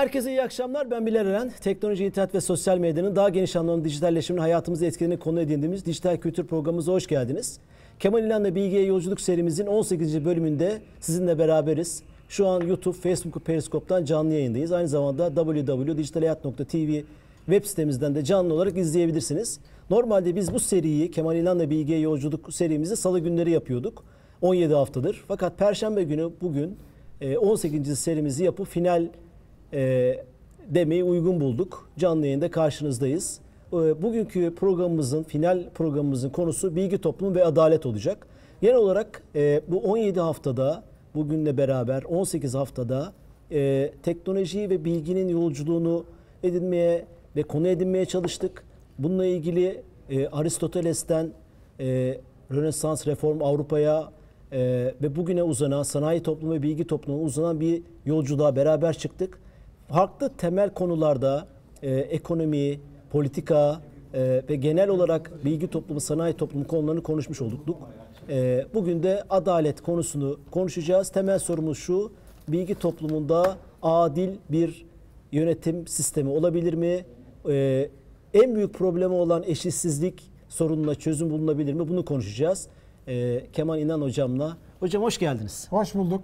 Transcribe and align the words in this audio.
Herkese 0.00 0.30
iyi 0.30 0.42
akşamlar. 0.42 0.90
Ben 0.90 1.06
Bilal 1.06 1.26
Eren. 1.26 1.50
Teknoloji, 1.60 2.04
internet 2.04 2.34
ve 2.34 2.40
sosyal 2.40 2.78
medyanın 2.78 3.16
daha 3.16 3.28
geniş 3.28 3.56
anlamda 3.56 3.84
dijitalleşimini 3.84 4.40
hayatımızı 4.40 4.86
etkilediğini 4.86 5.20
konu 5.20 5.40
edindiğimiz 5.40 5.86
dijital 5.86 6.16
kültür 6.16 6.46
programımıza 6.46 6.92
hoş 6.92 7.06
geldiniz. 7.06 7.58
Kemal 7.98 8.24
İlhan'la 8.24 8.54
Bilgiye 8.54 8.84
Yolculuk 8.84 9.20
serimizin 9.20 9.66
18. 9.66 10.24
bölümünde 10.24 10.82
sizinle 11.00 11.38
beraberiz. 11.38 12.02
Şu 12.28 12.46
an 12.46 12.60
YouTube, 12.60 12.96
Facebook, 12.96 13.44
Periskop'tan 13.44 14.04
canlı 14.04 14.34
yayındayız. 14.34 14.72
Aynı 14.72 14.88
zamanda 14.88 15.28
www.dijitalhayat.tv 15.34 17.02
web 17.46 17.64
sitemizden 17.64 18.14
de 18.14 18.24
canlı 18.24 18.54
olarak 18.54 18.76
izleyebilirsiniz. 18.76 19.60
Normalde 19.90 20.36
biz 20.36 20.54
bu 20.54 20.60
seriyi 20.60 21.10
Kemal 21.10 21.36
İlhan'la 21.36 21.70
Bilgiye 21.70 21.98
Yolculuk 21.98 22.54
serimizi 22.54 22.96
salı 22.96 23.20
günleri 23.20 23.50
yapıyorduk. 23.50 24.04
17 24.42 24.74
haftadır. 24.74 25.24
Fakat 25.28 25.58
perşembe 25.58 26.02
günü 26.02 26.30
bugün 26.40 26.76
18. 27.40 27.90
E, 27.90 27.96
serimizi 27.96 28.44
yapıp 28.44 28.66
final 28.66 29.08
e, 29.72 30.14
demeyi 30.68 31.04
uygun 31.04 31.40
bulduk. 31.40 31.90
Canlı 31.98 32.26
yayında 32.26 32.50
karşınızdayız. 32.50 33.40
E, 33.72 34.02
bugünkü 34.02 34.54
programımızın, 34.54 35.22
final 35.22 35.70
programımızın 35.74 36.30
konusu 36.30 36.76
bilgi 36.76 36.98
toplumu 36.98 37.34
ve 37.34 37.44
adalet 37.44 37.86
olacak. 37.86 38.26
Genel 38.60 38.76
olarak 38.76 39.22
e, 39.34 39.60
bu 39.68 39.78
17 39.78 40.20
haftada, 40.20 40.82
bugünle 41.14 41.56
beraber 41.56 42.02
18 42.02 42.54
haftada 42.54 43.12
e, 43.52 43.90
teknolojiyi 44.02 44.70
ve 44.70 44.84
bilginin 44.84 45.28
yolculuğunu 45.28 46.04
edinmeye 46.42 47.06
ve 47.36 47.42
konu 47.42 47.68
edinmeye 47.68 48.04
çalıştık. 48.04 48.64
Bununla 48.98 49.26
ilgili 49.26 49.82
e, 50.10 50.28
Aristoteles'ten 50.28 51.30
e, 51.80 52.18
Rönesans 52.52 53.06
reform 53.06 53.42
Avrupa'ya 53.42 54.10
e, 54.52 54.58
ve 55.02 55.16
bugüne 55.16 55.42
uzanan 55.42 55.82
sanayi 55.82 56.22
toplumu 56.22 56.52
ve 56.52 56.62
bilgi 56.62 56.86
toplumu 56.86 57.22
uzanan 57.22 57.60
bir 57.60 57.82
yolculuğa 58.06 58.56
beraber 58.56 58.98
çıktık 58.98 59.38
farklı 59.92 60.30
temel 60.36 60.70
konularda 60.74 61.46
e, 61.82 61.90
ekonomi, 61.90 62.80
politika 63.10 63.80
e, 64.14 64.42
ve 64.48 64.56
genel 64.56 64.88
olarak 64.88 65.44
bilgi 65.44 65.68
toplumu, 65.68 66.00
sanayi 66.00 66.34
toplumu 66.34 66.66
konularını 66.66 67.02
konuşmuş 67.02 67.40
olduk. 67.42 67.76
E, 68.28 68.66
bugün 68.74 69.02
de 69.02 69.24
adalet 69.30 69.80
konusunu 69.80 70.38
konuşacağız. 70.50 71.08
Temel 71.08 71.38
sorumuz 71.38 71.78
şu, 71.78 72.12
bilgi 72.48 72.74
toplumunda 72.74 73.56
adil 73.82 74.30
bir 74.50 74.86
yönetim 75.32 75.86
sistemi 75.86 76.30
olabilir 76.30 76.74
mi? 76.74 77.04
E, 77.48 77.88
en 78.34 78.54
büyük 78.54 78.74
problemi 78.74 79.14
olan 79.14 79.42
eşitsizlik 79.46 80.30
sorununa 80.48 80.94
çözüm 80.94 81.30
bulunabilir 81.30 81.74
mi? 81.74 81.88
Bunu 81.88 82.04
konuşacağız. 82.04 82.68
E, 83.08 83.46
Kemal 83.52 83.78
İnan 83.78 84.00
hocamla. 84.00 84.56
Hocam 84.80 85.02
hoş 85.02 85.18
geldiniz. 85.18 85.66
Hoş 85.70 85.94
bulduk. 85.94 86.22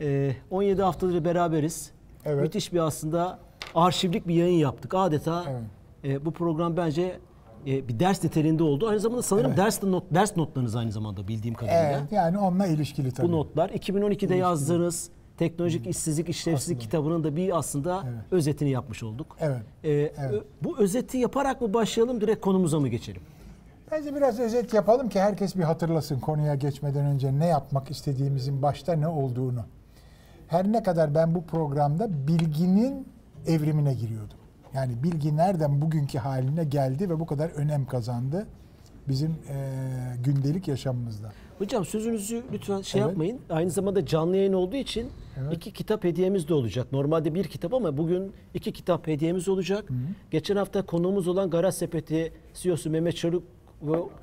E, 0.00 0.32
17 0.50 0.82
haftadır 0.82 1.24
beraberiz. 1.24 1.97
Evet. 2.28 2.42
Müthiş 2.42 2.72
bir 2.72 2.78
aslında 2.78 3.38
arşivlik 3.74 4.28
bir 4.28 4.34
yayın 4.34 4.58
yaptık. 4.58 4.94
Adeta 4.94 5.44
evet. 5.50 5.62
e, 6.04 6.24
bu 6.24 6.30
program 6.30 6.76
bence 6.76 7.18
e, 7.66 7.88
bir 7.88 8.00
ders 8.00 8.24
niteliğinde 8.24 8.62
oldu. 8.62 8.88
Aynı 8.88 9.00
zamanda 9.00 9.22
sanırım 9.22 9.50
evet. 9.50 9.58
ders 9.58 9.82
not 9.82 10.04
ders 10.14 10.36
notlarınız 10.36 10.76
aynı 10.76 10.92
zamanda 10.92 11.28
bildiğim 11.28 11.54
kadarıyla. 11.54 11.98
Evet, 12.00 12.12
yani 12.12 12.38
onunla 12.38 12.66
ilişkili 12.66 13.12
tabii. 13.12 13.28
Bu 13.28 13.32
notlar 13.32 13.68
2012'de 13.68 14.06
ilişkili. 14.06 14.38
yazdığınız 14.38 15.10
Teknolojik 15.38 15.84
hmm. 15.84 15.90
işsizlik, 15.90 16.28
işlevsizlik 16.28 16.76
aslında. 16.76 16.90
kitabının 16.90 17.24
da 17.24 17.36
bir 17.36 17.58
aslında 17.58 18.02
evet. 18.08 18.18
özetini 18.30 18.70
yapmış 18.70 19.02
olduk. 19.02 19.36
Evet. 19.40 19.62
Ee, 19.84 19.90
evet. 19.90 20.42
Bu 20.62 20.78
özeti 20.78 21.18
yaparak 21.18 21.60
mı 21.60 21.74
başlayalım, 21.74 22.20
direkt 22.20 22.40
konumuza 22.40 22.80
mı 22.80 22.88
geçelim? 22.88 23.22
Bence 23.90 24.14
biraz 24.14 24.40
özet 24.40 24.74
yapalım 24.74 25.08
ki 25.08 25.20
herkes 25.20 25.56
bir 25.56 25.62
hatırlasın 25.62 26.20
konuya 26.20 26.54
geçmeden 26.54 27.06
önce 27.06 27.38
ne 27.38 27.46
yapmak 27.46 27.90
istediğimizin 27.90 28.62
başta 28.62 28.92
ne 28.92 29.08
olduğunu 29.08 29.64
her 30.48 30.72
ne 30.72 30.82
kadar 30.82 31.14
ben 31.14 31.34
bu 31.34 31.44
programda 31.44 32.26
bilginin 32.28 33.06
evrimine 33.46 33.94
giriyordum. 33.94 34.38
Yani 34.74 35.02
bilgi 35.02 35.36
nereden 35.36 35.80
bugünkü 35.80 36.18
haline 36.18 36.64
geldi 36.64 37.10
ve 37.10 37.20
bu 37.20 37.26
kadar 37.26 37.50
önem 37.50 37.86
kazandı 37.86 38.46
bizim 39.08 39.30
e, 39.30 39.56
gündelik 40.24 40.68
yaşamımızda. 40.68 41.32
Hocam 41.58 41.84
sözünüzü 41.84 42.42
lütfen 42.52 42.80
şey 42.80 43.00
evet. 43.00 43.08
yapmayın. 43.08 43.40
Aynı 43.50 43.70
zamanda 43.70 44.06
canlı 44.06 44.36
yayın 44.36 44.52
olduğu 44.52 44.76
için 44.76 45.10
evet. 45.40 45.56
iki 45.56 45.72
kitap 45.72 46.04
hediyemiz 46.04 46.48
de 46.48 46.54
olacak. 46.54 46.92
Normalde 46.92 47.34
bir 47.34 47.44
kitap 47.44 47.74
ama 47.74 47.96
bugün 47.96 48.32
iki 48.54 48.72
kitap 48.72 49.06
hediyemiz 49.06 49.48
olacak. 49.48 49.90
Hı 49.90 49.94
hı. 49.94 49.98
Geçen 50.30 50.56
hafta 50.56 50.82
konuğumuz 50.86 51.28
olan 51.28 51.50
Garaj 51.50 51.74
Sepeti 51.74 52.32
CEO'su 52.54 52.90
Mehmet 52.90 53.16
Çelik, 53.16 53.42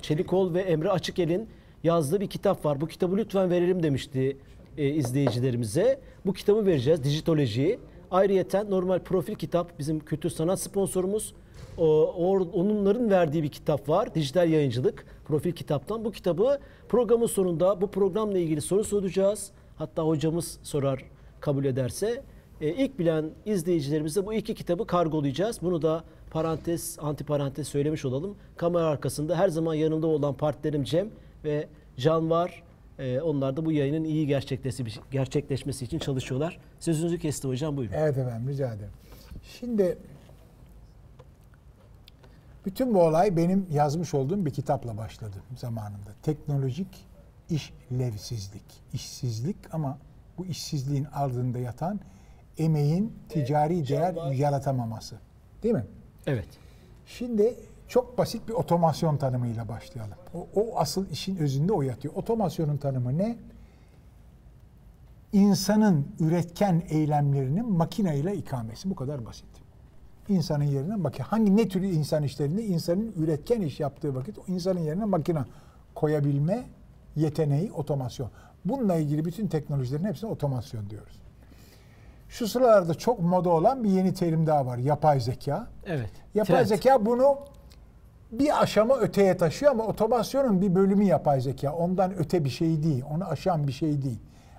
Çelikol 0.02 0.54
ve 0.54 0.60
Emre 0.60 0.90
Açıkel'in 0.90 1.48
yazdığı 1.84 2.20
bir 2.20 2.26
kitap 2.26 2.64
var. 2.64 2.80
Bu 2.80 2.86
kitabı 2.86 3.16
lütfen 3.16 3.50
verelim 3.50 3.82
demişti 3.82 4.36
e, 4.78 4.88
izleyicilerimize. 4.88 6.00
Bu 6.26 6.32
kitabı 6.32 6.66
vereceğiz, 6.66 7.04
Dijitolojiyi. 7.04 7.78
Ayrıyeten 8.10 8.70
normal 8.70 8.98
profil 8.98 9.34
kitap 9.34 9.78
bizim 9.78 10.00
kültür 10.00 10.30
sanat 10.30 10.60
sponsorumuz. 10.60 11.34
O, 11.78 12.06
onların 12.52 13.10
verdiği 13.10 13.42
bir 13.42 13.48
kitap 13.48 13.88
var. 13.88 14.14
Dijital 14.14 14.50
yayıncılık 14.50 15.06
profil 15.24 15.52
kitaptan. 15.52 16.04
Bu 16.04 16.12
kitabı 16.12 16.58
programın 16.88 17.26
sonunda 17.26 17.80
bu 17.80 17.90
programla 17.90 18.38
ilgili 18.38 18.60
soru 18.60 18.84
soracağız. 18.84 19.50
Hatta 19.78 20.02
hocamız 20.02 20.58
sorar 20.62 21.04
kabul 21.40 21.64
ederse. 21.64 22.22
E, 22.60 22.68
ilk 22.68 22.98
bilen 22.98 23.30
izleyicilerimize 23.46 24.26
bu 24.26 24.34
iki 24.34 24.54
kitabı 24.54 24.86
kargolayacağız. 24.86 25.62
Bunu 25.62 25.82
da 25.82 26.04
parantez, 26.30 26.98
anti 27.00 27.24
parantez 27.24 27.68
söylemiş 27.68 28.04
olalım. 28.04 28.36
Kamera 28.56 28.86
arkasında 28.86 29.38
her 29.38 29.48
zaman 29.48 29.74
yanımda 29.74 30.06
olan 30.06 30.34
partnerim 30.34 30.84
Cem 30.84 31.08
ve 31.44 31.68
Can 31.96 32.30
var. 32.30 32.62
Ee, 32.98 33.20
onlar 33.20 33.56
da 33.56 33.64
bu 33.64 33.72
yayının 33.72 34.04
iyi 34.04 34.26
gerçekleşmesi, 34.26 35.00
gerçekleşmesi 35.10 35.84
için 35.84 35.98
çalışıyorlar. 35.98 36.58
Sözünüzü 36.80 37.18
kesti 37.18 37.48
hocam 37.48 37.76
buyurun. 37.76 37.94
Evet 37.94 38.18
efendim 38.18 38.48
rica 38.48 38.74
ederim. 38.74 38.92
Şimdi 39.42 39.98
bütün 42.66 42.94
bu 42.94 43.02
olay 43.02 43.36
benim 43.36 43.66
yazmış 43.72 44.14
olduğum 44.14 44.46
bir 44.46 44.50
kitapla 44.50 44.96
başladı 44.96 45.36
zamanında. 45.56 46.10
Teknolojik 46.22 47.06
işlevsizlik, 47.50 48.62
işsizlik 48.92 49.56
ama 49.72 49.98
bu 50.38 50.46
işsizliğin 50.46 51.06
ardında 51.12 51.58
yatan 51.58 52.00
emeğin 52.58 53.12
ticari 53.28 53.88
değer 53.88 54.32
yaratamaması. 54.32 55.16
Değil 55.62 55.74
mi? 55.74 55.86
Evet. 56.26 56.48
Şimdi 57.06 57.54
çok 57.88 58.18
basit 58.18 58.48
bir 58.48 58.52
otomasyon 58.52 59.16
tanımıyla 59.16 59.68
başlayalım. 59.68 60.16
O, 60.34 60.46
o 60.54 60.78
asıl 60.78 61.10
işin 61.10 61.36
özünde 61.36 61.72
o 61.72 61.82
yatıyor. 61.82 62.14
Otomasyonun 62.14 62.76
tanımı 62.76 63.18
ne? 63.18 63.36
İnsanın 65.32 66.06
üretken 66.20 66.82
eylemlerinin 66.88 67.72
makine 67.72 68.18
ile 68.18 68.36
ikamesi. 68.36 68.90
Bu 68.90 68.94
kadar 68.94 69.26
basit. 69.26 69.46
İnsanın 70.28 70.64
yerine 70.64 70.96
makine. 70.96 71.26
Hangi 71.26 71.56
ne 71.56 71.68
tür 71.68 71.82
insan 71.82 72.22
işlerinde 72.22 72.64
insanın 72.64 73.12
üretken 73.16 73.60
iş 73.60 73.80
yaptığı 73.80 74.14
vakit 74.14 74.38
o 74.38 74.42
insanın 74.48 74.80
yerine 74.80 75.04
makine 75.04 75.44
koyabilme 75.94 76.64
yeteneği 77.16 77.72
otomasyon. 77.72 78.30
Bununla 78.64 78.96
ilgili 78.96 79.24
bütün 79.24 79.46
teknolojilerin 79.46 80.04
hepsine 80.04 80.30
otomasyon 80.30 80.90
diyoruz. 80.90 81.20
Şu 82.28 82.48
sıralarda 82.48 82.94
çok 82.94 83.20
moda 83.20 83.50
olan 83.50 83.84
bir 83.84 83.90
yeni 83.90 84.14
terim 84.14 84.46
daha 84.46 84.66
var. 84.66 84.78
Yapay 84.78 85.20
zeka. 85.20 85.66
Evet. 85.86 86.10
Yapay 86.34 86.56
evet. 86.56 86.68
zeka 86.68 87.06
bunu 87.06 87.38
bir 88.32 88.62
aşama 88.62 88.96
öteye 88.96 89.36
taşıyor 89.36 89.72
ama 89.72 89.84
otomasyonun 89.84 90.62
bir 90.62 90.74
bölümü 90.74 91.04
yapay 91.04 91.40
zeka. 91.40 91.72
Ondan 91.72 92.18
öte 92.18 92.44
bir 92.44 92.50
şey 92.50 92.82
değil. 92.82 93.04
Onu 93.10 93.24
aşan 93.24 93.66
bir 93.66 93.72
şey 93.72 94.02
değil. 94.02 94.18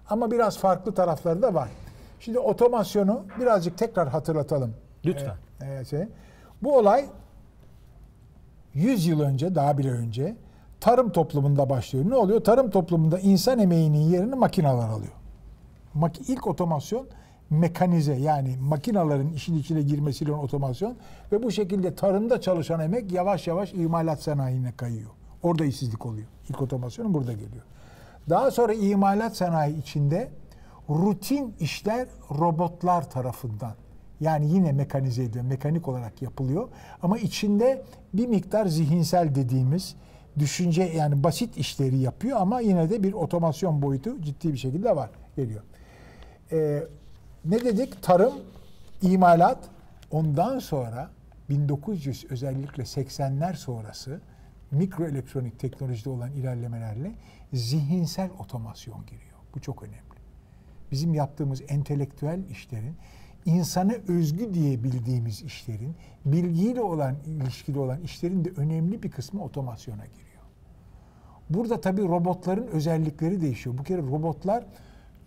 Ama 0.10 0.32
biraz 0.32 0.58
farklı 0.58 0.94
tarafları 0.94 1.42
da 1.42 1.54
var. 1.54 1.70
Şimdi 2.20 2.40
otomasyonu 2.40 3.24
birazcık 3.40 3.78
tekrar 3.78 4.10
hatırlatalım. 4.10 4.74
Lütfen. 5.06 5.36
Ee, 5.62 5.86
şey. 5.86 6.08
Bu 6.62 6.78
olay 6.78 7.06
100 8.74 9.08
yıl 9.08 9.22
önce, 9.22 9.56
daha 9.56 9.78
bile 9.78 9.92
önce 9.92 10.36
tarım 10.80 11.12
toplumunda 11.12 11.70
başlıyor. 11.70 12.10
Ne 12.10 12.16
oluyor? 12.16 12.44
Tarım 12.44 12.70
toplumunda 12.70 13.20
insan 13.20 13.60
emeğinin 13.60 13.98
yerini 13.98 14.36
makineler 14.36 14.90
alıyor. 14.90 15.14
İlk 16.28 16.48
otomasyon 16.48 17.08
mekanize 17.50 18.14
yani 18.14 18.56
makinaların 18.62 19.34
işin 19.34 19.58
içine 19.58 19.82
girmesiyle 19.82 20.32
otomasyon 20.32 20.98
ve 21.32 21.44
bu 21.44 21.52
şekilde 21.52 21.96
tarımda 21.96 22.42
çalışan 22.42 22.80
emek 22.80 23.12
yavaş 23.12 23.48
yavaş 23.48 23.74
imalat 23.74 24.22
sanayine 24.22 24.72
kayıyor. 24.72 25.12
Orada 25.44 25.66
işsizlik 25.66 26.06
oluyor. 26.06 26.28
İlk 26.50 26.62
otomasyonun 26.62 27.14
burada 27.14 27.34
geliyor. 27.34 27.64
Daha 28.30 28.52
sonra 28.52 28.74
imalat 28.74 29.38
sanayi 29.38 29.82
içinde 29.82 30.30
rutin 30.90 31.56
işler 31.60 32.08
robotlar 32.40 33.10
tarafından 33.10 33.74
yani 34.20 34.54
yine 34.54 34.72
mekanize 34.72 35.24
ediliyor, 35.24 35.46
mekanik 35.46 35.88
olarak 35.88 36.22
yapılıyor. 36.22 36.70
Ama 37.02 37.18
içinde 37.18 37.84
bir 38.14 38.28
miktar 38.28 38.66
zihinsel 38.66 39.36
dediğimiz 39.36 39.96
düşünce 40.40 40.84
yani 40.84 41.24
basit 41.24 41.58
işleri 41.58 41.98
yapıyor 41.98 42.38
ama 42.42 42.60
yine 42.60 42.90
de 42.90 43.04
bir 43.04 43.14
otomasyon 43.14 43.82
boyutu 43.82 44.22
ciddi 44.22 44.54
bir 44.54 44.58
şekilde 44.58 44.96
var, 44.96 45.10
geliyor. 45.36 45.62
Ee, 46.52 46.84
ne 47.48 47.66
dedik? 47.66 48.04
Tarım, 48.04 48.34
imalat. 49.02 49.70
Ondan 50.12 50.60
sonra 50.60 51.10
1900 51.50 52.26
özellikle 52.30 52.84
80'ler 52.84 53.56
sonrası 53.56 54.22
mikroelektronik 54.72 55.60
teknolojide 55.60 56.10
olan 56.10 56.32
ilerlemelerle 56.32 57.12
zihinsel 57.54 58.30
otomasyon 58.40 59.06
giriyor. 59.06 59.38
Bu 59.56 59.60
çok 59.60 59.84
önemli. 59.84 59.98
Bizim 60.92 61.14
yaptığımız 61.14 61.62
entelektüel 61.68 62.40
işlerin 62.50 62.96
insana 63.46 63.94
özgü 64.08 64.54
diye 64.54 64.84
bildiğimiz 64.84 65.42
işlerin, 65.42 65.96
bilgiyle 66.26 66.82
olan 66.82 67.16
ilişkili 67.26 67.80
olan 67.80 68.02
işlerin 68.02 68.46
de 68.46 68.50
önemli 68.58 69.04
bir 69.04 69.12
kısmı 69.12 69.44
otomasyona 69.44 70.06
giriyor. 70.06 70.44
Burada 71.50 71.82
tabii 71.82 72.02
robotların 72.02 72.68
özellikleri 72.68 73.42
değişiyor. 73.42 73.78
Bu 73.78 73.84
kere 73.84 74.02
robotlar 74.02 74.66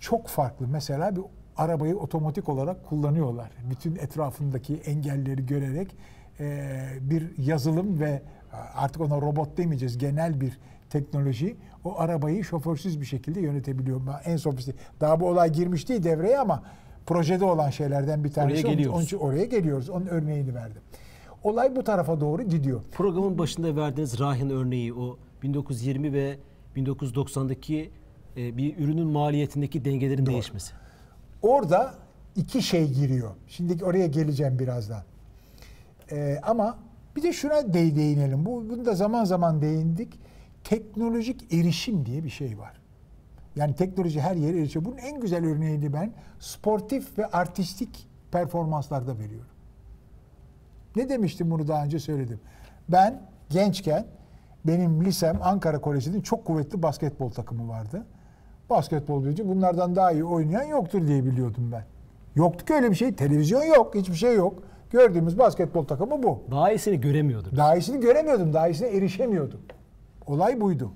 çok 0.00 0.28
farklı. 0.28 0.68
Mesela 0.68 1.16
bir 1.16 1.22
arabayı 1.56 1.96
otomatik 1.96 2.48
olarak 2.48 2.86
kullanıyorlar. 2.88 3.50
Bütün 3.70 3.96
etrafındaki 3.96 4.76
engelleri 4.76 5.46
görerek 5.46 5.96
e, 6.40 6.78
bir 7.00 7.38
yazılım 7.38 8.00
ve 8.00 8.22
artık 8.74 9.00
ona 9.00 9.20
robot 9.20 9.56
demeyeceğiz 9.56 9.98
genel 9.98 10.40
bir 10.40 10.58
teknoloji 10.90 11.56
o 11.84 11.98
arabayı 11.98 12.44
şoförsüz 12.44 13.00
bir 13.00 13.06
şekilde 13.06 13.40
yönetebiliyor. 13.40 14.00
En 14.24 14.36
sofistik. 14.36 14.74
Daha 15.00 15.20
bu 15.20 15.28
olay 15.28 15.52
girmiş 15.52 15.88
değil 15.88 16.02
devreye 16.02 16.38
ama 16.38 16.62
projede 17.06 17.44
olan 17.44 17.70
şeylerden 17.70 18.24
bir 18.24 18.32
tanesi. 18.32 18.66
Oraya 18.66 18.72
geliyoruz. 18.72 18.96
Onun 18.96 19.04
için 19.04 19.16
oraya 19.16 19.44
geliyoruz. 19.44 19.90
Onun 19.90 20.06
örneğini 20.06 20.54
verdim. 20.54 20.82
Olay 21.42 21.76
bu 21.76 21.84
tarafa 21.84 22.20
doğru 22.20 22.42
gidiyor. 22.42 22.82
Programın 22.92 23.38
başında 23.38 23.76
verdiğiniz 23.76 24.20
Rahin 24.20 24.50
örneği 24.50 24.94
o 24.94 25.18
1920 25.42 26.12
ve 26.12 26.36
1990'daki 26.76 27.90
e, 28.36 28.56
bir 28.56 28.78
ürünün 28.78 29.06
maliyetindeki 29.06 29.84
dengelerin 29.84 30.26
değişmesi. 30.26 30.72
Orada 31.42 31.94
iki 32.36 32.62
şey 32.62 32.92
giriyor. 32.92 33.30
Şimdi 33.48 33.84
oraya 33.84 34.06
geleceğim 34.06 34.58
birazdan. 34.58 35.02
Ee, 36.12 36.40
ama 36.42 36.78
bir 37.16 37.22
de 37.22 37.32
şuna 37.32 37.74
de 37.74 37.96
değinelim. 37.96 38.46
Bu, 38.46 38.68
bunu 38.70 38.84
da 38.84 38.94
zaman 38.94 39.24
zaman 39.24 39.62
değindik. 39.62 40.20
Teknolojik 40.64 41.54
erişim 41.54 42.06
diye 42.06 42.24
bir 42.24 42.30
şey 42.30 42.58
var. 42.58 42.80
Yani 43.56 43.74
teknoloji 43.74 44.20
her 44.20 44.36
yere 44.36 44.58
erişiyor. 44.58 44.84
Bunun 44.84 44.96
en 44.96 45.20
güzel 45.20 45.46
örneğini 45.46 45.92
ben 45.92 46.12
sportif 46.40 47.18
ve 47.18 47.26
artistik 47.26 48.08
performanslarda 48.32 49.18
veriyorum. 49.18 49.50
Ne 50.96 51.08
demiştim 51.08 51.50
bunu 51.50 51.68
daha 51.68 51.84
önce 51.84 51.98
söyledim. 51.98 52.40
Ben 52.88 53.22
gençken 53.50 54.06
benim 54.64 55.04
lisem 55.04 55.38
Ankara 55.42 55.80
Koleji'nin 55.80 56.20
çok 56.20 56.44
kuvvetli 56.44 56.82
basketbol 56.82 57.30
takımı 57.30 57.68
vardı. 57.68 58.06
Basketbol 58.70 59.24
deyince 59.24 59.48
bunlardan 59.48 59.96
daha 59.96 60.12
iyi 60.12 60.24
oynayan 60.24 60.62
yoktur 60.64 61.06
diye 61.06 61.24
biliyordum 61.24 61.72
ben. 61.72 61.84
Yoktu 62.34 62.64
ki 62.64 62.74
öyle 62.74 62.90
bir 62.90 62.96
şey. 62.96 63.14
Televizyon 63.14 63.62
yok, 63.62 63.94
hiçbir 63.94 64.14
şey 64.14 64.34
yok. 64.34 64.62
Gördüğümüz 64.90 65.38
basketbol 65.38 65.84
takımı 65.84 66.22
bu. 66.22 66.42
Daha 66.50 66.72
iyisini 66.72 67.00
göremiyorduk. 67.00 67.56
Daha 67.56 67.76
iyisini 67.76 68.00
göremiyordum, 68.00 68.52
daha 68.52 68.68
iyisine 68.68 68.88
erişemiyordum. 68.88 69.60
Olay 70.26 70.60
buydu. 70.60 70.92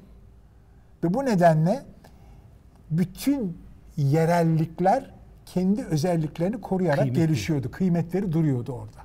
Ve 1.04 1.14
bu 1.14 1.24
nedenle 1.24 1.82
bütün 2.90 3.58
yerellikler 3.96 5.10
kendi 5.46 5.84
özelliklerini 5.84 6.60
koruyarak 6.60 6.98
Kıymetli. 6.98 7.20
gelişiyordu. 7.26 7.70
Kıymetleri 7.70 8.32
duruyordu 8.32 8.72
orada. 8.72 9.00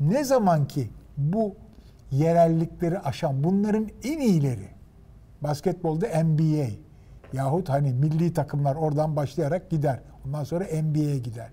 Ne 0.00 0.24
zaman 0.24 0.68
ki 0.68 0.88
bu 1.16 1.54
yerellikleri 2.10 2.98
aşan 2.98 3.44
bunların 3.44 3.88
en 4.04 4.18
iyileri 4.18 4.68
basketbolda 5.40 6.06
NBA 6.24 6.66
yahut 7.32 7.68
hani 7.68 7.92
milli 7.92 8.32
takımlar 8.32 8.74
oradan 8.74 9.16
başlayarak 9.16 9.70
gider. 9.70 10.00
Ondan 10.26 10.44
sonra 10.44 10.64
NBA'ye 10.64 11.18
gider. 11.18 11.48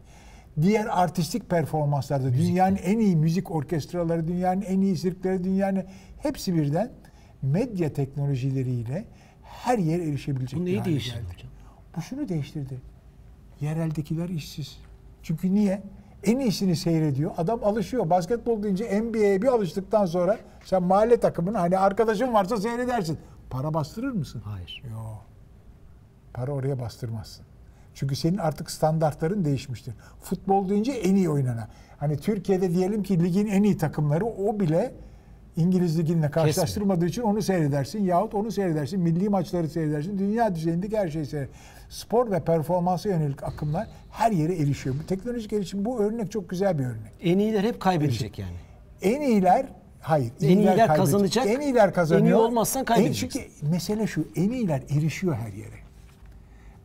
Diğer 0.62 1.02
artistik 1.02 1.50
performanslarda 1.50 2.34
dünyanın 2.34 2.75
en 2.75 3.00
iyi 3.00 3.16
müzik 3.16 3.52
orkestraları, 3.52 4.28
dünyanın 4.28 4.62
en 4.62 4.81
iyi 4.81 4.98
sirkleri, 4.98 5.44
dünyanın 5.44 5.84
hepsi 6.18 6.56
birden 6.56 6.92
medya 7.42 7.94
teknolojileriyle 7.94 9.06
her 9.44 9.78
yer 9.78 10.00
erişebilecek. 10.00 10.60
Bu 10.60 10.66
neyi 10.66 10.86
değiştirdi 10.86 11.36
geldi. 11.38 11.48
Bu 11.98 12.02
şunu 12.02 12.30
değiştirdi. 12.30 12.81
Yereldekiler 13.62 14.30
işsiz. 14.30 14.78
Çünkü 15.24 15.54
niye? 15.54 15.81
En 16.24 16.40
iyisini 16.40 16.76
seyrediyor. 16.76 17.31
Adam 17.38 17.64
alışıyor. 17.64 18.10
Basketbol 18.10 18.64
deyince 18.64 19.02
NBA'ye 19.02 19.42
bir 19.42 19.48
alıştıktan 19.48 20.06
sonra 20.06 20.38
sen 20.66 20.84
mahalle 20.84 21.19
takımını 21.19 21.58
hani 21.58 21.78
arkadaşın 21.78 22.34
varsa 22.34 22.58
seyredersin. 22.58 23.18
Para 23.50 23.74
bastırır 23.74 24.12
mısın? 24.12 24.42
Hayır. 24.46 24.84
Yok. 24.92 25.32
Para 26.33 26.51
oraya 26.51 26.80
bastırmazsın. 26.80 27.45
Çünkü 27.95 28.15
senin 28.15 28.38
artık 28.38 28.71
standartların 28.71 29.45
değişmiştir. 29.45 29.94
Futbol 30.21 30.69
deyince 30.69 30.91
en 30.91 31.15
iyi 31.15 31.30
oynanan. 31.30 31.68
Hani 31.97 32.18
Türkiye'de 32.18 32.74
diyelim 32.74 33.03
ki 33.03 33.24
ligin 33.24 33.47
en 33.47 33.63
iyi 33.63 33.77
takımları 33.77 34.25
o 34.25 34.59
bile 34.59 34.94
İngiliz 35.56 36.00
liginle 36.00 36.31
karşılaştırmadığı 36.31 37.06
için 37.06 37.21
onu 37.21 37.41
seyredersin 37.41 38.03
yahut 38.03 38.33
onu 38.33 38.51
seyredersin. 38.51 39.00
Milli 39.00 39.30
maçları 39.30 39.69
seyredersin. 39.69 40.18
Dünya 40.18 40.56
düzeyindeki 40.56 40.97
her 40.97 41.09
şeyi 41.09 41.25
seyredersin. 41.25 41.56
Spor 41.89 42.31
ve 42.31 42.39
performansa 42.39 43.09
yönelik 43.09 43.44
akımlar 43.44 43.88
her 44.12 44.31
yere 44.31 44.56
erişiyor. 44.56 44.95
Bu 45.03 45.06
teknolojik 45.07 45.50
gelişim 45.50 45.85
bu 45.85 46.00
örnek 46.00 46.31
çok 46.31 46.50
güzel 46.50 46.80
bir 46.80 46.83
örnek. 46.85 47.12
En 47.21 47.39
iyiler 47.39 47.63
hep 47.63 47.80
kaybedecek 47.80 48.39
yani. 48.39 48.56
En 49.01 49.21
iyiler 49.21 49.66
hayır. 50.02 50.31
En 50.42 50.47
iyiler 50.47 50.66
kaybedecek. 50.75 50.97
kazanacak. 50.97 51.47
En 51.47 51.59
iyiler 51.59 51.94
kazanıyor. 51.94 52.28
En 52.28 52.31
iyi 52.31 52.35
olmazsan 52.35 52.85
kaybedeceksin. 52.85 53.40
En- 53.40 53.44
Çünkü 53.59 53.68
mesele 53.71 54.07
şu. 54.07 54.28
En 54.35 54.49
iyiler 54.49 54.81
erişiyor 54.90 55.35
her 55.35 55.54
yere. 55.54 55.82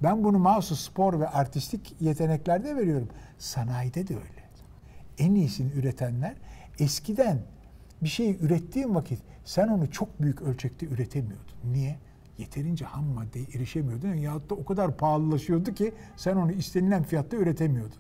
Ben 0.03 0.25
bunu 0.25 0.39
mahsus 0.39 0.81
spor 0.81 1.21
ve 1.21 1.29
artistik 1.29 1.97
yeteneklerde 2.01 2.77
veriyorum. 2.77 3.09
Sanayide 3.39 4.09
de 4.09 4.15
öyle. 4.15 4.49
En 5.19 5.35
iyisini 5.35 5.73
üretenler 5.73 6.35
eskiden 6.79 7.39
bir 8.03 8.09
şeyi 8.09 8.39
ürettiğin 8.39 8.95
vakit 8.95 9.21
sen 9.45 9.69
onu 9.69 9.91
çok 9.91 10.23
büyük 10.23 10.43
ölçekte 10.43 10.87
üretemiyordun. 10.87 11.55
Niye? 11.73 11.99
Yeterince 12.39 12.85
ham 12.85 13.05
maddeye 13.05 13.47
erişemiyordun. 13.55 14.15
Yahut 14.15 14.51
da 14.51 14.55
o 14.55 14.65
kadar 14.65 14.97
pahalılaşıyordu 14.97 15.75
ki 15.75 15.93
sen 16.17 16.37
onu 16.37 16.53
istenilen 16.53 17.03
fiyatta 17.03 17.37
üretemiyordun. 17.37 17.99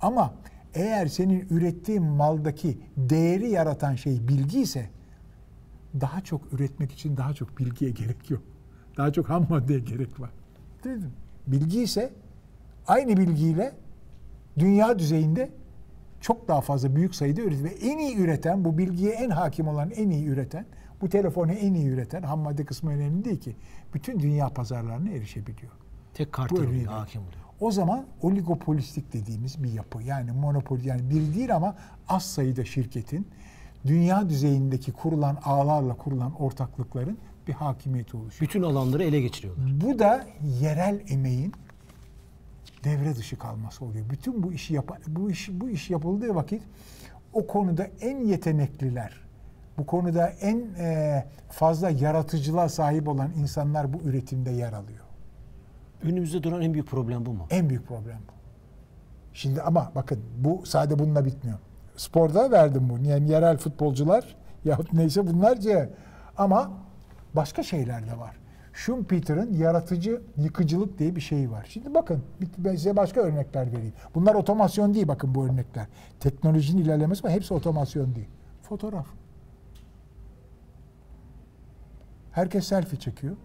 Ama 0.00 0.34
eğer 0.74 1.06
senin 1.06 1.46
ürettiğin 1.50 2.02
maldaki 2.02 2.78
değeri 2.96 3.50
yaratan 3.50 3.94
şey 3.94 4.28
bilgi 4.28 4.60
ise 4.60 4.90
daha 6.00 6.20
çok 6.20 6.52
üretmek 6.52 6.92
için 6.92 7.16
daha 7.16 7.34
çok 7.34 7.58
bilgiye 7.58 7.90
gerek 7.90 8.30
yok. 8.30 8.42
Daha 8.96 9.12
çok 9.12 9.28
ham 9.28 9.46
maddeye 9.50 9.80
gerek 9.80 10.20
var. 10.20 10.30
Dedim. 10.84 11.12
Bilgi 11.52 11.82
ise 11.82 12.10
aynı 12.86 13.16
bilgiyle 13.16 13.72
dünya 14.58 14.98
düzeyinde 14.98 15.50
çok 16.20 16.48
daha 16.48 16.60
fazla 16.60 16.96
büyük 16.96 17.14
sayıda 17.14 17.40
üretim. 17.40 17.64
Ve 17.64 17.68
en 17.70 17.98
iyi 17.98 18.16
üreten, 18.16 18.64
bu 18.64 18.78
bilgiye 18.78 19.12
en 19.12 19.30
hakim 19.30 19.68
olan 19.68 19.90
en 19.90 20.10
iyi 20.10 20.26
üreten, 20.26 20.66
bu 21.00 21.08
telefonu 21.08 21.52
en 21.52 21.74
iyi 21.74 21.88
üreten, 21.88 22.22
ham 22.22 22.40
madde 22.40 22.64
kısmı 22.64 22.90
önemli 22.90 23.24
değil 23.24 23.40
ki. 23.40 23.56
Bütün 23.94 24.20
dünya 24.20 24.48
pazarlarına 24.48 25.10
erişebiliyor. 25.10 25.72
Tek 26.14 26.32
kartel 26.32 26.58
oluyor, 26.58 26.86
hakim 26.86 27.20
oluyor. 27.20 27.42
O 27.60 27.70
zaman 27.70 28.06
oligopolistik 28.22 29.12
dediğimiz 29.12 29.62
bir 29.62 29.72
yapı. 29.72 30.02
Yani 30.02 30.32
monopoli 30.32 30.88
yani 30.88 31.10
bir 31.10 31.34
değil 31.34 31.56
ama 31.56 31.76
az 32.08 32.22
sayıda 32.22 32.64
şirketin 32.64 33.28
dünya 33.86 34.28
düzeyindeki 34.28 34.92
kurulan 34.92 35.38
ağlarla 35.44 35.94
kurulan 35.96 36.34
ortaklıkların 36.34 37.18
bir 37.48 37.52
hakimiyeti 37.52 38.16
oluşuyor. 38.16 38.48
Bütün 38.48 38.62
alanları 38.62 39.04
ele 39.04 39.20
geçiriyorlar. 39.20 39.80
Bu 39.80 39.98
da 39.98 40.26
yerel 40.60 41.00
emeğin 41.08 41.52
devre 42.84 43.16
dışı 43.16 43.38
kalması 43.38 43.84
oluyor. 43.84 44.10
Bütün 44.10 44.42
bu 44.42 44.52
işi 44.52 44.74
yap 44.74 44.98
bu 45.06 45.30
iş 45.30 45.48
bu 45.52 45.70
iş 45.70 45.90
yapıldığı 45.90 46.34
vakit 46.34 46.62
o 47.32 47.46
konuda 47.46 47.86
en 48.00 48.18
yetenekliler, 48.18 49.20
bu 49.78 49.86
konuda 49.86 50.28
en 50.28 50.58
e, 50.78 51.24
fazla 51.50 51.90
yaratıcılığa 51.90 52.68
sahip 52.68 53.08
olan 53.08 53.30
insanlar 53.38 53.92
bu 53.92 53.98
üretimde 53.98 54.50
yer 54.50 54.72
alıyor. 54.72 55.04
Önümüzde 56.02 56.42
duran 56.42 56.62
en 56.62 56.72
büyük 56.72 56.88
problem 56.88 57.26
bu 57.26 57.32
mu? 57.32 57.46
En 57.50 57.68
büyük 57.68 57.88
problem 57.88 58.18
bu. 58.28 58.32
Şimdi 59.32 59.62
ama 59.62 59.92
bakın 59.94 60.20
bu 60.38 60.66
sadece 60.66 60.98
bununla 60.98 61.24
bitmiyor. 61.24 61.58
Sporda 61.96 62.50
verdim 62.50 62.88
bunu. 62.88 63.06
Yani 63.06 63.30
yerel 63.30 63.58
futbolcular 63.58 64.36
yahut 64.64 64.92
neyse 64.92 65.26
bunlarca 65.26 65.90
ama 66.36 66.70
başka 67.34 67.62
şeyler 67.62 68.06
de 68.06 68.18
var. 68.18 68.36
Schumpeter'ın 68.72 69.54
yaratıcı 69.54 70.22
yıkıcılık 70.36 70.98
diye 70.98 71.16
bir 71.16 71.20
şey 71.20 71.50
var. 71.50 71.66
Şimdi 71.68 71.94
bakın 71.94 72.22
ben 72.58 72.76
size 72.76 72.96
başka 72.96 73.20
örnekler 73.20 73.72
vereyim. 73.72 73.92
Bunlar 74.14 74.34
otomasyon 74.34 74.94
değil 74.94 75.08
bakın 75.08 75.34
bu 75.34 75.46
örnekler. 75.46 75.86
Teknolojinin 76.20 76.82
ilerlemesi 76.82 77.26
ama 77.26 77.34
hepsi 77.34 77.54
otomasyon 77.54 78.14
değil. 78.14 78.28
Fotoğraf. 78.62 79.06
Herkes 82.32 82.66
selfie 82.66 82.98
çekiyor. 82.98 83.36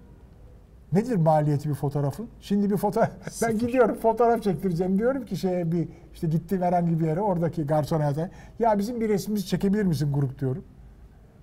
Nedir 0.93 1.15
maliyeti 1.15 1.69
bir 1.69 1.73
fotoğrafın? 1.73 2.27
Şimdi 2.41 2.69
bir 2.69 2.77
fotoğraf 2.77 3.11
ben 3.41 3.57
gidiyorum 3.57 3.95
fotoğraf 3.95 4.43
çektireceğim 4.43 4.99
diyorum 4.99 5.25
ki 5.25 5.37
şeye 5.37 5.71
bir 5.71 5.87
işte 6.13 6.27
gittiğim 6.27 6.63
herhangi 6.63 6.99
bir 6.99 7.05
yere 7.05 7.21
oradaki 7.21 7.63
garsona 7.63 8.03
yazar. 8.03 8.29
Ya 8.59 8.77
bizim 8.77 9.01
bir 9.01 9.09
resmimizi 9.09 9.45
çekebilir 9.45 9.83
misin 9.83 10.13
grup 10.13 10.39
diyorum. 10.39 10.63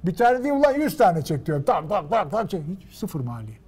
Bir 0.05 0.15
tane 0.17 0.45
değil 0.45 0.55
ulan 0.55 0.73
100 0.73 0.97
tane 0.97 1.23
çek 1.23 1.47
diyorum. 1.47 1.65
Tak 1.65 1.89
tak 1.89 2.11
tak 2.11 2.31
tak 2.31 2.51
çek. 2.51 2.63
Hiç 2.81 2.95
sıfır 2.95 3.21
maliyet. 3.21 3.61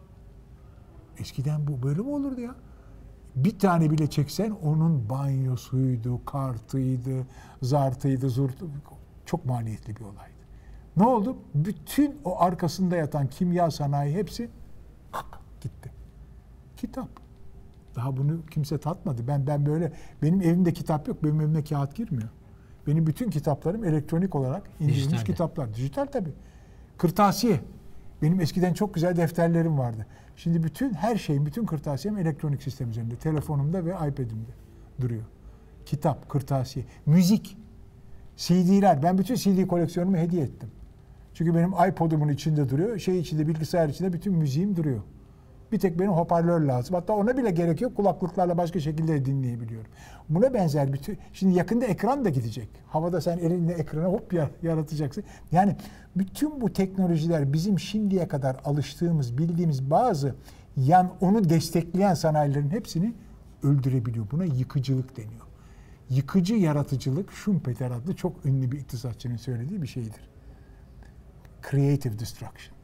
Eskiden 1.19 1.67
bu 1.67 1.83
böyle 1.83 2.01
mi 2.01 2.09
olurdu 2.09 2.41
ya? 2.41 2.55
Bir 3.37 3.59
tane 3.59 3.91
bile 3.91 4.11
çeksen 4.11 4.51
onun 4.51 5.11
banyosuydu, 5.11 6.25
kartıydı, 6.25 7.27
zartıydı, 7.63 8.31
zurtu. 8.31 8.67
Çok 9.27 9.47
maliyetli 9.47 9.97
bir 9.97 10.01
olaydı. 10.01 10.43
Ne 10.97 11.05
oldu? 11.07 11.37
Bütün 11.55 12.21
o 12.25 12.41
arkasında 12.41 12.97
yatan 12.97 13.27
kimya 13.27 13.71
sanayi 13.71 14.15
hepsi 14.15 14.51
gitti. 15.61 15.93
Kitap. 16.77 17.09
Daha 17.97 18.17
bunu 18.17 18.47
kimse 18.51 18.79
tatmadı. 18.79 19.29
Ben 19.29 19.47
ben 19.47 19.67
böyle 19.67 19.93
benim 20.23 20.41
evimde 20.41 20.73
kitap 20.73 21.09
yok. 21.09 21.25
Benim 21.25 21.41
evime 21.41 21.65
kağıt 21.65 21.95
girmiyor. 21.95 22.29
Benim 22.87 23.07
bütün 23.07 23.31
kitaplarım 23.31 23.85
elektronik 23.85 24.35
olarak 24.35 24.63
indirilmiş 24.81 25.05
Dijitalde. 25.05 25.25
kitaplar. 25.25 25.75
Dijital 25.75 26.07
tabii. 26.07 26.33
Kırtasiye. 26.99 27.61
Benim 28.23 28.41
eskiden 28.41 28.75
çok 28.75 28.95
güzel 28.95 29.17
defterlerim 29.17 29.79
vardı. 29.79 30.07
Şimdi 30.37 30.63
bütün 30.63 30.95
her 30.95 31.17
şeyim, 31.17 31.47
bütün 31.47 31.67
kırtasiyem 31.67 32.19
elektronik 32.19 32.63
sistem 32.63 32.91
üzerinde. 32.91 33.17
Telefonumda 33.17 33.85
ve 33.85 33.91
iPad'imde 33.91 34.51
duruyor. 35.01 35.23
Kitap, 35.87 36.29
kırtasiye, 36.29 36.85
müzik, 37.07 37.57
CD'ler. 38.37 39.03
Ben 39.03 39.19
bütün 39.19 39.35
CD 39.35 39.67
koleksiyonumu 39.67 40.17
hediye 40.17 40.43
ettim. 40.43 40.69
Çünkü 41.35 41.55
benim 41.55 41.73
iPod'umun 41.89 42.29
içinde 42.29 42.69
duruyor. 42.69 42.99
Şey 42.99 43.19
içinde, 43.19 43.49
bilgisayar 43.49 43.89
içinde 43.89 44.13
bütün 44.13 44.35
müziğim 44.35 44.77
duruyor. 44.77 45.01
Bir 45.73 45.79
tek 45.79 45.99
benim 45.99 46.13
hoparlör 46.13 46.61
lazım. 46.61 46.95
Hatta 46.95 47.13
ona 47.13 47.37
bile 47.37 47.51
gerek 47.51 47.81
yok. 47.81 47.97
Kulaklıklarla 47.97 48.59
başka 48.59 48.81
şekilde 48.81 49.13
de 49.13 49.25
dinleyebiliyorum. 49.25 49.91
Buna 50.35 50.55
benzer 50.55 50.93
bütün... 50.93 51.19
Şimdi 51.33 51.59
yakında 51.59 51.85
ekran 51.85 52.25
da 52.25 52.29
gidecek. 52.29 52.69
Havada 52.87 53.21
sen 53.21 53.39
elinde 53.39 53.73
ekrana 53.73 54.05
hop 54.09 54.33
ya- 54.33 54.51
yaratacaksın. 54.63 55.25
Yani 55.53 55.77
bütün 56.17 56.61
bu 56.61 56.73
teknolojiler 56.73 57.53
bizim 57.53 57.79
şimdiye 57.81 58.29
kadar 58.29 58.57
alıştığımız, 58.65 59.39
bildiğimiz 59.39 59.91
bazı 59.91 60.35
yan 60.77 61.13
onu 61.21 61.49
destekleyen 61.49 62.15
sanayilerin 62.15 62.71
hepsini 62.71 63.13
öldürebiliyor. 63.63 64.27
Buna 64.31 64.45
yıkıcılık 64.45 65.17
deniyor. 65.17 65.43
Yıkıcı 66.11 66.55
yaratıcılık 66.55 67.33
Schumpeter 67.33 67.91
adlı 67.91 68.17
çok 68.17 68.47
ünlü 68.47 68.73
bir 68.73 68.79
iktisatçının 68.81 69.37
söylediği 69.37 69.83
bir 69.83 69.87
şeydir. 69.87 70.29
Creative 71.71 72.19
destruction. 72.19 72.77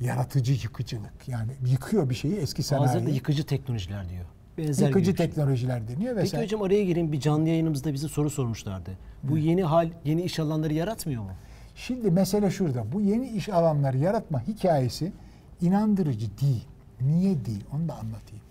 Yaratıcı 0.00 0.52
yıkıcılık. 0.52 1.28
Yani 1.28 1.52
yıkıyor 1.66 2.10
bir 2.10 2.14
şeyi 2.14 2.36
eski 2.36 2.62
sanayi. 2.62 3.14
yıkıcı 3.14 3.46
teknolojiler 3.46 4.08
diyor. 4.08 4.24
Benzer 4.58 4.86
Yıkıcı 4.86 5.04
şey. 5.04 5.14
teknolojiler 5.14 5.88
deniyor 5.88 6.14
Peki 6.14 6.24
vesaire. 6.24 6.44
hocam 6.44 6.62
araya 6.62 6.84
gireyim 6.84 7.12
bir 7.12 7.20
canlı 7.20 7.48
yayınımızda 7.48 7.92
bize 7.92 8.08
soru 8.08 8.30
sormuşlardı. 8.30 8.90
Bu 9.22 9.38
yeni 9.38 9.64
hal, 9.64 9.88
yeni 10.04 10.22
iş 10.22 10.38
alanları 10.38 10.74
yaratmıyor 10.74 11.22
mu? 11.22 11.30
Şimdi 11.76 12.10
mesele 12.10 12.50
şurada. 12.50 12.92
Bu 12.92 13.00
yeni 13.00 13.28
iş 13.28 13.48
alanları 13.48 13.98
yaratma 13.98 14.46
hikayesi 14.46 15.12
inandırıcı 15.60 16.26
değil. 16.40 16.64
Niye 17.00 17.44
değil? 17.44 17.64
Onu 17.74 17.88
da 17.88 17.92
anlatayım. 17.94 18.44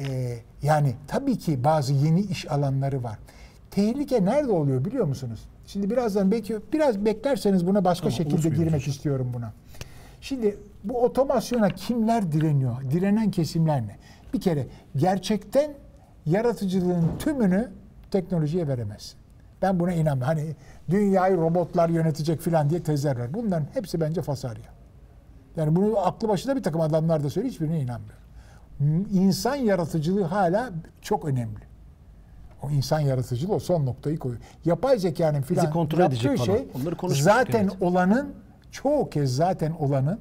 Ee, 0.00 0.38
yani 0.62 0.94
tabii 1.06 1.38
ki 1.38 1.64
bazı 1.64 1.92
yeni 1.92 2.20
iş 2.20 2.50
alanları 2.50 3.02
var. 3.02 3.18
Tehlike 3.70 4.24
nerede 4.24 4.50
oluyor 4.52 4.84
biliyor 4.84 5.04
musunuz? 5.06 5.40
Şimdi 5.66 5.90
birazdan 5.90 6.30
belki 6.30 6.56
biraz 6.72 7.04
beklerseniz 7.04 7.66
buna 7.66 7.84
başka 7.84 8.08
Tamam, 8.08 8.16
şekilde 8.16 8.48
girmek 8.48 8.74
hocam. 8.80 8.90
istiyorum 8.90 9.30
buna. 9.34 9.52
Şimdi 10.20 10.56
bu 10.84 11.02
otomasyona 11.02 11.70
kimler 11.70 12.32
direniyor? 12.32 12.90
Direnen 12.90 13.30
kesimler 13.30 13.82
ne? 13.82 13.96
Bir 14.34 14.40
kere 14.40 14.66
gerçekten 14.96 15.74
yaratıcılığın 16.26 17.04
tümünü 17.18 17.70
teknolojiye 18.10 18.68
veremezsin. 18.68 19.18
Ben 19.62 19.80
buna 19.80 19.92
inanmıyorum. 19.92 20.36
Hani 20.38 20.56
dünyayı 20.90 21.36
robotlar 21.36 21.88
yönetecek 21.88 22.40
filan 22.40 22.70
diye 22.70 22.82
tezler 22.82 23.18
var. 23.18 23.34
Bunların 23.34 23.66
hepsi 23.74 24.00
bence 24.00 24.22
fasarya. 24.22 24.76
Yani 25.56 25.76
bunu 25.76 25.98
aklı 25.98 26.28
başında 26.28 26.56
bir 26.56 26.62
takım 26.62 26.80
adamlar 26.80 27.24
da 27.24 27.30
söylüyor. 27.30 27.52
Hiçbirine 27.52 27.80
inanmıyorum. 27.80 28.22
İnsan 29.12 29.54
yaratıcılığı 29.54 30.24
hala 30.24 30.70
çok 31.02 31.24
önemli. 31.24 31.58
O 32.62 32.70
insan 32.70 33.00
yaratıcılığı 33.00 33.54
o 33.54 33.58
son 33.58 33.86
noktayı 33.86 34.18
koyuyor. 34.18 34.42
Yapay 34.64 34.98
zekanın 34.98 35.42
filan 35.42 35.70
kontrol 35.70 35.98
yaptığı 35.98 36.16
edecek 36.16 36.36
falan. 36.38 36.58
şey 36.58 36.68
Onları 36.80 36.96
konuşmuştuk, 36.96 37.32
zaten 37.34 37.64
evet. 37.64 37.82
olanın 37.82 38.34
çoğu 38.70 39.10
kez 39.10 39.36
zaten 39.36 39.72
olanın 39.72 40.20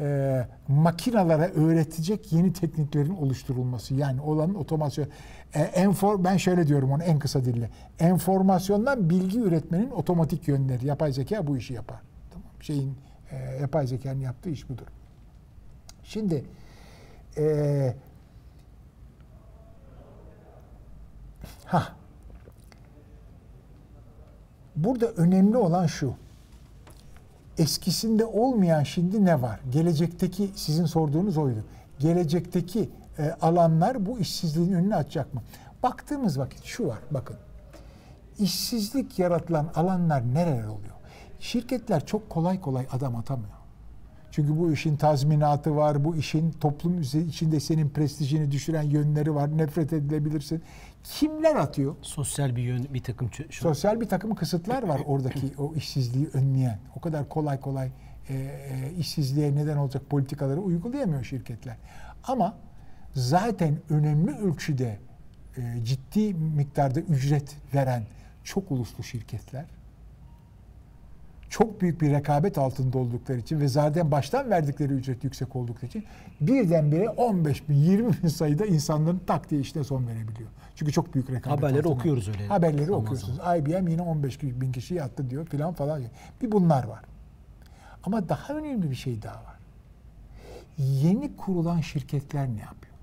e, 0.00 0.46
makinalara 0.68 1.48
öğretecek 1.48 2.32
yeni 2.32 2.52
tekniklerin 2.52 3.16
oluşturulması. 3.16 3.94
Yani 3.94 4.20
olanın 4.20 4.54
otomasyon. 4.54 5.08
E, 5.54 5.60
enfor, 5.60 6.24
ben 6.24 6.36
şöyle 6.36 6.66
diyorum 6.66 6.92
onu 6.92 7.02
en 7.02 7.18
kısa 7.18 7.44
dille. 7.44 7.70
Enformasyondan 7.98 9.10
bilgi 9.10 9.40
üretmenin 9.40 9.90
otomatik 9.90 10.48
yönleri. 10.48 10.86
Yapay 10.86 11.12
zeka 11.12 11.46
bu 11.46 11.56
işi 11.56 11.74
yapar. 11.74 12.00
Tamam. 12.30 12.48
Şeyin 12.60 12.96
e, 13.30 13.36
yapay 13.60 13.86
zekanın 13.86 14.20
yaptığı 14.20 14.50
iş 14.50 14.68
budur. 14.68 14.86
Şimdi 16.04 16.44
e, 17.38 17.94
ha 21.64 21.88
burada 24.76 25.06
önemli 25.06 25.56
olan 25.56 25.86
şu 25.86 26.14
eskisinde 27.60 28.24
olmayan 28.24 28.82
şimdi 28.82 29.24
ne 29.24 29.42
var? 29.42 29.60
Gelecekteki 29.70 30.50
sizin 30.54 30.84
sorduğunuz 30.84 31.38
oydu. 31.38 31.64
Gelecekteki 31.98 32.90
e, 33.18 33.30
alanlar 33.42 34.06
bu 34.06 34.18
işsizliğin 34.18 34.72
önünü 34.72 34.94
açacak 34.94 35.34
mı? 35.34 35.42
Baktığımız 35.82 36.38
vakit 36.38 36.64
şu 36.64 36.86
var 36.86 36.98
bakın. 37.10 37.36
İşsizlik 38.38 39.18
yaratılan 39.18 39.70
alanlar 39.74 40.34
nereler 40.34 40.66
oluyor? 40.66 40.94
Şirketler 41.40 42.06
çok 42.06 42.30
kolay 42.30 42.60
kolay 42.60 42.86
adam 42.92 43.16
atamıyor. 43.16 43.59
Çünkü 44.30 44.58
bu 44.58 44.72
işin 44.72 44.96
tazminatı 44.96 45.76
var, 45.76 46.04
bu 46.04 46.16
işin 46.16 46.50
toplum 46.50 47.00
içinde 47.00 47.60
senin 47.60 47.88
prestijini 47.90 48.50
düşüren 48.50 48.82
yönleri 48.82 49.34
var, 49.34 49.58
nefret 49.58 49.92
edilebilirsin. 49.92 50.62
Kimler 51.04 51.56
atıyor? 51.56 51.96
Sosyal 52.02 52.56
bir 52.56 52.62
yön, 52.62 52.86
bir 52.94 53.02
takım 53.02 53.30
şu- 53.32 53.52
Sosyal 53.52 54.00
bir 54.00 54.08
takım 54.08 54.34
kısıtlar 54.34 54.82
var 54.82 55.00
oradaki 55.06 55.52
o 55.58 55.74
işsizliği 55.74 56.28
önleyen. 56.32 56.78
O 56.96 57.00
kadar 57.00 57.28
kolay 57.28 57.60
kolay 57.60 57.90
e, 58.28 58.34
e, 58.34 58.92
işsizliğe 58.98 59.54
neden 59.54 59.76
olacak 59.76 60.10
politikaları 60.10 60.60
uygulayamıyor 60.60 61.24
şirketler. 61.24 61.76
Ama 62.24 62.56
zaten 63.14 63.78
önemli 63.90 64.30
ölçüde 64.38 64.98
e, 65.56 65.84
ciddi 65.84 66.34
miktarda 66.34 67.00
ücret 67.00 67.56
veren 67.74 68.02
çok 68.44 68.70
uluslu 68.70 69.04
şirketler 69.04 69.64
çok 71.50 71.80
büyük 71.80 72.00
bir 72.00 72.10
rekabet 72.10 72.58
altında 72.58 72.98
oldukları 72.98 73.38
için 73.38 73.60
ve 73.60 73.68
zaten 73.68 74.10
baştan 74.10 74.50
verdikleri 74.50 74.92
ücret 74.92 75.24
yüksek 75.24 75.56
oldukları 75.56 75.86
için 75.86 76.04
birdenbire 76.40 77.08
15 77.08 77.68
bin, 77.68 77.74
20 77.74 78.22
bin 78.22 78.28
sayıda 78.28 78.66
insanların 78.66 79.20
tak 79.26 79.50
diye 79.50 79.60
işine 79.60 79.84
son 79.84 80.06
verebiliyor. 80.06 80.48
Çünkü 80.76 80.92
çok 80.92 81.14
büyük 81.14 81.30
rekabet 81.30 81.58
Haberleri 81.58 81.78
altında. 81.78 81.94
okuyoruz 81.94 82.28
öyle 82.28 82.46
Haberleri 82.46 82.84
zaman 82.84 83.00
okuyorsunuz. 83.00 83.38
IBM 83.58 83.88
yine 83.88 84.02
15 84.02 84.42
bin 84.42 84.72
kişi 84.72 84.94
yattı 84.94 85.30
diyor 85.30 85.46
filan 85.46 85.72
falan. 85.74 86.02
Bir 86.42 86.52
bunlar 86.52 86.84
var. 86.84 87.00
Ama 88.04 88.28
daha 88.28 88.54
önemli 88.54 88.90
bir 88.90 88.96
şey 88.96 89.22
daha 89.22 89.44
var. 89.44 89.58
Yeni 90.78 91.36
kurulan 91.36 91.80
şirketler 91.80 92.48
ne 92.48 92.60
yapıyor? 92.60 92.94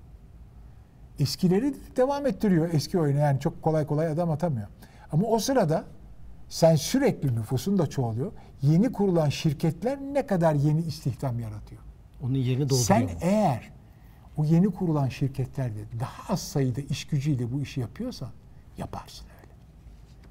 Eskileri 1.18 1.74
devam 1.96 2.26
ettiriyor 2.26 2.68
eski 2.72 2.98
oyunu. 2.98 3.18
Yani 3.18 3.40
çok 3.40 3.62
kolay 3.62 3.86
kolay 3.86 4.06
adam 4.06 4.30
atamıyor. 4.30 4.68
Ama 5.12 5.26
o 5.26 5.38
sırada 5.38 5.84
sen 6.48 6.76
sürekli 6.76 7.34
nüfusun 7.34 7.78
da 7.78 7.86
çoğalıyor. 7.86 8.32
Yeni 8.62 8.92
kurulan 8.92 9.28
şirketler 9.28 9.98
ne 10.00 10.26
kadar 10.26 10.54
yeni 10.54 10.80
istihdam 10.80 11.40
yaratıyor? 11.40 11.82
onun 12.22 12.34
yerini 12.34 12.62
dolduruyor. 12.62 12.84
Sen 12.84 13.02
mu? 13.02 13.10
eğer 13.20 13.70
o 14.36 14.44
yeni 14.44 14.70
kurulan 14.70 15.08
şirketlerde 15.08 15.78
daha 16.00 16.32
az 16.32 16.40
sayıda 16.42 16.80
iş 16.80 17.06
gücüyle 17.06 17.52
bu 17.52 17.60
işi 17.60 17.80
yapıyorsan 17.80 18.28
yaparsın 18.78 19.26
öyle. 19.42 19.52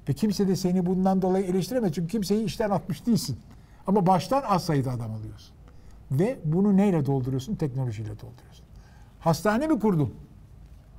Ve 0.08 0.12
kimse 0.12 0.48
de 0.48 0.56
seni 0.56 0.86
bundan 0.86 1.22
dolayı 1.22 1.44
eleştiremez. 1.44 1.92
Çünkü 1.92 2.08
kimseyi 2.08 2.44
işten 2.44 2.70
atmış 2.70 3.06
değilsin. 3.06 3.38
Ama 3.86 4.06
baştan 4.06 4.42
az 4.42 4.64
sayıda 4.64 4.90
adam 4.90 5.12
alıyorsun. 5.12 5.54
Ve 6.10 6.38
bunu 6.44 6.76
neyle 6.76 7.06
dolduruyorsun? 7.06 7.54
Teknolojiyle 7.54 8.10
dolduruyorsun. 8.10 8.64
Hastane 9.20 9.66
mi 9.66 9.80
kurdum? 9.80 10.14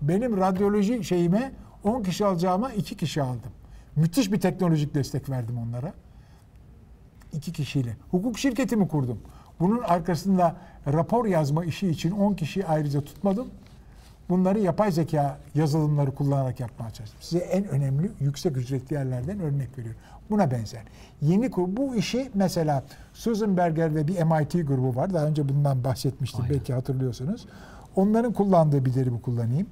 Benim 0.02 0.38
radyoloji 0.38 1.04
şeyime 1.04 1.52
10 1.84 2.04
kişi 2.04 2.26
alacağıma 2.26 2.72
2 2.74 2.98
kişi 2.98 3.22
aldım. 3.22 3.52
Müthiş 4.00 4.32
bir 4.32 4.40
teknolojik 4.40 4.96
destek 4.96 5.30
verdim 5.30 5.58
onlara. 5.58 5.94
İki 7.34 7.54
kişiyle. 7.54 7.98
Hukuk 8.12 8.40
şirketi 8.40 8.76
mi 8.76 8.88
kurdum? 8.88 9.20
Bunun 9.60 9.80
arkasında 9.80 10.56
rapor 10.88 11.26
yazma 11.26 11.66
işi 11.66 11.88
için 11.88 12.12
10 12.12 12.34
kişiyi 12.34 12.66
ayrıca 12.66 13.02
tutmadım. 13.02 13.48
Bunları 14.30 14.60
yapay 14.60 14.92
zeka 14.92 15.38
yazılımları 15.56 16.16
kullanarak 16.16 16.60
yapmaya 16.60 16.92
çalıştım. 16.92 17.20
Size 17.22 17.44
en 17.44 17.68
önemli 17.68 18.12
yüksek 18.20 18.58
ücretli 18.58 18.94
yerlerden 18.94 19.40
örnek 19.40 19.78
veriyorum. 19.78 20.02
Buna 20.30 20.52
benzer. 20.52 20.84
Yeni 21.22 21.52
kur 21.52 21.68
bu 21.78 21.96
işi 21.96 22.32
mesela 22.34 22.84
Susan 23.14 23.58
Berger 23.58 23.96
ve 23.96 24.08
bir 24.08 24.24
MIT 24.24 24.68
grubu 24.68 24.96
var. 24.96 25.14
Daha 25.14 25.26
önce 25.26 25.50
bundan 25.50 25.84
bahsetmiştim 25.84 26.42
Aynen. 26.42 26.56
belki 26.56 26.74
hatırlıyorsunuz. 26.74 27.48
Onların 27.96 28.34
kullandığı 28.34 28.86
bir 28.86 28.94
derimi 28.94 29.22
kullanayım. 29.22 29.68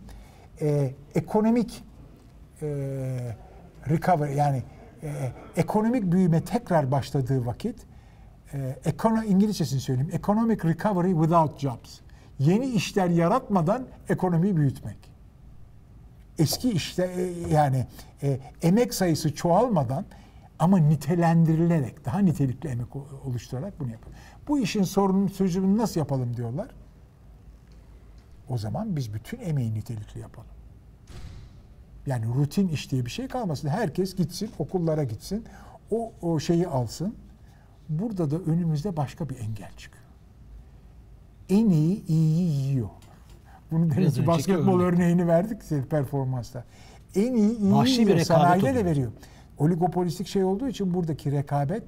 Ee, 0.61 0.93
ekonomik 1.15 1.83
e, 2.61 3.35
recovery 3.89 4.35
yani 4.35 4.63
e, 5.03 5.31
ekonomik 5.55 6.11
büyüme 6.11 6.43
tekrar 6.43 6.91
başladığı 6.91 7.45
vakit 7.45 7.75
e, 8.53 8.75
ekono, 8.85 9.23
İngilizcesini 9.23 9.79
söyleyeyim. 9.79 10.11
Economic 10.13 10.57
recovery 10.63 11.11
without 11.11 11.59
jobs. 11.59 11.99
Yeni 12.39 12.65
işler 12.65 13.09
yaratmadan 13.09 13.87
ekonomiyi 14.09 14.57
büyütmek. 14.57 14.97
Eski 16.39 16.71
işte 16.71 17.03
e, 17.03 17.53
yani 17.53 17.87
e, 18.23 18.39
emek 18.61 18.93
sayısı 18.93 19.35
çoğalmadan 19.35 20.05
ama 20.59 20.77
nitelendirilerek, 20.77 22.05
daha 22.05 22.19
nitelikli 22.19 22.69
emek 22.69 22.95
oluşturarak 23.25 23.79
bunu 23.79 23.91
yapın. 23.91 24.13
Bu 24.47 24.59
işin 24.59 24.83
sorunun 24.83 25.27
çözümünü 25.27 25.77
nasıl 25.77 25.99
yapalım 25.99 26.37
diyorlar. 26.37 26.67
O 28.49 28.57
zaman 28.57 28.95
biz 28.95 29.13
bütün 29.13 29.39
emeği 29.39 29.73
nitelikli 29.73 30.19
yapalım. 30.19 30.56
Yani 32.07 32.25
rutin 32.35 32.67
iş 32.67 32.91
diye 32.91 33.05
bir 33.05 33.09
şey 33.11 33.27
kalmasın. 33.27 33.67
Herkes 33.67 34.15
gitsin, 34.15 34.49
okullara 34.59 35.03
gitsin. 35.03 35.45
O, 35.91 36.11
o 36.21 36.39
şeyi 36.39 36.67
alsın. 36.67 37.15
Burada 37.89 38.31
da 38.31 38.35
önümüzde 38.37 38.97
başka 38.97 39.29
bir 39.29 39.35
engel 39.39 39.71
çıkıyor. 39.77 40.03
En 41.49 41.69
iyi 41.69 42.05
iyiyi 42.07 42.67
yiyor. 42.67 42.89
Bunu 43.71 43.83
demek 43.83 43.97
Biraz 43.97 44.13
ki 44.13 44.21
önceki 44.21 44.27
basketbol 44.27 44.79
örnek. 44.81 44.93
örneğini 44.93 45.27
verdik 45.27 45.89
performansta. 45.89 46.63
En 47.15 47.33
iyi 47.33 47.57
iyi 47.57 47.73
Vahşi 47.73 47.93
bir 47.93 47.97
yiyor. 47.97 48.09
rekabet 48.19 48.27
Sanayide 48.27 48.75
de 48.75 48.85
veriyor. 48.85 49.11
Oligopolistik 49.57 50.27
şey 50.27 50.43
olduğu 50.43 50.67
için 50.67 50.93
buradaki 50.93 51.31
rekabet 51.31 51.83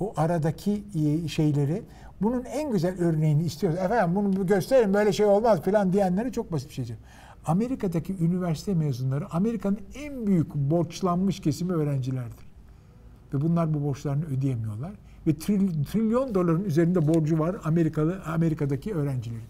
o 0.00 0.12
aradaki 0.16 0.84
e, 0.94 1.28
şeyleri 1.28 1.82
bunun 2.22 2.44
en 2.44 2.70
güzel 2.72 3.00
örneğini 3.00 3.42
istiyoruz. 3.42 3.78
Efendim 3.78 4.16
bunu 4.16 4.46
gösterin 4.46 4.94
böyle 4.94 5.12
şey 5.12 5.26
olmaz 5.26 5.60
falan 5.62 5.92
diyenlere 5.92 6.32
çok 6.32 6.52
basit 6.52 6.68
bir 6.68 6.74
şey. 6.74 6.84
söyleyeyim. 6.84 7.06
Amerika'daki 7.46 8.16
üniversite 8.20 8.74
mezunları 8.74 9.32
Amerika'nın 9.32 9.78
en 9.94 10.26
büyük 10.26 10.54
borçlanmış 10.54 11.40
kesimi 11.40 11.72
öğrencilerdir. 11.72 12.46
Ve 13.34 13.40
bunlar 13.40 13.74
bu 13.74 13.84
borçlarını 13.84 14.24
ödeyemiyorlar. 14.26 14.92
Ve 15.26 15.30
tril- 15.30 15.84
trilyon 15.84 16.34
doların 16.34 16.64
üzerinde 16.64 17.08
borcu 17.14 17.38
var 17.38 17.56
Amerikalı 17.64 18.22
Amerika'daki 18.26 18.94
öğrencilerin. 18.94 19.42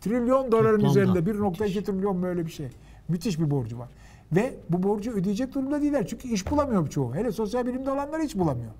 Trilyon 0.00 0.52
doların 0.52 0.80
Toplamda. 0.80 1.00
üzerinde 1.00 1.30
1.2 1.30 1.82
trilyon 1.84 2.22
böyle 2.22 2.46
bir 2.46 2.50
şey. 2.50 2.68
Müthiş 3.08 3.40
bir 3.40 3.50
borcu 3.50 3.78
var. 3.78 3.88
Ve 4.32 4.54
bu 4.70 4.82
borcu 4.82 5.12
ödeyecek 5.12 5.54
durumda 5.54 5.82
değiller. 5.82 6.06
Çünkü 6.06 6.28
iş 6.28 6.50
bulamıyor 6.50 6.88
çoğu. 6.88 7.14
Hele 7.14 7.32
sosyal 7.32 7.66
bilimde 7.66 7.90
olanlar 7.90 8.22
hiç 8.22 8.36
bulamıyor. 8.36 8.70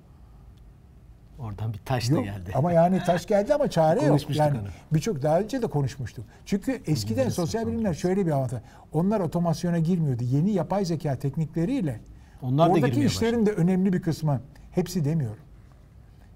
Oradan 1.38 1.72
bir 1.72 1.78
taş 1.78 2.10
da 2.10 2.14
Yok. 2.14 2.24
geldi. 2.24 2.52
Ama 2.54 2.72
yani 2.72 3.02
taş 3.06 3.26
geldi 3.26 3.54
ama 3.54 3.70
çare 3.70 4.04
yok. 4.04 4.36
Yani 4.36 4.58
birçok 4.92 5.22
daha 5.22 5.40
önce 5.40 5.62
de 5.62 5.66
konuşmuştuk. 5.66 6.24
Çünkü 6.46 6.80
eskiden 6.86 7.28
sosyal 7.28 7.66
bilimler 7.66 7.94
şöyle 7.94 8.26
bir 8.26 8.30
avantaj. 8.30 8.60
Onlar 8.92 9.20
otomasyona 9.20 9.78
girmiyordu. 9.78 10.24
Yeni 10.24 10.50
yapay 10.50 10.84
zeka 10.84 11.16
teknikleriyle 11.16 12.00
Onlar 12.42 12.68
da 12.68 12.72
oradaki 12.72 12.92
girmeye 12.92 13.06
işlerin 13.06 13.46
de 13.46 13.52
önemli 13.52 13.92
bir 13.92 14.02
kısmı 14.02 14.40
hepsi 14.70 15.04
demiyorum. 15.04 15.42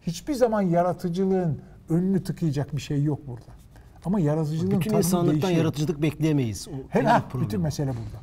Hiçbir 0.02 0.34
zaman 0.34 0.62
yaratıcılığın 0.62 1.60
önünü 1.88 2.24
tıkayacak 2.24 2.76
bir 2.76 2.80
şey 2.80 3.02
yok 3.02 3.26
burada. 3.26 3.58
Ama 4.04 4.20
yaratıcılığın 4.20 4.80
Bütün 4.80 4.96
insanlıktan 4.96 5.42
değişiyor. 5.42 5.64
yaratıcılık 5.64 6.02
bekleyemeyiz. 6.02 6.68
O 6.68 6.72
ha, 7.04 7.22
problemim. 7.28 7.46
bütün 7.48 7.60
mesele 7.60 7.88
burada. 7.90 8.22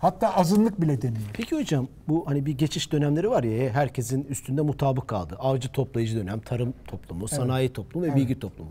Hatta 0.00 0.36
azınlık 0.36 0.80
bile 0.80 1.02
demiyor. 1.02 1.30
Peki 1.32 1.56
hocam 1.56 1.88
bu 2.08 2.26
hani 2.26 2.46
bir 2.46 2.58
geçiş 2.58 2.92
dönemleri 2.92 3.30
var 3.30 3.44
ya 3.44 3.70
herkesin 3.70 4.24
üstünde 4.24 4.62
mutabık 4.62 5.08
kaldı. 5.08 5.36
Avcı 5.38 5.72
toplayıcı 5.72 6.16
dönem, 6.16 6.40
tarım 6.40 6.74
toplumu, 6.86 7.28
sanayi 7.28 7.72
toplumu 7.72 8.06
ve 8.06 8.14
bilgi 8.16 8.38
toplumu. 8.38 8.70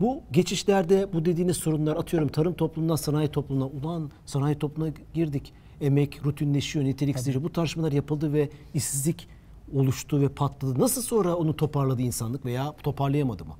Bu 0.00 0.22
geçişlerde 0.32 1.12
bu 1.12 1.24
dediğiniz 1.24 1.56
sorunlar 1.56 1.96
atıyorum 1.96 2.28
tarım 2.28 2.54
toplumundan 2.54 2.96
sanayi 2.96 3.28
toplumuna 3.28 3.66
ulan 3.66 4.10
sanayi 4.26 4.58
toplumuna 4.58 4.92
girdik. 5.14 5.52
Emek 5.80 6.26
rutinleşiyor, 6.26 6.84
niteliksizleşiyor. 6.84 7.44
Bu 7.44 7.52
tartışmalar 7.52 7.92
yapıldı 7.92 8.32
ve 8.32 8.48
işsizlik 8.74 9.28
oluştu 9.74 10.20
ve 10.20 10.28
patladı. 10.28 10.80
Nasıl 10.80 11.02
sonra 11.02 11.36
onu 11.36 11.56
toparladı 11.56 12.02
insanlık 12.02 12.44
veya 12.44 12.74
toparlayamadı 12.82 13.44
mı? 13.44 13.54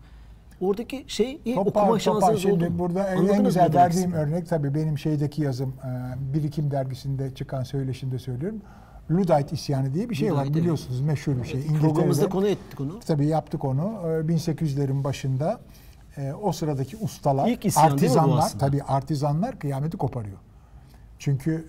Oradaki 0.67 1.05
şey 1.09 1.41
iyi 1.45 1.55
Topar, 1.55 1.71
okuma 1.71 1.87
topar. 1.87 1.99
şansınız 2.01 2.31
oldu 2.31 2.39
Şimdi 2.39 2.69
mu? 2.69 2.79
burada 2.79 3.09
en- 3.09 3.17
Anladınız 3.17 3.37
en 3.39 3.45
güzel 3.45 3.75
verdiğim 3.75 3.89
istediğimi? 4.11 4.17
örnek 4.17 4.49
tabii 4.49 4.75
benim 4.75 4.99
şeydeki 4.99 5.43
yazım 5.43 5.69
e, 5.85 5.89
Birikim 6.35 6.71
dergisinde 6.71 7.35
çıkan 7.35 7.63
söyleşimde 7.63 8.19
söylüyorum. 8.19 8.61
Luddite 9.11 9.47
isyanı 9.55 9.95
diye 9.95 10.11
bir 10.11 10.15
şey 10.15 10.29
var 10.33 10.37
Luddite, 10.37 10.51
evet. 10.53 10.63
biliyorsunuz 10.63 11.01
meşhur 11.01 11.43
bir 11.43 11.49
şey. 11.49 11.67
Programımızda 11.67 12.23
İngiltere'de- 12.25 12.29
konu 12.31 12.47
ettik 12.49 12.81
onu. 12.81 13.01
Tabii 13.07 13.27
yaptık 13.27 13.65
onu. 13.65 13.83
Ee, 14.05 14.29
1800'lerin 14.29 15.05
başında 15.05 15.61
e, 16.17 16.33
o 16.33 16.53
sıradaki 16.53 16.97
ustalar, 16.97 17.49
İlk 17.49 17.65
isyan 17.65 17.91
artizanlar, 17.91 18.53
tabii 18.59 18.83
artizanlar 18.83 19.59
kıyameti 19.59 19.97
koparıyor. 19.97 20.39
Çünkü 21.19 21.67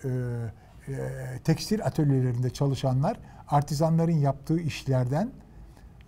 e, 0.88 0.92
e, 0.92 1.40
tekstil 1.44 1.86
atölyelerinde 1.86 2.50
çalışanlar 2.50 3.18
artizanların 3.48 4.12
yaptığı 4.18 4.60
işlerden 4.60 5.30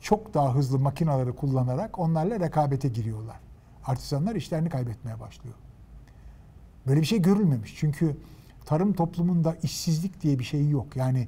çok 0.02 0.34
daha 0.34 0.56
hızlı 0.56 0.80
makinaları 0.80 1.36
kullanarak 1.36 2.00
onlarla 2.00 2.40
rekabete 2.40 2.88
giriyorlar. 2.88 3.40
Artizanlar 3.86 4.36
işlerini 4.36 4.70
kaybetmeye 4.70 5.20
başlıyor. 5.20 5.56
Böyle 6.88 7.02
bir 7.02 7.06
şey 7.06 7.22
görülmemiş. 7.22 7.76
Çünkü 7.78 8.18
tarım 8.66 8.94
toplumunda 8.94 9.56
işsizlik 9.64 10.22
diye 10.22 10.40
bir 10.40 10.44
şey 10.44 10.70
yok. 10.70 10.96
Yani 10.96 11.28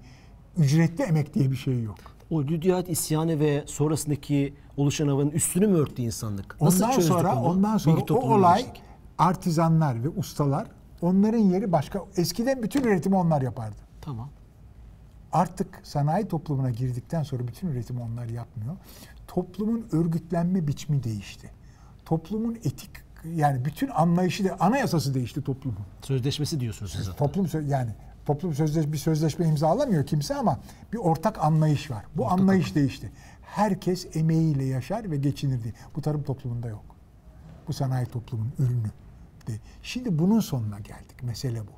ücretli 0.57 1.03
emek 1.03 1.33
diye 1.33 1.51
bir 1.51 1.55
şey 1.55 1.83
yok. 1.83 1.97
O 2.29 2.43
Lüdiyat 2.43 2.89
isyanı 2.89 3.39
ve 3.39 3.63
sonrasındaki 3.67 4.53
oluşan 4.77 5.07
havanın 5.07 5.29
üstünü 5.29 5.67
mü 5.67 5.77
örttü 5.77 6.01
insanlık? 6.01 6.61
Nasıl 6.61 6.83
ondan 6.83 6.99
sonra 6.99 7.35
onu? 7.35 7.47
ondan 7.47 7.77
sonra 7.77 8.01
o 8.09 8.13
olay 8.13 8.61
geçtik. 8.61 8.81
artizanlar 9.17 10.03
ve 10.03 10.09
ustalar 10.09 10.67
onların 11.01 11.39
yeri 11.39 11.71
başka. 11.71 12.03
Eskiden 12.17 12.63
bütün 12.63 12.83
üretimi 12.83 13.15
onlar 13.15 13.41
yapardı. 13.41 13.75
Tamam. 14.01 14.29
Artık 15.31 15.81
sanayi 15.83 16.27
toplumuna 16.27 16.69
girdikten 16.69 17.23
sonra 17.23 17.47
bütün 17.47 17.67
üretimi 17.67 18.01
onlar 18.01 18.25
yapmıyor. 18.25 18.77
Toplumun 19.27 19.87
örgütlenme 19.91 20.67
biçimi 20.67 21.03
değişti. 21.03 21.51
Toplumun 22.05 22.55
etik 22.55 22.89
yani 23.35 23.65
bütün 23.65 23.87
anlayışı 23.87 24.45
da 24.45 24.57
anayasası 24.59 25.13
değişti 25.13 25.43
toplumun. 25.43 25.79
Sözleşmesi 26.01 26.59
diyorsunuz 26.59 26.91
siz 26.91 27.05
zaten. 27.05 27.17
Toplum 27.17 27.67
yani 27.67 27.91
toplum 28.25 28.53
sözleş 28.53 28.91
bir 28.91 28.97
sözleşme 28.97 29.45
imzalamıyor 29.45 30.05
kimse 30.05 30.35
ama 30.35 30.59
bir 30.93 30.97
ortak 30.97 31.43
anlayış 31.43 31.91
var. 31.91 32.05
Bu 32.17 32.31
anlayış 32.31 32.75
değişti. 32.75 33.11
Herkes 33.41 34.15
emeğiyle 34.15 34.63
yaşar 34.63 35.11
ve 35.11 35.17
geçinir 35.17 35.63
diye. 35.63 35.73
Bu 35.95 36.01
tarım 36.01 36.23
toplumunda 36.23 36.67
yok. 36.67 36.85
Bu 37.67 37.73
sanayi 37.73 38.05
toplumunun 38.05 38.53
ürünü. 38.59 38.91
De. 39.47 39.59
Şimdi 39.83 40.19
bunun 40.19 40.39
sonuna 40.39 40.79
geldik. 40.79 41.23
Mesele 41.23 41.61
bu. 41.61 41.71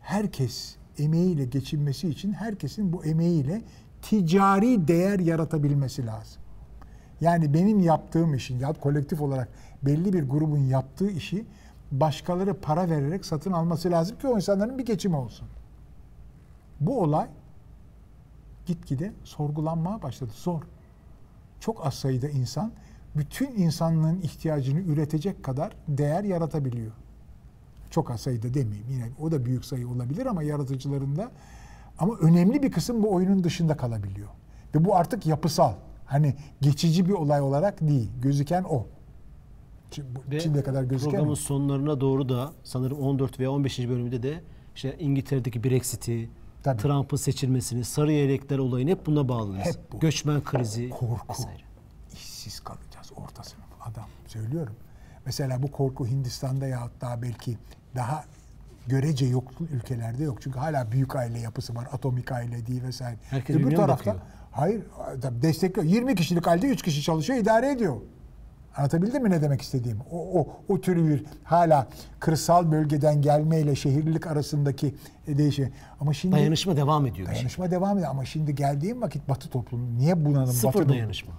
Herkes 0.00 0.76
emeğiyle 1.02 1.44
geçinmesi 1.44 2.08
için 2.08 2.32
herkesin 2.32 2.92
bu 2.92 3.04
emeğiyle 3.04 3.62
ticari 4.02 4.88
değer 4.88 5.18
yaratabilmesi 5.18 6.06
lazım. 6.06 6.42
Yani 7.20 7.54
benim 7.54 7.80
yaptığım 7.80 8.34
işin 8.34 8.58
ya 8.58 8.72
kolektif 8.72 9.20
olarak 9.20 9.48
belli 9.82 10.12
bir 10.12 10.28
grubun 10.28 10.58
yaptığı 10.58 11.10
işi 11.10 11.46
başkaları 11.92 12.60
para 12.60 12.90
vererek 12.90 13.24
satın 13.24 13.52
alması 13.52 13.90
lazım 13.90 14.18
ki 14.18 14.28
o 14.28 14.36
insanların 14.36 14.78
bir 14.78 14.86
geçimi 14.86 15.16
olsun. 15.16 15.48
Bu 16.80 17.00
olay 17.02 17.28
gitgide 18.66 19.12
sorgulanmaya 19.24 20.02
başladı. 20.02 20.30
Zor. 20.34 20.62
Çok 21.60 21.86
az 21.86 21.94
sayıda 21.94 22.28
insan 22.28 22.72
bütün 23.16 23.50
insanlığın 23.50 24.20
ihtiyacını 24.20 24.80
üretecek 24.80 25.44
kadar 25.44 25.72
değer 25.88 26.24
yaratabiliyor. 26.24 26.92
Çok 27.90 28.10
az 28.10 28.20
sayıda 28.20 28.54
demeyeyim. 28.54 28.86
Yine 28.90 29.04
o 29.20 29.30
da 29.30 29.44
büyük 29.44 29.64
sayı 29.64 29.88
olabilir 29.88 30.26
ama 30.26 30.42
yaratıcılarında 30.42 31.30
ama 31.98 32.14
önemli 32.14 32.62
bir 32.62 32.72
kısım 32.72 33.02
bu 33.02 33.12
oyunun 33.12 33.44
dışında 33.44 33.76
kalabiliyor. 33.76 34.28
Ve 34.74 34.84
bu 34.84 34.96
artık 34.96 35.26
yapısal. 35.26 35.74
Hani 36.06 36.34
geçici 36.60 37.06
bir 37.06 37.12
olay 37.12 37.40
olarak 37.40 37.80
değil. 37.80 38.10
Gözüken 38.22 38.64
o. 38.64 38.86
Ve 40.30 40.62
kadar 40.62 40.82
gözüken 40.82 41.10
programın 41.10 41.32
o. 41.32 41.36
sonlarına 41.36 42.00
doğru 42.00 42.28
da 42.28 42.52
sanırım 42.64 42.98
14 42.98 43.40
veya 43.40 43.50
15. 43.50 43.78
bölümde 43.78 44.22
de 44.22 44.40
işte 44.74 44.96
İngiltere'deki 44.98 45.64
Brexit'i. 45.64 46.30
Trump'ın 46.62 47.16
seçilmesini, 47.16 47.84
sarı 47.84 48.12
yelekler 48.12 48.58
olayını 48.58 48.90
hep 48.90 49.06
buna 49.06 49.28
bağlıyız. 49.28 49.66
Hep 49.66 49.92
bu. 49.92 50.00
Göçmen 50.00 50.44
krizi 50.44 50.90
Korku. 50.90 51.32
vesaire. 51.32 51.62
işsiz 52.12 52.60
kalacağız 52.60 53.12
orta 53.16 53.42
sınıf 53.42 53.64
adam 53.80 54.06
söylüyorum. 54.26 54.74
Mesela 55.26 55.62
bu 55.62 55.70
korku 55.70 56.06
Hindistan'da 56.06 56.66
ya 56.66 56.90
daha 57.00 57.22
belki 57.22 57.58
daha 57.94 58.24
görece 58.86 59.26
yoksul 59.26 59.66
ülkelerde 59.68 60.22
yok. 60.24 60.42
Çünkü 60.42 60.58
hala 60.58 60.92
büyük 60.92 61.16
aile 61.16 61.38
yapısı 61.38 61.74
var. 61.74 61.88
Atomik 61.92 62.32
aile 62.32 62.66
değil 62.66 62.82
vesaire. 62.82 63.16
Herkes 63.30 63.56
Öbür 63.56 63.76
tarafta 63.76 64.10
bakıyor? 64.10 64.16
hayır 64.50 64.82
tabii 65.22 65.42
destekliyor. 65.42 65.86
20 65.88 66.14
kişilik 66.14 66.46
halde 66.46 66.66
3 66.68 66.82
kişi 66.82 67.02
çalışıyor, 67.02 67.38
idare 67.38 67.70
ediyor. 67.72 67.96
Anlatabildim 68.76 69.22
mi 69.22 69.30
ne 69.30 69.42
demek 69.42 69.62
istediğimi? 69.62 70.00
O, 70.10 70.40
o, 70.40 70.48
o 70.68 70.80
tür 70.80 71.08
bir 71.08 71.24
hala 71.44 71.86
kırsal 72.20 72.72
bölgeden 72.72 73.22
gelmeyle 73.22 73.76
şehirlilik 73.76 74.26
arasındaki 74.26 74.94
değişim. 75.26 75.72
Ama 76.00 76.12
şimdi 76.14 76.36
Dayanışma 76.36 76.76
devam 76.76 77.06
ediyor. 77.06 77.28
dayanışma 77.28 77.70
devam 77.70 77.98
ediyor. 77.98 78.10
Ama 78.10 78.24
şimdi 78.24 78.54
geldiğim 78.54 79.02
vakit 79.02 79.28
Batı 79.28 79.48
toplumu 79.48 79.98
niye 79.98 80.24
bunalım? 80.24 80.52
Sıfır 80.52 80.78
Batı 80.80 80.88
dayanışma. 80.88 81.32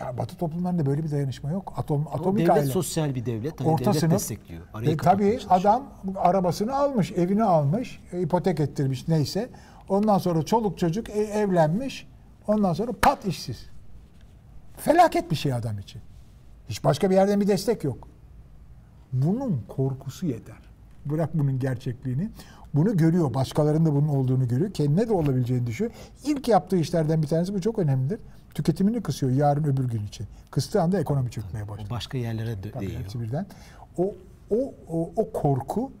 Ya 0.00 0.18
Batı 0.18 0.36
toplumlarında 0.36 0.86
böyle 0.86 1.04
bir 1.04 1.10
dayanışma 1.10 1.50
yok. 1.50 1.72
Atom, 1.76 2.00
Ama 2.00 2.10
atomik 2.10 2.38
devlet 2.46 2.50
aile. 2.56 2.66
sosyal 2.66 3.14
bir 3.14 3.26
devlet. 3.26 3.60
Hani 3.60 3.68
Orta 3.68 3.84
devlet 3.84 4.00
sınıf. 4.00 4.12
destekliyor. 4.14 4.62
Arayı 4.74 4.90
E, 4.90 4.96
tabii 4.96 5.38
adam 5.48 5.82
arabasını 6.16 6.76
almış, 6.76 7.12
evini 7.12 7.44
almış, 7.44 8.00
e, 8.12 8.20
ipotek 8.22 8.60
ettirmiş 8.60 9.08
neyse. 9.08 9.50
Ondan 9.88 10.18
sonra 10.18 10.42
çoluk 10.42 10.78
çocuk 10.78 11.08
e, 11.10 11.12
evlenmiş. 11.12 12.06
Ondan 12.46 12.72
sonra 12.72 12.92
pat 13.02 13.24
işsiz. 13.26 13.66
Felaket 14.76 15.30
bir 15.30 15.36
şey 15.36 15.52
adam 15.52 15.78
için. 15.78 16.02
Hiç 16.68 16.84
başka 16.84 17.10
bir 17.10 17.14
yerden 17.14 17.40
bir 17.40 17.48
destek 17.48 17.84
yok. 17.84 18.08
Bunun 19.12 19.62
korkusu 19.68 20.26
yeter. 20.26 20.56
Bırak 21.06 21.38
bunun 21.38 21.58
gerçekliğini. 21.58 22.30
Bunu 22.74 22.96
görüyor. 22.96 23.34
Başkalarının 23.34 23.86
da 23.86 23.94
bunun 23.94 24.08
olduğunu 24.08 24.48
görüyor. 24.48 24.72
Kendine 24.72 25.08
de 25.08 25.12
olabileceğini 25.12 25.66
düşünüyor. 25.66 25.94
İlk 26.24 26.48
yaptığı 26.48 26.76
işlerden 26.76 27.22
bir 27.22 27.26
tanesi 27.26 27.54
bu 27.54 27.60
çok 27.60 27.78
önemlidir. 27.78 28.20
Tüketimini 28.54 29.00
kısıyor 29.02 29.32
yarın 29.32 29.64
öbür 29.64 29.84
gün 29.84 30.06
için. 30.06 30.26
Kıstığı 30.50 30.82
anda 30.82 31.00
ekonomi 31.00 31.30
çökmeye 31.30 31.68
başlıyor. 31.68 31.88
O 31.90 31.94
başka 31.94 32.18
yerlere 32.18 32.62
de 32.62 32.70
Tabii 32.70 32.86
değiyor. 32.86 33.02
birden. 33.14 33.46
O 33.98 34.14
o, 34.50 34.74
o, 34.88 35.10
o 35.16 35.32
korku 35.32 35.92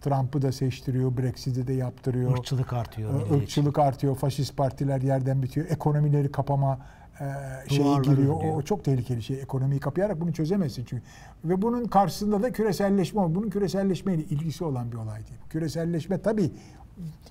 Trump'ı 0.00 0.42
da 0.42 0.52
seçtiriyor, 0.52 1.16
Brexit'i 1.16 1.66
de 1.66 1.72
yaptırıyor. 1.72 2.38
Irkçılık 2.38 2.72
artıyor. 2.72 3.30
Ee, 3.30 3.34
ırkçılık 3.34 3.78
artıyor, 3.78 4.16
faşist 4.16 4.56
partiler 4.56 5.00
yerden 5.00 5.42
bitiyor, 5.42 5.66
ekonomileri 5.70 6.32
kapama 6.32 6.78
e, 7.20 7.24
şeyi 7.68 7.80
Duvarlar 7.80 8.02
giriyor. 8.02 8.36
örülüyor. 8.36 8.56
O 8.56 8.62
çok 8.62 8.84
tehlikeli 8.84 9.22
şey. 9.22 9.40
Ekonomiyi 9.42 9.80
kapayarak 9.80 10.20
bunu 10.20 10.32
çözemezsin 10.32 10.84
çünkü. 10.84 11.02
Ve 11.44 11.62
bunun 11.62 11.84
karşısında 11.84 12.42
da 12.42 12.52
küreselleşme 12.52 13.22
var. 13.22 13.34
Bunun 13.34 13.50
küreselleşmeyle 13.50 14.22
ilgisi 14.22 14.64
olan 14.64 14.92
bir 14.92 14.96
olay 14.96 15.18
değil. 15.18 15.40
Küreselleşme 15.50 16.22
tabii 16.22 16.50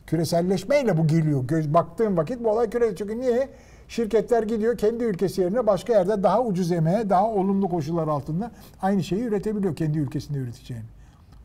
küreselleşmeyle 0.07 0.97
bu 0.97 1.07
geliyor. 1.07 1.43
Göz 1.47 1.73
baktığın 1.73 2.17
vakit 2.17 2.43
bu 2.43 2.49
olay 2.51 2.69
küresel. 2.69 2.95
Çünkü 2.95 3.19
niye? 3.19 3.49
Şirketler 3.87 4.43
gidiyor 4.43 4.77
kendi 4.77 5.03
ülkesi 5.03 5.41
yerine 5.41 5.67
başka 5.67 5.93
yerde 5.93 6.23
daha 6.23 6.43
ucuz 6.43 6.71
emeğe, 6.71 7.09
daha 7.09 7.29
olumlu 7.29 7.69
koşullar 7.69 8.07
altında 8.07 8.51
aynı 8.81 9.03
şeyi 9.03 9.23
üretebiliyor 9.23 9.75
kendi 9.75 9.99
ülkesinde 9.99 10.37
üreteceğini. 10.37 10.85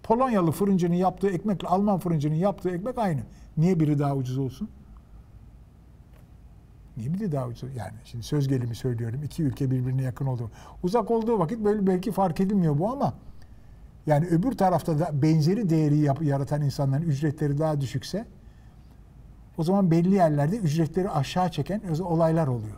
Polonyalı 0.02 0.50
fırıncının 0.50 0.94
yaptığı 0.94 1.30
ekmekle 1.30 1.68
Alman 1.68 1.98
fırıncının 1.98 2.34
yaptığı 2.34 2.70
ekmek 2.70 2.98
aynı. 2.98 3.20
Niye 3.56 3.80
biri 3.80 3.98
daha 3.98 4.16
ucuz 4.16 4.38
olsun? 4.38 4.68
Niye 6.98 7.14
biri 7.14 7.32
daha 7.32 7.46
ucuz? 7.46 7.76
Yani 7.76 7.92
şimdi 8.04 8.24
söz 8.24 8.48
gelimi 8.48 8.74
söylüyorum. 8.74 9.22
İki 9.22 9.42
ülke 9.42 9.70
birbirine 9.70 10.02
yakın 10.02 10.26
oldu. 10.26 10.50
Uzak 10.82 11.10
olduğu 11.10 11.38
vakit 11.38 11.64
böyle 11.64 11.86
belki 11.86 12.12
fark 12.12 12.40
edilmiyor 12.40 12.78
bu 12.78 12.92
ama 12.92 13.14
yani 14.06 14.26
öbür 14.26 14.52
tarafta 14.52 14.98
da 14.98 15.22
benzeri 15.22 15.70
değeri 15.70 15.98
yap- 15.98 16.22
yaratan 16.22 16.62
insanların 16.62 17.02
ücretleri 17.02 17.58
daha 17.58 17.80
düşükse 17.80 18.26
o 19.58 19.62
zaman 19.62 19.90
belli 19.90 20.14
yerlerde 20.14 20.56
ücretleri 20.56 21.10
aşağı 21.10 21.50
çeken 21.50 21.80
olaylar 22.00 22.46
oluyor. 22.46 22.76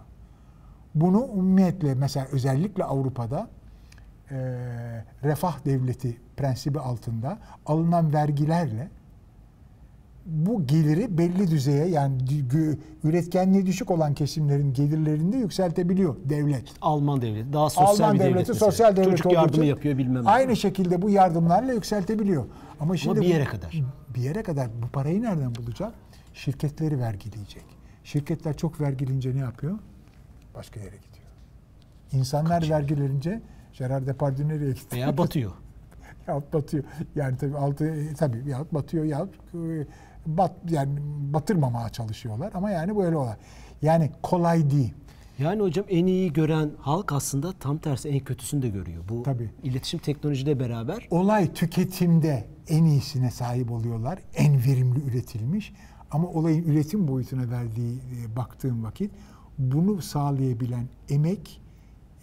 Bunu 0.95 1.19
umumiyetle 1.19 1.95
mesela 1.95 2.27
özellikle 2.33 2.85
Avrupa'da 2.85 3.49
e, 4.31 4.37
refah 5.23 5.65
devleti 5.65 6.17
prensibi 6.37 6.81
altında 6.81 7.39
alınan 7.67 8.13
vergilerle 8.13 8.91
bu 10.31 10.67
geliri 10.67 11.19
belli 11.19 11.51
düzeye 11.51 11.87
yani 11.87 12.19
üretkenliği 13.05 13.67
düşük 13.67 13.91
olan 13.91 14.15
kesimlerin 14.15 14.73
gelirlerini 14.73 15.33
de 15.33 15.37
yükseltebiliyor 15.37 16.17
devlet. 16.25 16.65
Alman 16.81 17.23
devleti 17.23 17.53
daha 17.53 17.71
sosyal 17.71 17.87
Alman 18.09 18.15
bir 18.15 18.21
devlet 18.21 18.35
devleti 18.35 18.51
mesela. 18.51 18.71
sosyal 18.71 18.97
devlet 18.97 19.11
Çocuk 19.19 19.33
yardımı 19.33 19.65
yapıyor 19.65 19.99
bilmem 19.99 20.25
ne. 20.25 20.29
Aynı 20.29 20.57
şekilde 20.57 21.03
bu 21.03 21.11
yardımlarla 21.11 21.73
yükseltebiliyor. 21.73 22.45
Ama 22.81 22.97
şimdi 22.97 23.21
bir 23.21 23.25
bu- 23.27 23.31
yere 23.31 23.45
kadar. 23.45 23.83
Bir 24.15 24.21
yere 24.21 24.43
kadar 24.43 24.69
bu 24.83 24.89
parayı 24.89 25.23
nereden 25.23 25.55
bulacak? 25.55 25.95
Şirketleri 26.35 26.99
vergileyecek. 26.99 27.65
Şirketler 28.05 28.57
çok 28.57 28.81
vergilince 28.81 29.35
ne 29.35 29.39
yapıyor? 29.41 29.79
Başka 30.55 30.81
yere 30.81 30.97
gidiyor. 30.97 31.27
İnsanlar 32.13 32.71
vergilenince 32.71 33.43
Gerard 33.79 34.07
Depardieu 34.07 34.49
nereye 34.49 34.73
gitti? 34.73 34.97
Veya 34.97 35.19
batıyor. 35.19 35.53
yahut 36.29 36.53
batıyor. 36.53 36.85
Yani 37.17 37.37
tabii 37.37 37.57
altı 37.57 37.95
tabii 38.19 38.43
yahut 38.49 38.75
batıyor 38.75 39.05
yahut 39.05 39.35
bat 40.27 40.53
yani 40.71 40.99
batırmamaya 41.33 41.89
çalışıyorlar 41.89 42.53
ama 42.55 42.71
yani 42.71 42.97
böyle 42.97 43.17
olay. 43.17 43.37
Yani 43.83 44.11
kolay 44.23 44.71
değil. 44.71 44.95
Yani 45.39 45.63
hocam 45.63 45.85
en 45.89 46.07
iyi 46.07 46.33
gören 46.33 46.71
halk 46.79 47.13
aslında 47.13 47.53
tam 47.53 47.79
tersi 47.79 48.09
en 48.09 48.21
kötüsünü 48.21 48.63
de 48.63 48.69
görüyor. 48.69 49.05
Bu 49.09 49.23
Tabii. 49.23 49.51
iletişim 49.63 50.01
teknolojiyle 50.01 50.61
beraber 50.61 51.09
Olay 51.11 51.53
tüketimde 51.53 52.47
en 52.69 52.85
iyisine 52.85 53.31
sahip 53.31 53.71
oluyorlar. 53.71 54.19
En 54.35 54.65
verimli 54.65 55.01
üretilmiş. 55.05 55.73
Ama 56.11 56.29
olayın 56.29 56.63
üretim 56.63 57.09
boyutuna 57.09 57.51
verdiği 57.51 57.99
e, 57.99 58.37
baktığım 58.37 58.85
vakit 58.85 59.11
bunu 59.59 60.03
sağlayabilen 60.03 60.89
emek 61.09 61.61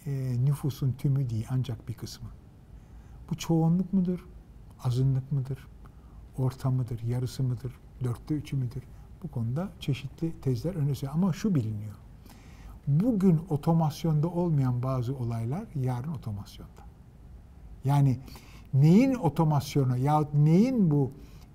e, 0.06 0.10
nüfusun 0.44 0.92
tümü 0.92 1.30
değil 1.30 1.46
ancak 1.50 1.88
bir 1.88 1.94
kısmı. 1.94 2.28
Bu 3.30 3.36
çoğunluk 3.36 3.92
mudur? 3.92 4.26
Azınlık 4.84 5.32
mıdır? 5.32 5.66
Orta 6.38 6.70
mıdır? 6.70 7.02
Yarısı 7.02 7.42
mıdır? 7.42 7.72
Dörtte 8.04 8.34
üçü 8.34 8.56
müdür? 8.56 8.82
Bu 9.22 9.28
konuda 9.28 9.68
çeşitli 9.80 10.40
tezler 10.40 10.74
öne 10.74 10.94
sürüyor. 10.94 11.14
Ama 11.14 11.32
şu 11.32 11.54
biliniyor. 11.54 11.94
Bugün 12.86 13.40
otomasyonda 13.48 14.28
olmayan 14.28 14.82
bazı 14.82 15.16
olaylar 15.16 15.64
yarın 15.74 16.12
otomasyonda. 16.12 16.82
Yani 17.84 18.18
neyin 18.74 19.14
otomasyonu 19.14 19.96
yahut 19.96 20.34
neyin 20.34 20.90
bu 20.90 21.12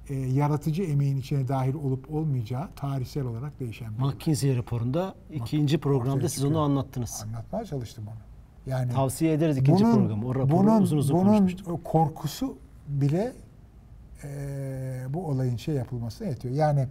e, 0.10 0.16
yaratıcı 0.16 0.84
emeğin 0.84 1.18
içine 1.18 1.48
dahil 1.48 1.74
olup 1.74 2.14
olmayacağı 2.14 2.70
tarihsel 2.76 3.26
olarak 3.26 3.60
değişen 3.60 3.98
bir. 3.98 4.04
McKinsey 4.04 4.58
raporunda 4.58 5.16
ikinci 5.32 5.78
programda 5.78 6.30
siz 6.30 6.46
onu 6.46 6.60
anlattınız. 6.60 7.24
Anlatmaya 7.28 7.66
çalıştım 7.66 8.06
onu. 8.08 8.16
Yani 8.66 8.92
Tavsiye 8.92 9.34
ederiz 9.34 9.58
ikinci 9.58 9.84
programı. 9.84 10.28
O 10.28 10.36
raporu 10.36 10.68
bunun, 10.68 10.82
uzun 10.82 10.98
uzun 10.98 11.18
bunun 11.18 11.26
konuşmuştuk. 11.28 11.84
korkusu 11.84 12.58
bile 12.88 13.34
bu 15.10 15.26
olayın 15.28 15.58
şey 15.58 15.76
yapılmasına 15.76 16.28
yetiyor. 16.28 16.54
Yani 16.56 16.88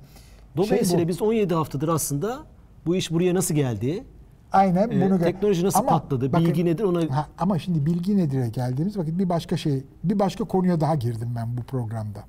Dolayısıyla 0.57 0.85
şey 0.99 1.05
bu, 1.05 1.09
biz 1.09 1.23
17 1.23 1.55
haftadır 1.55 1.89
aslında 1.89 2.39
bu 2.87 2.97
iş 2.97 3.11
buraya 3.13 3.35
nasıl 3.35 3.55
geldi? 3.55 4.05
aynen 4.53 4.91
e, 4.91 5.07
bunu 5.11 5.19
teknoloji 5.19 5.65
nasıl 5.65 5.87
patladı, 5.87 6.33
bilgi 6.33 6.65
nedir 6.65 6.85
ona- 6.85 7.17
Ha, 7.17 7.27
ama 7.39 7.59
şimdi 7.59 7.87
bilgi 7.87 8.17
nedir'e 8.17 8.49
geldiğimiz 8.49 8.99
vakit 8.99 9.19
bir 9.19 9.29
başka 9.29 9.57
şey, 9.57 9.85
bir 10.05 10.19
başka 10.19 10.45
konuya 10.45 10.81
daha 10.81 10.95
girdim 10.95 11.33
ben 11.37 11.57
bu 11.57 11.63
programda. 11.63 12.25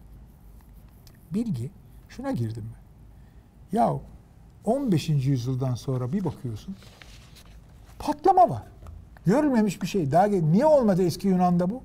Bilgi, 1.33 1.71
şuna 2.09 2.31
girdim 2.31 2.63
ben. 2.73 3.77
Ya 3.77 3.93
15. 4.65 5.09
yüzyıldan 5.09 5.75
sonra 5.75 6.13
bir 6.13 6.25
bakıyorsun 6.25 6.75
patlama 7.99 8.49
var. 8.49 8.63
Görülmemiş 9.25 9.81
bir 9.81 9.87
şey. 9.87 10.11
Daha 10.11 10.25
niye 10.25 10.65
olmadı 10.65 11.03
eski 11.03 11.27
Yunan'da 11.27 11.69
bu? 11.69 11.81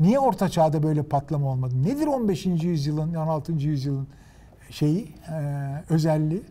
Niye 0.00 0.18
Orta 0.18 0.48
Çağ'da 0.48 0.82
böyle 0.82 1.02
patlama 1.02 1.48
olmadı? 1.50 1.74
Nedir 1.82 2.06
15. 2.06 2.46
yüzyılın, 2.46 3.14
16. 3.14 3.52
yüzyılın 3.52 4.08
şeyi, 4.70 5.14
e, 5.32 5.38
özelliği? 5.90 6.42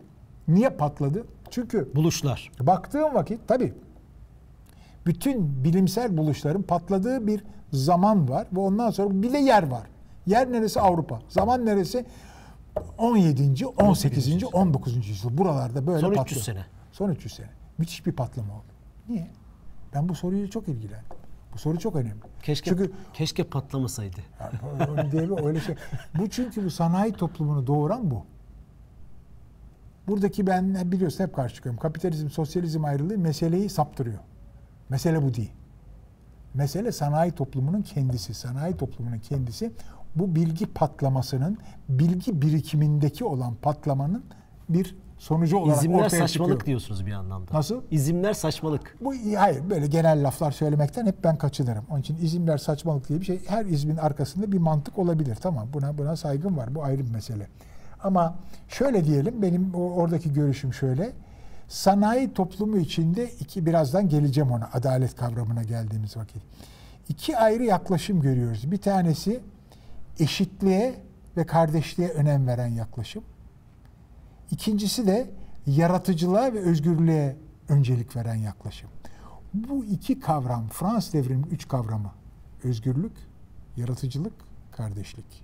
Niye 0.48 0.70
patladı? 0.70 1.24
Çünkü 1.50 1.90
Buluşlar. 1.94 2.50
baktığım 2.60 3.14
vakit 3.14 3.40
tabii 3.48 3.74
bütün 5.06 5.64
bilimsel 5.64 6.16
buluşların 6.16 6.62
patladığı 6.62 7.26
bir 7.26 7.44
zaman 7.72 8.28
var 8.28 8.46
ve 8.52 8.60
ondan 8.60 8.90
sonra 8.90 9.22
bir 9.22 9.32
de 9.32 9.38
yer 9.38 9.62
var. 9.70 9.82
Yer 10.26 10.52
neresi? 10.52 10.80
Avrupa. 10.80 11.20
Zaman 11.28 11.66
neresi? 11.66 12.04
17. 12.98 13.66
18. 13.66 14.44
19. 14.52 15.08
yüzyıl. 15.08 15.38
Buralarda 15.38 15.86
böyle 15.86 16.00
Son 16.00 16.10
300 16.10 16.16
patlıyor. 16.18 16.42
sene. 16.42 16.64
Son 16.92 17.10
300 17.10 17.34
sene. 17.34 17.46
Müthiş 17.78 18.06
bir 18.06 18.12
patlama 18.12 18.52
oldu. 18.54 18.62
Niye? 19.08 19.26
Ben 19.94 20.08
bu 20.08 20.14
soruyla 20.14 20.50
çok 20.50 20.68
ilgilendim. 20.68 21.06
Bu 21.56 21.60
soru 21.60 21.78
çok 21.78 21.96
önemli. 21.96 22.20
Keşke 22.42 22.70
Çünkü 22.70 22.92
keşke 23.12 23.44
patlamasaydı. 23.44 24.16
yani 24.40 25.26
mi? 25.26 25.40
Öyle 25.44 25.60
şey. 25.60 25.74
Bu 26.18 26.30
çünkü 26.30 26.64
bu 26.64 26.70
sanayi 26.70 27.12
toplumunu 27.12 27.66
doğuran 27.66 28.10
bu. 28.10 28.24
Buradaki 30.08 30.46
ben 30.46 30.92
biliyorsun 30.92 31.24
hep 31.24 31.34
karşı 31.34 31.54
çıkıyorum. 31.54 31.80
Kapitalizm, 31.80 32.30
sosyalizm 32.30 32.84
ayrılığı 32.84 33.18
meseleyi 33.18 33.68
saptırıyor. 33.68 34.18
Mesele 34.88 35.22
bu 35.22 35.34
değil. 35.34 35.52
Mesele 36.54 36.92
sanayi 36.92 37.32
toplumunun 37.32 37.82
kendisi. 37.82 38.34
Sanayi 38.34 38.76
toplumunun 38.76 39.18
kendisi 39.18 39.72
bu 40.16 40.34
bilgi 40.34 40.66
patlamasının, 40.66 41.58
bilgi 41.88 42.42
birikimindeki 42.42 43.24
olan 43.24 43.54
patlamanın 43.54 44.24
bir 44.68 44.96
sonucu 45.18 45.58
olarak 45.58 45.78
İzimler 45.78 45.98
ortaya 45.98 46.08
saçmalık 46.08 46.52
çıkıyor. 46.52 46.66
diyorsunuz 46.66 47.06
bir 47.06 47.12
anlamda. 47.12 47.54
Nasıl? 47.54 47.82
İzimler 47.90 48.32
saçmalık. 48.34 48.96
Bu 49.00 49.14
hayır 49.36 49.70
böyle 49.70 49.86
genel 49.86 50.26
laflar 50.26 50.50
söylemekten 50.50 51.06
hep 51.06 51.24
ben 51.24 51.38
kaçınırım. 51.38 51.84
Onun 51.90 52.00
için 52.00 52.16
izimler 52.16 52.58
saçmalık 52.58 53.08
diye 53.08 53.20
bir 53.20 53.24
şey. 53.24 53.40
Her 53.46 53.64
izmin 53.64 53.96
arkasında 53.96 54.52
bir 54.52 54.58
mantık 54.58 54.98
olabilir. 54.98 55.36
Tamam 55.40 55.68
buna 55.72 55.98
buna 55.98 56.16
saygım 56.16 56.56
var. 56.56 56.74
Bu 56.74 56.84
ayrı 56.84 57.06
bir 57.06 57.10
mesele. 57.10 57.48
Ama 58.02 58.34
şöyle 58.68 59.04
diyelim 59.04 59.42
benim 59.42 59.74
oradaki 59.74 60.32
görüşüm 60.32 60.74
şöyle. 60.74 61.12
Sanayi 61.68 62.34
toplumu 62.34 62.78
içinde 62.78 63.30
iki 63.40 63.66
birazdan 63.66 64.08
geleceğim 64.08 64.50
ona 64.50 64.70
adalet 64.72 65.16
kavramına 65.16 65.62
geldiğimiz 65.62 66.16
vakit. 66.16 66.42
İki 67.08 67.38
ayrı 67.38 67.64
yaklaşım 67.64 68.20
görüyoruz. 68.20 68.70
Bir 68.70 68.76
tanesi 68.76 69.40
eşitliğe 70.18 70.94
ve 71.36 71.46
kardeşliğe 71.46 72.08
önem 72.08 72.46
veren 72.46 72.66
yaklaşım. 72.66 73.22
İkincisi 74.50 75.06
de 75.06 75.30
yaratıcılığa 75.66 76.52
ve 76.52 76.58
özgürlüğe 76.58 77.36
öncelik 77.68 78.16
veren 78.16 78.34
yaklaşım. 78.34 78.90
Bu 79.54 79.84
iki 79.84 80.20
kavram, 80.20 80.68
Fransız 80.68 81.12
devriminin 81.12 81.46
üç 81.50 81.68
kavramı. 81.68 82.12
Özgürlük, 82.64 83.12
yaratıcılık, 83.76 84.32
kardeşlik. 84.72 85.42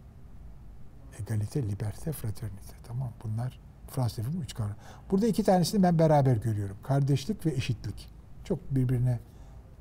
Egalite, 1.20 1.60
liberté, 1.60 2.12
fraternite. 2.12 2.74
Tamam 2.86 3.12
bunlar 3.24 3.60
Fransız 3.90 4.18
devriminin 4.18 4.42
üç 4.42 4.54
kavram. 4.54 4.76
Burada 5.10 5.26
iki 5.26 5.44
tanesini 5.44 5.82
ben 5.82 5.98
beraber 5.98 6.36
görüyorum. 6.36 6.76
Kardeşlik 6.82 7.46
ve 7.46 7.50
eşitlik. 7.50 8.08
Çok 8.44 8.74
birbirine 8.74 9.20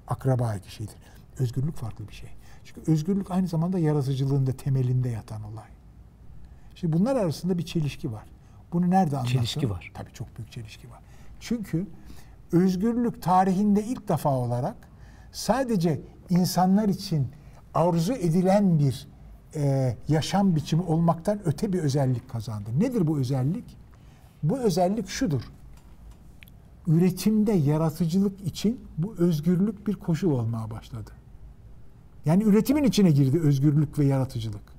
akraba 0.08 0.56
iki 0.56 0.72
şeydir. 0.72 0.96
Özgürlük 1.40 1.76
farklı 1.76 2.08
bir 2.08 2.14
şey. 2.14 2.30
Çünkü 2.64 2.92
özgürlük 2.92 3.32
aynı 3.32 3.48
zamanda 3.48 3.80
yaratıcılığın 3.80 4.48
da 4.48 4.52
temelinde 4.52 5.10
yatan 5.10 5.44
olay. 5.44 5.70
Şimdi 6.76 6.94
bunlar 6.94 7.16
arasında 7.16 7.58
bir 7.58 7.66
çelişki 7.66 8.12
var. 8.12 8.26
Bunu 8.74 8.90
nerede 8.90 9.18
anlattım? 9.18 9.38
Çelişki 9.38 9.70
var. 9.70 9.92
Tabii 9.94 10.14
çok 10.14 10.38
büyük 10.38 10.52
çelişki 10.52 10.90
var. 10.90 11.00
Çünkü 11.40 11.88
özgürlük 12.52 13.22
tarihinde 13.22 13.84
ilk 13.84 14.08
defa 14.10 14.30
olarak 14.30 14.76
sadece 15.32 16.02
insanlar 16.30 16.90
için 16.90 17.28
arzu 17.74 18.14
edilen 18.14 18.80
bir 18.80 19.08
e, 19.56 19.96
yaşam 20.08 20.56
biçimi 20.56 20.82
olmaktan 20.82 21.40
öte 21.46 21.74
bir 21.74 21.80
özellik 21.80 22.30
kazandı. 22.30 22.70
Nedir 22.80 23.08
bu 23.08 23.20
özellik? 23.20 23.78
Bu 24.44 24.60
özellik 24.60 25.08
şudur. 25.08 25.42
Üretimde 26.88 27.52
yaratıcılık 27.52 28.42
için 28.42 28.80
bu 28.98 29.16
özgürlük 29.18 29.88
bir 29.88 29.96
koşul 29.96 30.32
olmaya 30.32 30.72
başladı. 30.72 31.12
Yani 32.26 32.44
üretimin 32.44 32.84
içine 32.84 33.12
girdi 33.12 33.40
özgürlük 33.40 34.00
ve 34.00 34.06
yaratıcılık. 34.06 34.71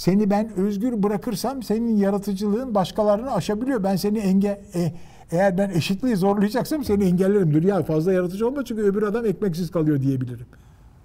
Seni 0.00 0.30
ben 0.30 0.52
özgür 0.56 1.02
bırakırsam 1.02 1.62
senin 1.62 1.96
yaratıcılığın 1.96 2.74
başkalarını 2.74 3.32
aşabiliyor. 3.32 3.82
Ben 3.82 3.96
seni 3.96 4.18
enge 4.18 4.62
e, 4.74 4.92
eğer 5.30 5.58
ben 5.58 5.70
eşitliği 5.70 6.16
zorlayacaksam 6.16 6.84
seni 6.84 7.04
engellerim. 7.04 7.54
Dur 7.54 7.84
fazla 7.84 8.12
yaratıcı 8.12 8.48
olma 8.48 8.64
çünkü 8.64 8.82
öbür 8.82 9.02
adam 9.02 9.26
ekmeksiz 9.26 9.70
kalıyor 9.70 10.00
diyebilirim. 10.00 10.46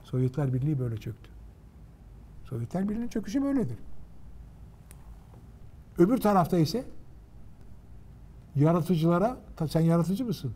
Sovyetler 0.04 0.54
Birliği 0.54 0.80
böyle 0.80 0.98
çöktü. 0.98 1.30
Sovyetler 2.44 2.90
Birliği'nin 2.90 3.08
çöküşü 3.08 3.44
böyledir. 3.44 3.78
Öbür 5.98 6.18
tarafta 6.18 6.58
ise 6.58 6.84
yaratıcılara 8.56 9.38
sen 9.70 9.82
yaratıcı 9.82 10.26
mısın? 10.26 10.52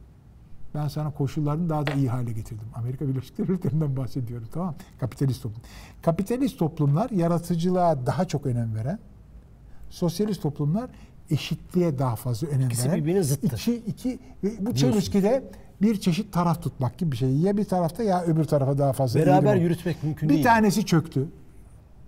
Ben 0.75 0.87
sana 0.87 1.11
koşullarını 1.11 1.69
daha 1.69 1.87
da 1.87 1.91
iyi 1.93 2.09
hale 2.09 2.31
getirdim. 2.31 2.67
Amerika 2.75 3.07
Birleşik 3.07 3.37
Devletleri'nden 3.37 3.97
bahsediyorum 3.97 4.47
tamam 4.53 4.75
Kapitalist 4.99 5.43
toplum. 5.43 5.61
Kapitalist 6.01 6.59
toplumlar 6.59 7.09
yaratıcılığa 7.09 8.05
daha 8.05 8.25
çok 8.25 8.45
önem 8.45 8.75
veren, 8.75 8.99
sosyalist 9.89 10.41
toplumlar 10.41 10.89
eşitliğe 11.31 11.99
daha 11.99 12.15
fazla 12.15 12.47
önem 12.47 12.67
İkisi 12.67 12.87
veren. 12.89 12.99
birbirine 13.01 13.23
zıttı. 13.23 13.55
İki, 13.55 13.75
iki, 13.75 14.19
ve 14.43 14.65
bu 14.65 14.75
çelişkide 14.75 15.43
bir 15.81 15.99
çeşit 15.99 16.33
taraf 16.33 16.61
tutmak 16.63 16.97
gibi 16.97 17.11
bir 17.11 17.17
şey. 17.17 17.37
Ya 17.37 17.57
bir 17.57 17.65
tarafta 17.65 18.03
ya 18.03 18.23
öbür 18.23 18.43
tarafa 18.43 18.77
daha 18.77 18.93
fazla 18.93 19.19
Beraber 19.19 19.55
yürütmek 19.55 20.03
mümkün 20.03 20.29
bir 20.29 20.33
değil. 20.33 20.45
tanesi 20.45 20.85
çöktü. 20.85 21.27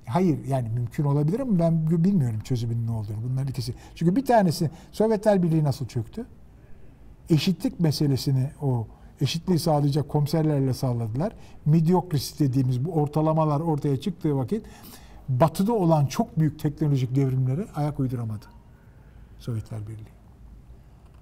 Hayır 0.06 0.45
yani 0.45 0.69
mümkün 0.69 1.04
olabilir 1.04 1.39
ama 1.39 1.60
ben 1.60 2.04
bilmiyorum 2.04 2.39
çözümünün 2.43 2.88
ne 2.88 2.91
olduğunu. 2.91 3.17
Bunların 3.30 3.47
ikisi. 3.47 3.74
Çünkü 3.95 4.15
bir 4.15 4.26
tanesi 4.26 4.69
Sovyetler 4.91 5.43
Birliği 5.43 5.63
nasıl 5.63 5.88
çöktü? 5.88 6.26
Eşitlik 7.32 7.80
meselesini 7.80 8.50
o 8.62 8.88
eşitliği 9.22 9.60
sağlayacak 9.60 10.10
komiserlerle 10.10 10.74
sağladılar. 10.74 11.34
Mediocracy 11.65 12.44
dediğimiz 12.44 12.86
bu 12.86 12.91
ortalamalar 12.91 13.60
ortaya 13.60 14.02
çıktığı 14.02 14.38
vakit 14.38 14.65
batıda 15.30 15.74
olan 15.74 16.06
çok 16.06 16.39
büyük 16.39 16.60
teknolojik 16.60 17.15
devrimlere 17.15 17.67
ayak 17.76 18.00
uyduramadı 18.00 18.46
Sovyetler 19.39 19.82
Birliği. 19.82 20.20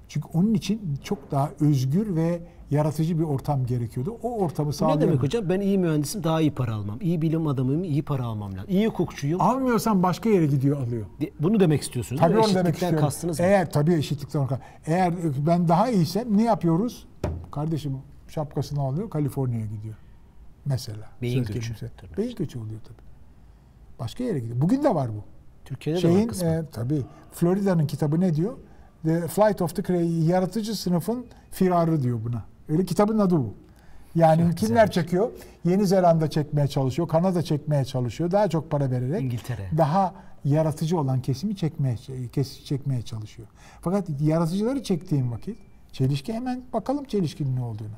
Çünkü 0.09 0.27
onun 0.33 0.53
için 0.53 0.81
çok 1.03 1.31
daha 1.31 1.49
özgür 1.59 2.15
ve 2.15 2.41
yaratıcı 2.71 3.19
bir 3.19 3.23
ortam 3.23 3.65
gerekiyordu. 3.65 4.17
O 4.23 4.39
ortamı 4.39 4.71
Bu 4.81 4.87
ne 4.87 5.01
demek 5.01 5.23
hocam? 5.23 5.49
Ben 5.49 5.59
iyi 5.61 5.77
mühendisim 5.77 6.23
daha 6.23 6.41
iyi 6.41 6.51
para 6.51 6.73
almam. 6.75 6.97
İyi 7.01 7.21
bilim 7.21 7.47
adamıyım 7.47 7.83
iyi 7.83 8.03
para 8.03 8.23
almam 8.25 8.51
lazım. 8.53 8.65
İyi 8.69 8.87
hukukçuyum. 8.87 9.41
Almıyorsan 9.41 10.03
başka 10.03 10.29
yere 10.29 10.45
gidiyor 10.45 10.81
alıyor. 10.81 11.05
De- 11.21 11.31
Bunu 11.39 11.59
demek 11.59 11.81
istiyorsunuz 11.81 12.21
Tabii 12.21 12.35
değil 12.35 12.47
mi? 12.47 12.55
demek 12.55 12.73
istiyorum. 12.73 12.99
kastınız 12.99 13.39
mı? 13.39 13.45
Eğer 13.45 13.71
tabii 13.71 13.93
eşitlikten. 13.93 14.47
Eğer 14.85 15.13
ben 15.47 15.67
daha 15.67 15.89
iyiysem 15.89 16.37
ne 16.37 16.43
yapıyoruz? 16.43 17.07
Kardeşim 17.51 17.97
şapkasını 18.27 18.81
alıyor 18.81 19.09
Kaliforniya'ya 19.09 19.65
gidiyor. 19.65 19.95
Mesela. 20.65 21.09
Beyin 21.21 21.43
göçü. 21.43 21.73
Tabii. 21.75 22.17
Beyin 22.17 22.35
göçü 22.35 22.59
oluyor 22.59 22.79
tabii. 22.83 22.97
Başka 23.99 24.23
yere 24.23 24.39
gidiyor. 24.39 24.61
Bugün 24.61 24.83
de 24.83 24.95
var 24.95 25.09
bu. 25.09 25.23
Türkiye'de 25.65 26.01
de 26.01 26.07
var 26.07 26.13
Şeyin 26.13 26.27
kısmı. 26.27 26.47
e, 26.49 26.63
tabii 26.71 27.01
Florida'nın 27.31 27.87
kitabı 27.87 28.19
ne 28.19 28.35
diyor? 28.35 28.53
The 29.03 29.27
Flight 29.27 29.61
of 29.61 29.75
the 29.75 29.83
Cray, 29.83 30.25
yaratıcı 30.27 30.75
sınıfın 30.75 31.25
firarı 31.51 32.03
diyor 32.03 32.19
buna. 32.25 32.43
Öyle 32.69 32.85
kitabın 32.85 33.19
adı 33.19 33.37
bu. 33.37 33.53
Yani 34.15 34.41
Çok 34.41 34.57
kimler 34.57 34.69
güzelmiş. 34.87 34.93
çekiyor? 34.95 35.29
Yeni 35.65 35.87
Zelanda 35.87 36.29
çekmeye 36.29 36.67
çalışıyor, 36.67 37.07
Kanada 37.07 37.41
çekmeye 37.41 37.85
çalışıyor. 37.85 38.31
Daha 38.31 38.47
çok 38.47 38.71
para 38.71 38.91
vererek 38.91 39.21
İngiltere. 39.21 39.69
daha 39.77 40.13
yaratıcı 40.45 40.99
olan 40.99 41.21
kesimi 41.21 41.55
çekmeye 41.55 41.95
kes, 42.33 42.63
çekmeye 42.65 43.01
çalışıyor. 43.01 43.47
Fakat 43.81 44.07
yaratıcıları 44.21 44.83
çektiğin 44.83 45.31
vakit 45.31 45.57
çelişki 45.91 46.33
hemen 46.33 46.61
bakalım 46.73 47.03
çelişkinin 47.05 47.55
ne 47.55 47.61
olduğunu. 47.63 47.95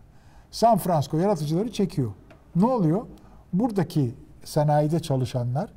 San 0.51 0.77
Francisco 0.77 1.17
yaratıcıları 1.17 1.71
çekiyor. 1.71 2.11
Ne 2.55 2.65
oluyor? 2.65 3.01
Buradaki 3.53 4.15
sanayide 4.43 4.99
çalışanlar 4.99 5.73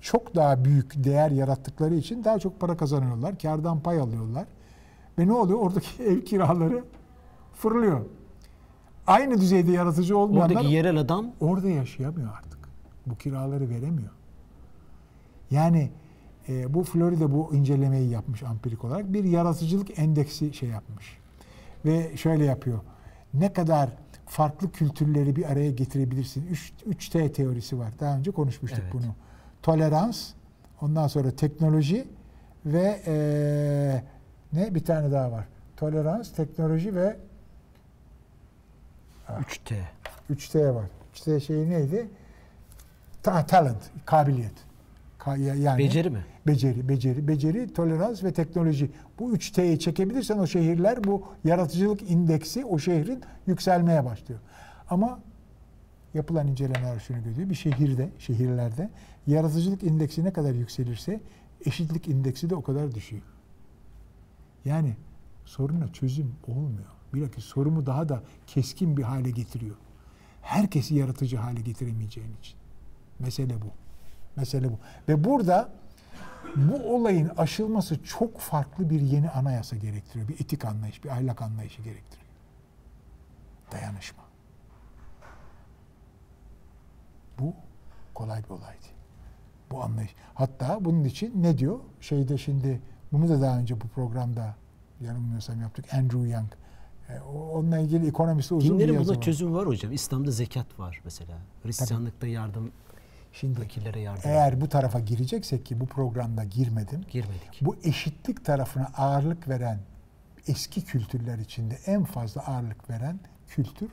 çok 0.00 0.34
daha 0.34 0.64
büyük 0.64 1.04
değer 1.04 1.30
yarattıkları 1.30 1.94
için 1.94 2.24
daha 2.24 2.38
çok 2.38 2.60
para 2.60 2.76
kazanıyorlar. 2.76 3.38
Kardan 3.38 3.80
pay 3.80 4.00
alıyorlar. 4.00 4.44
Ve 5.18 5.26
ne 5.26 5.32
oluyor? 5.32 5.58
Oradaki 5.58 6.02
ev 6.02 6.20
kiraları 6.20 6.84
fırlıyor. 7.54 8.00
Aynı 9.06 9.40
düzeyde 9.40 9.72
yaratıcı 9.72 10.18
olmayanlar 10.18 10.54
Oradaki 10.54 10.74
yerel 10.74 10.96
adam 10.96 11.26
orada 11.40 11.68
yaşayamıyor 11.68 12.28
artık. 12.38 12.58
Bu 13.06 13.16
kiraları 13.16 13.68
veremiyor. 13.70 14.10
Yani 15.50 15.90
e, 16.48 16.74
bu 16.74 16.84
Florida 16.84 17.32
bu 17.32 17.54
incelemeyi 17.54 18.10
yapmış 18.10 18.42
ampirik 18.42 18.84
olarak 18.84 19.12
bir 19.12 19.24
yaratıcılık 19.24 19.98
endeksi 19.98 20.54
şey 20.54 20.68
yapmış. 20.68 21.18
Ve 21.84 22.16
şöyle 22.16 22.44
yapıyor. 22.44 22.78
Ne 23.34 23.52
kadar 23.52 23.90
farklı 24.26 24.72
kültürleri 24.72 25.36
bir 25.36 25.52
araya 25.52 25.70
getirebilirsin. 25.70 26.46
3 26.86 27.08
T 27.08 27.32
teorisi 27.32 27.78
var. 27.78 27.92
Daha 28.00 28.16
önce 28.16 28.30
konuşmuştuk 28.30 28.80
Evet. 28.82 28.92
bunu. 28.92 29.14
Tolerans, 29.62 30.30
ondan 30.80 31.06
sonra 31.06 31.30
teknoloji 31.30 32.08
ve 32.66 33.00
e, 33.06 34.02
ne 34.52 34.74
bir 34.74 34.84
tane 34.84 35.12
daha 35.12 35.32
var. 35.32 35.44
Tolerans, 35.76 36.32
teknoloji 36.32 36.94
ve 36.94 37.16
3T. 39.28 39.74
3T 40.30 40.74
var. 40.74 40.84
3T 41.14 41.40
şeyi 41.40 41.70
neydi? 41.70 42.06
Ta- 43.22 43.46
talent, 43.46 43.90
kabiliyet. 44.06 44.52
Ka- 45.18 45.38
ya- 45.40 45.54
yani 45.54 45.78
Beceri 45.78 46.10
mi? 46.10 46.24
Beceri, 46.46 46.88
beceri, 46.88 47.28
beceri, 47.28 47.72
tolerans 47.74 48.24
ve 48.24 48.32
teknoloji. 48.32 48.90
Bu 49.18 49.32
3T'yi 49.36 49.78
çekebilirsen 49.78 50.38
o 50.38 50.46
şehirler 50.46 51.04
bu 51.04 51.24
yaratıcılık 51.44 52.10
indeksi 52.10 52.64
o 52.64 52.78
şehrin 52.78 53.22
yükselmeye 53.46 54.04
başlıyor. 54.04 54.40
Ama 54.90 55.20
yapılan 56.14 56.46
incelemeler 56.48 56.98
şunu 57.00 57.24
görüyor. 57.24 57.50
Bir 57.50 57.54
şehirde, 57.54 58.08
şehirlerde 58.18 58.90
yaratıcılık 59.26 59.82
indeksi 59.82 60.24
ne 60.24 60.32
kadar 60.32 60.52
yükselirse 60.54 61.20
eşitlik 61.66 62.08
indeksi 62.08 62.50
de 62.50 62.54
o 62.54 62.62
kadar 62.62 62.94
düşüyor. 62.94 63.22
Yani 64.64 64.96
soruna 65.44 65.92
çözüm 65.92 66.34
olmuyor. 66.46 66.88
Bilakis 67.14 67.44
sorumu 67.44 67.86
daha 67.86 68.08
da 68.08 68.22
keskin 68.46 68.96
bir 68.96 69.02
hale 69.02 69.30
getiriyor. 69.30 69.76
Herkesi 70.42 70.94
yaratıcı 70.94 71.36
hale 71.36 71.60
getiremeyeceğin 71.60 72.36
için. 72.40 72.56
Mesele 73.18 73.62
bu. 73.62 73.66
Mesele 74.36 74.72
bu. 74.72 74.78
Ve 75.08 75.24
burada 75.24 75.70
bu 76.56 76.94
olayın 76.94 77.28
aşılması 77.28 78.02
çok 78.04 78.38
farklı 78.38 78.90
bir 78.90 79.00
yeni 79.00 79.30
anayasa 79.30 79.76
gerektiriyor. 79.76 80.28
Bir 80.28 80.34
etik 80.34 80.64
anlayış, 80.64 81.04
bir 81.04 81.08
ahlak 81.08 81.42
anlayışı 81.42 81.82
gerektiriyor. 81.82 82.28
Dayanışma. 83.72 84.22
Bu 87.38 87.54
kolay 88.14 88.44
bir 88.44 88.50
olay 88.50 88.72
değil. 88.72 88.94
Bu 89.70 89.82
anlayış. 89.82 90.14
Hatta 90.34 90.84
bunun 90.84 91.04
için 91.04 91.42
ne 91.42 91.58
diyor? 91.58 91.78
Şeyde 92.00 92.38
şimdi 92.38 92.80
bunu 93.12 93.28
da 93.28 93.40
daha 93.40 93.58
önce 93.58 93.80
bu 93.80 93.88
programda 93.88 94.54
yanılmıyorsam 95.00 95.60
yaptık. 95.60 95.94
Andrew 95.94 96.28
Young. 96.28 96.52
E, 97.08 97.20
Onunla 97.20 97.78
ilgili 97.78 98.08
ekonomist 98.08 98.52
uzun 98.52 98.70
bir 98.70 98.74
Dinlerin 98.84 98.92
yazı 98.98 99.08
buna 99.08 99.16
var. 99.16 99.22
çözüm 99.22 99.54
var 99.54 99.66
hocam. 99.66 99.92
İslam'da 99.92 100.30
zekat 100.30 100.78
var 100.78 101.00
mesela. 101.04 101.38
Hristiyanlıkta 101.62 102.26
yardım, 102.26 102.72
Şimdi 103.32 103.60
fakirlere 103.60 104.00
yardım. 104.00 104.22
eğer 104.24 104.60
bu 104.60 104.68
tarafa 104.68 105.00
gireceksek 105.00 105.66
ki 105.66 105.80
bu 105.80 105.86
programda 105.86 106.44
girmedim. 106.44 107.00
Girmedik. 107.10 107.60
Bu 107.60 107.76
eşitlik 107.84 108.44
tarafına 108.44 108.86
ağırlık 108.96 109.48
veren 109.48 109.78
eski 110.48 110.84
kültürler 110.84 111.38
içinde 111.38 111.78
en 111.86 112.04
fazla 112.04 112.46
ağırlık 112.46 112.90
veren 112.90 113.20
kültür 113.48 113.88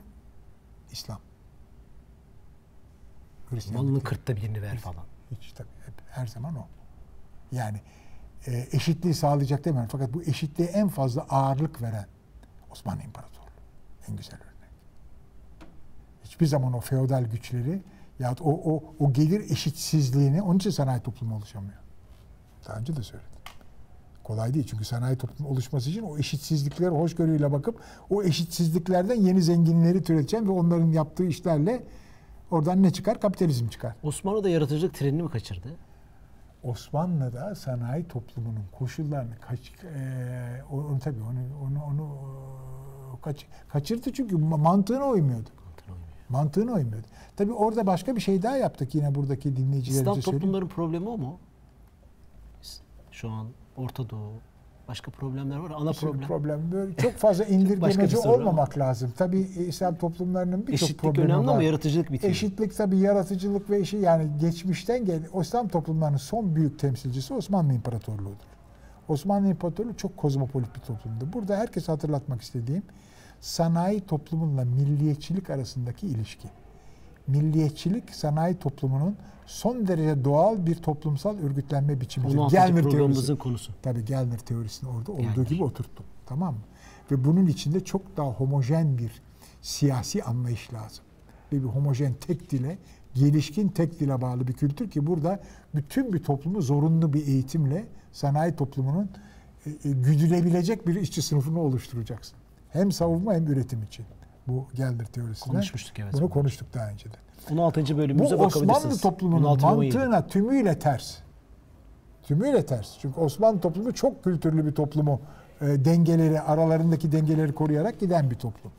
İslam. 0.92 1.18
Malının 3.72 4.00
kırkta 4.00 4.36
birini 4.36 4.62
ver 4.62 4.78
falan. 4.78 5.04
Hiç 5.30 5.52
tabii 5.52 5.68
hep, 5.86 5.94
her 6.10 6.26
zaman 6.26 6.56
o. 6.56 6.66
Yani 7.52 7.80
e, 8.46 8.68
eşitliği 8.72 9.14
sağlayacak 9.14 9.64
demiyorum 9.64 9.88
fakat 9.92 10.14
bu 10.14 10.22
eşitliğe 10.22 10.68
en 10.68 10.88
fazla 10.88 11.22
ağırlık 11.30 11.82
veren 11.82 12.06
Osmanlı 12.72 13.02
İmparatorluğu. 13.02 13.46
En 14.08 14.16
güzel 14.16 14.34
örnek. 14.34 14.70
Hiçbir 16.24 16.46
zaman 16.46 16.72
o 16.72 16.80
feodal 16.80 17.24
güçleri 17.24 17.82
ya 18.18 18.34
o, 18.40 18.74
o, 18.74 18.82
o 18.98 19.12
gelir 19.12 19.50
eşitsizliğini 19.50 20.42
onun 20.42 20.56
için 20.56 20.70
sanayi 20.70 21.00
toplumu 21.00 21.36
oluşamıyor. 21.36 21.78
Daha 22.68 22.78
önce 22.78 22.96
de 22.96 23.02
söyledim. 23.02 23.30
Kolay 24.24 24.54
değil 24.54 24.66
çünkü 24.70 24.84
sanayi 24.84 25.16
toplumu 25.16 25.50
oluşması 25.50 25.90
için 25.90 26.02
o 26.02 26.18
eşitsizliklere 26.18 26.90
hoşgörüyle 26.90 27.52
bakıp 27.52 27.80
o 28.10 28.22
eşitsizliklerden 28.22 29.14
yeni 29.14 29.42
zenginleri 29.42 30.02
türeteceğim 30.02 30.48
ve 30.48 30.52
onların 30.52 30.92
yaptığı 30.92 31.24
işlerle 31.24 31.82
oradan 32.50 32.82
ne 32.82 32.92
çıkar? 32.92 33.20
Kapitalizm 33.20 33.68
çıkar. 33.68 33.94
Osmanlı 34.02 34.44
da 34.44 34.48
yaratıcılık 34.48 34.94
trenini 34.94 35.22
mi 35.22 35.30
kaçırdı? 35.30 35.68
Osmanlı'da 36.70 37.54
sanayi 37.54 38.08
toplumunun 38.08 38.64
koşullarını 38.78 39.36
kaç, 39.40 39.72
eee 39.84 40.62
onu 40.72 40.98
tabii 40.98 41.22
onu 41.22 41.38
onu 41.66 41.84
onu 41.84 42.02
eee, 43.12 43.18
kaç, 43.22 43.46
kaçırdı 43.68 44.12
çünkü 44.12 44.36
ma- 44.36 44.60
mantığına 44.62 45.06
uymuyordu. 45.06 45.48
Mantığına 45.58 45.94
uymuyor. 45.94 46.08
Mantığına 46.28 46.72
uymuyordu. 46.72 47.06
Tabii 47.36 47.52
orada 47.52 47.86
başka 47.86 48.16
bir 48.16 48.20
şey 48.20 48.42
daha 48.42 48.56
yaptık 48.56 48.94
yine 48.94 49.14
buradaki 49.14 49.56
dinleyicilerimize 49.56 50.00
İslam 50.00 50.14
söyleyeyim. 50.22 50.40
toplumların 50.40 50.68
problemi 50.68 51.08
o 51.08 51.18
mu? 51.18 51.38
Şu 53.10 53.30
an 53.30 53.46
Orta 53.76 54.10
Doğu. 54.10 54.32
Başka 54.88 55.10
problemler 55.10 55.56
var. 55.56 55.72
Ana 55.76 55.92
problem. 55.92 56.28
problem. 56.28 56.60
Böyle 56.72 56.96
çok 56.96 57.12
fazla 57.12 57.44
indirgemeci 57.44 58.16
soru 58.16 58.28
ama. 58.28 58.36
olmamak 58.36 58.78
lazım. 58.78 59.12
Tabii 59.16 59.38
İslam 59.40 59.94
toplumlarının 59.94 60.60
birçok 60.66 60.74
Eşitlik 60.74 60.98
problemi 61.00 61.26
önemli 61.32 61.46
var. 61.46 61.52
ama 61.52 61.62
yaratıcılık 61.62 62.12
bitiyor. 62.12 62.30
Eşitlik 62.30 62.76
tabii 62.76 62.98
yaratıcılık 62.98 63.70
ve 63.70 63.80
işi 63.80 63.96
yani 63.96 64.28
geçmişten 64.40 65.04
gel 65.04 65.20
İslam 65.40 65.68
toplumlarının 65.68 66.16
son 66.16 66.56
büyük 66.56 66.78
temsilcisi 66.78 67.34
Osmanlı 67.34 67.72
İmparatorluğu'dur. 67.72 68.46
Osmanlı 69.08 69.48
İmparatorluğu 69.48 69.96
çok 69.96 70.16
kozmopolit 70.16 70.74
bir 70.74 70.80
toplumdu. 70.80 71.32
Burada 71.32 71.56
herkese 71.56 71.92
hatırlatmak 71.92 72.42
istediğim 72.42 72.82
sanayi 73.40 74.00
toplumunla 74.00 74.64
milliyetçilik 74.64 75.50
arasındaki 75.50 76.06
ilişki. 76.06 76.48
Milliyetçilik 77.26 78.10
sanayi 78.14 78.54
toplumunun 78.58 79.16
son 79.46 79.86
derece 79.86 80.24
doğal 80.24 80.66
bir 80.66 80.74
toplumsal 80.74 81.38
örgütlenme 81.38 82.00
biçimidir. 82.00 82.36
16. 82.36 82.56
Gelmir 82.56 82.82
teorisi. 82.82 83.38
konusu. 83.38 83.72
Tabii 83.82 84.04
Gelmir 84.04 84.38
teorisini 84.38 84.90
orada 84.90 85.12
olduğu 85.12 85.22
Gelmir. 85.22 85.46
gibi 85.46 85.64
oturttum. 85.64 86.06
Tamam 86.26 86.54
mı? 86.54 86.60
Ve 87.10 87.24
bunun 87.24 87.46
içinde 87.46 87.84
çok 87.84 88.16
daha 88.16 88.28
homojen 88.28 88.98
bir 88.98 89.22
siyasi 89.62 90.24
anlayış 90.24 90.72
lazım. 90.72 91.04
Ve 91.52 91.56
bir 91.56 91.68
homojen 91.68 92.14
tek 92.14 92.50
dile, 92.50 92.78
gelişkin 93.14 93.68
tek 93.68 94.00
dile 94.00 94.20
bağlı 94.20 94.48
bir 94.48 94.52
kültür 94.52 94.90
ki 94.90 95.06
burada 95.06 95.40
bütün 95.74 96.12
bir 96.12 96.22
toplumu 96.22 96.62
zorunlu 96.62 97.12
bir 97.12 97.26
eğitimle 97.26 97.86
sanayi 98.12 98.56
toplumunun 98.56 99.10
e, 99.66 99.70
e, 99.70 99.92
güdülebilecek 99.92 100.86
bir 100.86 100.94
işçi 100.94 101.22
sınıfını 101.22 101.60
oluşturacaksın. 101.60 102.38
Hem 102.70 102.92
savunma 102.92 103.34
hem 103.34 103.46
üretim 103.46 103.82
için. 103.82 104.06
Bu 104.46 104.66
Gelmir 104.74 105.04
teorisinden. 105.04 105.52
Konuşmuştuk, 105.52 105.98
evet. 105.98 106.12
Bunu 106.12 106.30
konuştuk 106.30 106.74
daha 106.74 106.88
önceden. 106.88 107.18
16. 107.52 107.80
Bu 107.80 107.98
bölümümüze 107.98 108.38
bakabilirsiniz. 108.38 108.76
Osmanlı 108.76 108.98
toplumunun 108.98 109.44
16 109.44 109.66
ve 109.66 109.70
17. 109.70 109.96
mantığına 109.96 110.26
tümüyle 110.26 110.78
ters. 110.78 111.16
Tümüyle 112.22 112.66
ters. 112.66 112.98
Çünkü 112.98 113.20
Osmanlı 113.20 113.60
toplumu 113.60 113.94
çok 113.94 114.24
kültürlü 114.24 114.66
bir 114.66 114.72
toplumu 114.72 115.20
e, 115.60 115.84
dengeleri, 115.84 116.40
aralarındaki 116.40 117.12
dengeleri 117.12 117.54
koruyarak 117.54 118.00
giden 118.00 118.30
bir 118.30 118.36
toplum. 118.36 118.72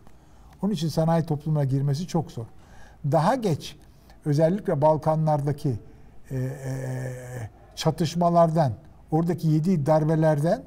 Onun 0.62 0.74
için 0.74 0.88
sanayi 0.88 1.26
toplumuna 1.26 1.64
girmesi 1.64 2.08
çok 2.08 2.32
zor. 2.32 2.46
Daha 3.12 3.36
geç 3.36 3.76
özellikle 4.26 4.82
Balkanlardaki 4.82 5.80
e, 6.32 6.36
e, 6.36 6.50
çatışmalardan, 7.76 8.74
oradaki 9.12 9.48
yedi 9.48 9.86
darbelerden 9.86 10.64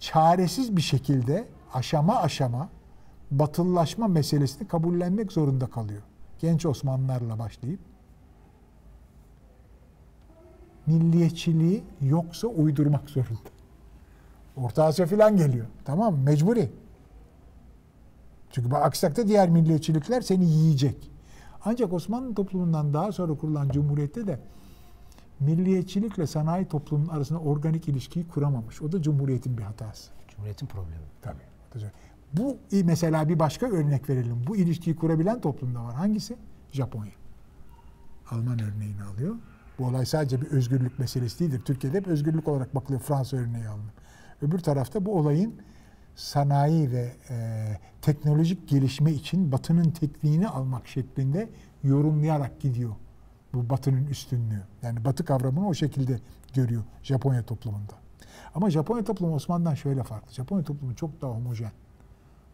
çaresiz 0.00 0.76
bir 0.76 0.82
şekilde 0.82 1.44
aşama 1.74 2.16
aşama 2.16 2.68
batılılaşma 3.30 4.08
meselesini 4.08 4.68
kabullenmek 4.68 5.32
zorunda 5.32 5.66
kalıyor. 5.66 6.02
Genç 6.38 6.66
Osmanlılarla 6.66 7.38
başlayıp 7.38 7.80
milliyetçiliği 10.86 11.84
yoksa 12.00 12.48
uydurmak 12.48 13.10
zorunda. 13.10 13.50
Orta 14.56 14.84
Asya 14.84 15.06
filan 15.06 15.36
geliyor. 15.36 15.66
Tamam 15.84 16.14
mı? 16.14 16.22
Mecburi. 16.22 16.70
Çünkü 18.50 18.70
bak 18.70 18.86
aksi 18.86 19.00
takdirde 19.00 19.28
diğer 19.28 19.48
milliyetçilikler 19.48 20.20
seni 20.20 20.44
yiyecek. 20.44 21.10
Ancak 21.64 21.92
Osmanlı 21.92 22.34
toplumundan 22.34 22.94
daha 22.94 23.12
sonra 23.12 23.34
kurulan 23.34 23.68
cumhuriyette 23.68 24.26
de 24.26 24.40
milliyetçilikle 25.40 26.26
sanayi 26.26 26.68
toplumunun 26.68 27.08
arasında 27.08 27.38
organik 27.38 27.88
ilişkiyi 27.88 28.28
kuramamış. 28.28 28.82
O 28.82 28.92
da 28.92 29.02
cumhuriyetin 29.02 29.58
bir 29.58 29.62
hatası. 29.62 30.10
Cumhuriyetin 30.28 30.66
problemi. 30.66 31.04
Tabii. 31.22 31.54
Bu 32.36 32.56
mesela 32.84 33.28
bir 33.28 33.38
başka 33.38 33.66
örnek 33.66 34.10
verelim. 34.10 34.44
Bu 34.46 34.56
ilişkiyi 34.56 34.96
kurabilen 34.96 35.40
toplumda 35.40 35.84
var. 35.84 35.94
Hangisi? 35.94 36.36
Japonya. 36.72 37.12
Alman 38.30 38.58
örneğini 38.58 39.02
alıyor. 39.02 39.34
Bu 39.78 39.86
olay 39.86 40.06
sadece 40.06 40.40
bir 40.40 40.46
özgürlük 40.46 40.98
meselesi 40.98 41.38
değildir. 41.38 41.62
Türkiye'de 41.64 41.98
hep 41.98 42.06
özgürlük 42.06 42.48
olarak 42.48 42.74
bakılıyor. 42.74 43.00
Fransa 43.00 43.36
örneği 43.36 43.68
alınır. 43.68 43.92
Öbür 44.42 44.58
tarafta 44.58 45.06
bu 45.06 45.18
olayın 45.18 45.54
sanayi 46.16 46.90
ve 46.90 47.12
e, 47.30 47.66
teknolojik 48.02 48.68
gelişme 48.68 49.12
için 49.12 49.52
Batı'nın 49.52 49.90
tekniğini 49.90 50.48
almak 50.48 50.88
şeklinde 50.88 51.48
yorumlayarak 51.82 52.60
gidiyor. 52.60 52.94
Bu 53.54 53.70
Batı'nın 53.70 54.06
üstünlüğü. 54.06 54.62
Yani 54.82 55.04
Batı 55.04 55.24
kavramını 55.24 55.68
o 55.68 55.74
şekilde 55.74 56.20
görüyor 56.54 56.82
Japonya 57.02 57.42
toplumunda. 57.42 57.94
Ama 58.54 58.70
Japonya 58.70 59.04
toplumu 59.04 59.34
Osmanlı'dan 59.34 59.74
şöyle 59.74 60.02
farklı. 60.02 60.32
Japonya 60.32 60.64
toplumu 60.64 60.94
çok 60.94 61.22
daha 61.22 61.30
homojen. 61.30 61.72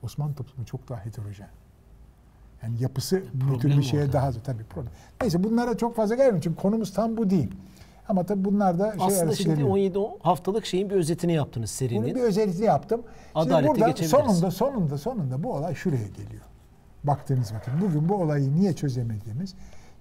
Osmanlı 0.03 0.35
toplumu 0.35 0.67
çok 0.67 0.89
daha 0.89 1.05
heterojen. 1.05 1.49
Yani 2.63 2.83
yapısı 2.83 3.23
bu 3.35 3.59
tür 3.59 3.69
bir 3.79 3.83
şeye 3.83 4.03
orada. 4.03 4.13
daha 4.13 4.33
tabii 4.33 4.65
problem. 4.65 4.93
Neyse 5.21 5.45
bunlara 5.45 5.77
çok 5.77 5.97
fazla 5.97 6.15
gelmiyorum 6.15 6.41
çünkü 6.41 6.61
konumuz 6.63 6.93
tam 6.93 7.17
bu 7.17 7.31
değil. 7.31 7.51
Ama 8.09 8.27
tabii 8.27 8.45
bunlar 8.45 8.79
da 8.79 8.93
şey 8.93 9.07
Aslında 9.07 9.35
şimdi 9.35 9.51
geliyor. 9.51 9.69
17 9.69 9.99
o 9.99 10.19
haftalık 10.23 10.67
şeyin 10.67 10.91
bir 10.91 10.95
özetini 10.95 11.33
yaptınız 11.33 11.71
Bunu 11.71 11.89
serinin. 11.89 12.15
bir 12.15 12.21
özellikle 12.21 12.65
yaptım. 12.65 13.03
Şimdi 13.03 13.55
Adalete 13.55 13.69
burada 13.69 13.89
geçebiliriz. 13.89 14.11
sonunda 14.11 14.51
sonunda 14.51 14.99
sonunda 14.99 15.43
bu 15.43 15.53
olay 15.55 15.75
şuraya 15.75 16.07
geliyor. 16.07 16.43
Baktığınız 17.05 17.55
vakit 17.55 17.75
bugün 17.81 18.09
bu 18.09 18.15
olayı 18.15 18.55
niye 18.55 18.73
çözemediğimiz 18.73 19.55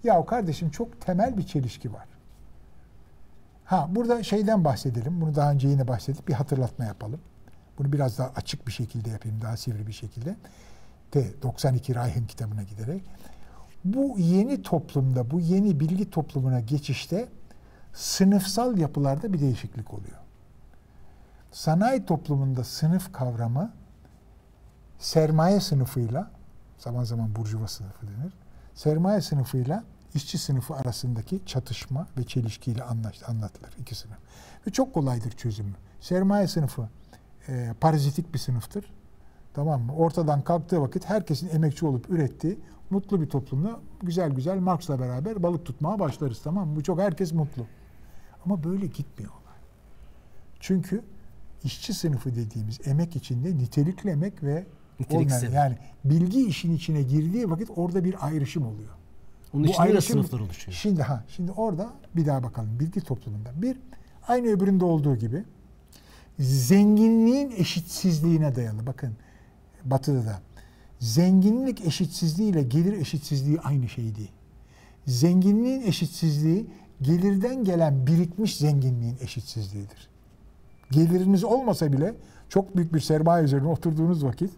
ya 0.04 0.26
kardeşim 0.26 0.70
çok 0.70 1.02
temel 1.02 1.38
bir 1.38 1.44
çelişki 1.44 1.94
var. 1.94 2.06
Ha 3.66 3.88
burada 3.92 4.24
şeyden 4.24 4.66
bahsedelim. 4.66 5.22
Bunu 5.22 5.36
daha 5.36 5.52
önce 5.52 5.68
yine 5.68 5.88
bahsettik. 5.88 6.28
Bir 6.28 6.34
hatırlatma 6.34 6.86
yapalım. 6.86 7.20
Bunu 7.80 7.94
biraz 7.94 8.18
daha 8.18 8.32
açık 8.36 8.68
bir 8.68 8.72
şekilde 8.72 9.10
yapayım. 9.10 9.42
Daha 9.42 9.58
sivri 9.58 9.88
bir 9.88 9.94
şekilde. 9.94 10.36
T 11.12 11.42
92 11.42 11.96
Reich'in 11.96 12.28
kitabına 12.28 12.64
giderek. 12.64 13.04
Bu 13.84 14.20
yeni 14.20 14.62
toplumda, 14.62 15.32
bu 15.32 15.40
yeni 15.40 15.80
bilgi 15.80 16.10
toplumuna 16.10 16.60
geçişte 16.60 17.30
sınıfsal 17.94 18.78
yapılarda 18.78 19.34
bir 19.34 19.42
değişiklik 19.42 19.94
oluyor. 19.94 20.18
Sanayi 21.52 22.06
toplumunda 22.06 22.64
sınıf 22.64 23.14
kavramı 23.14 23.74
sermaye 25.00 25.60
sınıfıyla 25.60 26.32
zaman 26.78 27.04
zaman 27.04 27.36
burjuva 27.36 27.68
sınıfı 27.68 28.08
denir. 28.08 28.34
Sermaye 28.76 29.22
sınıfıyla 29.22 29.84
işçi 30.14 30.38
sınıfı 30.38 30.76
arasındaki 30.76 31.46
çatışma 31.46 32.08
ve 32.18 32.24
çelişkiyle 32.24 32.84
anlatılır 33.28 33.74
iki 33.80 33.96
sınıf. 33.96 34.18
Ve 34.68 34.72
çok 34.72 34.94
kolaydır 34.94 35.32
çözümü. 35.32 35.74
Sermaye 36.00 36.48
sınıfı 36.48 36.90
e, 37.48 37.74
parazitik 37.82 38.34
bir 38.34 38.40
sınıftır. 38.40 38.86
Tamam 39.54 39.82
mı? 39.82 39.96
Ortadan 39.96 40.42
kalktığı 40.42 40.82
vakit 40.82 41.06
herkesin 41.06 41.50
emekçi 41.50 41.86
olup 41.86 42.10
ürettiği 42.10 42.60
mutlu 42.90 43.22
bir 43.22 43.30
toplumda 43.30 43.80
güzel 44.02 44.32
güzel 44.32 44.60
Marx'la 44.60 45.00
beraber 45.00 45.44
balık 45.44 45.66
tutmaya 45.66 46.00
başlarız. 46.00 46.42
Tamam 46.44 46.68
mı? 46.70 46.76
Bu 46.76 46.84
çok 46.84 47.00
herkes 47.00 47.34
mutlu. 47.34 47.66
Ama 48.46 48.64
böyle 48.64 48.86
gitmiyor 48.86 49.32
olay. 49.32 49.58
Çünkü 50.60 51.02
işçi 51.64 51.94
sınıfı 51.94 52.36
dediğimiz 52.36 52.88
emek 52.88 53.16
içinde 53.16 53.58
nitelikli 53.58 54.10
emek 54.10 54.44
ve 54.44 54.66
olmayan, 55.14 55.52
yani 55.52 55.78
bilgi 56.06 56.46
işin 56.46 56.76
içine 56.76 57.02
girdiği 57.02 57.50
vakit 57.50 57.70
orada 57.76 58.04
bir 58.04 58.26
ayrışım 58.26 58.66
oluyor. 58.66 58.90
Onun 59.54 59.64
Bu 59.64 59.68
içinde 59.68 59.88
de 59.88 59.92
ayrışım- 59.92 60.14
sınıflar 60.14 60.40
oluşuyor. 60.40 60.78
Şimdi 60.78 61.02
ha 61.02 61.24
şimdi 61.28 61.52
orada 61.52 61.90
bir 62.16 62.26
daha 62.26 62.44
bakalım 62.44 62.80
bilgi 62.80 63.02
toplumunda. 63.02 63.62
Bir 63.62 63.78
aynı 64.28 64.48
öbüründe 64.48 64.86
olduğu 64.86 65.16
gibi 65.16 65.44
zenginliğin 66.40 67.52
eşitsizliğine 67.52 68.56
dayalı. 68.56 68.88
Bakın 68.88 69.14
Batı'da 69.86 70.26
da 70.26 70.42
zenginlik 71.00 71.86
eşitsizliği 71.86 72.50
ile 72.50 72.64
gelir 72.64 72.94
eşitsizliği 72.94 73.60
aynı 73.62 73.90
şey 73.90 74.16
değil. 74.16 74.32
Zenginliğin 75.08 75.82
eşitsizliği 75.82 76.68
gelirden 77.02 77.64
gelen 77.64 78.08
birikmiş 78.08 78.58
zenginliğin 78.58 79.18
eşitsizliğidir. 79.22 80.10
Geliriniz 80.92 81.44
olmasa 81.44 81.94
bile 81.94 82.14
çok 82.50 82.76
büyük 82.76 82.94
bir 82.94 83.00
sermaye 83.00 83.44
üzerine 83.46 83.68
oturduğunuz 83.68 84.24
vakit 84.24 84.52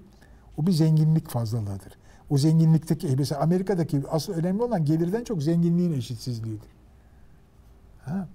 o 0.58 0.68
bir 0.68 0.72
zenginlik 0.72 1.30
fazlalığıdır. 1.30 1.98
O 2.30 2.38
zenginlikteki 2.38 3.16
mesela 3.18 3.42
Amerika'daki 3.42 4.02
asıl 4.10 4.34
önemli 4.34 4.64
olan 4.64 4.86
gelirden 4.86 5.24
çok 5.24 5.44
zenginliğin 5.44 5.94
eşitsizliğidir. 5.94 6.70
Ha? 8.06 8.28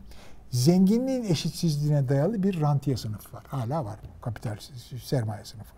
Zenginliğin 0.51 1.24
eşitsizliğine 1.24 2.09
dayalı 2.09 2.42
bir 2.42 2.61
rantiye 2.61 2.97
sınıfı 2.97 3.36
var. 3.36 3.44
Hala 3.49 3.84
var. 3.84 3.97
Kapital 4.22 4.57
sermaye 5.05 5.44
sınıfı. 5.44 5.70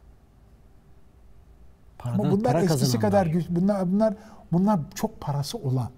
Paradan, 1.98 2.18
Ama 2.18 2.30
bunlar 2.32 2.52
para 2.52 2.62
eskisi 2.62 2.98
kadar 2.98 3.26
güç. 3.26 3.46
Bunlar 3.50 3.92
bunlar 3.92 4.14
bunlar 4.52 4.80
çok 4.94 5.20
parası 5.20 5.58
olan. 5.58 5.90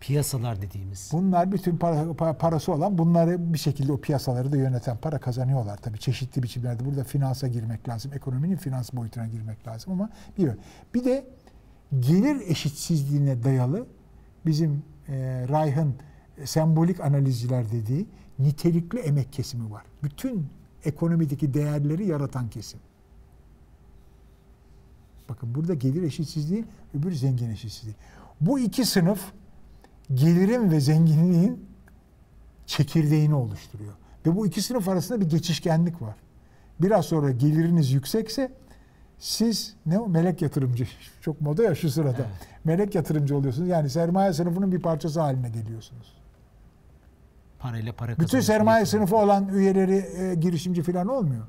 Piyasalar 0.00 0.62
dediğimiz. 0.62 1.10
Bunlar 1.12 1.52
bütün 1.52 1.76
para, 1.76 1.96
pa- 2.02 2.38
parası 2.38 2.72
olan 2.72 2.98
bunları 2.98 3.52
bir 3.54 3.58
şekilde 3.58 3.92
o 3.92 4.00
piyasaları 4.00 4.52
da 4.52 4.56
yöneten 4.56 4.96
para 4.96 5.18
kazanıyorlar 5.18 5.76
tabii 5.76 5.98
çeşitli 5.98 6.42
biçimlerde. 6.42 6.84
Burada 6.84 7.04
finansa 7.04 7.48
girmek 7.48 7.88
lazım. 7.88 8.12
Ekonominin 8.12 8.56
finans 8.56 8.92
boyutuna 8.92 9.26
girmek 9.26 9.66
lazım 9.66 9.92
ama 9.92 10.10
bir 10.38 10.50
bir 10.94 11.04
de 11.04 11.26
gelir 12.00 12.40
eşitsizliğine 12.50 13.44
dayalı 13.44 13.86
bizim 14.46 14.82
e, 15.08 15.12
Reich'ın 15.48 15.94
sembolik 16.44 17.00
analizciler 17.00 17.72
dediği 17.72 18.06
nitelikli 18.38 18.98
emek 18.98 19.32
kesimi 19.32 19.70
var. 19.70 19.82
Bütün 20.02 20.46
ekonomideki 20.84 21.54
değerleri 21.54 22.06
yaratan 22.06 22.50
kesim. 22.50 22.80
Bakın 25.28 25.54
burada 25.54 25.74
gelir 25.74 26.02
eşitsizliği, 26.02 26.64
öbür 26.94 27.12
zengin 27.12 27.50
eşitsizliği. 27.50 27.96
Bu 28.40 28.58
iki 28.58 28.84
sınıf 28.84 29.32
gelirin 30.14 30.70
ve 30.70 30.80
zenginliğin 30.80 31.66
çekirdeğini 32.66 33.34
oluşturuyor. 33.34 33.92
Ve 34.26 34.36
bu 34.36 34.46
iki 34.46 34.62
sınıf 34.62 34.88
arasında 34.88 35.20
bir 35.20 35.30
geçişkenlik 35.30 36.02
var. 36.02 36.14
Biraz 36.80 37.04
sonra 37.04 37.30
geliriniz 37.30 37.92
yüksekse 37.92 38.52
siz 39.18 39.74
ne 39.86 39.98
o 39.98 40.08
melek 40.08 40.42
yatırımcı 40.42 40.86
çok 41.20 41.40
moda 41.40 41.62
ya 41.62 41.74
şu 41.74 41.90
sırada. 41.90 42.16
Evet. 42.16 42.48
Melek 42.64 42.94
yatırımcı 42.94 43.36
oluyorsunuz. 43.36 43.68
Yani 43.68 43.90
sermaye 43.90 44.32
sınıfının 44.32 44.72
bir 44.72 44.80
parçası 44.80 45.20
haline 45.20 45.48
geliyorsunuz. 45.48 46.25
Parayla 47.66 47.92
para 47.92 48.12
Bütün 48.12 48.22
kazanıyorsun. 48.24 48.52
sermaye 48.52 48.86
sınıfı 48.86 49.16
olan 49.16 49.48
üyeleri 49.48 49.94
e, 49.96 50.34
girişimci 50.34 50.82
falan 50.82 51.08
olmuyor. 51.08 51.46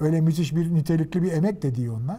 Öyle 0.00 0.20
müthiş 0.20 0.54
bir 0.56 0.74
nitelikli 0.74 1.22
bir 1.22 1.32
emek 1.32 1.62
de 1.62 1.74
diyor 1.74 1.96
onlar. 2.00 2.18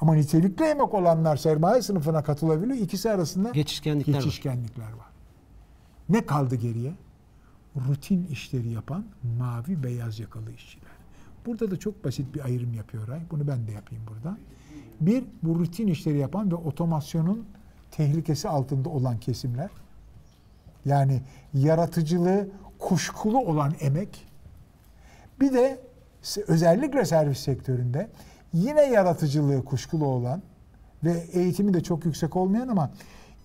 Ama 0.00 0.14
nitelikli 0.14 0.64
emek 0.64 0.94
olanlar 0.94 1.36
sermaye 1.36 1.82
sınıfına 1.82 2.22
katılabiliyor. 2.22 2.78
İkisi 2.78 3.10
arasında 3.10 3.50
Geçişkenlikler 3.50 4.14
var. 4.14 4.18
geçişkenlikler 4.20 4.84
var. 4.92 5.06
Ne 6.08 6.26
kaldı 6.26 6.54
geriye? 6.54 6.92
Rutin 7.88 8.26
işleri 8.26 8.68
yapan 8.68 9.04
mavi 9.38 9.82
beyaz 9.82 10.18
yakalı 10.20 10.52
işçiler. 10.52 10.90
Burada 11.46 11.70
da 11.70 11.76
çok 11.76 12.04
basit 12.04 12.34
bir 12.34 12.44
ayrım 12.44 12.74
yapıyor 12.74 13.08
Ay. 13.08 13.20
Bunu 13.30 13.48
ben 13.48 13.66
de 13.66 13.72
yapayım 13.72 14.04
burada. 14.08 14.38
Bir, 15.00 15.24
bu 15.42 15.58
rutin 15.58 15.86
işleri 15.86 16.18
yapan 16.18 16.50
ve 16.50 16.54
otomasyonun 16.54 17.46
tehlikesi 17.90 18.48
altında 18.48 18.88
olan 18.88 19.18
kesimler. 19.18 19.70
Yani 20.86 21.22
yaratıcılığı 21.54 22.48
kuşkulu 22.78 23.38
olan 23.38 23.72
emek. 23.80 24.26
Bir 25.40 25.52
de 25.52 25.80
özellikle 26.48 27.04
servis 27.04 27.38
sektöründe 27.38 28.10
yine 28.52 28.80
yaratıcılığı 28.82 29.64
kuşkulu 29.64 30.06
olan 30.06 30.42
ve 31.04 31.24
eğitimi 31.32 31.74
de 31.74 31.82
çok 31.82 32.04
yüksek 32.04 32.36
olmayan 32.36 32.68
ama 32.68 32.90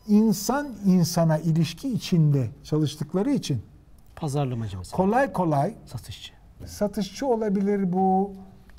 insan 0.08 0.68
insana 0.86 1.38
ilişki 1.38 1.94
içinde 1.94 2.48
çalıştıkları 2.64 3.32
için 3.32 3.62
Pazarlamacı 4.16 4.78
mesela. 4.78 4.98
kolay 4.98 5.34
kolay 5.34 5.74
Satışçı. 5.86 6.34
satışçı 6.66 7.26
olabilir 7.28 7.94
bu. 7.94 8.32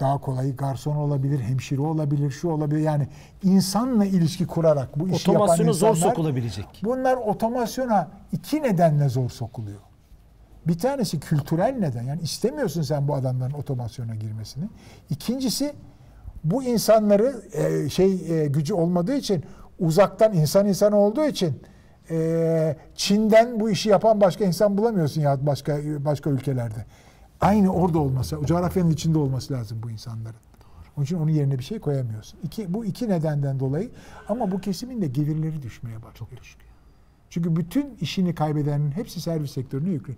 Daha 0.03 0.18
kolay 0.18 0.57
garson 0.57 0.96
olabilir, 0.96 1.40
hemşire 1.40 1.80
olabilir, 1.80 2.30
şu 2.30 2.48
olabilir. 2.48 2.80
Yani 2.80 3.09
insanla 3.42 4.05
ilişki 4.05 4.46
kurarak 4.46 5.00
bu 5.00 5.09
işi 5.09 5.30
yapan 5.30 5.42
Otomasyona 5.42 5.72
zor 5.72 5.88
insanlar, 5.88 6.11
sokulabilecek. 6.14 6.66
Bunlar 6.84 7.16
otomasyona 7.16 8.09
iki 8.32 8.62
nedenle 8.62 9.09
zor 9.09 9.30
sokuluyor. 9.30 9.80
Bir 10.66 10.78
tanesi 10.78 11.20
kültürel 11.20 11.76
neden. 11.78 12.03
Yani 12.03 12.20
istemiyorsun 12.20 12.82
sen 12.82 13.09
bu 13.09 13.14
adamların 13.14 13.55
otomasyona 13.55 14.14
girmesini. 14.14 14.64
İkincisi 15.11 15.74
bu 16.44 16.62
insanları 16.62 17.42
e, 17.53 17.88
şey 17.88 18.42
e, 18.42 18.46
gücü 18.46 18.74
olmadığı 18.74 19.14
için 19.14 19.44
uzaktan 19.78 20.32
insan 20.32 20.66
insan 20.66 20.92
olduğu 20.92 21.24
için 21.24 21.61
e, 22.11 22.76
Çin'den 22.94 23.61
bu 23.61 23.70
işi 23.70 23.88
yapan 23.88 24.20
başka 24.20 24.44
insan 24.44 24.78
bulamıyorsun 24.78 25.20
ya 25.20 25.46
başka 25.46 25.78
başka 26.05 26.30
ülkelerde. 26.30 26.84
Aynı 27.43 27.72
orada 27.72 27.99
olması, 27.99 28.38
o 28.38 28.47
coğrafyanın 28.47 28.90
içinde 28.90 29.18
olması 29.18 29.53
lazım 29.53 29.78
bu 29.82 29.90
insanların. 29.90 30.36
Onun 30.97 31.05
için 31.05 31.18
onun 31.18 31.30
yerine 31.30 31.59
bir 31.59 31.64
şey 31.64 31.78
koyamıyorsun. 31.78 32.38
İki, 32.43 32.74
bu 32.74 32.84
iki 32.84 33.09
nedenden 33.09 33.61
dolayı 33.61 33.90
ama 34.28 34.51
bu 34.51 34.61
kesimin 34.61 35.03
de 35.03 35.07
gelirleri 35.07 35.62
düşmeye 35.62 35.97
başlıyor. 35.97 36.14
Çok 36.14 36.30
düşüyor. 36.30 36.64
Çünkü 37.30 37.57
bütün 37.57 37.97
işini 38.01 38.34
kaybedenin 38.34 38.90
hepsi 38.90 39.20
servis 39.20 39.51
sektörüne 39.51 39.90
yüklü. 39.90 40.14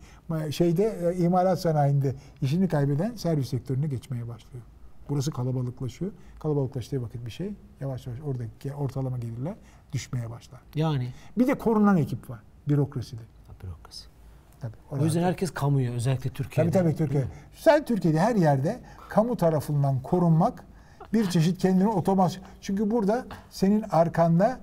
Şeyde 0.50 1.14
e, 1.14 1.16
imalat 1.16 1.60
sanayinde 1.60 2.14
işini 2.42 2.68
kaybeden 2.68 3.16
servis 3.16 3.48
sektörüne 3.48 3.86
geçmeye 3.86 4.28
başlıyor. 4.28 4.64
Burası 5.08 5.30
kalabalıklaşıyor. 5.30 6.12
Kalabalıklaştığı 6.40 7.02
vakit 7.02 7.26
bir 7.26 7.30
şey 7.30 7.54
yavaş 7.80 8.06
yavaş 8.06 8.20
oradaki 8.20 8.74
ortalama 8.74 9.18
gelirler 9.18 9.54
düşmeye 9.92 10.30
başlar. 10.30 10.60
Yani. 10.74 11.12
Bir 11.38 11.46
de 11.46 11.54
korunan 11.54 11.96
ekip 11.96 12.30
var 12.30 12.40
bürokraside. 12.68 13.22
Bürokrasi. 13.62 14.13
Tabii, 14.90 15.02
O 15.02 15.04
yüzden 15.04 15.22
herkes 15.22 15.50
kamuya 15.50 15.92
özellikle 15.92 16.30
Türkiye'de. 16.30 16.70
Tabii 16.70 16.82
tabii 16.82 16.96
Türkiye. 16.96 17.24
Sen 17.56 17.84
Türkiye'de 17.84 18.20
her 18.20 18.36
yerde 18.36 18.80
kamu 19.08 19.36
tarafından 19.36 20.02
korunmak 20.02 20.64
bir 21.12 21.30
çeşit 21.30 21.58
kendini 21.58 21.88
otomasyon. 21.88 22.44
Çünkü 22.60 22.90
burada 22.90 23.24
senin 23.50 23.84
arkanda 23.90 24.60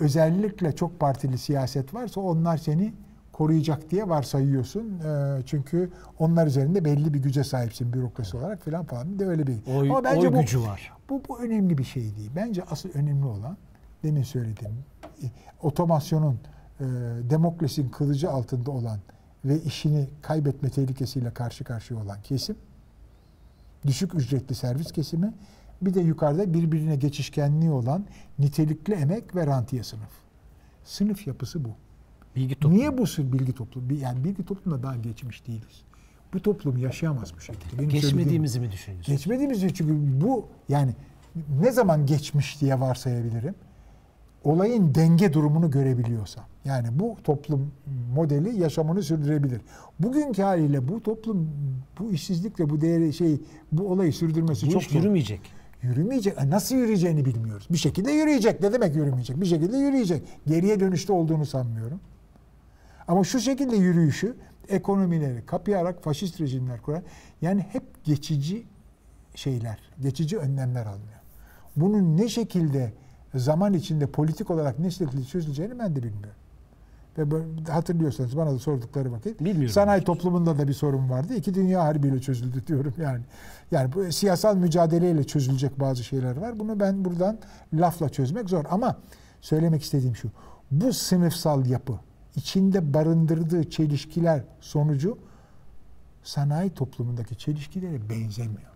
özellikle 0.00 0.72
çok 0.76 1.00
partili 1.00 1.38
siyaset 1.38 1.94
varsa 1.94 2.20
onlar 2.20 2.56
seni 2.56 2.94
koruyacak 3.32 3.90
diye 3.90 4.08
varsayıyorsun. 4.08 5.00
Ee, 5.00 5.42
çünkü 5.46 5.90
onlar 6.18 6.46
üzerinde 6.46 6.84
belli 6.84 7.14
bir 7.14 7.18
güce 7.18 7.44
sahipsin 7.44 7.92
bürokrasi 7.92 8.36
olarak 8.36 8.64
filan 8.64 8.84
falan. 8.84 9.18
De 9.18 9.26
öyle 9.26 9.46
bir. 9.46 9.56
Oy, 9.76 9.90
Ama 9.90 10.04
bence 10.04 10.28
oy 10.28 10.34
bu, 10.34 10.40
gücü 10.40 10.60
var. 10.62 10.92
bu, 11.10 11.22
bu 11.28 11.40
önemli 11.40 11.78
bir 11.78 11.84
şey 11.84 12.02
değil. 12.16 12.30
Bence 12.36 12.62
asıl 12.70 12.88
önemli 12.94 13.26
olan 13.26 13.56
demin 14.02 14.22
söylediğim 14.22 14.74
e, 15.22 15.26
otomasyonun 15.62 16.38
e, 16.80 16.84
demokrasinin 17.30 17.88
kılıcı 17.88 18.30
altında 18.30 18.70
olan 18.70 18.98
ve 19.44 19.62
işini 19.62 20.08
kaybetme 20.22 20.70
tehlikesiyle 20.70 21.30
karşı 21.30 21.64
karşıya 21.64 22.00
olan 22.00 22.22
kesim, 22.22 22.56
düşük 23.86 24.14
ücretli 24.14 24.54
servis 24.54 24.92
kesimi, 24.92 25.32
bir 25.82 25.94
de 25.94 26.00
yukarıda 26.00 26.54
birbirine 26.54 26.96
geçişkenliği 26.96 27.70
olan 27.70 28.04
nitelikli 28.38 28.94
emek 28.94 29.36
ve 29.36 29.46
rantiye 29.46 29.82
sınıf. 29.82 30.10
Sınıf 30.84 31.26
yapısı 31.26 31.64
bu. 31.64 31.68
Bilgi 32.36 32.54
toplumu. 32.54 32.74
Niye 32.74 32.98
bu 32.98 33.04
bilgi 33.18 33.52
toplumu? 33.52 33.92
Yani 33.92 34.24
bilgi 34.24 34.44
toplumda 34.44 34.82
daha 34.82 34.96
geçmiş 34.96 35.46
değiliz. 35.46 35.82
Bu 36.32 36.42
toplum 36.42 36.76
yaşayamaz 36.76 37.34
bu 37.36 37.40
şekilde. 37.40 37.78
Benim 37.78 37.88
Geçmediğimizi 37.88 38.60
mi 38.60 38.72
düşünüyorsun? 38.72 39.14
Geçmediğimiz 39.14 39.58
için 39.58 39.74
çünkü 39.74 40.20
bu 40.20 40.48
yani 40.68 40.94
ne 41.60 41.72
zaman 41.72 42.06
geçmiş 42.06 42.60
diye 42.60 42.80
varsayabilirim? 42.80 43.54
Olayın 44.44 44.94
denge 44.94 45.32
durumunu 45.32 45.70
görebiliyorsam. 45.70 46.44
Yani 46.64 46.88
bu 46.92 47.16
toplum 47.24 47.70
modeli 48.14 48.60
yaşamını 48.60 49.02
sürdürebilir. 49.02 49.60
Bugünkü 49.98 50.42
haliyle 50.42 50.88
bu 50.88 51.02
toplum 51.02 51.50
bu 51.98 52.10
işsizlikle 52.12 52.70
bu 52.70 52.80
değeri 52.80 53.12
şey 53.12 53.40
bu 53.72 53.88
olayı 53.88 54.12
sürdürmesi 54.12 54.66
Bu 54.66 54.70
çok 54.70 54.82
zor. 54.82 54.98
yürümeyecek. 55.00 55.40
Yürümeyecek. 55.82 56.38
E 56.38 56.50
Nasıl 56.50 56.76
yürüyeceğini 56.76 57.24
bilmiyoruz. 57.24 57.66
Bir 57.70 57.78
şekilde 57.78 58.12
yürüyecek. 58.12 58.60
Ne 58.60 58.72
demek 58.72 58.96
yürümeyecek? 58.96 59.40
Bir 59.40 59.46
şekilde 59.46 59.76
yürüyecek. 59.76 60.22
Geriye 60.46 60.80
dönüşte 60.80 61.12
olduğunu 61.12 61.46
sanmıyorum. 61.46 62.00
Ama 63.08 63.24
şu 63.24 63.40
şekilde 63.40 63.76
yürüyüşü 63.76 64.36
ekonomileri 64.68 65.46
kapayarak 65.46 66.02
faşist 66.02 66.40
rejimler 66.40 66.82
kurar. 66.82 67.02
Yani 67.42 67.60
hep 67.60 68.04
geçici 68.04 68.64
şeyler, 69.34 69.78
geçici 70.02 70.38
önlemler 70.38 70.86
alınıyor. 70.86 71.20
Bunun 71.76 72.16
ne 72.16 72.28
şekilde 72.28 72.92
zaman 73.34 73.72
içinde 73.74 74.06
politik 74.06 74.50
olarak 74.50 74.78
ne 74.78 74.90
şekilde 74.90 75.24
çözüleceğini 75.24 75.78
ben 75.78 75.96
de 75.96 76.02
bilmiyorum. 76.02 76.38
Ve 77.18 77.30
böyle- 77.30 77.70
hatırlıyorsanız 77.70 78.36
bana 78.36 78.52
da 78.52 78.58
sordukları 78.58 79.12
vakit 79.12 79.40
Bilmiyorum. 79.40 79.68
sanayi 79.68 80.04
toplumunda 80.04 80.58
da 80.58 80.68
bir 80.68 80.72
sorun 80.72 81.10
vardı. 81.10 81.34
İki 81.34 81.54
dünya 81.54 81.84
harbiyle 81.84 82.20
çözüldü 82.20 82.66
diyorum 82.66 82.94
yani. 82.98 83.22
Yani 83.70 83.92
bu 83.92 84.12
siyasal 84.12 84.56
mücadeleyle 84.56 85.24
çözülecek 85.24 85.80
bazı 85.80 86.04
şeyler 86.04 86.36
var. 86.36 86.58
Bunu 86.58 86.80
ben 86.80 87.04
buradan 87.04 87.38
lafla 87.74 88.08
çözmek 88.08 88.48
zor 88.48 88.64
ama 88.70 88.96
söylemek 89.40 89.82
istediğim 89.82 90.16
şu. 90.16 90.28
Bu 90.70 90.92
sınıfsal 90.92 91.66
yapı 91.66 91.92
içinde 92.36 92.94
barındırdığı 92.94 93.70
çelişkiler 93.70 94.42
sonucu 94.60 95.18
sanayi 96.22 96.70
toplumundaki 96.70 97.36
çelişkilere 97.38 98.08
benzemiyor. 98.10 98.73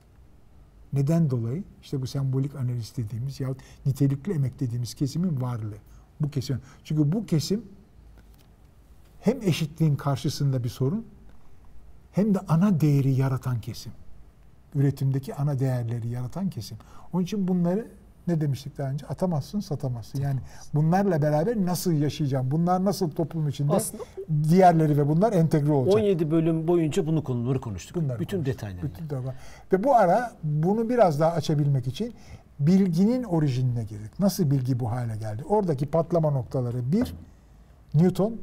Neden 0.93 1.31
dolayı? 1.31 1.65
İşte 1.83 2.03
bu 2.03 2.07
sembolik 2.07 2.55
analiz 2.55 2.97
dediğimiz 2.97 3.41
ya 3.41 3.49
nitelikli 3.87 4.33
emek 4.33 4.61
dediğimiz 4.61 4.95
kesimin 4.95 5.41
varlığı. 5.41 5.79
Bu 6.21 6.31
kesim. 6.31 6.61
Çünkü 6.85 7.13
bu 7.13 7.27
kesim 7.27 7.65
hem 9.21 9.43
eşitliğin 9.43 9.97
karşısında 9.97 10.65
bir 10.65 10.69
sorun 10.69 11.07
hem 12.13 12.35
de 12.35 12.39
ana 12.39 12.81
değeri 12.81 13.13
yaratan 13.13 13.61
kesim. 13.61 13.93
Üretimdeki 14.75 15.35
ana 15.35 15.59
değerleri 15.59 16.09
yaratan 16.09 16.51
kesim. 16.51 16.79
Onun 17.13 17.23
için 17.23 17.49
bunları 17.49 17.89
ne 18.29 18.41
demiştik 18.41 18.79
daha 18.79 18.91
önce? 18.91 19.07
Atamazsın, 19.07 19.61
satamazsın. 19.61 20.21
Yani 20.21 20.41
bunlarla 20.75 21.23
beraber 21.23 21.57
nasıl 21.57 21.93
yaşayacağım? 21.93 22.51
Bunlar 22.51 22.85
nasıl 22.85 23.11
toplum 23.11 23.49
içinde 23.49 23.73
Aslında- 23.73 24.03
diğerleri 24.49 24.99
ve 24.99 25.09
bunlar 25.09 25.33
entegre 25.33 25.73
olacak. 25.73 25.95
17 25.95 26.31
bölüm 26.31 26.69
boyunca 26.69 27.07
bunu 27.07 27.25
konuları 27.25 27.61
konuştuk. 27.61 27.97
Bunları 27.97 28.21
Bütün 28.21 28.37
konuştuk. 28.37 28.55
detaylarını. 28.57 28.83
Bütün 28.91 29.05
detaylar. 29.05 29.35
Ve 29.73 29.85
bu 29.85 29.95
ara 29.95 30.33
bunu 30.43 30.89
biraz 30.89 31.21
daha 31.21 31.33
açabilmek 31.33 31.87
için 31.87 32.15
bilginin 32.61 33.23
orijinine 33.25 33.85
girdik. 33.85 34.21
Nasıl 34.21 34.51
bilgi 34.51 34.81
bu 34.81 34.91
hale 34.91 35.17
geldi? 35.17 35.43
Oradaki 35.49 35.87
patlama 35.87 36.31
noktaları 36.31 36.93
bir, 36.93 37.15
Newton 37.95 38.37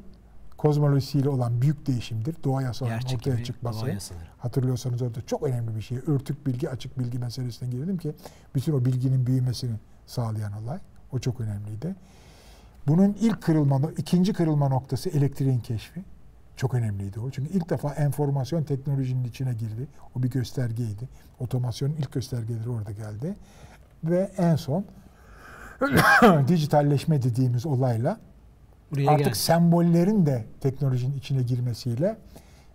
kozmolojisiyle 0.66 1.30
olan 1.30 1.62
büyük 1.62 1.88
değişimdir. 1.88 2.36
Doğa 2.44 2.62
yasalarının 2.62 3.08
Yer 3.08 3.16
ortaya 3.16 3.44
çıkması. 3.44 3.98
Hatırlıyorsanız 4.38 5.02
orada 5.02 5.22
çok 5.22 5.44
önemli 5.44 5.76
bir 5.76 5.82
şey. 5.82 5.98
Örtük 6.08 6.48
bilgi, 6.48 6.70
açık 6.70 7.00
bilgi 7.00 7.20
meselesine 7.20 7.70
girdim 7.70 7.98
ki 7.98 8.16
bütün 8.56 8.74
o 8.74 8.86
bilginin 8.86 9.28
büyümesini 9.28 9.76
sağlayan 10.06 10.54
olay. 10.64 10.80
O 11.12 11.20
çok 11.20 11.42
önemliydi. 11.42 11.96
Bunun 12.88 13.14
ilk 13.20 13.42
kırılma, 13.42 13.82
ikinci 13.98 14.34
kırılma 14.34 14.70
noktası 14.70 15.10
elektriğin 15.10 15.60
keşfi. 15.60 16.04
Çok 16.56 16.74
önemliydi 16.74 17.20
o. 17.20 17.32
Çünkü 17.32 17.54
ilk 17.54 17.70
defa 17.70 17.94
enformasyon 17.94 18.64
teknolojinin 18.64 19.24
içine 19.24 19.54
girdi. 19.54 19.88
O 20.16 20.24
bir 20.24 20.30
göstergeydi. 20.30 21.10
Otomasyonun 21.40 21.96
ilk 21.96 22.12
göstergeleri 22.12 22.70
orada 22.70 22.92
geldi. 22.92 23.36
Ve 24.04 24.32
en 24.38 24.56
son 24.56 24.86
dijitalleşme 26.48 27.22
dediğimiz 27.22 27.66
olayla 27.66 28.20
Buraya 28.92 29.12
artık 29.12 29.26
geldi. 29.26 29.38
sembollerin 29.38 30.26
de 30.26 30.46
teknolojinin 30.62 31.18
içine 31.18 31.42
girmesiyle 31.44 32.18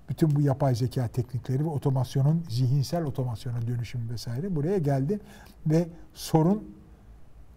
bütün 0.09 0.37
bu 0.37 0.41
yapay 0.41 0.75
zeka 0.75 1.09
teknikleri 1.09 1.65
ve 1.65 1.69
otomasyonun 1.69 2.45
zihinsel 2.49 3.05
otomasyona 3.05 3.67
dönüşümü 3.67 4.11
vesaire 4.13 4.57
buraya 4.57 4.79
geldi 4.79 5.21
ve 5.67 5.89
sorun 6.15 6.75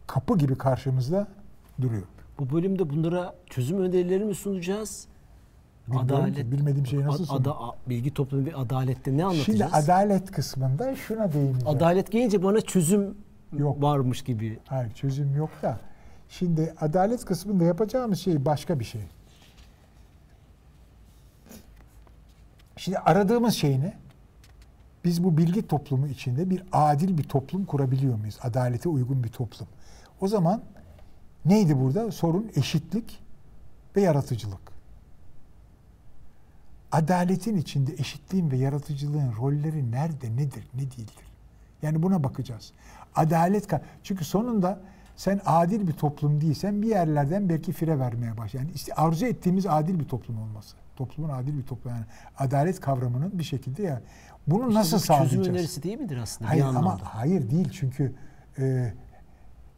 kapı 0.08 0.38
gibi 0.38 0.56
karşımızda 0.56 1.28
duruyor. 1.82 2.04
Bu 2.40 2.50
bölümde 2.56 2.90
bunlara 2.90 3.36
çözüm 3.50 3.80
önerileri 3.82 4.26
mi 4.26 4.36
sunacağız? 4.36 5.08
Bilmiyorum 5.88 6.34
ki, 6.34 6.52
bilmediğim 6.52 6.88
şeyi 6.88 7.04
nasıl 7.04 7.26
sunayım? 7.26 7.48
ada- 7.48 7.76
bilgi 7.90 8.14
toplumu 8.14 8.46
ve 8.46 8.56
adalette 8.56 9.18
ne 9.18 9.24
anlatacağız? 9.26 9.46
Şimdi 9.46 9.66
adalet 9.66 10.32
kısmında 10.32 10.96
şuna 10.96 11.34
değineceğim. 11.34 11.68
Adalet 11.78 12.12
gelince 12.12 12.44
bana 12.44 12.62
çözüm 12.62 13.18
Yok. 13.58 13.82
varmış 13.82 14.22
gibi. 14.22 14.60
Hayır 14.68 14.92
çözüm 14.92 15.36
yok 15.36 15.50
da. 15.62 15.80
Şimdi 16.40 16.74
adalet 16.82 17.26
kısmında 17.26 17.64
yapacağımız 17.64 18.20
şey 18.20 18.46
başka 18.46 18.80
bir 18.80 18.86
şey. 18.86 19.02
Şimdi 22.78 22.98
aradığımız 22.98 23.54
şey 23.54 23.80
ne? 23.80 23.94
Biz 25.06 25.24
bu 25.24 25.38
bilgi 25.38 25.68
toplumu 25.68 26.08
içinde 26.08 26.50
bir 26.50 26.64
adil 26.72 27.18
bir 27.18 27.24
toplum 27.24 27.66
kurabiliyor 27.66 28.16
muyuz? 28.16 28.40
Adalete 28.42 28.90
uygun 28.90 29.24
bir 29.24 29.30
toplum. 29.30 29.68
O 30.22 30.28
zaman 30.28 30.62
neydi 31.46 31.80
burada? 31.80 32.12
Sorun 32.12 32.52
eşitlik 32.56 33.20
ve 33.96 34.02
yaratıcılık. 34.02 34.74
Adaletin 36.92 37.58
içinde 37.58 37.94
eşitliğin 37.94 38.52
ve 38.52 38.58
yaratıcılığın 38.58 39.34
rolleri 39.42 39.92
nerede, 39.92 40.36
nedir, 40.36 40.68
ne 40.74 40.82
değildir? 40.82 41.26
Yani 41.82 42.04
buna 42.04 42.24
bakacağız. 42.24 42.72
Adalet 43.16 43.68
çünkü 44.04 44.26
sonunda 44.26 44.80
sen 45.16 45.42
adil 45.46 45.88
bir 45.88 45.94
toplum 45.94 46.42
değilsen 46.42 46.82
bir 46.82 46.88
yerlerden 46.88 47.50
belki 47.50 47.72
fire 47.72 48.00
vermeye 48.00 48.38
başlar. 48.38 48.60
Yani 48.60 48.72
işte 48.76 48.94
arzu 48.94 49.26
ettiğimiz 49.26 49.66
adil 49.66 50.00
bir 50.00 50.08
toplum 50.08 50.42
olması. 50.42 50.76
Toplumun 50.96 51.30
adil 51.30 51.58
bir 51.58 51.64
toplum 51.64 51.92
yani 51.92 52.06
adalet 52.38 52.80
kavramının 52.80 53.40
bir 53.40 53.44
şekilde 53.44 53.84
ya 53.84 54.02
bunu 54.48 54.68
İşte 54.68 54.80
nasıl 54.80 54.98
bir 54.98 55.02
Çözüm 55.02 55.16
sağlayacağız? 55.16 55.48
önerisi 55.48 55.84
değil 55.84 56.00
midir 56.00 56.18
aslında 56.18 56.50
Hayır 56.50 56.64
bir 56.64 56.68
anlamda? 56.68 56.90
ama 56.90 57.00
hayır 57.04 57.50
değil 57.52 57.70
çünkü 57.74 58.14
e, 58.60 58.94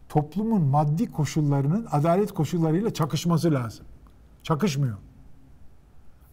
toplumun 0.10 0.62
maddi 0.62 1.12
koşullarının 1.12 1.88
adalet 1.92 2.32
koşullarıyla 2.34 2.94
çakışması 2.94 3.52
lazım. 3.54 3.86
Çakışmıyor. 4.44 4.98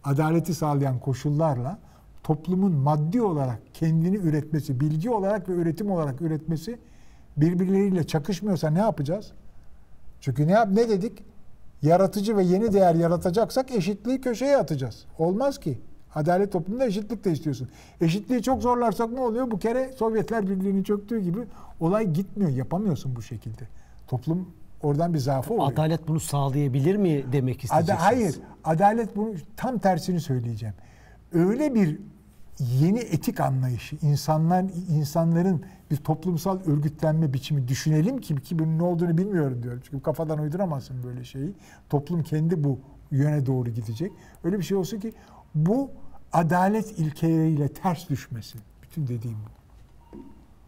Adaleti 0.03 0.53
sağlayan 0.53 0.99
koşullarla 0.99 1.79
toplumun 2.23 2.71
maddi 2.75 3.21
olarak 3.21 3.59
kendini 3.73 4.15
üretmesi, 4.17 4.79
bilgi 4.79 5.09
olarak 5.09 5.49
ve 5.49 5.53
üretim 5.53 5.91
olarak 5.91 6.21
üretmesi 6.21 6.79
birbirleriyle 7.37 8.07
çakışmıyorsa 8.07 8.69
ne 8.69 8.79
yapacağız? 8.79 9.31
Çünkü 10.21 10.47
ne 10.47 10.51
yap 10.51 10.69
ne 10.71 10.89
dedik? 10.89 11.23
Yaratıcı 11.81 12.37
ve 12.37 12.43
yeni 12.43 12.73
değer 12.73 12.95
yaratacaksak 12.95 13.71
eşitliği 13.71 14.21
köşeye 14.21 14.57
atacağız. 14.57 15.05
Olmaz 15.19 15.59
ki. 15.59 15.79
Adalet 16.15 16.51
toplumunda 16.51 16.85
eşitlik 16.85 17.25
de 17.25 17.31
istiyorsun. 17.31 17.69
Eşitliği 18.01 18.41
çok 18.43 18.61
zorlarsak 18.61 19.11
ne 19.11 19.19
oluyor? 19.19 19.51
Bu 19.51 19.59
kere 19.59 19.91
Sovyetler 19.97 20.49
Birliği'nin 20.49 20.83
çöktüğü 20.83 21.19
gibi 21.19 21.39
olay 21.79 22.07
gitmiyor. 22.07 22.51
Yapamıyorsun 22.51 23.15
bu 23.15 23.21
şekilde. 23.21 23.63
Toplum 24.07 24.49
oradan 24.83 25.13
bir 25.13 25.19
zaafı 25.19 25.53
oluyor. 25.53 25.71
Adalet 25.73 26.07
bunu 26.07 26.19
sağlayabilir 26.19 26.95
mi 26.95 27.23
demek 27.31 27.55
Ada- 27.55 27.63
isteyeceksiniz? 27.63 28.01
hayır. 28.03 28.35
Adalet 28.63 29.15
bunu 29.15 29.33
tam 29.57 29.77
tersini 29.79 30.19
söyleyeceğim. 30.21 30.75
Öyle 31.33 31.75
bir 31.75 31.99
yeni 32.59 32.99
etik 32.99 33.39
anlayışı, 33.39 33.95
insanlar 34.01 34.65
insanların 34.89 35.63
bir 35.91 35.97
toplumsal 35.97 36.59
örgütlenme 36.65 37.33
biçimi 37.33 37.67
düşünelim 37.67 38.21
ki 38.21 38.35
ki 38.35 38.59
bunun 38.59 38.77
ne 38.79 38.83
olduğunu 38.83 39.17
bilmiyorum 39.17 39.63
diyorum. 39.63 39.81
Çünkü 39.89 40.03
kafadan 40.03 40.39
uyduramazsın 40.39 41.03
böyle 41.03 41.23
şeyi. 41.23 41.53
Toplum 41.89 42.23
kendi 42.23 42.63
bu 42.63 42.79
yöne 43.11 43.45
doğru 43.45 43.69
gidecek. 43.69 44.11
Öyle 44.43 44.57
bir 44.59 44.63
şey 44.63 44.77
olsun 44.77 44.99
ki 44.99 45.13
bu 45.55 45.91
adalet 46.33 46.99
ilkeleriyle 46.99 47.67
ters 47.67 48.09
düşmesin. 48.09 48.61
Bütün 48.83 49.07
dediğim 49.07 49.37
bu. 49.37 49.49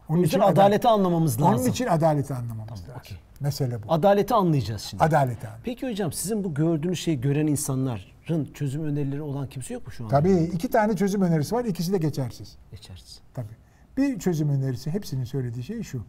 Onun 0.09 0.23
için 0.23 0.39
ada- 0.39 0.45
adaleti 0.47 0.87
anlamamız 0.87 1.41
lazım. 1.41 1.59
Onun 1.59 1.69
için 1.71 1.87
adaleti 1.87 2.33
anlamamız 2.33 2.81
lazım. 2.81 2.93
okey. 2.99 3.17
Mesele 3.39 3.83
bu. 3.83 3.93
Adaleti 3.93 4.33
anlayacağız 4.33 4.81
şimdi. 4.81 5.03
Adaleti 5.03 5.39
anlamamız. 5.39 5.63
Peki 5.63 5.89
hocam 5.89 6.11
sizin 6.11 6.43
bu 6.43 6.53
gördüğünüz 6.53 6.99
şeyi 6.99 7.21
gören 7.21 7.47
insanların 7.47 8.14
çözüm 8.53 8.83
önerileri 8.83 9.21
olan 9.21 9.49
kimse 9.49 9.73
yok 9.73 9.85
mu 9.85 9.91
şu 9.91 10.03
an? 10.03 10.09
Tabii 10.09 10.33
iki 10.53 10.69
tane 10.69 10.95
çözüm 10.95 11.21
önerisi 11.21 11.55
var. 11.55 11.65
İkisi 11.65 11.93
de 11.93 11.97
geçersiz. 11.97 12.57
Geçersiz. 12.71 13.21
Tabii. 13.33 13.55
Bir 13.97 14.19
çözüm 14.19 14.49
önerisi 14.49 14.91
hepsinin 14.91 15.23
söylediği 15.23 15.63
şey 15.63 15.83
şu. 15.83 16.03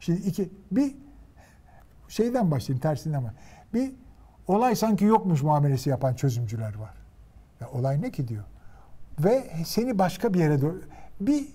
Şimdi 0.00 0.20
iki 0.20 0.50
bir 0.70 0.94
şeyden 2.08 2.50
başlayayım 2.50 2.80
tersinden 2.80 3.18
ama 3.18 3.34
bir 3.74 3.92
olay 4.46 4.76
sanki 4.76 5.04
yokmuş 5.04 5.42
muamelesi 5.42 5.90
yapan 5.90 6.14
çözümcüler 6.14 6.74
var. 6.74 6.94
Ya 7.60 7.70
olay 7.70 8.02
ne 8.02 8.10
ki 8.10 8.28
diyor. 8.28 8.44
Ve 9.18 9.50
seni 9.64 9.98
başka 9.98 10.34
bir 10.34 10.38
yere 10.38 10.60
doğru 10.60 10.82
bir 11.20 11.48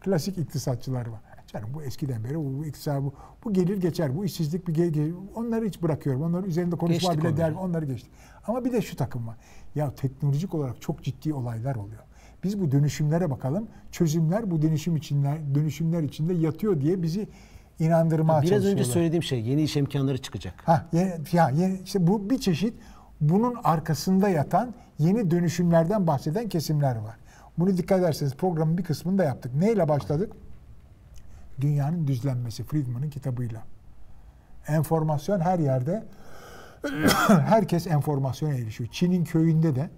klasik 0.00 0.38
iktisatçılar 0.38 1.06
var. 1.06 1.20
Canım 1.46 1.68
bu 1.74 1.82
eskiden 1.82 2.24
beri 2.24 2.38
bu, 2.38 2.58
bu 2.58 2.66
iktisat 2.66 3.02
bu, 3.02 3.14
bu 3.44 3.52
gelir 3.52 3.76
geçer. 3.76 4.16
Bu 4.16 4.24
işsizlik 4.24 4.68
bir 4.68 4.74
gelir. 4.74 5.14
Onları 5.34 5.64
hiç 5.64 5.82
bırakıyorum. 5.82 6.22
Onların 6.22 6.48
üzerinde 6.48 6.76
konuşma 6.76 7.14
Geçtik 7.14 7.30
bile 7.30 7.36
der. 7.36 7.52
Onları 7.52 7.84
geçtik. 7.84 8.12
Ama 8.46 8.64
bir 8.64 8.72
de 8.72 8.82
şu 8.82 8.96
takım 8.96 9.26
var. 9.26 9.36
Ya 9.74 9.94
teknolojik 9.94 10.54
olarak 10.54 10.80
çok 10.80 11.02
ciddi 11.02 11.34
olaylar 11.34 11.74
oluyor. 11.74 12.02
Biz 12.44 12.60
bu 12.60 12.72
dönüşümlere 12.72 13.30
bakalım. 13.30 13.68
Çözümler 13.92 14.50
bu 14.50 14.62
dönüşüm 14.62 14.96
içinde 14.96 15.40
dönüşümler 15.54 16.02
içinde 16.02 16.34
yatıyor 16.34 16.80
diye 16.80 17.02
bizi 17.02 17.28
inandırmaya 17.78 18.42
Biraz 18.42 18.50
çalışıyorlar. 18.50 18.80
önce 18.80 18.84
söylediğim 18.84 19.22
şey 19.22 19.40
yeni 19.40 19.62
iş 19.62 19.76
imkanları 19.76 20.18
çıkacak. 20.18 20.54
Ha, 20.64 20.86
ya, 21.32 21.50
yeni, 21.50 21.80
işte 21.84 22.06
bu 22.06 22.30
bir 22.30 22.38
çeşit 22.38 22.74
bunun 23.20 23.54
arkasında 23.64 24.28
yatan 24.28 24.74
yeni 24.98 25.30
dönüşümlerden 25.30 26.06
bahseden 26.06 26.48
kesimler 26.48 26.96
var. 26.96 27.16
Bunu 27.58 27.76
dikkat 27.76 28.00
ederseniz 28.00 28.34
programın 28.34 28.78
bir 28.78 28.84
kısmını 28.84 29.18
da 29.18 29.24
yaptık. 29.24 29.54
Neyle 29.54 29.88
başladık? 29.88 30.32
Dünyanın 31.60 32.06
düzlenmesi 32.06 32.64
Friedman'ın 32.64 33.10
kitabıyla. 33.10 33.62
Enformasyon 34.68 35.40
her 35.40 35.58
yerde 35.58 36.04
herkes 37.28 37.86
enformasyona 37.86 38.54
erişiyor. 38.54 38.90
Çin'in 38.92 39.24
köyünde 39.24 39.74
de 39.74 39.90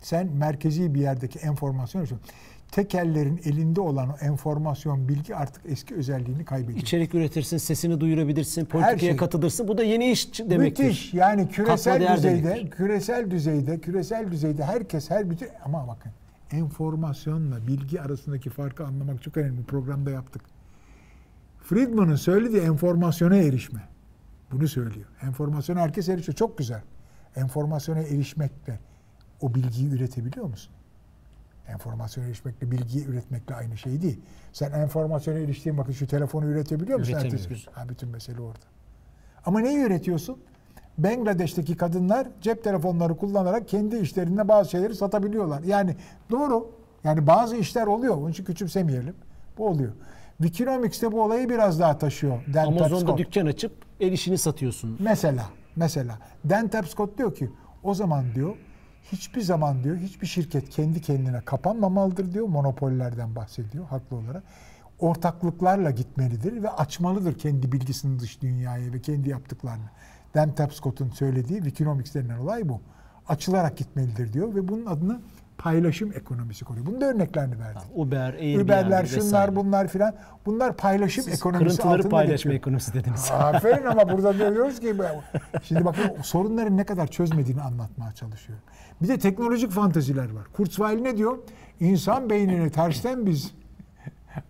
sen 0.00 0.26
merkezi 0.32 0.94
bir 0.94 1.00
yerdeki 1.00 1.38
enformasyon 1.38 2.00
erişiyorsun. 2.00 2.30
Tekellerin 2.72 3.40
elinde 3.44 3.80
olan 3.80 4.08
o 4.08 4.16
enformasyon, 4.24 5.08
bilgi 5.08 5.36
artık 5.36 5.62
eski 5.68 5.94
özelliğini 5.94 6.44
kaybediyor. 6.44 6.78
İçerik 6.78 7.14
üretirsin, 7.14 7.56
sesini 7.56 8.00
duyurabilirsin, 8.00 8.64
politikaya 8.64 8.98
şey. 8.98 9.16
katılırsın. 9.16 9.68
Bu 9.68 9.78
da 9.78 9.84
yeni 9.84 10.10
iş 10.10 10.38
demektir. 10.38 10.84
Müthiş. 10.84 11.14
Yani 11.14 11.48
küresel 11.48 12.16
düzeyde, 12.16 12.44
demektir. 12.44 12.70
küresel 12.70 13.30
düzeyde, 13.30 13.80
küresel 13.80 14.30
düzeyde 14.30 14.64
herkes 14.64 15.10
her 15.10 15.30
bütün 15.30 15.48
ama 15.64 15.88
bakın 15.88 16.12
enformasyonla 16.52 17.66
bilgi 17.66 18.00
arasındaki 18.00 18.50
farkı 18.50 18.86
anlamak 18.86 19.22
çok 19.22 19.36
önemli. 19.36 19.62
Programda 19.62 20.10
yaptık. 20.10 20.42
Friedman'ın 21.62 22.16
söylediği 22.16 22.62
enformasyona 22.62 23.36
erişme. 23.36 23.80
Bunu 24.52 24.68
söylüyor. 24.68 25.06
Enformasyona 25.22 25.80
herkes 25.80 26.08
erişiyor. 26.08 26.36
Çok 26.36 26.58
güzel. 26.58 26.82
Enformasyona 27.36 28.00
erişmekle 28.00 28.78
o 29.40 29.54
bilgiyi 29.54 29.90
üretebiliyor 29.90 30.46
musun? 30.46 30.72
Enformasyona 31.68 32.26
erişmekle 32.26 32.70
bilgiyi 32.70 33.06
üretmekle 33.06 33.54
aynı 33.54 33.76
şey 33.76 34.02
değil. 34.02 34.20
Sen 34.52 34.72
enformasyona 34.72 35.38
eriştiğin 35.38 35.78
vakit 35.78 35.94
şu 35.94 36.06
telefonu 36.06 36.46
üretebiliyor 36.46 36.98
musun? 36.98 37.12
ertesi 37.12 37.48
gün? 37.48 37.58
Ha, 37.72 37.88
bütün 37.88 38.08
mesele 38.08 38.40
orada. 38.40 38.64
Ama 39.46 39.60
neyi 39.60 39.78
üretiyorsun? 39.78 40.38
Bangladeş'teki 40.98 41.76
kadınlar 41.76 42.28
cep 42.40 42.64
telefonları 42.64 43.16
kullanarak 43.16 43.68
kendi 43.68 43.96
işlerinde 43.96 44.48
bazı 44.48 44.70
şeyleri 44.70 44.94
satabiliyorlar. 44.94 45.62
Yani 45.62 45.96
doğru. 46.30 46.70
Yani 47.04 47.26
bazı 47.26 47.56
işler 47.56 47.86
oluyor. 47.86 48.16
Onun 48.16 48.30
için 48.30 48.44
küçümsemeyelim. 48.44 49.14
Bu 49.58 49.68
oluyor. 49.68 49.92
Wikinomics'te 50.38 51.12
bu 51.12 51.22
olayı 51.22 51.48
biraz 51.48 51.80
daha 51.80 51.98
taşıyor. 51.98 52.38
Amazon'da 52.66 53.18
dükkan 53.18 53.46
açıp 53.46 53.85
el 54.00 54.12
işini 54.12 54.38
satıyorsun. 54.38 54.96
Mesela, 55.00 55.46
mesela 55.76 56.18
Dan 56.48 56.68
Tapscott 56.68 57.18
diyor 57.18 57.34
ki 57.34 57.50
o 57.82 57.94
zaman 57.94 58.34
diyor 58.34 58.56
hiçbir 59.12 59.40
zaman 59.40 59.84
diyor 59.84 59.96
hiçbir 59.96 60.26
şirket 60.26 60.70
kendi 60.70 61.00
kendine 61.00 61.40
kapanmamalıdır 61.40 62.32
diyor. 62.32 62.48
Monopollerden 62.48 63.36
bahsediyor 63.36 63.84
haklı 63.86 64.16
olarak. 64.16 64.42
Ortaklıklarla 64.98 65.90
gitmelidir 65.90 66.62
ve 66.62 66.70
açmalıdır 66.70 67.38
kendi 67.38 67.72
bilgisini 67.72 68.20
dış 68.20 68.42
dünyaya 68.42 68.92
ve 68.92 69.00
kendi 69.00 69.28
yaptıklarını. 69.28 69.90
Dan 70.34 70.54
Tapscott'un 70.54 71.10
söylediği 71.10 71.58
Wikinomics 71.58 72.14
denilen 72.14 72.38
olay 72.38 72.68
bu. 72.68 72.80
Açılarak 73.28 73.76
gitmelidir 73.76 74.32
diyor 74.32 74.54
ve 74.54 74.68
bunun 74.68 74.86
adını 74.86 75.20
paylaşım 75.58 76.12
ekonomisi 76.12 76.64
koyuyor. 76.64 76.86
Bunun 76.86 77.00
da 77.00 77.06
örneklerini 77.06 77.58
verdi. 77.58 77.78
Uber, 77.94 78.34
Airbnb 78.34 78.64
Uber'ler, 78.64 79.06
şunlar, 79.06 79.22
vesaire. 79.24 79.56
bunlar 79.56 79.88
filan. 79.88 80.14
Bunlar 80.46 80.76
paylaşım 80.76 81.24
Siz 81.24 81.34
ekonomisi 81.34 81.76
kırıntıları 81.76 82.08
paylaşma 82.08 82.32
geçiyor. 82.34 82.54
ekonomisi 82.54 82.94
dediniz. 82.94 83.30
Aferin 83.32 83.86
ama 83.86 84.12
burada 84.12 84.38
diyoruz 84.38 84.80
ki 84.80 84.94
şimdi 85.62 85.84
bakın 85.84 86.22
sorunları 86.22 86.76
ne 86.76 86.84
kadar 86.84 87.06
çözmediğini 87.06 87.62
anlatmaya 87.62 88.12
çalışıyor. 88.12 88.58
Bir 89.02 89.08
de 89.08 89.18
teknolojik 89.18 89.70
fanteziler 89.70 90.30
var. 90.30 90.44
Kurzweil 90.52 91.00
ne 91.00 91.16
diyor? 91.16 91.38
İnsan 91.80 92.30
beynini 92.30 92.70
tersten 92.70 93.26
biz 93.26 93.52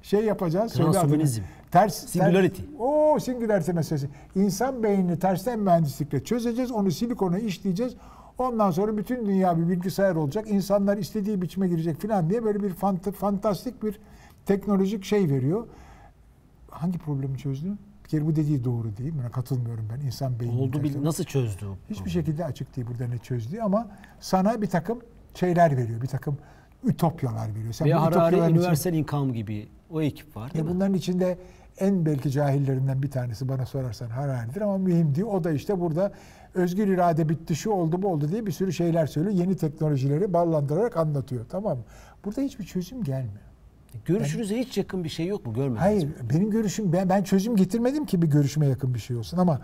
şey 0.03 0.25
yapacağız. 0.25 0.73
Transhumanizm. 0.73 1.43
Ters, 1.71 1.95
Singularity. 1.95 2.63
Ters, 2.63 2.71
o 2.79 3.19
singularity 3.21 3.73
meselesi. 3.73 4.09
İnsan 4.35 4.83
beynini 4.83 5.19
tersten 5.19 5.59
mühendislikle 5.59 6.25
çözeceğiz. 6.25 6.73
Onu 6.73 6.91
silikona 6.91 7.39
işleyeceğiz. 7.39 7.95
Ondan 8.39 8.71
sonra 8.71 8.97
bütün 8.97 9.27
dünya 9.27 9.59
bir 9.59 9.69
bilgisayar 9.69 10.17
olacak. 10.17 10.51
İnsanlar 10.51 10.97
istediği 10.97 11.43
biçime 11.43 11.69
girecek 11.69 12.01
falan 12.03 12.31
diye 12.31 12.45
böyle 12.45 12.63
bir 12.63 12.71
fant- 12.71 13.13
fantastik 13.13 13.83
bir 13.83 13.99
teknolojik 14.47 15.05
şey 15.05 15.31
veriyor. 15.31 15.67
Hangi 16.71 16.99
problemi 16.99 17.39
çözdü? 17.39 17.69
Bir 18.05 18.09
kere 18.09 18.27
bu 18.27 18.37
dediği 18.37 18.65
doğru 18.65 18.97
değil. 18.97 19.13
Buna 19.19 19.31
katılmıyorum 19.31 19.89
ben. 19.95 20.07
İnsan 20.07 20.41
beynini 20.41 20.61
Oldu 20.61 20.83
tersten- 20.83 21.05
nasıl 21.05 21.25
çözdü? 21.25 21.67
Hiçbir 21.91 22.11
şekilde 22.11 22.45
açık 22.45 22.77
değil 22.77 22.87
burada 22.87 23.07
ne 23.09 23.19
çözdüğü 23.19 23.61
ama 23.61 23.89
sana 24.21 24.63
bir 24.63 24.67
takım 24.67 24.99
şeyler 25.35 25.77
veriyor. 25.77 26.03
Bir 26.03 26.07
takım 26.07 26.39
ütopyalar 26.85 27.55
veriyor. 27.55 27.73
Sen 27.73 27.87
Veya 27.87 28.03
Harari 28.03 28.15
ütopyaların 28.19 28.51
için- 28.55 28.61
Universal 28.63 28.93
Income 28.95 29.33
gibi 29.33 29.69
o 29.91 30.03
ekip 30.03 30.37
var 30.37 30.55
değil 30.55 30.65
mi? 30.65 30.71
bunların 30.71 30.95
içinde 30.95 31.39
en 31.79 32.07
belki 32.07 32.31
cahillerinden 32.31 33.03
bir 33.03 33.11
tanesi 33.11 33.49
bana 33.49 33.67
sorarsan 33.67 34.09
Harari'dir 34.11 34.61
ama 34.61 34.79
mühim 34.79 35.15
değil. 35.15 35.27
O 35.27 35.45
da 35.45 35.51
işte 35.53 35.81
burada 35.81 36.13
özgür 36.57 36.89
irade 36.89 37.29
bitti, 37.29 37.57
şu 37.57 37.71
oldu 37.71 38.03
bu 38.03 38.09
oldu 38.09 38.29
diye 38.29 38.47
bir 38.47 38.53
sürü 38.53 38.73
şeyler 38.73 39.07
söylüyor. 39.07 39.35
Yeni 39.35 39.57
teknolojileri 39.57 40.33
ballandırarak 40.33 40.97
anlatıyor. 40.97 41.45
Tamam 41.49 41.79
mı? 41.79 41.85
Burada 42.25 42.41
hiçbir 42.41 42.65
çözüm 42.65 43.05
gelmiyor. 43.05 43.47
Görüşünüze 44.05 44.59
hiç 44.59 44.79
yakın 44.79 45.05
bir 45.05 45.09
şey 45.09 45.27
yok 45.27 45.47
mu? 45.47 45.53
Görmediniz 45.53 45.81
Hayır, 45.81 46.05
mi? 46.05 46.13
benim 46.35 46.51
görüşüm 46.51 46.93
ben 46.93 47.09
ben 47.09 47.23
çözüm 47.23 47.57
getirmedim 47.57 48.07
ki 48.07 48.23
bir 48.23 48.27
görüşüme 48.27 48.67
yakın 48.67 48.95
bir 48.95 48.99
şey 48.99 49.17
olsun 49.17 49.39
ama 49.39 49.61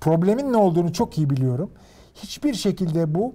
problemin 0.00 0.52
ne 0.52 0.56
olduğunu 0.56 0.92
çok 0.92 1.18
iyi 1.18 1.30
biliyorum. 1.30 1.70
Hiçbir 2.14 2.54
şekilde 2.54 3.14
bu 3.14 3.34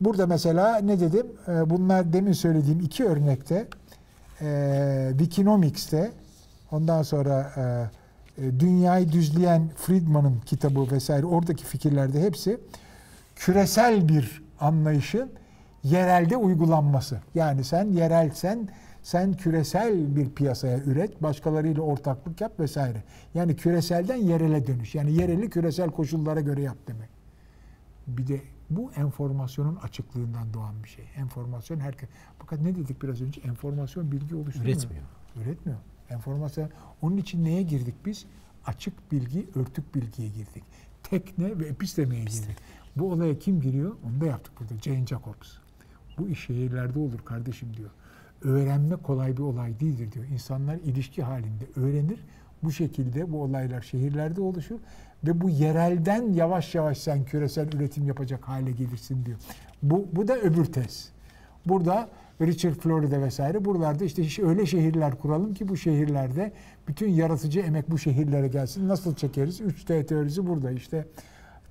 burada 0.00 0.26
mesela 0.26 0.76
ne 0.78 1.00
dedim? 1.00 1.26
Ee, 1.48 1.70
Bunlar 1.70 2.12
demin 2.12 2.32
söylediğim 2.32 2.80
iki 2.80 3.04
örnekte 3.04 3.68
e, 4.40 5.08
Wikinomics'te 5.10 6.10
ondan 6.70 7.02
sonra 7.02 7.52
e, 7.56 7.60
e, 7.60 7.86
Dünyayı 8.38 9.12
Düzleyen 9.12 9.68
Friedman'ın 9.76 10.40
kitabı 10.40 10.90
vesaire 10.90 11.26
oradaki 11.26 11.64
fikirlerde 11.64 12.22
hepsi 12.22 12.60
küresel 13.36 14.08
bir 14.08 14.42
anlayışın 14.60 15.30
yerelde 15.82 16.36
uygulanması. 16.36 17.20
Yani 17.34 17.64
sen 17.64 17.84
yerelsen 17.92 18.68
sen 19.02 19.32
küresel 19.32 20.16
bir 20.16 20.30
piyasaya 20.30 20.78
üret, 20.78 21.22
başkalarıyla 21.22 21.82
ortaklık 21.82 22.40
yap 22.40 22.60
vesaire. 22.60 23.02
Yani 23.34 23.56
küreselden 23.56 24.16
yerele 24.16 24.66
dönüş. 24.66 24.94
Yani 24.94 25.12
yereli 25.12 25.50
küresel 25.50 25.90
koşullara 25.90 26.40
göre 26.40 26.62
yap 26.62 26.76
demek. 26.88 27.08
Bir 28.06 28.26
de 28.26 28.40
bu 28.70 28.90
enformasyonun 28.96 29.76
açıklığından 29.76 30.54
doğan 30.54 30.74
bir 30.84 30.88
şey. 30.88 31.04
Enformasyon 31.16 31.80
herkes. 31.80 32.08
Fakat 32.38 32.60
ne 32.60 32.74
dedik 32.74 33.02
biraz 33.02 33.22
önce? 33.22 33.40
Enformasyon 33.40 34.12
bilgi 34.12 34.34
oluşturmuyor. 34.34 34.76
Üretmiyor. 34.76 35.04
Üretmiyor. 35.36 35.78
Enformasyon. 36.10 36.70
Onun 37.02 37.16
için 37.16 37.44
neye 37.44 37.62
girdik 37.62 37.94
biz? 38.06 38.24
Açık 38.66 39.12
bilgi, 39.12 39.46
örtük 39.54 39.94
bilgiye 39.94 40.28
girdik. 40.28 40.64
Tekne 41.02 41.58
ve 41.58 41.66
epistemeye 41.66 42.24
girdik. 42.24 42.56
Bu 42.96 43.12
olaya 43.12 43.38
kim 43.38 43.60
giriyor? 43.60 43.96
Onu 44.06 44.20
da 44.20 44.26
yaptık 44.26 44.52
burada. 44.60 44.82
Jane 44.82 45.06
Jacobs. 45.06 45.52
Bu 46.18 46.28
iş 46.28 46.46
şehirlerde 46.46 46.98
olur 46.98 47.18
kardeşim 47.24 47.68
diyor. 47.76 47.90
Öğrenme 48.42 48.96
kolay 48.96 49.36
bir 49.36 49.42
olay 49.42 49.80
değildir 49.80 50.12
diyor. 50.12 50.24
İnsanlar 50.24 50.76
ilişki 50.76 51.22
halinde 51.22 51.64
öğrenir. 51.76 52.18
Bu 52.62 52.72
şekilde 52.72 53.32
bu 53.32 53.42
olaylar 53.42 53.82
şehirlerde 53.82 54.40
oluşur 54.40 54.78
ve 55.24 55.40
bu 55.40 55.50
yerelden 55.50 56.32
yavaş 56.32 56.74
yavaş 56.74 56.98
sen 56.98 57.24
küresel 57.24 57.72
üretim 57.72 58.06
yapacak 58.06 58.48
hale 58.48 58.70
gelirsin 58.70 59.26
diyor. 59.26 59.38
Bu, 59.82 60.06
bu 60.12 60.28
da 60.28 60.38
öbür 60.38 60.64
tez. 60.64 61.08
Burada 61.66 62.08
Richard 62.40 62.74
Florida 62.74 63.20
vesaire 63.22 63.64
buralarda 63.64 64.04
işte 64.04 64.46
öyle 64.46 64.66
şehirler 64.66 65.18
kuralım 65.18 65.54
ki 65.54 65.68
bu 65.68 65.76
şehirlerde 65.76 66.52
bütün 66.88 67.08
yaratıcı 67.08 67.60
emek 67.60 67.90
bu 67.90 67.98
şehirlere 67.98 68.48
gelsin. 68.48 68.88
Nasıl 68.88 69.14
çekeriz? 69.14 69.60
3T 69.60 70.06
teorisi 70.06 70.46
burada 70.46 70.70
işte 70.70 71.06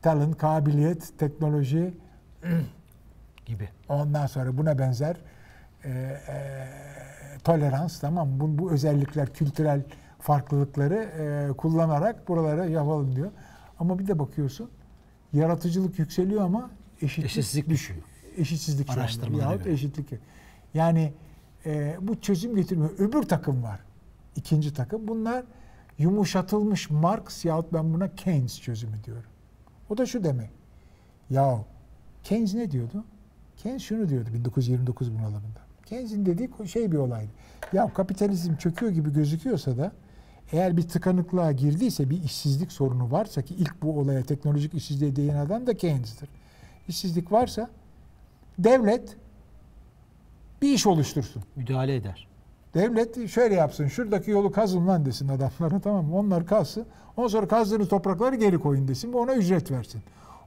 talent, 0.01 0.38
kabiliyet, 0.38 1.20
teknoloji 1.20 1.93
Gibi. 3.45 3.70
ondan 3.89 4.28
sonra 4.28 4.57
buna 4.57 4.80
benzer 4.80 5.16
e, 5.84 5.89
e, 5.89 6.18
tolerans 7.43 7.99
tamam 7.99 8.39
bu, 8.39 8.57
bu 8.57 8.72
özellikler 8.72 9.34
kültürel 9.34 9.82
farklılıkları 10.20 10.95
e, 10.95 11.53
kullanarak 11.57 12.28
buralara 12.28 12.66
yapalım 12.66 13.16
diyor. 13.16 13.32
Ama 13.80 13.99
bir 13.99 14.07
de 14.07 14.20
bakıyorsun 14.20 14.70
yaratıcılık 15.34 15.99
yükseliyor 15.99 16.41
ama 16.41 16.70
eşitlik, 17.01 17.26
Eşitsizlik 17.26 17.70
düşüyor. 17.70 17.99
eşitsizlik. 18.38 18.89
Araştırmalara 18.89 19.55
göre. 19.55 19.72
eşitlik. 19.72 20.20
Yani 20.76 21.13
e, 21.65 21.97
bu 22.01 22.21
çözüm 22.21 22.55
getirmiyor. 22.55 22.91
Öbür 22.99 23.23
takım 23.23 23.63
var. 23.63 23.80
İkinci 24.36 24.73
takım. 24.73 25.07
Bunlar 25.07 25.43
yumuşatılmış 25.97 26.89
Marx 26.89 27.45
yahut 27.45 27.73
ben 27.73 27.93
buna 27.93 28.15
Keynes 28.15 28.61
çözümü 28.61 29.03
diyorum. 29.03 29.30
O 29.89 29.97
da 29.97 30.05
şu 30.05 30.23
demek. 30.23 30.49
Ya 31.30 31.65
Keynes 32.23 32.53
ne 32.53 32.71
diyordu? 32.71 33.03
Keynes 33.57 33.82
şunu 33.82 34.09
diyordu 34.09 34.30
1929 34.34 35.11
bunalımında. 35.11 35.59
Keynes'in 35.86 36.26
dediği 36.26 36.49
şey 36.67 36.91
bir 36.91 36.97
olaydı. 36.97 37.32
Ya 37.73 37.93
kapitalizm 37.93 38.55
çöküyor 38.55 38.91
gibi 38.91 39.13
gözüküyorsa 39.13 39.78
da 39.78 39.91
eğer 40.51 40.78
bir 40.78 40.88
tıkanıklığa 40.88 41.51
girdiyse 41.51 42.09
bir 42.09 42.23
işsizlik 42.23 42.71
sorunu 42.71 43.11
varsa 43.11 43.41
ki 43.41 43.55
ilk 43.55 43.82
bu 43.82 43.99
olaya 43.99 44.23
teknolojik 44.23 44.73
işsizliğe 44.73 45.15
değinen 45.15 45.45
adam 45.45 45.67
da 45.67 45.78
Keynes'tir. 45.78 46.30
İşsizlik 46.88 47.32
varsa 47.32 47.69
devlet 48.59 49.17
bir 50.66 50.74
iş 50.74 50.88
oluştursun. 50.88 51.43
Müdahale 51.55 51.95
eder. 51.95 52.28
Devlet 52.74 53.30
şöyle 53.30 53.55
yapsın. 53.55 53.88
Şuradaki 53.88 54.32
yolu 54.32 54.51
kazın 54.51 54.88
lan 54.88 55.05
desin 55.05 55.28
adamlara 55.28 55.80
tamam 55.80 56.05
mı? 56.05 56.18
Onlar 56.18 56.45
kazsın. 56.45 56.86
Ondan 57.18 57.28
sonra 57.28 57.47
kazdığınız 57.47 57.89
toprakları 57.89 58.36
geri 58.36 58.59
koyun 58.59 58.88
desin 58.88 59.13
ve 59.13 59.18
ona 59.18 59.36
ücret 59.36 59.72
versin. 59.72 60.01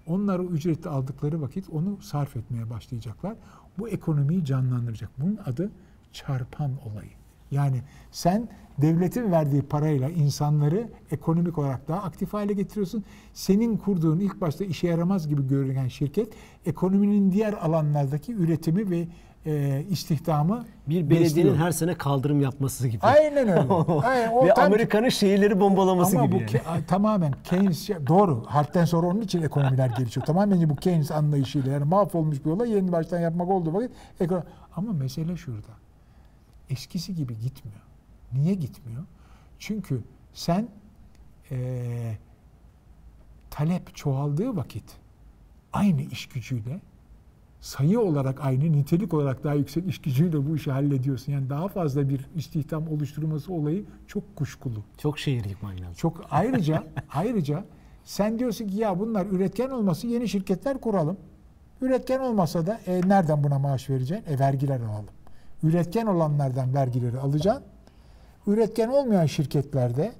Onlar 0.06 0.38
o 0.38 0.44
ücreti 0.44 0.88
aldıkları 0.88 1.42
vakit 1.42 1.70
onu 1.70 2.02
sarf 2.02 2.36
etmeye 2.36 2.70
başlayacaklar. 2.70 3.34
Bu 3.78 3.88
ekonomiyi 3.88 4.44
canlandıracak. 4.44 5.10
Bunun 5.18 5.38
adı 5.46 5.70
çarpan 6.12 6.70
olayı. 6.86 7.10
Yani 7.50 7.82
sen 8.10 8.48
devletin 8.78 9.32
verdiği 9.32 9.62
parayla 9.62 10.08
insanları 10.08 10.88
ekonomik 11.10 11.58
olarak 11.58 11.88
daha 11.88 12.02
aktif 12.02 12.32
hale 12.32 12.52
getiriyorsun. 12.52 13.04
Senin 13.34 13.76
kurduğun 13.76 14.18
ilk 14.20 14.40
başta 14.40 14.64
işe 14.64 14.86
yaramaz 14.86 15.28
gibi 15.28 15.48
görünen 15.48 15.88
şirket 15.88 16.28
ekonominin 16.66 17.32
diğer 17.32 17.52
alanlardaki 17.52 18.32
üretimi 18.32 18.90
ve 18.90 19.08
e, 19.46 19.84
istihdamı 19.90 20.64
Bir 20.88 20.94
belediyenin 21.10 21.24
besliyor. 21.24 21.56
her 21.56 21.70
sene 21.72 21.94
kaldırım 21.94 22.40
yapması 22.40 22.88
gibi. 22.88 23.02
Aynen 23.02 23.48
öyle. 23.48 23.72
Aynen, 24.06 24.32
o 24.32 24.46
Ve 24.46 24.54
tam- 24.54 24.64
Amerika'nın 24.64 25.08
şehirleri 25.08 25.60
bombalaması 25.60 26.16
ama 26.18 26.26
gibi 26.26 26.36
bu 26.36 26.40
yani. 26.70 26.86
tamamen 26.86 27.32
Keynes 27.44 27.88
doğru. 27.88 28.44
Harpten 28.46 28.84
sonra 28.84 29.06
onun 29.06 29.20
için 29.20 29.42
ekonomiler 29.42 29.88
gelişiyor. 29.88 30.26
Tamamen 30.26 30.70
bu 30.70 30.76
Keynes 30.76 31.10
anlayışıyla 31.10 31.72
yani 31.72 31.84
mahvolmuş 31.84 32.44
bir 32.44 32.50
olay 32.50 32.70
yeni 32.70 32.92
baştan 32.92 33.18
yapmak 33.18 33.48
olduğu 33.48 33.74
vakit 33.74 33.90
ekonomi. 34.20 34.44
Ama 34.76 34.92
mesele 34.92 35.36
şurada. 35.36 35.68
Eskisi 36.70 37.14
gibi 37.14 37.38
gitmiyor. 37.40 37.80
Niye 38.32 38.54
gitmiyor? 38.54 39.02
Çünkü 39.58 40.00
sen 40.34 40.68
eee, 41.50 42.18
talep 43.50 43.94
çoğaldığı 43.96 44.56
vakit 44.56 44.84
aynı 45.72 46.02
iş 46.02 46.26
gücüyle 46.28 46.80
sayı 47.60 48.00
olarak 48.00 48.44
aynı, 48.44 48.72
nitelik 48.72 49.14
olarak 49.14 49.44
daha 49.44 49.54
yüksek 49.54 49.86
iş 49.86 49.98
gücüyle 49.98 50.50
bu 50.50 50.56
işi 50.56 50.70
hallediyorsun. 50.70 51.32
Yani 51.32 51.50
daha 51.50 51.68
fazla 51.68 52.08
bir 52.08 52.26
istihdam 52.36 52.88
oluşturması 52.88 53.52
olayı 53.52 53.84
çok 54.06 54.36
kuşkulu. 54.36 54.84
Çok 54.98 55.18
şehir 55.18 55.44
yıkman 55.44 55.72
lazım. 55.72 55.94
Çok 55.96 56.24
ayrıca 56.30 56.84
ayrıca 57.14 57.64
sen 58.04 58.38
diyorsun 58.38 58.68
ki 58.68 58.76
ya 58.76 58.98
bunlar 58.98 59.26
üretken 59.26 59.70
olması 59.70 60.06
yeni 60.06 60.28
şirketler 60.28 60.78
kuralım. 60.78 61.16
Üretken 61.80 62.20
olmasa 62.20 62.66
da 62.66 62.80
e, 62.86 63.00
nereden 63.08 63.44
buna 63.44 63.58
maaş 63.58 63.90
vereceksin? 63.90 64.34
E 64.34 64.38
vergiler 64.38 64.80
alalım. 64.80 65.08
Üretken 65.62 66.06
olanlardan 66.06 66.74
vergileri 66.74 67.18
alacaksın. 67.18 67.64
Üretken 68.46 68.88
olmayan 68.88 69.26
şirketlerde 69.26 70.12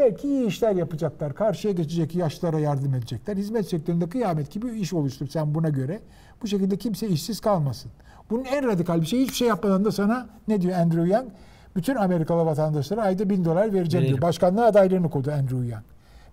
belki 0.00 0.28
iyi 0.28 0.46
işler 0.46 0.74
yapacaklar. 0.74 1.34
Karşıya 1.34 1.74
geçecek 1.74 2.14
yaşlara 2.14 2.58
yardım 2.58 2.94
edecekler. 2.94 3.36
Hizmet 3.36 3.68
sektöründe 3.68 4.08
kıyamet 4.08 4.50
gibi 4.50 4.70
iş 4.70 4.92
oluştur 4.92 5.28
sen 5.28 5.54
buna 5.54 5.68
göre. 5.68 6.00
Bu 6.42 6.46
şekilde 6.46 6.76
kimse 6.76 7.08
işsiz 7.08 7.40
kalmasın. 7.40 7.90
Bunun 8.30 8.44
en 8.44 8.66
radikal 8.66 9.00
bir 9.00 9.06
şey 9.06 9.20
hiçbir 9.20 9.34
şey 9.34 9.48
yapmadan 9.48 9.84
da 9.84 9.92
sana 9.92 10.26
ne 10.48 10.60
diyor 10.60 10.78
Andrew 10.78 11.08
Yang? 11.08 11.28
Bütün 11.76 11.94
Amerikalı 11.96 12.46
vatandaşlara 12.46 13.02
ayda 13.02 13.30
bin 13.30 13.44
dolar 13.44 13.72
vereceğim 13.72 14.02
Verelim. 14.02 14.16
diyor. 14.16 14.28
Başkanlığa 14.28 14.66
adaylığını 14.66 15.10
koydu 15.10 15.30
Andrew 15.32 15.66
Yang. 15.66 15.84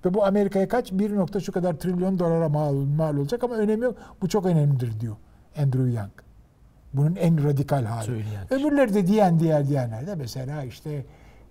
Ve 0.05 0.13
bu 0.13 0.25
Amerika'ya 0.25 0.67
kaç? 0.67 0.91
Bir 0.91 1.15
nokta 1.15 1.39
şu 1.39 1.51
kadar 1.51 1.73
trilyon 1.73 2.19
dolara 2.19 2.49
mal, 2.49 2.73
mal 2.73 3.17
olacak 3.17 3.43
ama 3.43 3.55
önemi 3.55 3.83
yok. 3.85 3.97
Bu 4.21 4.29
çok 4.29 4.45
önemlidir 4.45 4.99
diyor 4.99 5.15
Andrew 5.57 5.91
Yang. 5.91 6.11
Bunun 6.93 7.15
en 7.15 7.43
radikal 7.43 7.83
hali. 7.85 8.05
Söyleyen. 8.05 8.53
Öbürleri 8.53 8.93
de 8.93 9.07
diyen 9.07 9.39
diğer 9.39 9.67
diyenler 9.67 10.07
de 10.07 10.15
mesela 10.15 10.63
işte 10.63 11.05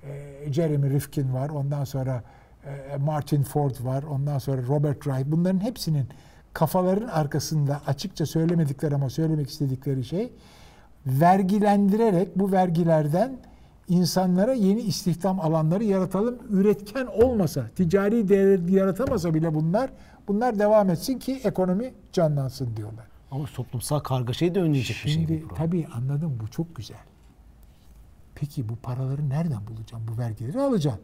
e, 0.09 0.53
Jeremy 0.53 0.91
Rifkin 0.91 1.35
var. 1.35 1.49
Ondan 1.51 1.85
sonra 1.85 2.23
e, 2.67 2.97
Martin 2.97 3.43
Ford 3.43 3.75
var. 3.85 4.03
Ondan 4.03 4.39
sonra 4.39 4.63
Robert 4.69 5.01
Wright. 5.03 5.27
Bunların 5.27 5.61
hepsinin 5.61 6.09
kafaların 6.53 7.09
arkasında 7.09 7.81
açıkça 7.87 8.27
söylemedikleri 8.27 8.95
ama 8.95 9.11
söylemek 9.11 9.51
istedikleri 9.51 10.05
şey 10.05 10.33
vergilendirerek 11.07 12.39
bu 12.39 12.53
vergilerden 12.53 13.39
insanlara 13.89 14.53
yeni 14.53 14.81
istihdam 14.81 15.41
alanları 15.41 15.85
yaratalım. 15.85 16.39
Üretken 16.51 17.07
olmasa, 17.07 17.67
ticari 17.77 18.29
değer 18.29 18.69
yaratamasa 18.69 19.35
bile 19.35 19.55
bunlar 19.55 19.91
bunlar 20.29 20.59
devam 20.59 20.91
etsin 20.91 21.19
ki 21.19 21.41
ekonomi 21.45 21.95
canlansın 22.13 22.77
diyorlar. 22.77 23.07
Ama 23.31 23.45
toplumsal 23.55 23.99
kargaşayı 23.99 24.55
da 24.55 24.61
önleyecek 24.61 24.97
bir 24.97 25.11
şey 25.11 25.13
Şimdi 25.13 25.35
bu 25.43 25.49
program. 25.49 25.67
tabii 25.67 25.87
anladım 25.95 26.39
bu 26.43 26.49
çok 26.51 26.77
güzel. 26.77 26.97
Peki 28.37 28.69
bu 28.69 28.77
paraları 28.77 29.29
nereden 29.29 29.67
bulacağım? 29.67 30.03
Bu 30.15 30.19
vergileri 30.19 30.61
alacağım. 30.61 30.99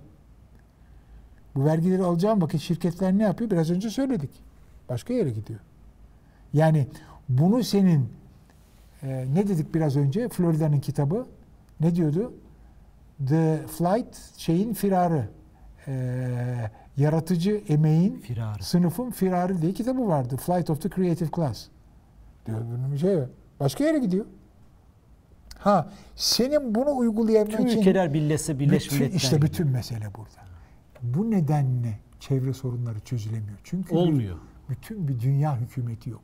Bu 1.55 1.65
vergileri 1.65 2.03
alacağım 2.03 2.43
vakit 2.43 2.61
şirketler 2.61 3.13
ne 3.19 3.23
yapıyor? 3.23 3.51
Biraz 3.51 3.71
önce 3.71 3.91
söyledik. 3.91 4.31
Başka 4.89 5.15
yere 5.15 5.31
gidiyor. 5.31 5.61
Yani 6.53 6.87
bunu 7.29 7.65
senin 7.65 8.09
e, 9.03 9.27
ne 9.35 9.49
dedik 9.49 9.75
biraz 9.75 9.97
önce? 9.97 10.29
Florida'nın 10.29 10.81
kitabı 10.81 11.27
ne 11.81 11.95
diyordu? 11.95 12.33
The 13.29 13.67
Flight 13.67 14.17
şeyin 14.37 14.75
firarı. 14.75 15.29
E, 15.89 16.71
yaratıcı 16.97 17.63
emeğin 17.69 18.19
Firarı. 18.19 18.63
sınıfın 18.65 19.11
firarı 19.11 19.63
diye 19.63 19.73
kitabı 19.73 20.09
vardı. 20.09 20.37
Flight 20.37 20.71
of 20.71 20.83
the 20.83 20.89
Creative 20.89 21.29
Class. 21.37 21.67
Diyor 22.47 22.59
bunun 22.61 22.97
şey. 22.97 23.19
Başka 23.61 23.85
yere 23.85 23.99
gidiyor. 23.99 24.27
Ha 25.63 25.91
senin 26.17 26.75
bunu 26.75 26.97
uygulayabilmek 26.97 27.59
Tüm 27.59 27.67
için 27.67 27.81
ülkeler 27.81 28.15
birleşse 28.15 28.59
Birleşmiş 28.59 29.01
Milletler 29.01 29.17
işte 29.17 29.43
bütün 29.43 29.69
mesele 29.69 30.15
burada. 30.15 30.43
Bu 31.03 31.31
nedenle 31.31 31.99
çevre 32.21 32.53
sorunları 32.53 33.01
çözülemiyor. 33.01 33.59
Çünkü 33.65 33.91
bir- 33.91 33.97
Olmuyor. 33.97 34.37
bütün 34.69 35.09
bir 35.09 35.21
dünya 35.21 35.57
hükümeti 35.61 36.11
yok. 36.11 36.23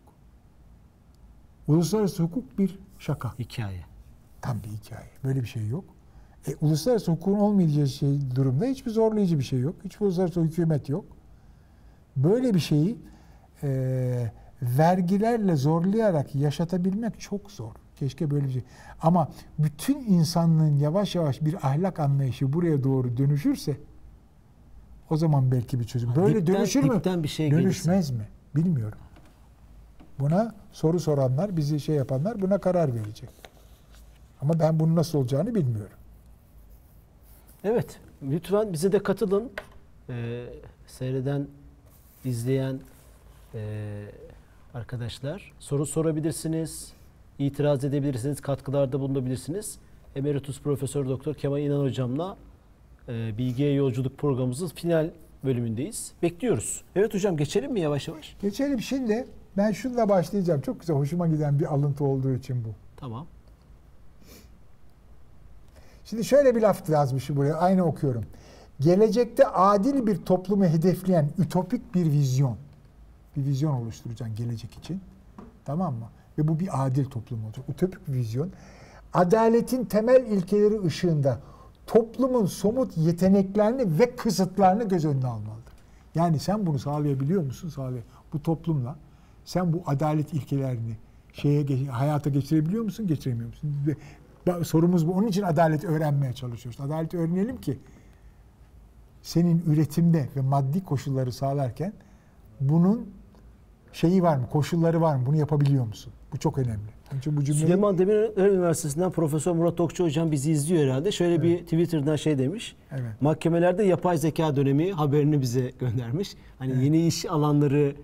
Uluslararası 1.68 2.22
hukuk 2.22 2.58
bir 2.58 2.78
şaka. 2.98 3.38
hikaye. 3.38 3.84
Tam 4.40 4.56
bir 4.62 4.68
hikaye. 4.68 5.10
Böyle 5.24 5.42
bir 5.42 5.46
şey 5.46 5.68
yok. 5.68 5.84
E, 6.48 6.54
uluslararası 6.60 7.12
hukukun 7.12 7.38
olmayacağı 7.38 7.86
şey, 7.86 8.18
durumda 8.36 8.64
hiçbir 8.64 8.90
zorlayıcı 8.90 9.38
bir 9.38 9.44
şey 9.44 9.60
yok. 9.60 9.74
Hiçbir 9.84 10.06
uluslararası 10.06 10.40
hükümet 10.40 10.88
yok. 10.88 11.04
Böyle 12.16 12.54
bir 12.54 12.60
şeyi 12.60 12.98
e, 13.62 14.32
vergilerle 14.62 15.56
zorlayarak 15.56 16.34
yaşatabilmek 16.34 17.20
çok 17.20 17.50
zor. 17.50 17.72
Keşke 17.98 18.30
böyle 18.30 18.46
bir 18.46 18.52
şey. 18.52 18.62
Ama 19.02 19.28
bütün 19.58 19.98
insanlığın 20.00 20.78
yavaş 20.78 21.14
yavaş 21.14 21.40
bir 21.40 21.54
ahlak 21.54 22.00
anlayışı 22.00 22.52
buraya 22.52 22.84
doğru 22.84 23.16
dönüşürse 23.16 23.76
o 25.10 25.16
zaman 25.16 25.50
belki 25.52 25.80
bir 25.80 25.84
çözüm. 25.84 26.14
Böyle 26.16 26.38
dipten- 26.38 26.54
dönüşür 26.54 26.82
mü? 26.82 26.94
dipten 26.96 27.22
bir 27.22 27.28
şey 27.28 27.50
Dönüşmez 27.50 28.10
mi? 28.10 28.28
Bilmiyorum. 28.56 28.98
Buna 30.20 30.54
soru 30.72 31.00
soranlar, 31.00 31.56
bizi 31.56 31.80
şey 31.80 31.96
yapanlar 31.96 32.40
buna 32.40 32.58
karar 32.58 32.94
verecek. 32.94 33.30
Ama 34.42 34.58
ben 34.60 34.80
bunun 34.80 34.96
nasıl 34.96 35.18
olacağını 35.18 35.54
bilmiyorum. 35.54 35.96
Evet. 37.64 38.00
Lütfen 38.22 38.72
bize 38.72 38.92
de 38.92 39.02
katılın. 39.02 39.50
Ee, 40.10 40.44
seyreden, 40.86 41.46
izleyen 42.24 42.80
ee, 43.54 44.04
arkadaşlar 44.74 45.52
soru 45.58 45.86
sorabilirsiniz. 45.86 46.92
İtiraz 47.38 47.84
edebilirsiniz. 47.84 48.40
Katkılarda 48.40 49.00
bulunabilirsiniz. 49.00 49.78
Emeritus 50.16 50.60
Profesör 50.60 51.08
Doktor 51.08 51.34
Kemal 51.34 51.60
İnan 51.60 51.80
hocamla 51.80 52.36
e, 53.08 53.38
Bilgiye 53.38 53.72
Yolculuk 53.72 54.18
programımızın 54.18 54.68
final 54.68 55.10
bölümündeyiz. 55.44 56.12
Bekliyoruz. 56.22 56.82
Evet 56.96 57.14
hocam 57.14 57.36
geçelim 57.36 57.72
mi 57.72 57.80
yavaş 57.80 58.08
yavaş? 58.08 58.36
Geçelim 58.42 58.80
şimdi. 58.80 59.26
Ben 59.56 59.72
şunla 59.72 60.08
başlayacağım. 60.08 60.60
Çok 60.60 60.80
güzel, 60.80 60.96
hoşuma 60.96 61.26
giden 61.26 61.58
bir 61.58 61.74
alıntı 61.74 62.04
olduğu 62.04 62.34
için 62.34 62.64
bu. 62.64 62.68
Tamam. 62.96 63.26
Şimdi 66.04 66.24
şöyle 66.24 66.56
bir 66.56 66.62
laf 66.62 66.88
yazmış 66.88 67.30
buraya. 67.30 67.54
Aynı 67.54 67.84
okuyorum. 67.84 68.24
Gelecekte 68.80 69.46
adil 69.46 70.06
bir 70.06 70.16
toplumu 70.16 70.64
hedefleyen 70.64 71.30
ütopik 71.38 71.94
bir 71.94 72.06
vizyon. 72.06 72.56
Bir 73.36 73.44
vizyon 73.44 73.72
oluşturacaksın 73.72 74.36
gelecek 74.36 74.74
için. 74.74 75.00
Tamam 75.64 75.94
mı? 75.94 76.06
Ve 76.38 76.48
bu 76.48 76.60
bir 76.60 76.86
adil 76.86 77.04
toplum 77.04 77.44
olacak. 77.44 77.64
Ütopik 77.68 78.08
vizyon. 78.08 78.50
Adaletin 79.12 79.84
temel 79.84 80.26
ilkeleri 80.26 80.82
ışığında 80.86 81.40
toplumun 81.86 82.46
somut 82.46 82.96
yeteneklerini 82.96 83.98
ve 83.98 84.16
kısıtlarını 84.16 84.88
göz 84.88 85.04
önüne 85.04 85.26
almalıdır. 85.26 85.72
Yani 86.14 86.38
sen 86.38 86.66
bunu 86.66 86.78
sağlayabiliyor 86.78 87.42
musun? 87.42 87.68
Sağlay. 87.68 88.00
Bu 88.32 88.42
toplumla 88.42 88.96
sen 89.44 89.72
bu 89.72 89.82
adalet 89.86 90.32
ilkelerini 90.32 90.96
şeye 91.32 91.86
hayata 91.86 92.30
geçirebiliyor 92.30 92.84
musun? 92.84 93.06
Geçiremiyor 93.06 93.48
musun? 93.48 93.96
Sorumuz 94.62 95.08
bu. 95.08 95.12
Onun 95.12 95.26
için 95.26 95.42
adalet 95.42 95.84
öğrenmeye 95.84 96.32
çalışıyoruz. 96.32 96.80
Adaleti 96.80 97.18
öğrenelim 97.18 97.60
ki 97.60 97.78
senin 99.22 99.62
üretimde 99.66 100.28
ve 100.36 100.40
maddi 100.40 100.84
koşulları 100.84 101.32
sağlarken 101.32 101.92
bunun 102.60 103.10
şeyi 103.92 104.22
var 104.22 104.36
mı? 104.36 104.48
Koşulları 104.50 105.00
var 105.00 105.16
mı? 105.16 105.26
Bunu 105.26 105.36
yapabiliyor 105.36 105.86
musun? 105.86 106.12
Bu 106.32 106.38
çok 106.38 106.58
önemli. 106.58 106.78
Onun 107.12 107.18
için 107.18 107.36
bu 107.36 107.44
cümleyi 107.44 107.62
Süleyman 107.62 107.98
Demirel 107.98 108.50
Üniversitesi'nden 108.52 109.10
Profesör 109.10 109.52
Murat 109.52 109.80
Okçu 109.80 110.04
hocam 110.04 110.32
bizi 110.32 110.50
izliyor 110.52 110.84
herhalde. 110.84 111.12
Şöyle 111.12 111.42
bir 111.42 111.58
Twitter'dan 111.58 112.16
şey 112.16 112.38
demiş. 112.38 112.76
Evet. 112.90 113.20
Mahkemelerde 113.20 113.82
yapay 113.82 114.18
zeka 114.18 114.56
dönemi 114.56 114.92
haberini 114.92 115.40
bize 115.40 115.70
göndermiş. 115.80 116.34
Hani 116.58 116.84
yeni 116.84 117.06
iş 117.06 117.24
alanları 117.24 117.94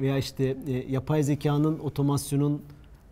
veya 0.00 0.18
işte 0.18 0.56
e, 0.66 0.72
yapay 0.72 1.22
zekanın, 1.22 1.78
otomasyonun 1.78 2.62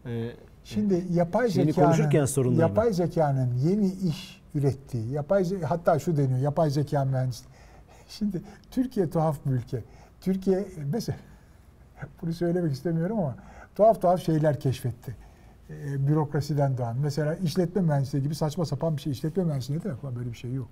e, 0.06 0.30
Şimdi 0.64 1.04
yapay 1.12 1.48
zekanın 1.48 2.56
yapay 2.58 2.92
zekanın 2.92 3.54
yeni 3.54 3.86
iş 3.86 4.40
ürettiği, 4.54 5.10
yapay 5.10 5.42
ze- 5.42 5.62
hatta 5.62 5.98
şu 5.98 6.16
deniyor, 6.16 6.38
yapay 6.38 6.70
zeka 6.70 7.04
mühendisliği. 7.04 7.54
Şimdi 8.08 8.42
Türkiye 8.70 9.10
tuhaf 9.10 9.46
bir 9.46 9.50
ülke. 9.50 9.82
Türkiye 10.20 10.64
mesela 10.92 11.18
bunu 12.22 12.32
söylemek 12.32 12.72
istemiyorum 12.72 13.18
ama 13.18 13.36
tuhaf 13.74 14.02
tuhaf 14.02 14.20
şeyler 14.22 14.60
keşfetti. 14.60 15.16
Ee, 15.70 16.06
bürokrasiden 16.08 16.78
doğan. 16.78 16.96
Mesela 17.02 17.34
işletme 17.34 17.82
mühendisliği 17.82 18.22
gibi 18.24 18.34
saçma 18.34 18.64
sapan 18.66 18.96
bir 18.96 19.02
şey. 19.02 19.12
İşletme 19.12 19.44
mühendisliği 19.44 19.78
ne 19.78 19.84
demek? 19.84 20.04
Lan 20.04 20.16
Böyle 20.16 20.32
bir 20.32 20.36
şey 20.36 20.52
yok. 20.54 20.68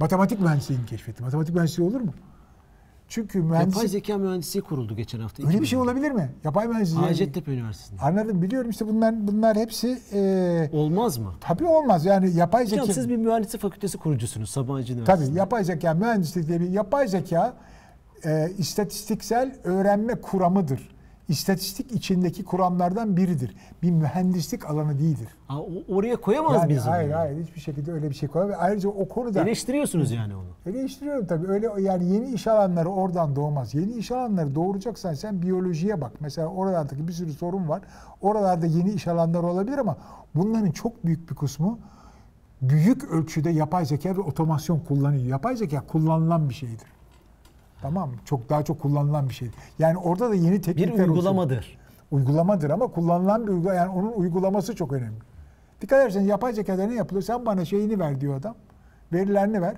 Matematik 0.00 0.40
mühendisliğini 0.40 0.86
keşfetti. 0.86 1.22
Matematik 1.22 1.54
mühendisliği 1.54 1.88
olur 1.88 2.00
mu? 2.00 2.12
Çünkü 3.08 3.38
yapay 3.38 3.50
mühendislik 3.50 3.88
zeka 3.90 4.18
mühendisliği 4.18 4.62
kuruldu 4.64 4.96
geçen 4.96 5.20
hafta. 5.20 5.46
öyle 5.46 5.60
bir 5.60 5.66
şey 5.66 5.78
olabilir 5.78 6.10
mi? 6.10 6.30
Yapay 6.44 6.68
mühendisliği. 6.68 7.00
Hacettepe 7.04 7.52
Üniversitesi'nde. 7.52 8.00
Anladım 8.02 8.42
biliyorum 8.42 8.70
işte 8.70 8.86
bunlar 8.86 9.26
bunlar 9.28 9.56
hepsi 9.56 9.98
e, 10.12 10.70
Olmaz 10.72 11.18
mı? 11.18 11.32
tabii 11.40 11.64
olmaz 11.64 12.04
yani 12.04 12.36
yapay 12.36 12.64
Hocam 12.64 12.80
zeka 12.80 12.92
siz 12.92 13.08
bir 13.08 13.16
mühendislik 13.16 13.62
fakültesi 13.62 13.98
kurucusunuz 13.98 14.50
Sabancı 14.50 14.92
Üniversitesi'nde. 14.92 15.26
tabii 15.28 15.38
yapay 15.38 15.64
zeka 15.64 15.94
mühendislik 15.94 16.48
diye 16.48 16.60
bir 16.60 16.68
yapay 16.70 17.08
zeka 17.08 17.54
e, 18.24 18.50
istatistiksel 18.58 19.56
öğrenme 19.64 20.14
kuramıdır. 20.14 20.88
İstatistik 21.30 21.92
içindeki 21.92 22.44
kuramlardan 22.44 23.16
biridir. 23.16 23.54
Bir 23.82 23.90
mühendislik 23.90 24.70
alanı 24.70 24.98
değildir. 24.98 25.28
Ha, 25.46 25.58
oraya 25.88 26.16
koyamaz 26.16 26.54
Yani 26.54 26.66
mıyız? 26.66 26.86
hayır 26.86 27.10
hayır 27.10 27.42
hiçbir 27.46 27.60
şekilde 27.60 27.92
öyle 27.92 28.10
bir 28.10 28.14
şey 28.14 28.28
koyamaz. 28.28 28.56
Ayrıca 28.60 28.88
o 28.88 29.08
konuda 29.08 29.42
Eleştiriyorsunuz 29.42 30.10
yani 30.10 30.34
onu. 30.36 30.72
Eleştiriyorum 30.74 31.26
tabii. 31.26 31.46
Öyle 31.46 31.68
yani 31.80 32.04
yeni 32.12 32.32
iş 32.32 32.46
alanları 32.46 32.88
oradan 32.88 33.36
doğmaz. 33.36 33.74
Yeni 33.74 33.92
iş 33.92 34.10
alanları 34.10 34.54
doğuracaksan 34.54 35.14
sen 35.14 35.42
biyolojiye 35.42 36.00
bak. 36.00 36.12
Mesela 36.20 36.48
oralardaki 36.48 37.08
bir 37.08 37.12
sürü 37.12 37.32
sorun 37.32 37.68
var. 37.68 37.82
Oralarda 38.22 38.66
yeni 38.66 38.90
iş 38.92 39.08
alanları 39.08 39.46
olabilir 39.46 39.78
ama 39.78 39.96
bunların 40.34 40.70
çok 40.70 41.04
büyük 41.04 41.30
bir 41.30 41.34
kısmı 41.36 41.78
büyük 42.62 43.04
ölçüde 43.04 43.50
yapay 43.50 43.86
zeka 43.86 44.16
ve 44.16 44.20
otomasyon 44.20 44.78
kullanıyor. 44.80 45.22
Yapay 45.24 45.56
zeka 45.56 45.80
kullanılan 45.86 46.48
bir 46.48 46.54
şeydir. 46.54 46.86
Tamam 47.82 48.08
mı? 48.10 48.14
Çok 48.24 48.48
daha 48.48 48.62
çok 48.64 48.80
kullanılan 48.80 49.28
bir 49.28 49.34
şeydir. 49.34 49.54
Yani 49.78 49.98
orada 49.98 50.30
da 50.30 50.34
yeni 50.34 50.52
Bir 50.52 50.62
teknikler 50.62 50.88
oluşuyor. 50.88 51.08
uygulamadır. 51.08 51.78
Uygulamadır 52.10 52.70
ama 52.70 52.86
kullanılan 52.86 53.46
bir 53.46 53.52
uygulama. 53.52 53.74
Yani 53.76 53.90
onun 53.90 54.12
uygulaması 54.12 54.74
çok 54.76 54.92
önemli. 54.92 55.18
Dikkat 55.80 56.00
ederseniz 56.02 56.26
yapay 56.28 56.52
zekada 56.52 56.86
ne 56.86 56.94
yapılıyor? 56.94 57.22
Sen 57.22 57.46
bana 57.46 57.64
şeyini 57.64 57.98
ver 57.98 58.20
diyor 58.20 58.36
adam. 58.36 58.54
Verilerini 59.12 59.62
ver. 59.62 59.76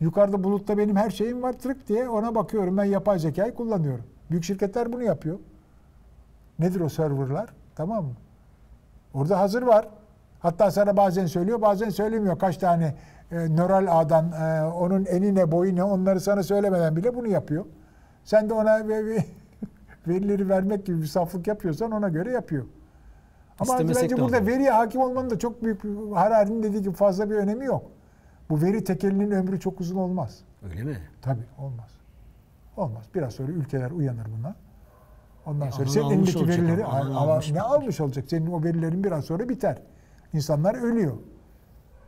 Yukarıda 0.00 0.44
bulutta 0.44 0.78
benim 0.78 0.96
her 0.96 1.10
şeyim 1.10 1.42
var 1.42 1.52
tırık 1.52 1.88
diye 1.88 2.08
ona 2.08 2.34
bakıyorum. 2.34 2.76
Ben 2.76 2.84
yapay 2.84 3.18
zekayı 3.18 3.54
kullanıyorum. 3.54 4.04
Büyük 4.30 4.44
şirketler 4.44 4.92
bunu 4.92 5.02
yapıyor. 5.02 5.38
Nedir 6.58 6.80
o 6.80 6.88
serverlar? 6.88 7.48
Tamam 7.76 8.04
mı? 8.04 8.12
Orada 9.14 9.38
hazır 9.38 9.62
var. 9.62 9.88
Hatta 10.40 10.70
sana 10.70 10.96
bazen 10.96 11.26
söylüyor, 11.26 11.62
bazen 11.62 11.90
söylemiyor. 11.90 12.38
Kaç 12.38 12.56
tane 12.56 12.94
e, 13.32 13.48
nöral 13.56 13.86
ağdan, 14.00 14.32
e, 14.32 14.64
onun 14.64 15.04
eni 15.06 15.34
ne, 15.34 15.52
boyu 15.52 15.76
ne 15.76 15.84
onları 15.84 16.20
sana 16.20 16.42
söylemeden 16.42 16.96
bile 16.96 17.14
bunu 17.14 17.26
yapıyor. 17.28 17.64
Sen 18.24 18.48
de 18.50 18.54
ona 18.54 18.88
ve- 18.88 19.06
ve- 19.06 19.24
verileri 20.08 20.48
vermek 20.48 20.86
gibi 20.86 21.02
bir 21.02 21.06
saflık 21.06 21.46
yapıyorsan 21.46 21.90
ona 21.90 22.08
göre 22.08 22.32
yapıyor. 22.32 22.64
Ama 23.60 23.72
İstemesek 23.72 24.02
bence 24.02 24.22
burada 24.22 24.36
olmaz. 24.36 24.48
veriye 24.48 24.70
hakim 24.70 25.00
olmanın 25.00 25.30
da 25.30 25.38
çok 25.38 25.62
büyük 25.64 25.80
Harari'nin 26.14 26.62
dediği 26.62 26.82
gibi 26.82 26.94
fazla 26.94 27.30
bir 27.30 27.34
önemi 27.34 27.64
yok. 27.64 27.82
Bu 28.50 28.62
veri 28.62 28.84
tekelinin 28.84 29.30
ömrü 29.30 29.60
çok 29.60 29.80
uzun 29.80 29.96
olmaz. 29.96 30.38
Öyle 30.70 30.82
mi? 30.82 30.96
Tabii 31.22 31.44
olmaz. 31.58 31.90
Olmaz. 32.76 33.04
Biraz 33.14 33.32
sonra 33.34 33.52
ülkeler 33.52 33.90
uyanır 33.90 34.26
buna. 34.38 34.54
Ondan 35.46 35.68
E, 35.68 35.72
sonra 35.72 35.88
senin 35.88 36.10
elindeki 36.10 36.48
verileri 36.48 36.84
ama, 36.84 37.20
ama 37.20 37.40
ne 37.52 37.60
almış 37.62 38.00
olacak? 38.00 38.24
Senin 38.28 38.46
o 38.52 38.62
verilerin 38.64 39.04
biraz 39.04 39.24
sonra 39.24 39.48
biter. 39.48 39.78
İnsanlar 40.32 40.74
ölüyor. 40.74 41.12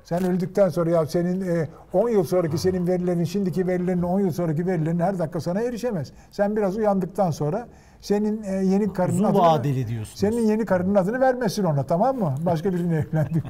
Sen 0.04 0.24
öldükten 0.24 0.68
sonra 0.68 0.90
ya 0.90 1.06
senin 1.06 1.40
e, 1.40 1.68
10 1.92 2.08
yıl 2.08 2.24
sonraki 2.24 2.58
senin 2.58 2.86
verilerin, 2.86 3.24
şimdiki 3.24 3.66
verilerin 3.66 4.02
10 4.02 4.20
yıl 4.20 4.30
sonraki 4.30 4.66
verilerin 4.66 4.98
her 4.98 5.18
dakika 5.18 5.40
sana 5.40 5.60
erişemez. 5.60 6.12
Sen 6.30 6.56
biraz 6.56 6.76
uyandıktan 6.76 7.30
sonra 7.30 7.68
senin 8.00 8.42
e, 8.42 8.50
yeni 8.50 8.92
karının 8.92 9.14
Uzun 9.14 9.24
adını, 9.24 9.38
vadeli 9.42 9.88
diyorsunuz. 9.88 10.20
Senin 10.20 10.40
yeni 10.48 10.64
karının 10.64 10.94
adını 10.94 11.20
vermesin 11.20 11.64
ona 11.64 11.82
tamam 11.82 12.18
mı? 12.18 12.34
Başka 12.46 12.72
birine 12.72 12.96
evlendik. 12.96 13.44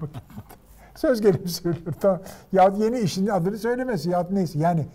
Söz 0.94 1.20
gelimi 1.20 1.48
söylüyor. 1.48 1.94
Tamam. 2.00 2.20
Ya 2.53 2.72
yeni 2.78 2.98
işin 3.00 3.26
adını 3.26 3.59
söylemesi 3.59 4.11
ya 4.11 4.26
neyse. 4.30 4.59
Yani 4.59 4.86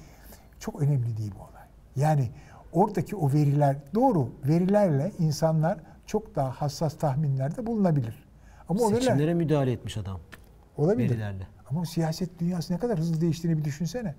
çok 0.59 0.81
önemli 0.81 1.17
değil 1.17 1.31
bu 1.39 1.43
olay. 1.43 1.63
Yani 1.95 2.29
oradaki 2.73 3.15
o 3.15 3.33
veriler 3.33 3.75
doğru 3.95 4.29
verilerle 4.47 5.11
insanlar 5.19 5.77
çok 6.05 6.35
daha 6.35 6.51
hassas 6.51 6.97
tahminlerde 6.97 7.65
bulunabilir. 7.65 8.23
Ama 8.69 8.81
o 8.81 8.87
veriler 8.91 9.01
Seçimlere 9.01 9.33
müdahale 9.33 9.71
etmiş 9.71 9.97
adam 9.97 10.19
olabilir. 10.77 11.09
verilerle. 11.09 11.47
Ama 11.69 11.85
siyaset 11.85 12.39
dünyası 12.39 12.73
ne 12.73 12.77
kadar 12.77 12.99
hızlı 12.99 13.21
değiştiğini 13.21 13.57
bir 13.57 13.63
düşünsene. 13.63 14.15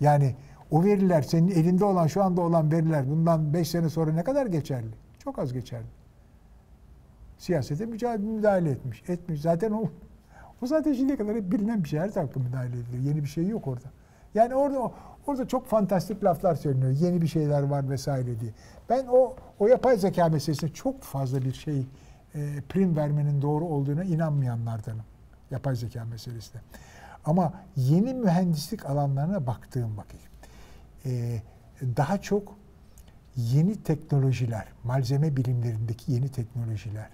Yani 0.00 0.36
o 0.70 0.84
veriler 0.84 1.22
senin 1.22 1.48
elinde 1.48 1.84
olan 1.84 2.06
şu 2.06 2.22
anda 2.22 2.40
olan 2.40 2.72
veriler 2.72 3.10
bundan 3.10 3.54
5 3.54 3.70
sene 3.70 3.88
sonra 3.88 4.12
ne 4.12 4.24
kadar 4.24 4.46
geçerli? 4.46 4.94
Çok 5.18 5.38
az 5.38 5.52
geçerli. 5.52 5.86
Siyasete 7.38 7.86
mücadele 7.86 8.26
müdahale 8.26 8.70
etmiş. 8.70 9.02
Etmiş. 9.08 9.40
Zaten 9.40 9.70
o 9.70 9.90
o 10.62 10.66
zaten 10.66 10.92
şimdiye 10.92 11.18
kadar 11.18 11.36
hep 11.36 11.52
bilinen 11.52 11.84
bir 11.84 11.88
şey. 11.88 12.00
Her 12.00 12.14
dakika 12.14 12.40
müdahale 12.40 12.68
ediliyor. 12.68 13.02
Yeni 13.02 13.22
bir 13.22 13.28
şey 13.28 13.48
yok 13.48 13.66
orada. 13.66 13.90
Yani 14.34 14.54
orada 14.54 14.92
orada 15.26 15.48
çok 15.48 15.66
fantastik 15.66 16.24
laflar 16.24 16.54
söyleniyor. 16.54 16.90
Yeni 16.90 17.22
bir 17.22 17.26
şeyler 17.26 17.62
var 17.62 17.90
vesaire 17.90 18.40
diye. 18.40 18.50
Ben 18.88 19.06
o 19.06 19.36
o 19.58 19.66
yapay 19.66 19.96
zeka 19.96 20.28
meselesine 20.28 20.70
çok 20.70 21.02
fazla 21.02 21.42
bir 21.42 21.52
şey 21.52 21.86
e, 22.34 22.60
prim 22.68 22.96
vermenin 22.96 23.42
doğru 23.42 23.64
olduğuna 23.64 24.04
inanmayanlardanım. 24.04 25.04
Yapay 25.50 25.76
zeka 25.76 26.04
meselesinde. 26.04 26.62
Ama 27.24 27.52
yeni 27.76 28.14
mühendislik 28.14 28.86
alanlarına 28.86 29.46
baktığım 29.46 29.96
vakit 29.96 30.20
e, 31.06 31.42
daha 31.82 32.18
çok 32.22 32.56
yeni 33.36 33.82
teknolojiler, 33.82 34.66
malzeme 34.84 35.36
bilimlerindeki 35.36 36.12
yeni 36.12 36.28
teknolojiler, 36.28 37.08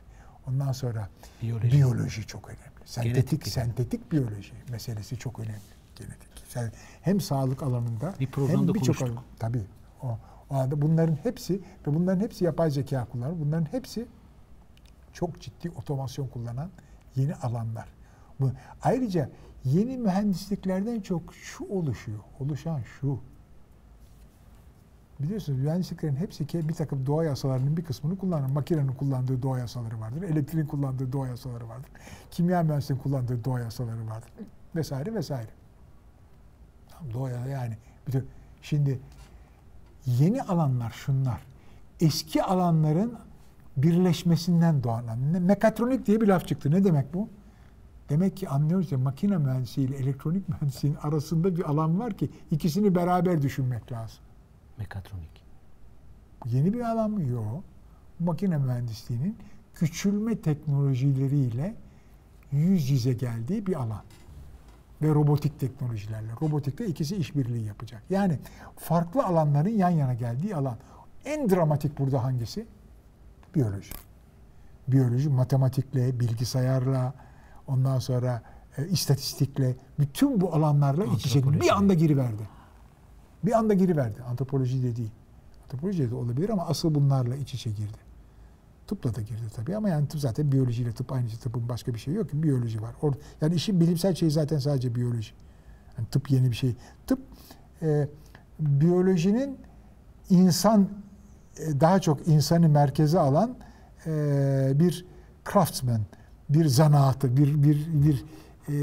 ondan 0.48 0.72
sonra 0.72 1.08
Biyoloji. 1.42 1.72
biyoloji, 1.72 2.26
çok 2.26 2.48
önemli. 2.48 2.60
Sentetik, 2.84 3.14
Genetik 3.30 3.46
sentetik 3.52 4.12
biyoloji 4.12 4.52
meselesi 4.70 5.18
çok 5.18 5.38
önemli. 5.38 5.60
Genetik. 5.96 6.28
Sen 6.48 6.72
hem 7.02 7.20
sağlık 7.20 7.62
alanında 7.62 8.14
Bir 8.20 8.28
hem 8.48 8.74
birçok 8.74 9.02
alan- 9.02 9.22
tabii. 9.38 9.64
O, 10.02 10.18
o 10.50 10.54
anda 10.54 10.82
bunların 10.82 11.18
hepsi 11.22 11.54
ve 11.86 11.94
bunların 11.94 12.20
hepsi 12.20 12.44
yapay 12.44 12.70
zeka 12.70 13.04
kullanır. 13.04 13.40
Bunların 13.40 13.64
hepsi 13.72 14.06
çok 15.12 15.40
ciddi 15.40 15.70
otomasyon 15.70 16.26
kullanan 16.28 16.70
yeni 17.16 17.34
alanlar. 17.34 17.88
Bu, 18.40 18.52
ayrıca 18.82 19.30
yeni 19.64 19.98
mühendisliklerden 19.98 21.00
çok 21.00 21.34
şu 21.34 21.64
oluşuyor. 21.64 22.18
Oluşan 22.40 22.80
şu. 23.00 23.20
Biliyorsunuz 25.20 25.58
mühendisliklerin 25.58 26.16
hepsi 26.16 26.46
ki 26.46 26.68
bir 26.68 26.74
takım 26.74 27.06
doğa 27.06 27.24
yasalarının 27.24 27.76
bir 27.76 27.84
kısmını 27.84 28.18
kullanır. 28.18 28.50
Makinenin 28.50 28.92
kullandığı 28.92 29.42
doğa 29.42 29.58
yasaları 29.58 30.00
vardır. 30.00 30.22
Elektriğin 30.22 30.66
kullandığı 30.66 31.12
doğa 31.12 31.28
yasaları 31.28 31.68
vardır. 31.68 31.90
Kimya 32.30 32.62
mühendisliğinin 32.62 33.02
kullandığı 33.02 33.44
doğa 33.44 33.60
yasaları 33.60 34.06
vardır. 34.06 34.30
Vesaire 34.76 35.14
vesaire. 35.14 35.50
Tamam, 36.88 37.14
doğa 37.14 37.30
yani. 37.30 37.76
Bütün, 38.06 38.26
şimdi 38.62 39.00
yeni 40.06 40.42
alanlar 40.42 40.90
şunlar. 40.90 41.40
Eski 42.00 42.42
alanların 42.42 43.18
birleşmesinden 43.76 44.82
doğan 44.82 45.18
Mekatronik 45.40 46.06
diye 46.06 46.20
bir 46.20 46.28
laf 46.28 46.48
çıktı. 46.48 46.70
Ne 46.70 46.84
demek 46.84 47.14
bu? 47.14 47.28
Demek 48.10 48.36
ki 48.36 48.48
anlıyoruz 48.48 48.92
ya 48.92 48.98
makine 48.98 49.38
mühendisliği 49.38 49.88
ile 49.88 49.96
elektronik 49.96 50.48
mühendisliğin 50.48 50.94
arasında 51.02 51.56
bir 51.56 51.70
alan 51.70 52.00
var 52.00 52.12
ki 52.12 52.30
ikisini 52.50 52.94
beraber 52.94 53.42
düşünmek 53.42 53.92
lazım. 53.92 54.18
Mekatronik. 54.78 55.42
Yeni 56.46 56.72
bir 56.72 56.80
alan 56.80 57.10
mı? 57.10 57.22
Yok. 57.22 57.64
Makine 58.18 58.58
mühendisliğinin 58.58 59.36
küçülme 59.74 60.40
teknolojileriyle 60.40 61.74
yüz 62.52 62.90
yüze 62.90 63.12
geldiği 63.12 63.66
bir 63.66 63.74
alan. 63.74 64.02
Ve 65.02 65.08
robotik 65.08 65.60
teknolojilerle. 65.60 66.32
Robotikte 66.42 66.86
ikisi 66.86 67.16
işbirliği 67.16 67.64
yapacak. 67.64 68.02
Yani 68.10 68.38
farklı 68.76 69.24
alanların 69.24 69.68
yan 69.68 69.90
yana 69.90 70.14
geldiği 70.14 70.56
alan. 70.56 70.76
En 71.24 71.50
dramatik 71.50 71.98
burada 71.98 72.24
hangisi? 72.24 72.66
Biyoloji. 73.54 73.92
Biyoloji 74.88 75.28
matematikle, 75.28 76.20
bilgisayarla, 76.20 77.14
ondan 77.70 77.98
sonra 77.98 78.42
e, 78.78 78.88
istatistikle, 78.88 79.76
bütün 79.98 80.40
bu 80.40 80.54
alanlarla 80.54 81.04
iç 81.04 81.26
içe 81.26 81.60
bir 81.60 81.76
anda 81.76 81.94
giriverdi. 81.94 82.42
Bir 83.44 83.52
anda 83.52 83.74
giriverdi. 83.74 84.22
Antropoloji 84.22 84.82
de 84.82 84.96
değil. 84.96 85.10
Antropoloji 85.64 86.10
de 86.10 86.14
olabilir 86.14 86.48
ama 86.50 86.66
asıl 86.66 86.94
bunlarla 86.94 87.36
iç 87.36 87.54
içe 87.54 87.70
girdi. 87.70 87.98
Tıpla 88.86 89.14
da 89.14 89.20
girdi 89.20 89.42
tabii 89.56 89.76
ama 89.76 89.88
yani 89.88 90.08
tıp 90.08 90.20
zaten 90.20 90.52
biyolojiyle 90.52 90.92
tıp 90.92 91.12
aynı 91.12 91.28
şey. 91.28 91.38
Tıpın 91.38 91.68
başka 91.68 91.94
bir 91.94 91.98
şey 91.98 92.14
yok 92.14 92.30
ki. 92.30 92.42
Biyoloji 92.42 92.82
var. 92.82 92.94
Or 93.02 93.12
yani 93.40 93.54
işin 93.54 93.80
bilimsel 93.80 94.14
şeyi 94.14 94.30
zaten 94.30 94.58
sadece 94.58 94.94
biyoloji. 94.94 95.32
Yani 95.98 96.08
tıp 96.08 96.30
yeni 96.30 96.50
bir 96.50 96.56
şey. 96.56 96.74
Tıp 97.06 97.18
e, 97.82 98.08
biyolojinin 98.60 99.58
insan 100.30 100.88
e, 101.58 101.80
daha 101.80 102.00
çok 102.00 102.28
insanı 102.28 102.68
merkeze 102.68 103.18
alan 103.18 103.56
e, 104.06 104.72
bir 104.74 105.06
craftsman, 105.52 106.00
bir 106.54 106.66
zanaatı, 106.66 107.36
bir 107.36 107.62
bir 107.62 107.86
bir 107.92 108.24
e, 108.68 108.74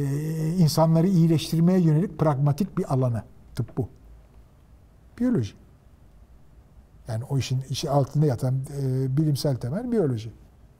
insanları 0.58 1.08
iyileştirmeye 1.08 1.80
yönelik 1.80 2.20
pragmatik 2.20 2.78
bir 2.78 2.94
alanı 2.94 3.24
tıp 3.56 3.78
bu. 3.78 3.90
Biyoloji. 5.20 5.54
Yani 7.08 7.24
o 7.24 7.38
işin 7.38 7.62
işi 7.70 7.90
altında 7.90 8.26
yatan 8.26 8.56
e, 8.82 9.18
bilimsel 9.18 9.56
temel 9.56 9.92
biyoloji. 9.92 10.32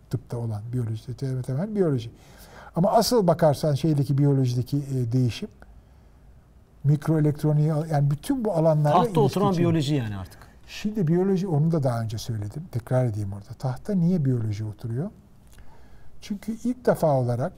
Tıpta 0.10 0.38
olan 0.38 0.62
biyoloji 0.74 1.14
temel, 1.44 1.76
biyoloji. 1.76 2.12
Ama 2.76 2.92
asıl 2.92 3.28
bakarsan 3.28 3.74
şeydeki 3.74 4.18
biyolojideki 4.18 4.78
e, 4.78 5.12
değişim 5.12 5.50
mikroelektroniği 6.84 7.68
yani 7.68 8.12
bütün 8.12 8.46
bu 8.46 8.54
alanlarla 8.54 9.04
Tahta 9.04 9.22
oturan 9.22 9.58
biyoloji 9.58 9.96
yani 9.96 10.18
artık. 10.18 10.40
Şimdi 10.68 11.08
biyoloji 11.08 11.48
onu 11.48 11.72
da 11.72 11.84
daha 11.84 12.02
önce 12.02 12.18
söyledim. 12.18 12.64
Tekrar 12.72 13.06
edeyim 13.06 13.34
orada. 13.34 13.54
Tahta 13.60 13.94
niye 13.94 14.26
biyoloji 14.26 14.66
oturuyor? 14.66 15.10
Çünkü 16.28 16.58
ilk 16.64 16.86
defa 16.86 17.20
olarak 17.20 17.54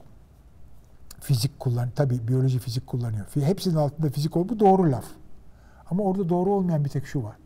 fizik 1.20 1.60
kullan 1.60 1.90
tabii 1.90 2.28
biyoloji 2.28 2.58
fizik 2.58 2.86
kullanıyor. 2.86 3.26
Hepsinin 3.34 3.74
altında 3.74 4.10
fizik 4.10 4.36
ol 4.36 4.48
bu 4.48 4.60
doğru 4.60 4.92
laf. 4.92 5.04
Ama 5.90 6.02
orada 6.02 6.28
doğru 6.28 6.50
olmayan 6.50 6.84
bir 6.84 6.90
tek 6.90 7.06
şu 7.06 7.22
var. 7.22 7.36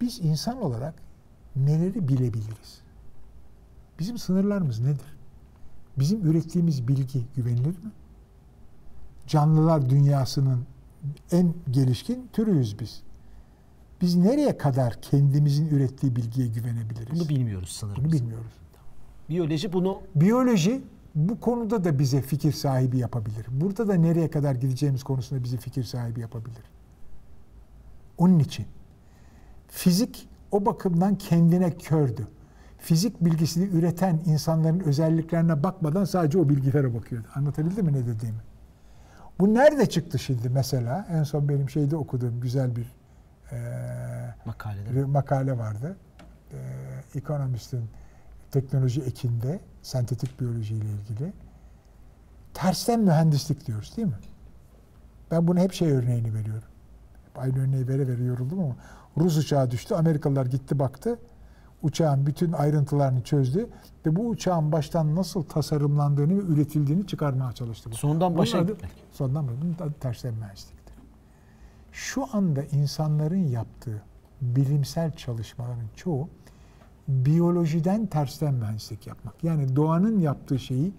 Biz 0.00 0.20
insan 0.20 0.62
olarak 0.62 0.94
neleri 1.56 2.08
bilebiliriz? 2.08 2.80
Bizim 3.98 4.18
sınırlarımız 4.18 4.80
nedir? 4.80 5.16
Bizim 5.98 6.26
ürettiğimiz 6.26 6.88
bilgi 6.88 7.26
güvenilir 7.36 7.84
mi? 7.84 7.92
Canlılar 9.26 9.90
dünyasının 9.90 10.66
en 11.32 11.54
gelişkin 11.70 12.28
türüyüz 12.32 12.78
biz. 12.78 13.02
Biz 14.00 14.16
nereye 14.16 14.58
kadar 14.58 15.02
kendimizin 15.02 15.68
ürettiği 15.68 16.16
bilgiye 16.16 16.48
güvenebiliriz? 16.48 17.20
Bunu 17.20 17.28
bilmiyoruz 17.28 17.68
sanırım. 17.68 18.04
Bunu 18.04 18.12
bilmiyoruz. 18.12 18.52
Biyoloji 19.30 19.72
bunu 19.72 20.00
Biyoloji 20.14 20.82
bu 21.14 21.40
konuda 21.40 21.84
da 21.84 21.98
bize 21.98 22.22
fikir 22.22 22.52
sahibi 22.52 22.98
yapabilir. 22.98 23.46
Burada 23.50 23.88
da 23.88 23.94
nereye 23.94 24.30
kadar 24.30 24.54
gideceğimiz 24.54 25.04
konusunda 25.04 25.44
bizi 25.44 25.56
fikir 25.56 25.84
sahibi 25.84 26.20
yapabilir. 26.20 26.62
Onun 28.18 28.38
için 28.38 28.66
fizik 29.68 30.28
o 30.50 30.66
bakımdan 30.66 31.18
kendine 31.18 31.70
kördü. 31.70 32.28
Fizik 32.78 33.24
bilgisini 33.24 33.64
üreten 33.64 34.20
insanların 34.26 34.80
özelliklerine 34.80 35.62
bakmadan 35.62 36.04
sadece 36.04 36.38
o 36.38 36.48
bilgilere 36.48 36.94
bakıyordu. 36.94 37.26
Anlatabildim 37.34 37.86
mi 37.86 37.92
ne 37.92 38.06
dediğimi? 38.06 38.40
Bu 39.40 39.54
nerede 39.54 39.86
çıktı 39.86 40.18
şimdi 40.18 40.48
mesela? 40.48 41.06
En 41.10 41.22
son 41.22 41.48
benim 41.48 41.70
şeyde 41.70 41.96
okuduğum 41.96 42.40
güzel 42.40 42.76
bir 42.76 42.92
makalede. 44.44 44.96
bir 44.96 45.04
makale 45.04 45.58
vardı. 45.58 45.96
Ee, 46.52 47.18
Economist'in 47.18 47.84
teknoloji 48.50 49.02
ekinde 49.02 49.60
sentetik 49.82 50.40
biyoloji 50.40 50.74
ile 50.74 50.84
ilgili. 50.90 51.32
Tersten 52.54 53.00
mühendislik 53.00 53.66
diyoruz 53.66 53.96
değil 53.96 54.08
mi? 54.08 54.14
Ben 55.30 55.48
bunu 55.48 55.58
hep 55.58 55.72
şey 55.72 55.92
örneğini 55.92 56.34
veriyorum. 56.34 56.68
Hep 57.28 57.38
aynı 57.38 57.62
örneği 57.62 57.88
vere 57.88 58.08
vere 58.08 58.24
yoruldum 58.24 58.60
ama 58.60 58.76
Rus 59.18 59.36
uçağı 59.38 59.70
düştü. 59.70 59.94
Amerikalılar 59.94 60.46
gitti 60.46 60.78
baktı. 60.78 61.18
Uçağın 61.82 62.26
bütün 62.26 62.52
ayrıntılarını 62.52 63.22
çözdü 63.22 63.66
ve 64.06 64.16
bu 64.16 64.28
uçağın 64.28 64.72
baştan 64.72 65.16
nasıl 65.16 65.42
tasarımlandığını 65.42 66.38
ve 66.38 66.52
üretildiğini 66.52 67.06
çıkarmaya 67.06 67.52
çalıştı. 67.52 67.90
Sondan 67.92 68.38
başa 68.38 68.58
adı- 68.58 68.72
gitmek. 68.72 68.90
Sondan 69.12 69.48
başa. 69.48 69.60
Bunun 69.62 69.74
adı 69.74 69.92
tersten 70.00 70.34
mühendisliktir. 70.34 70.94
Şu 71.92 72.36
anda 72.36 72.62
insanların 72.62 73.48
yaptığı 73.48 74.02
bilimsel 74.40 75.12
çalışmaların 75.16 75.86
çoğu 75.96 76.28
biyolojiden 77.10 78.06
tersten 78.06 78.54
mühendislik 78.54 79.06
yapmak. 79.06 79.44
Yani 79.44 79.76
doğanın 79.76 80.20
yaptığı 80.20 80.58
şeyi 80.58 80.92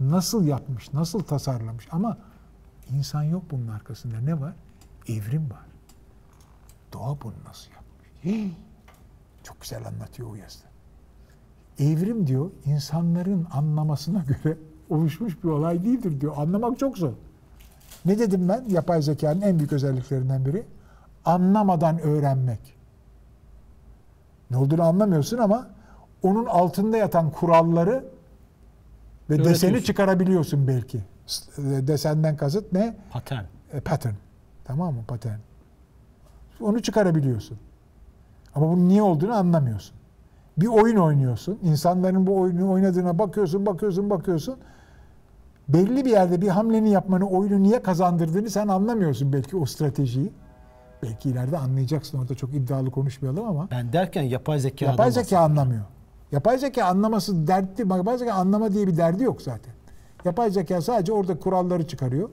nasıl 0.00 0.44
yapmış, 0.44 0.92
nasıl 0.92 1.20
tasarlamış 1.20 1.88
ama 1.90 2.18
insan 2.90 3.22
yok 3.22 3.42
bunun 3.50 3.68
arkasında. 3.68 4.20
Ne 4.20 4.40
var? 4.40 4.54
Evrim 5.08 5.50
var. 5.50 5.66
Doğa 6.92 7.20
bunu 7.22 7.34
nasıl 7.48 7.70
yapmış? 7.70 8.52
Çok 9.42 9.60
güzel 9.60 9.86
anlatıyor 9.86 10.30
o 10.30 10.34
yazıda. 10.34 10.64
Evrim 11.78 12.26
diyor 12.26 12.50
insanların 12.64 13.46
anlamasına 13.52 14.24
göre 14.24 14.58
oluşmuş 14.90 15.44
bir 15.44 15.48
olay 15.48 15.84
değildir 15.84 16.20
diyor. 16.20 16.34
Anlamak 16.36 16.78
çok 16.78 16.98
zor. 16.98 17.12
Ne 18.04 18.18
dedim 18.18 18.48
ben? 18.48 18.64
Yapay 18.68 19.02
zekanın 19.02 19.40
en 19.40 19.58
büyük 19.58 19.72
özelliklerinden 19.72 20.44
biri 20.44 20.66
anlamadan 21.24 21.98
öğrenmek. 21.98 22.73
Ne 24.54 24.58
olduğunu 24.58 24.82
anlamıyorsun 24.82 25.38
ama 25.38 25.66
onun 26.22 26.44
altında 26.46 26.96
yatan 26.96 27.30
kuralları 27.30 28.04
ve 29.30 29.44
deseni 29.44 29.84
çıkarabiliyorsun 29.84 30.68
belki. 30.68 30.98
E, 30.98 31.62
Desenden 31.86 32.36
kasıt 32.36 32.72
ne? 32.72 32.96
Patern. 33.12 33.44
E, 33.72 33.80
pattern. 33.80 34.14
Tamam 34.64 34.94
mı? 34.94 35.00
Pattern. 35.08 35.38
Onu 36.60 36.82
çıkarabiliyorsun. 36.82 37.58
Ama 38.54 38.68
bunun 38.68 38.88
niye 38.88 39.02
olduğunu 39.02 39.34
anlamıyorsun. 39.34 39.96
Bir 40.56 40.66
oyun 40.66 40.96
oynuyorsun. 40.96 41.58
İnsanların 41.62 42.26
bu 42.26 42.40
oyunu 42.40 42.70
oynadığına 42.70 43.18
bakıyorsun, 43.18 43.66
bakıyorsun, 43.66 44.10
bakıyorsun. 44.10 44.56
Belli 45.68 46.04
bir 46.04 46.10
yerde 46.10 46.40
bir 46.42 46.48
hamleni 46.48 46.90
yapmanı, 46.90 47.28
oyunu 47.28 47.62
niye 47.62 47.82
kazandırdığını 47.82 48.50
sen 48.50 48.68
anlamıyorsun 48.68 49.32
belki 49.32 49.56
o 49.56 49.64
stratejiyi. 49.66 50.32
Belki 51.04 51.28
ileride 51.30 51.58
anlayacaksın. 51.58 52.18
Orada 52.18 52.34
çok 52.34 52.54
iddialı 52.54 52.90
konuşmayalım 52.90 53.44
ama. 53.48 53.68
Ben 53.70 53.92
derken 53.92 54.22
yapay 54.22 54.58
zeka 54.58 54.84
Yapay 54.86 55.12
zeka 55.12 55.38
anlamıyor. 55.38 55.84
Yapay 56.32 56.58
zeka 56.58 56.84
anlaması 56.84 57.46
dertli. 57.46 57.88
Yapay 57.96 58.18
zeka 58.18 58.32
anlama 58.32 58.72
diye 58.72 58.86
bir 58.86 58.96
derdi 58.96 59.22
yok 59.22 59.42
zaten. 59.42 59.74
Yapay 60.24 60.50
zeka 60.50 60.80
sadece 60.82 61.12
orada 61.12 61.38
kuralları 61.38 61.86
çıkarıyor. 61.86 62.28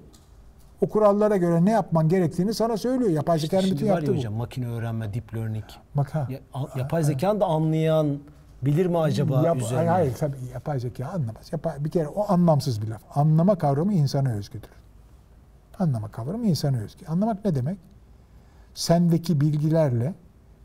O 0.81 0.89
kurallara 0.89 1.37
göre 1.37 1.65
ne 1.65 1.71
yapman 1.71 2.09
gerektiğini 2.09 2.53
sana 2.53 2.77
söylüyor. 2.77 3.09
Yapay 3.11 3.39
zekanın 3.39 3.63
bütün 3.71 3.85
var 3.85 3.85
ya 3.85 3.93
yaptığı 3.95 4.13
bu. 4.13 4.17
hocam 4.17 4.33
makine 4.33 4.67
öğrenme, 4.67 5.13
deep 5.13 5.33
learning. 5.35 5.63
Bak 5.95 6.15
ha. 6.15 6.27
Ya, 6.29 6.39
a- 6.53 6.79
yapay 6.79 7.03
zekanın 7.03 7.39
da 7.39 7.45
anlayan 7.45 8.19
bilir 8.61 8.85
mi 8.85 8.97
acaba 8.97 9.41
Yap- 9.45 9.57
üzerine? 9.57 9.75
hayır, 9.77 9.89
hayır 9.89 10.13
tabii 10.13 10.35
yapay 10.53 10.79
zeka 10.79 11.07
anlamaz. 11.07 11.49
Yapay, 11.51 11.85
bir 11.85 11.89
kere 11.89 12.07
o 12.07 12.31
anlamsız 12.31 12.81
bir 12.81 12.87
laf. 12.87 13.01
Anlama 13.15 13.55
kavramı 13.55 13.93
insana 13.93 14.29
özgüdür. 14.31 14.69
Anlama 15.79 16.07
kavramı 16.07 16.45
insana 16.45 16.77
özgü. 16.77 17.05
Anlamak 17.05 17.45
ne 17.45 17.55
demek? 17.55 17.77
Sendeki 18.73 19.41
bilgilerle, 19.41 20.13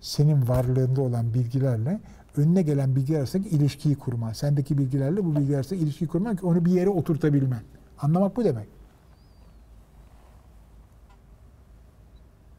senin 0.01 0.49
varlığında 0.49 1.03
olan 1.03 1.35
bilgilerle 1.35 2.01
önüne 2.37 2.63
gelen 2.63 2.97
bilgiler 2.97 3.19
arasındaki 3.19 3.49
ilişkiyi 3.49 3.97
kurman. 3.97 4.33
Sendeki 4.33 4.79
bilgilerle 4.79 5.25
bu 5.25 5.37
bilgiler 5.37 5.57
arasındaki 5.57 5.85
ilişkiyi 5.85 6.09
kurman 6.09 6.37
ki 6.37 6.47
onu 6.47 6.65
bir 6.65 6.71
yere 6.71 6.89
oturtabilmen. 6.89 7.63
Anlamak 8.01 8.37
bu 8.37 8.45
demek. 8.45 8.69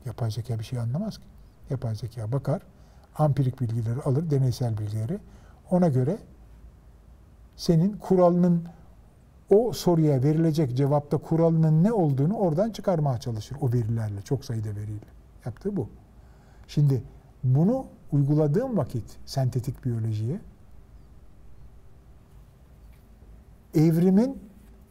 Yapay 0.05 0.31
zeka 0.31 0.59
bir 0.59 0.63
şey 0.63 0.79
anlamaz 0.79 1.17
ki. 1.17 1.23
Yapay 1.69 1.95
zeka 1.95 2.31
bakar, 2.31 2.61
ampirik 3.15 3.61
bilgileri 3.61 4.01
alır, 4.01 4.29
deneysel 4.29 4.77
bilgileri. 4.77 5.19
Ona 5.71 5.87
göre 5.87 6.17
senin 7.55 7.97
kuralının 7.97 8.63
o 9.49 9.73
soruya 9.73 10.23
verilecek 10.23 10.77
cevapta 10.77 11.17
kuralının 11.17 11.83
ne 11.83 11.91
olduğunu 11.91 12.37
oradan 12.37 12.69
çıkarmaya 12.69 13.19
çalışır 13.19 13.57
o 13.61 13.73
verilerle, 13.73 14.21
çok 14.21 14.45
sayıda 14.45 14.69
veriyle. 14.69 15.16
Yaptığı 15.47 15.75
bu. 15.75 15.89
Şimdi 16.67 17.03
bunu 17.43 17.85
uyguladığım 18.11 18.77
vakit 18.77 19.17
sentetik 19.25 19.85
biyolojiye 19.85 20.39
evrimin 23.75 24.39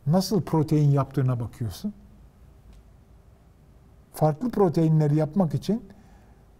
nasıl 0.06 0.42
protein 0.42 0.90
yaptığına 0.90 1.40
bakıyorsun. 1.40 1.94
Farklı 4.12 4.50
proteinleri 4.50 5.16
yapmak 5.16 5.54
için 5.54 5.82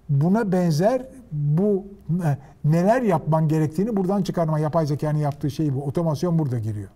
buna 0.08 0.52
benzer 0.52 1.06
bu 1.32 1.86
e, 2.24 2.38
neler 2.64 3.02
yapman 3.02 3.48
gerektiğini 3.48 3.96
buradan 3.96 4.22
çıkarma. 4.22 4.58
Yapay 4.58 4.86
zekanın 4.86 5.18
yaptığı 5.18 5.50
şey 5.50 5.74
bu. 5.74 5.84
Otomasyon 5.84 6.38
burada 6.38 6.58
giriyor. 6.58 6.88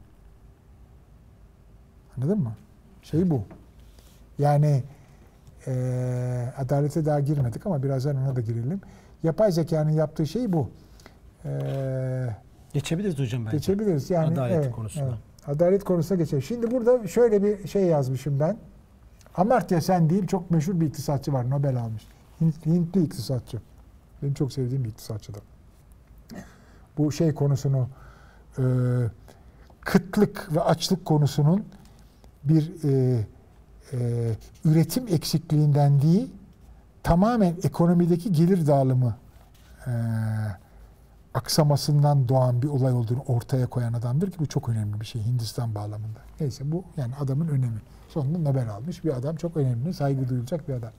Anladın 2.17 2.39
mı? 2.39 2.53
Şey 3.03 3.31
bu. 3.31 3.43
Yani 4.39 4.83
e, 5.67 5.73
adalete 6.59 7.05
daha 7.07 7.21
girmedik 7.21 7.67
ama 7.67 7.83
birazdan 7.83 8.17
ona 8.17 8.37
da 8.37 8.41
girelim. 8.41 8.81
Yapay 9.23 9.53
zekanın 9.53 9.91
yaptığı 9.91 10.27
şey 10.27 10.53
bu. 10.53 10.71
E, 11.45 11.51
Geçebiliriz 12.73 13.19
hocam 13.19 13.47
bence. 13.47 13.57
geçebiliriz. 13.57 14.11
Yani 14.11 14.33
Adalet 14.33 14.57
evet, 14.57 14.73
konusuna. 14.73 15.05
evet. 15.05 15.15
Adalet 15.47 15.85
konusuna 15.85 16.19
geçelim. 16.19 16.43
Şimdi 16.43 16.71
burada 16.71 17.09
şöyle 17.09 17.43
bir 17.43 17.69
şey 17.69 17.83
yazmışım 17.85 18.41
ben. 18.41 18.57
Amartya 19.37 19.81
Sen 19.81 20.11
değil 20.11 20.27
çok 20.27 20.51
meşhur 20.51 20.81
bir 20.81 20.87
iktisatçı 20.87 21.33
var. 21.33 21.51
Nobel 21.51 21.77
almış. 21.77 22.03
Hint- 22.41 22.67
Hintli 22.67 23.03
iktisatçı. 23.05 23.59
Benim 24.23 24.35
çok 24.35 24.53
sevdiğim 24.53 24.85
bir 24.85 24.89
iktisatçıdır. 24.89 25.43
Bu 26.99 27.13
şey 27.13 27.35
konusunu 27.35 27.89
e, 28.59 28.63
kıtlık 29.81 30.49
ve 30.55 30.61
açlık 30.61 31.05
konusunun 31.05 31.65
bir 32.45 32.73
e, 32.85 33.21
e, 33.93 34.31
üretim 34.65 35.09
eksikliğinden 35.09 36.03
değil 36.03 36.31
tamamen 37.03 37.55
ekonomideki 37.63 38.33
gelir 38.33 38.67
dağılımı 38.67 39.17
e, 39.87 39.91
aksamasından 41.35 42.29
doğan 42.29 42.63
bir 42.63 42.69
olay 42.69 42.93
olduğunu 42.93 43.23
ortaya 43.27 43.67
koyan 43.67 43.93
adamdır 43.93 44.31
ki 44.31 44.39
bu 44.39 44.47
çok 44.47 44.69
önemli 44.69 45.01
bir 45.01 45.07
şey 45.07 45.23
Hindistan 45.23 45.75
bağlamında. 45.75 46.21
Neyse 46.41 46.73
bu 46.73 46.85
yani 46.97 47.15
adamın 47.21 47.49
önemi. 47.49 47.81
Sonunda 48.09 48.39
Nobel 48.39 48.71
almış 48.71 49.05
bir 49.05 49.17
adam 49.17 49.37
çok 49.37 49.57
önemli, 49.57 49.95
saygı 49.95 50.29
duyulacak 50.29 50.69
bir 50.69 50.75
adam. 50.75 50.91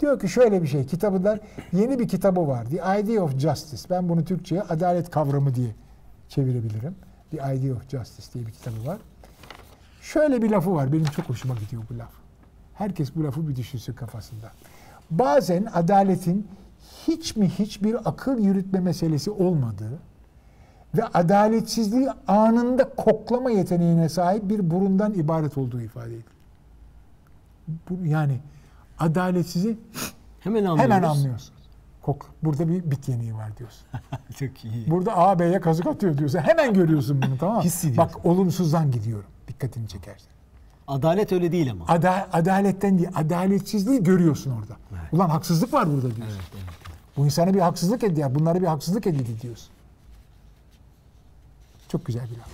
Diyor 0.00 0.20
ki 0.20 0.28
şöyle 0.28 0.62
bir 0.62 0.66
şey, 0.66 0.86
kitabından 0.86 1.40
yeni 1.72 1.98
bir 1.98 2.08
kitabı 2.08 2.48
var. 2.48 2.64
The 2.64 3.00
Idea 3.00 3.22
of 3.22 3.38
Justice. 3.38 3.82
Ben 3.90 4.08
bunu 4.08 4.24
Türkçe'ye 4.24 4.62
adalet 4.62 5.10
kavramı 5.10 5.54
diye 5.54 5.74
çevirebilirim. 6.28 6.94
The 7.30 7.36
Idea 7.36 7.76
of 7.76 7.90
Justice 7.90 8.32
diye 8.34 8.46
bir 8.46 8.52
kitabı 8.52 8.86
var. 8.86 8.98
Şöyle 10.12 10.42
bir 10.42 10.50
lafı 10.50 10.74
var, 10.74 10.92
benim 10.92 11.04
çok 11.04 11.28
hoşuma 11.28 11.54
gidiyor 11.54 11.82
bu 11.90 11.98
laf. 11.98 12.10
Herkes 12.74 13.16
bu 13.16 13.24
lafı 13.24 13.48
bir 13.48 13.56
düşünsün 13.56 13.92
kafasında. 13.92 14.52
Bazen 15.10 15.66
adaletin 15.74 16.48
hiç 17.06 17.36
mi 17.36 17.48
hiçbir 17.48 18.08
akıl 18.08 18.38
yürütme 18.38 18.80
meselesi 18.80 19.30
olmadığı 19.30 19.98
ve 20.96 21.04
adaletsizliği 21.04 22.08
anında 22.28 22.88
koklama 22.96 23.50
yeteneğine 23.50 24.08
sahip 24.08 24.48
bir 24.48 24.70
burundan 24.70 25.14
ibaret 25.14 25.58
olduğu 25.58 25.80
ifade 25.80 26.10
edilir. 26.14 26.24
Yani 28.04 28.40
adaletsizi 28.98 29.78
Hemen 30.40 30.64
anlıyoruz. 30.64 30.82
hemen 30.94 31.02
anlıyorsun. 31.02 31.54
Kok, 32.02 32.26
burada 32.42 32.68
bir 32.68 32.90
bit 32.90 33.08
yeniği 33.08 33.34
var 33.34 33.56
diyorsun. 33.56 33.86
Çok 34.38 34.64
iyi. 34.64 34.90
Burada 34.90 35.16
ağabeye 35.16 35.60
kazık 35.60 35.86
atıyor 35.86 36.18
diyorsun. 36.18 36.38
Hemen 36.38 36.74
görüyorsun 36.74 37.22
bunu 37.22 37.38
tamam 37.38 37.56
mı? 37.56 37.62
Bak 37.96 38.26
olumsuzdan 38.26 38.90
gidiyorum. 38.90 39.30
Dikkatini 39.48 39.88
çekersen. 39.88 40.28
Adalet 40.88 41.32
öyle 41.32 41.52
değil 41.52 41.70
ama. 41.70 41.84
Ada, 41.88 42.28
adaletten 42.32 42.98
değil, 42.98 43.10
adaletsizliği 43.14 44.02
görüyorsun 44.02 44.50
orada. 44.50 44.76
Ulan 45.12 45.28
haksızlık 45.28 45.72
var 45.72 45.86
burada 45.92 46.16
diyorsun. 46.16 46.24
Evet, 46.24 46.50
evet. 46.54 46.96
Bu 47.16 47.24
insana 47.24 47.54
bir 47.54 47.60
haksızlık 47.60 48.04
edildi. 48.04 48.34
Bunlara 48.34 48.60
bir 48.60 48.66
haksızlık 48.66 49.06
edildi 49.06 49.40
diyorsun. 49.42 49.68
Çok 51.88 52.06
güzel 52.06 52.24
bir 52.24 52.38
laf. 52.38 52.48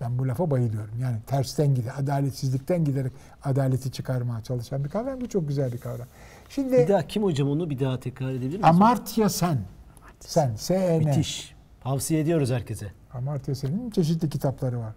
Ben 0.00 0.18
bu 0.18 0.28
lafa 0.28 0.50
bayılıyorum. 0.50 0.94
Yani 1.00 1.16
tersten 1.26 1.74
gider, 1.74 1.92
adaletsizlikten 1.98 2.84
giderek 2.84 3.12
adaleti 3.44 3.92
çıkarmaya 3.92 4.42
çalışan 4.42 4.84
bir 4.84 4.88
kavram. 4.88 5.20
Bu 5.20 5.28
çok 5.28 5.48
güzel 5.48 5.72
bir 5.72 5.78
kavram. 5.78 6.06
Şimdi 6.48 6.72
Bir 6.72 6.88
daha 6.88 7.06
kim 7.06 7.22
hocam 7.22 7.48
onu 7.48 7.70
bir 7.70 7.80
daha 7.80 8.00
tekrar 8.00 8.30
edebilir 8.30 8.48
miyiz? 8.48 8.64
Amartya 8.64 9.28
Sen. 9.28 9.58
Sen, 10.20 10.56
S-E-N. 10.56 11.04
Müthiş. 11.04 11.54
Tavsiye 11.82 12.20
ediyoruz 12.20 12.50
herkese. 12.50 12.92
Amartya 13.12 13.54
Sen'in 13.54 13.90
çeşitli 13.90 14.30
kitapları 14.30 14.78
var. 14.78 14.92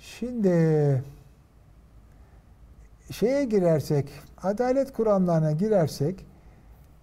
Şimdi 0.00 1.02
şeye 3.12 3.44
girersek, 3.44 4.06
adalet 4.42 4.92
kuramlarına 4.92 5.52
girersek 5.52 6.24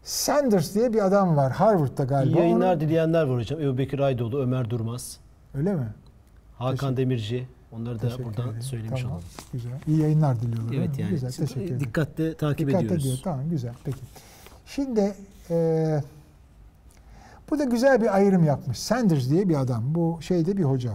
Sanders 0.03 0.75
diye 0.75 0.93
bir 0.93 1.05
adam 1.05 1.35
var 1.37 1.51
Harvard'da 1.51 2.03
İyi 2.03 2.07
galiba. 2.07 2.39
yayınlar 2.39 2.71
Onun- 2.73 2.79
dileyenler 2.81 3.23
var 3.23 3.37
hocam. 3.39 3.61
Ebu 3.61 3.77
Bekir 3.77 3.99
Aydoğdu, 3.99 4.41
Ömer 4.41 4.69
Durmaz, 4.69 5.17
Öyle 5.53 5.73
mi? 5.75 5.87
Hakan 6.57 6.97
Demirci. 6.97 7.47
Onları 7.71 7.95
da 7.95 8.01
Teşekkür 8.01 8.25
buradan 8.25 8.47
ederim. 8.47 8.61
söylemiş 8.61 9.01
Tamam, 9.01 9.11
olalım. 9.17 9.27
Güzel. 9.53 9.71
İyi 9.87 9.99
yayınlar 10.01 10.41
diliyorlar. 10.41 10.73
Evet 10.75 10.99
yani 10.99 11.09
Güzel, 11.09 11.31
teşekkür 11.31 11.61
ederim. 11.61 11.79
dikkatle 11.79 12.33
takip 12.35 12.67
Dikkat 12.67 12.83
ediyoruz. 12.83 13.05
ediyor. 13.05 13.17
Tamam 13.23 13.49
güzel. 13.49 13.73
Peki. 13.83 13.97
Şimdi 14.65 15.13
e, 15.49 15.99
bu 17.49 17.59
da 17.59 17.63
güzel 17.63 18.01
bir 18.01 18.15
ayrım 18.15 18.43
yapmış. 18.43 18.79
Sanders 18.79 19.29
diye 19.29 19.49
bir 19.49 19.55
adam. 19.55 19.95
Bu 19.95 20.19
şeyde 20.21 20.57
bir 20.57 20.63
hoca. 20.63 20.91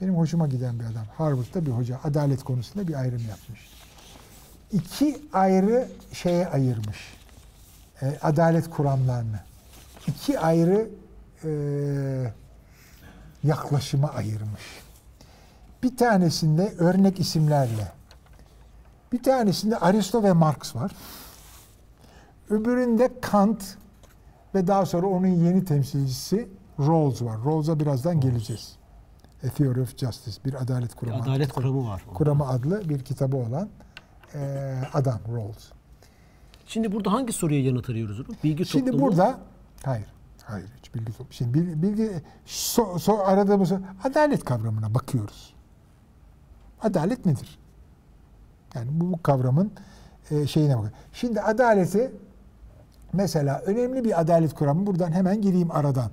Benim 0.00 0.16
hoşuma 0.16 0.46
giden 0.46 0.80
bir 0.80 0.84
adam. 0.84 1.06
Harvard'da 1.16 1.66
bir 1.66 1.70
hoca. 1.70 2.00
Adalet 2.04 2.44
konusunda 2.44 2.88
bir 2.88 2.94
ayrım 2.94 3.22
yapmış. 3.28 3.68
İki 4.72 5.18
ayrı 5.32 5.88
şeye 6.12 6.46
ayırmış. 6.46 6.98
E, 8.02 8.18
adalet 8.22 8.70
kuramlarını. 8.70 9.40
İki 10.06 10.40
ayrı 10.40 10.88
e, 11.44 11.50
yaklaşıma 13.44 14.08
ayırmış. 14.08 14.62
Bir 15.82 15.96
tanesinde 15.96 16.74
örnek 16.78 17.20
isimlerle. 17.20 17.92
Bir 19.12 19.22
tanesinde 19.22 19.78
Aristo 19.78 20.22
ve 20.22 20.32
Marx 20.32 20.76
var. 20.76 20.92
Öbüründe 22.50 23.20
Kant 23.20 23.64
ve 24.54 24.66
daha 24.66 24.86
sonra 24.86 25.06
onun 25.06 25.26
yeni 25.26 25.64
temsilcisi 25.64 26.48
Rawls 26.78 27.22
var. 27.22 27.38
Rawls'a 27.44 27.80
birazdan 27.80 28.20
geleceğiz. 28.20 28.76
A 29.44 29.48
Theory 29.48 29.80
of 29.80 29.98
Justice, 29.98 30.44
bir 30.44 30.54
adalet 30.62 30.90
Bir 30.92 30.96
kuramı. 30.96 31.22
adalet 31.22 31.52
kuramı 31.52 31.88
var. 31.88 32.04
Kuramı 32.14 32.48
adlı 32.48 32.88
bir 32.88 32.98
kitabı 33.04 33.36
olan 33.36 33.68
e, 34.34 34.38
adam 34.92 35.18
Rawls. 35.36 35.64
Şimdi 36.66 36.92
burada 36.92 37.12
hangi 37.12 37.32
soruya 37.32 37.62
yanıt 37.62 37.90
arıyoruz? 37.90 38.22
Bilgi 38.44 38.66
Şimdi 38.66 38.90
toplumu. 38.90 39.06
burada 39.06 39.38
hayır, 39.84 40.06
hayır 40.44 40.68
hiç 40.78 40.94
bilgi 40.94 41.06
toplumu. 41.12 41.32
Şimdi 41.32 41.54
bilgi, 41.54 41.82
bilgi 41.82 42.22
so, 42.46 42.98
so, 42.98 43.18
aradığımız 43.18 43.72
adalet 44.04 44.44
kavramına 44.44 44.94
bakıyoruz. 44.94 45.54
Adalet 46.82 47.26
nedir? 47.26 47.58
Yani 48.74 48.88
bu, 48.92 49.12
bu 49.12 49.22
kavramın 49.22 49.72
e, 50.30 50.46
şeyine 50.46 50.78
bakın. 50.78 50.92
Şimdi 51.12 51.40
adaleti 51.40 52.12
mesela 53.12 53.58
önemli 53.58 54.04
bir 54.04 54.20
adalet 54.20 54.54
kuramı 54.54 54.86
buradan 54.86 55.12
hemen 55.12 55.42
gireyim 55.42 55.70
aradan. 55.70 56.10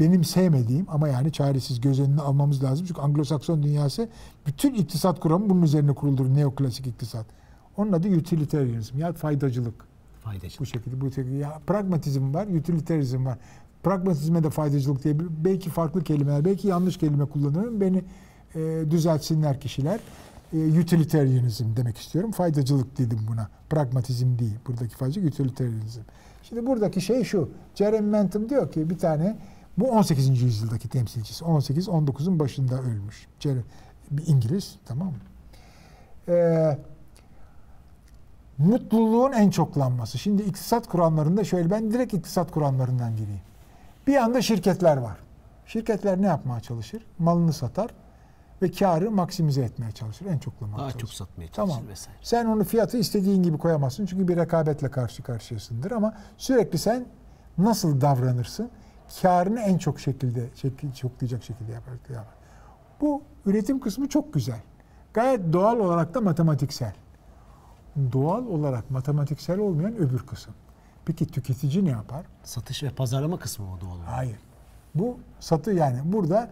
Benim 0.00 0.24
sevmediğim 0.24 0.86
ama 0.88 1.08
yani 1.08 1.32
çaresiz 1.32 1.80
göz 1.80 2.00
önüne 2.00 2.20
almamız 2.20 2.64
lazım. 2.64 2.86
Çünkü 2.86 3.00
Anglo-Sakson 3.00 3.62
dünyası 3.62 4.08
bütün 4.46 4.74
iktisat 4.74 5.20
kuramı 5.20 5.50
bunun 5.50 5.62
üzerine 5.62 5.94
kuruldur. 5.94 6.26
Neoklasik 6.26 6.86
iktisat. 6.86 7.26
Onun 7.76 7.92
adı 7.92 8.08
utilitarianism 8.08 8.98
ya 8.98 9.12
faydacılık. 9.12 9.74
Faydacı. 10.24 10.58
Bu 10.60 10.66
şekilde 10.66 11.00
bu 11.00 11.10
şekilde 11.10 11.36
ya 11.36 11.60
pragmatizm 11.66 12.34
var, 12.34 12.46
utilitarizm 12.46 13.26
var. 13.26 13.38
Pragmatizme 13.82 14.44
de 14.44 14.50
faydacılık 14.50 15.04
diye 15.04 15.16
belki 15.44 15.70
farklı 15.70 16.04
kelimeler, 16.04 16.44
belki 16.44 16.68
yanlış 16.68 16.96
kelime 16.96 17.24
kullanıyorum. 17.24 17.80
Beni 17.80 18.04
e, 18.54 18.84
düzeltsinler 18.90 19.60
kişiler. 19.60 20.00
E, 20.52 20.80
utilitarianism 20.80 21.76
demek 21.76 21.98
istiyorum. 21.98 22.30
Faydacılık 22.30 22.98
dedim 22.98 23.18
buna. 23.28 23.48
Pragmatizm 23.70 24.38
değil. 24.38 24.54
Buradaki 24.66 24.96
faydacılık 24.96 25.28
utilitarianism. 25.28 26.00
Şimdi 26.42 26.66
buradaki 26.66 27.00
şey 27.00 27.24
şu. 27.24 27.48
Jeremy 27.74 28.12
Bentham 28.12 28.48
diyor 28.48 28.72
ki 28.72 28.90
bir 28.90 28.98
tane 28.98 29.36
bu 29.78 29.90
18. 29.90 30.42
yüzyıldaki 30.42 30.88
temsilcisi. 30.88 31.44
18-19'un 31.44 32.38
başında 32.38 32.80
ölmüş. 32.82 33.26
Bir 34.10 34.26
İngiliz 34.26 34.76
tamam 34.86 35.08
mı? 35.08 35.14
Eee 36.28 36.78
mutluluğun 38.58 39.32
en 39.32 39.50
çoklanması. 39.50 40.18
Şimdi 40.18 40.42
iktisat 40.42 40.88
kuramlarında 40.88 41.44
şöyle 41.44 41.70
ben 41.70 41.90
direkt 41.92 42.14
iktisat 42.14 42.50
kuramlarından 42.50 43.16
gireyim. 43.16 43.40
Bir 44.06 44.16
anda 44.16 44.42
şirketler 44.42 44.96
var. 44.96 45.16
Şirketler 45.66 46.22
ne 46.22 46.26
yapmaya 46.26 46.60
çalışır? 46.60 47.06
Malını 47.18 47.52
satar 47.52 47.90
ve 48.62 48.70
karı 48.70 49.10
maksimize 49.10 49.62
etmeye 49.62 49.92
çalışır. 49.92 50.26
En 50.26 50.38
çoklamaya 50.38 50.78
Daha 50.78 50.90
çalışır. 50.90 51.00
çok 51.00 51.10
satmaya 51.12 51.48
çalışır 51.52 51.74
Tamam. 51.74 51.88
vesaire. 51.88 52.18
Sen 52.22 52.46
onu 52.46 52.64
fiyatı 52.64 52.98
istediğin 52.98 53.42
gibi 53.42 53.58
koyamazsın. 53.58 54.06
Çünkü 54.06 54.28
bir 54.28 54.36
rekabetle 54.36 54.90
karşı 54.90 55.22
karşıyasındır 55.22 55.90
ama 55.90 56.14
sürekli 56.38 56.78
sen 56.78 57.06
nasıl 57.58 58.00
davranırsın? 58.00 58.70
Karını 59.22 59.60
en 59.60 59.78
çok 59.78 60.00
şekilde, 60.00 60.48
şekil, 60.54 60.92
çoklayacak 60.92 61.44
şekilde 61.44 61.72
yapar. 61.72 61.94
Bu 63.00 63.22
üretim 63.46 63.80
kısmı 63.80 64.08
çok 64.08 64.34
güzel. 64.34 64.60
Gayet 65.14 65.52
doğal 65.52 65.78
olarak 65.78 66.14
da 66.14 66.20
matematiksel. 66.20 66.94
Doğal 68.12 68.46
olarak 68.46 68.90
matematiksel 68.90 69.58
olmayan 69.58 69.96
öbür 69.96 70.18
kısım. 70.18 70.54
Peki 71.04 71.26
tüketici 71.26 71.84
ne 71.84 71.90
yapar? 71.90 72.26
Satış 72.44 72.82
ve 72.82 72.90
pazarlama 72.90 73.38
kısmı 73.38 73.72
o 73.72 73.80
doğal 73.80 73.96
olarak. 73.96 74.08
Hayır. 74.08 74.38
Bu 74.94 75.18
satı 75.40 75.72
yani 75.72 76.00
burada 76.04 76.50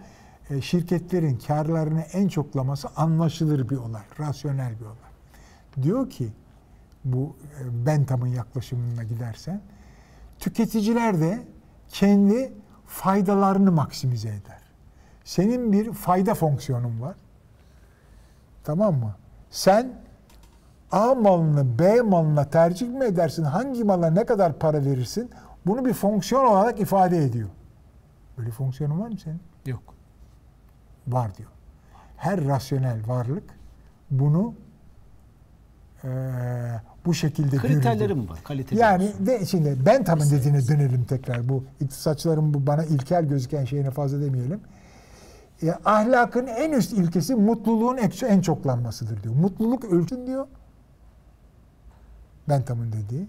e, 0.51 0.61
şirketlerin 0.61 1.39
karlarını 1.39 2.01
en 2.01 2.29
çoklaması 2.29 2.89
anlaşılır 2.97 3.69
bir 3.69 3.77
olay, 3.77 4.03
rasyonel 4.21 4.81
bir 4.81 4.85
olay. 4.85 5.83
Diyor 5.83 6.11
ki 6.11 6.33
bu 7.05 7.37
e, 7.61 7.87
Bentham'ın 7.87 8.27
yaklaşımına 8.27 9.03
gidersen 9.03 9.61
tüketiciler 10.39 11.21
de 11.21 11.43
kendi 11.95 12.53
faydalarını 12.87 13.73
maksimize 13.73 14.29
eder. 14.29 14.63
Senin 15.25 15.73
bir 15.73 15.93
fayda 15.93 16.35
fonksiyonun 16.35 17.01
var. 17.01 17.15
Tamam 18.65 18.95
mı? 18.95 19.15
Sen 19.51 19.93
A 20.93 21.15
malını 21.15 21.79
B 21.79 22.01
malına 22.01 22.45
tercih 22.51 22.89
mi 22.89 23.05
edersin? 23.05 23.45
Hangi 23.45 23.85
mala 23.85 24.11
ne 24.11 24.27
kadar 24.27 24.59
para 24.59 24.85
verirsin? 24.85 25.31
Bunu 25.67 25.85
bir 25.85 25.93
fonksiyon 25.93 26.45
olarak 26.45 26.81
ifade 26.81 27.19
ediyor. 27.19 27.49
Böyle 28.39 28.51
fonksiyonun 28.51 29.01
var 29.01 29.09
mı 29.09 29.19
senin? 29.19 29.41
Yok. 29.67 29.95
Var 31.07 31.37
diyor. 31.37 31.51
Her 32.17 32.45
rasyonel 32.45 33.09
varlık 33.09 33.59
bunu 34.11 34.55
eee, 36.05 36.11
bu 37.07 37.15
şekilde. 37.15 37.57
Kriterlerim 37.57 38.29
var. 38.29 38.39
Kaliteli. 38.45 38.81
Yani 38.81 39.05
olsun. 39.09 39.27
de 39.27 39.47
şimdi 39.47 39.87
Bentham'ın 39.87 40.31
dediğine 40.31 40.69
dönelim 40.69 41.05
tekrar. 41.05 41.49
Bu 41.49 41.65
iktisatçıların 41.81 42.55
bu 42.55 42.67
bana 42.67 42.85
ilkel 42.85 43.25
gözüken 43.25 43.65
şeyine 43.65 43.91
fazla 43.91 44.21
demeyelim. 44.21 44.61
E, 45.63 45.73
ahlakın 45.85 46.47
en 46.47 46.73
üst 46.73 46.93
ilkesi 46.93 47.35
mutluluğun 47.35 47.97
en- 48.29 48.41
çoklanmasıdır 48.41 49.23
diyor. 49.23 49.35
Mutluluk 49.35 49.85
ölçün 49.85 50.27
diyor. 50.27 50.47
Bentham'ın 52.49 52.93
dediği. 52.93 53.27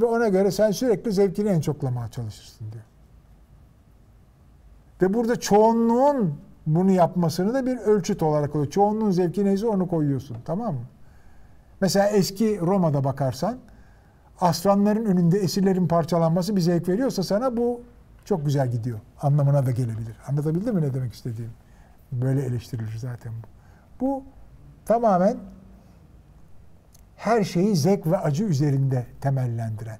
Ve 0.00 0.04
ona 0.04 0.28
göre 0.28 0.50
sen 0.50 0.70
sürekli 0.70 1.12
zevkini 1.12 1.48
en 1.48 1.60
çoklamaya 1.60 2.08
çalışırsın 2.08 2.72
diyor. 2.72 2.84
Ve 5.02 5.14
burada 5.14 5.40
çoğunluğun 5.40 6.34
bunu 6.66 6.90
yapmasını 6.90 7.54
da 7.54 7.66
bir 7.66 7.76
ölçüt 7.78 8.22
olarak 8.22 8.52
koyuyor. 8.52 8.72
Çoğunluğun 8.72 9.10
zevki 9.10 9.44
neyse 9.44 9.66
onu 9.66 9.88
koyuyorsun. 9.88 10.36
Tamam 10.44 10.74
mı? 10.74 10.80
Mesela 11.80 12.08
eski 12.08 12.60
Roma'da 12.60 13.04
bakarsan 13.04 13.58
aslanların 14.40 15.04
önünde 15.04 15.38
esirlerin 15.38 15.88
parçalanması 15.88 16.56
bir 16.56 16.60
zevk 16.60 16.88
veriyorsa 16.88 17.22
sana 17.22 17.56
bu 17.56 17.80
çok 18.24 18.44
güzel 18.46 18.70
gidiyor. 18.70 19.00
Anlamına 19.22 19.66
da 19.66 19.70
gelebilir. 19.70 20.16
Anlatabildim 20.28 20.74
mi 20.74 20.82
ne 20.82 20.94
demek 20.94 21.12
istediğim? 21.14 21.50
Böyle 22.12 22.42
eleştirilir 22.42 22.96
zaten 22.98 23.32
bu. 23.32 23.46
Bu 24.00 24.22
tamamen 24.84 25.36
her 27.16 27.44
şeyi 27.44 27.76
zevk 27.76 28.06
ve 28.06 28.18
acı 28.18 28.44
üzerinde 28.44 29.06
temellendiren. 29.20 29.98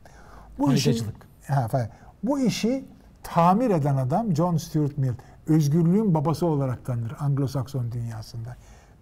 Bu 0.59 0.67
Faydacılık. 0.67 1.15
ha, 1.47 1.91
bu 2.23 2.41
işi 2.41 2.85
tamir 3.23 3.71
eden 3.71 3.97
adam 3.97 4.37
John 4.37 4.57
Stuart 4.57 4.99
Mill. 4.99 5.13
Özgürlüğün 5.47 6.15
babası 6.15 6.47
olarak 6.47 6.85
tanınır 6.85 7.11
Anglo-Sakson 7.11 7.93
dünyasında. 7.93 8.57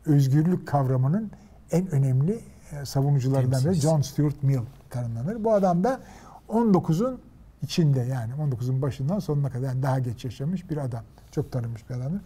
Özgürlük 0.06 0.68
kavramının 0.68 1.30
en 1.70 1.90
önemli 1.90 2.40
savunucularından 2.84 3.64
biri. 3.64 3.74
John 3.74 4.00
Stuart 4.00 4.42
Mill 4.42 4.60
tanımlanır. 4.90 5.44
Bu 5.44 5.52
adam 5.52 5.84
da 5.84 6.00
19'un 6.48 7.20
içinde 7.62 8.00
yani 8.00 8.32
19'un 8.32 8.82
başından 8.82 9.18
sonuna 9.18 9.50
kadar 9.50 9.68
yani 9.68 9.82
daha 9.82 9.98
geç 9.98 10.24
yaşamış 10.24 10.70
bir 10.70 10.76
adam. 10.76 11.02
Çok 11.30 11.52
tanınmış 11.52 11.90
bir 11.90 11.94
adamdır. 11.94 12.20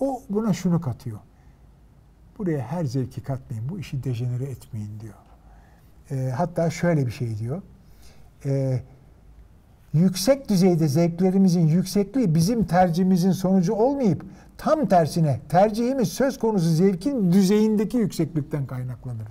O 0.00 0.22
buna 0.30 0.52
şunu 0.52 0.80
katıyor. 0.80 1.18
Buraya 2.38 2.60
her 2.60 2.84
zevki 2.84 3.22
katmayın. 3.22 3.68
Bu 3.68 3.78
işi 3.78 4.04
dejenere 4.04 4.44
etmeyin 4.44 5.00
diyor. 5.00 5.14
E, 6.10 6.30
hatta 6.30 6.70
şöyle 6.70 7.06
bir 7.06 7.10
şey 7.10 7.38
diyor. 7.38 7.62
E, 8.44 8.82
yüksek 9.92 10.48
düzeyde 10.48 10.88
zevklerimizin 10.88 11.66
yüksekliği 11.66 12.34
bizim 12.34 12.64
tercihimizin 12.64 13.32
sonucu 13.32 13.74
olmayıp 13.74 14.24
tam 14.58 14.86
tersine 14.86 15.40
tercihimiz 15.48 16.08
söz 16.08 16.38
konusu 16.38 16.68
zevkin 16.68 17.32
düzeyindeki 17.32 17.96
yükseklikten 17.96 18.66
kaynaklanır. 18.66 19.26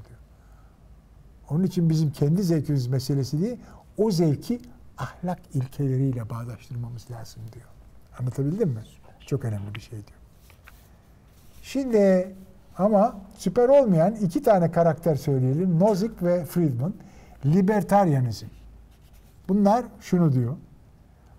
Onun 1.49 1.63
için 1.63 1.89
bizim 1.89 2.11
kendi 2.11 2.43
zevkimiz 2.43 2.87
meselesi 2.87 3.41
değil, 3.41 3.57
o 3.97 4.11
zevki 4.11 4.59
ahlak 4.97 5.39
ilkeleriyle 5.53 6.29
bağdaştırmamız 6.29 7.11
lazım 7.11 7.41
diyor. 7.53 7.65
Anlatabildim 8.19 8.69
mi? 8.69 8.83
Çok 9.27 9.45
önemli 9.45 9.75
bir 9.75 9.79
şey 9.79 9.91
diyor. 9.91 10.19
Şimdi 11.61 12.33
ama 12.77 13.15
süper 13.37 13.69
olmayan 13.69 14.15
iki 14.15 14.43
tane 14.43 14.71
karakter 14.71 15.15
söyleyelim. 15.15 15.79
Nozick 15.79 16.23
ve 16.23 16.45
Friedman. 16.45 16.93
Libertarianizm. 17.45 18.45
Bunlar 19.47 19.85
şunu 20.01 20.33
diyor. 20.33 20.55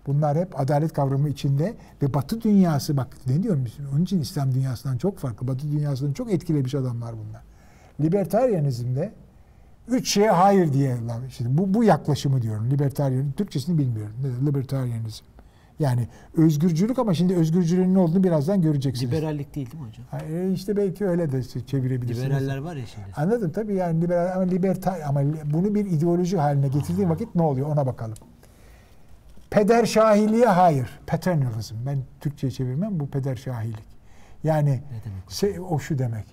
Bunlar 0.07 0.37
hep 0.37 0.59
adalet 0.59 0.93
kavramı 0.93 1.29
içinde 1.29 1.75
ve 2.01 2.13
Batı 2.13 2.41
dünyası 2.41 2.97
bak 2.97 3.17
ne 3.27 3.43
diyorum? 3.43 3.65
Onun 3.93 4.03
için 4.03 4.21
İslam 4.21 4.53
dünyasından 4.53 4.97
çok 4.97 5.17
farklı. 5.17 5.47
Batı 5.47 5.71
dünyasını 5.71 6.13
çok 6.13 6.31
etkilemiş 6.31 6.75
adamlar 6.75 7.15
bunlar. 7.17 7.41
Libertarianizmde 8.01 9.13
üç 9.87 10.13
şeye 10.13 10.31
hayır 10.31 10.73
diye 10.73 10.97
şimdi 11.29 11.57
bu 11.57 11.73
bu 11.73 11.83
yaklaşımı 11.83 12.41
diyorum. 12.41 12.71
Libertarian 12.71 13.31
Türkçesini 13.31 13.77
bilmiyorum. 13.77 14.15
Libertarianizm. 14.45 15.25
Yani 15.79 16.07
özgürcülük 16.37 16.99
ama 16.99 17.13
şimdi 17.13 17.35
özgürcülüğün 17.35 17.93
ne 17.93 17.99
olduğunu 17.99 18.23
birazdan 18.23 18.61
göreceksiniz. 18.61 19.13
Liberallik 19.13 19.55
değil 19.55 19.71
değil 19.71 19.83
mi 19.83 19.87
hocam? 19.89 20.05
Ha, 20.11 20.19
e, 20.19 20.51
işte 20.51 20.77
belki 20.77 21.05
öyle 21.05 21.31
de 21.31 21.43
çevirebilirsiniz. 21.43 22.25
Liberaller 22.25 22.57
var 22.57 22.75
ya 22.75 22.85
şimdi. 22.85 23.07
Anladım 23.15 23.51
tabii 23.51 23.73
yani 23.75 24.01
liberal 24.01 24.31
ama 24.35 24.41
libertar 24.43 24.99
ama 25.07 25.21
bunu 25.53 25.75
bir 25.75 25.85
ideoloji 25.85 26.37
haline 26.37 26.67
getirdiğin 26.67 27.09
vakit 27.09 27.35
ne 27.35 27.41
oluyor 27.41 27.67
ona 27.69 27.85
bakalım. 27.85 28.17
Peder 29.49 29.85
şahiliğe 29.85 30.45
hayır. 30.45 30.99
Paternalism. 31.07 31.75
Ben 31.85 31.97
Türkçe'ye 32.21 32.51
çevirmem. 32.51 32.99
Bu 32.99 33.07
peder 33.09 33.35
şahilik. 33.35 33.87
Yani 34.43 34.81
se- 35.29 35.59
o 35.59 35.79
şu 35.79 35.97
demek. 35.97 36.25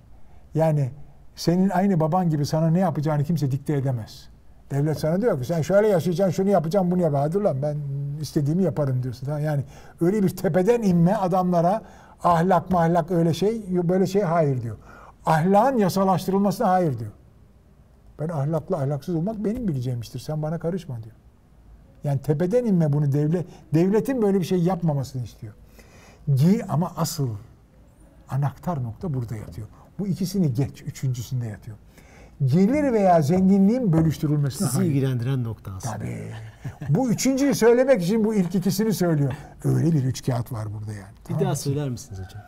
Yani 0.55 0.91
senin 1.37 1.71
aynı 1.71 2.01
baban 2.01 2.31
gibi 2.31 2.47
sana 2.47 2.71
ne 2.71 2.79
yapacağını 2.79 3.25
kimse 3.25 3.51
dikte 3.51 3.75
edemez. 3.75 4.29
Devlet 4.71 4.99
sana 4.99 5.21
diyor 5.21 5.41
ki 5.41 5.47
sen 5.47 5.63
şöyle 5.63 5.89
yaşayacaksın, 5.89 6.33
şunu 6.33 6.51
yapacaksın, 6.51 6.91
bunu 6.91 7.03
yapacaksın. 7.03 7.41
Hadi 7.41 7.45
lan 7.45 7.63
ben 7.63 7.77
istediğimi 8.21 8.63
yaparım 8.63 9.03
diyorsun. 9.03 9.39
Yani 9.39 9.65
öyle 10.01 10.23
bir 10.23 10.37
tepeden 10.37 10.83
inme 10.83 11.15
adamlara 11.15 11.83
ahlak 12.23 12.71
mahlak 12.71 13.11
öyle 13.11 13.35
şey, 13.35 13.63
böyle 13.89 14.07
şey 14.07 14.23
hayır 14.23 14.63
diyor. 14.63 14.77
Ahlakın 15.27 15.79
yasalaştırılmasına 15.79 16.69
hayır 16.71 16.99
diyor. 16.99 17.13
Ben 18.19 18.29
ahlaklı 18.29 18.77
ahlaksız 18.77 19.15
olmak 19.15 19.45
benim 19.45 19.69
bileceğim 19.69 20.01
iştir. 20.01 20.19
Sen 20.19 20.43
bana 20.43 20.59
karışma 20.59 21.03
diyor. 21.03 21.17
Yani 22.05 22.19
tepeden 22.23 22.65
inme 22.65 22.93
bunu 22.93 23.13
devlet 23.13 23.47
devletin 23.75 24.23
böyle 24.23 24.41
bir 24.41 24.45
şey 24.45 24.59
yapmamasını 24.59 25.23
istiyor. 25.25 25.55
Gi 26.35 26.65
ama 26.69 26.93
asıl 26.97 27.29
anahtar 28.31 28.83
nokta 28.83 29.15
burada 29.15 29.37
yatıyor. 29.37 29.69
Bu 29.99 30.07
ikisini 30.07 30.55
geç, 30.55 30.83
üçüncüsünde 30.83 31.47
yatıyor. 31.47 31.77
Gelir 32.45 32.93
veya 32.93 33.23
zenginliğin 33.23 33.93
bölüştürülmesine 33.93 34.69
Sizi 34.69 34.79
hayır. 34.79 34.91
ilgilendiren 34.91 35.45
nokta 35.45 35.73
aslında. 35.77 35.97
Tabii. 35.97 36.33
Bu 36.89 37.11
üçüncüyü 37.11 37.55
söylemek 37.55 38.03
için 38.03 38.25
bu 38.25 38.35
ilk 38.35 38.55
ikisini 38.55 38.93
söylüyor. 38.93 39.33
Öyle 39.65 39.93
bir 39.93 40.05
üç 40.05 40.27
kağıt 40.27 40.53
var 40.53 40.75
burada 40.75 40.93
yani. 40.93 41.13
Bir 41.19 41.25
Tamam 41.25 41.41
daha 41.43 41.51
mı? 41.51 41.57
söyler 41.57 41.89
misiniz 41.91 42.21
hocam? 42.27 42.43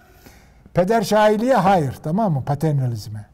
Peder 0.75 1.03
şahiliğe 1.03 1.55
hayır 1.55 1.95
tamam 2.03 2.33
mı? 2.33 2.45
Paternalizme. 2.45 3.27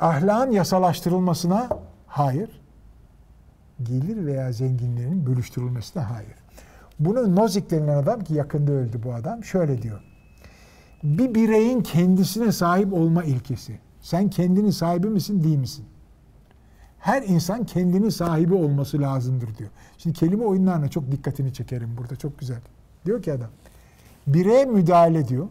Ahlakın 0.00 0.52
yasalaştırılmasına 0.52 1.68
hayır. 2.06 2.60
Gelir 3.82 4.26
veya 4.26 4.52
zenginlerin 4.52 5.26
bölüştürülmesine 5.26 6.02
hayır. 6.02 6.34
Bunu 7.00 7.36
Nozick 7.36 7.70
denilen 7.70 7.96
adam 7.96 8.20
ki 8.20 8.34
yakında 8.34 8.72
öldü 8.72 9.00
bu 9.04 9.14
adam 9.14 9.44
şöyle 9.44 9.82
diyor. 9.82 10.00
Bir 11.04 11.34
bireyin 11.34 11.82
kendisine 11.82 12.52
sahip 12.52 12.92
olma 12.92 13.24
ilkesi. 13.24 13.78
Sen 14.00 14.30
kendinin 14.30 14.70
sahibi 14.70 15.06
misin 15.06 15.44
değil 15.44 15.58
misin? 15.58 15.84
Her 16.98 17.22
insan 17.22 17.66
kendinin 17.66 18.08
sahibi 18.08 18.54
olması 18.54 19.00
lazımdır 19.00 19.56
diyor. 19.56 19.70
Şimdi 19.98 20.18
kelime 20.18 20.44
oyunlarına 20.44 20.88
çok 20.88 21.12
dikkatini 21.12 21.52
çekerim 21.52 21.96
burada 21.96 22.16
çok 22.16 22.38
güzel. 22.38 22.60
Diyor 23.06 23.22
ki 23.22 23.32
adam 23.32 23.50
bireye 24.26 24.64
müdahale 24.64 25.28
diyor 25.28 25.48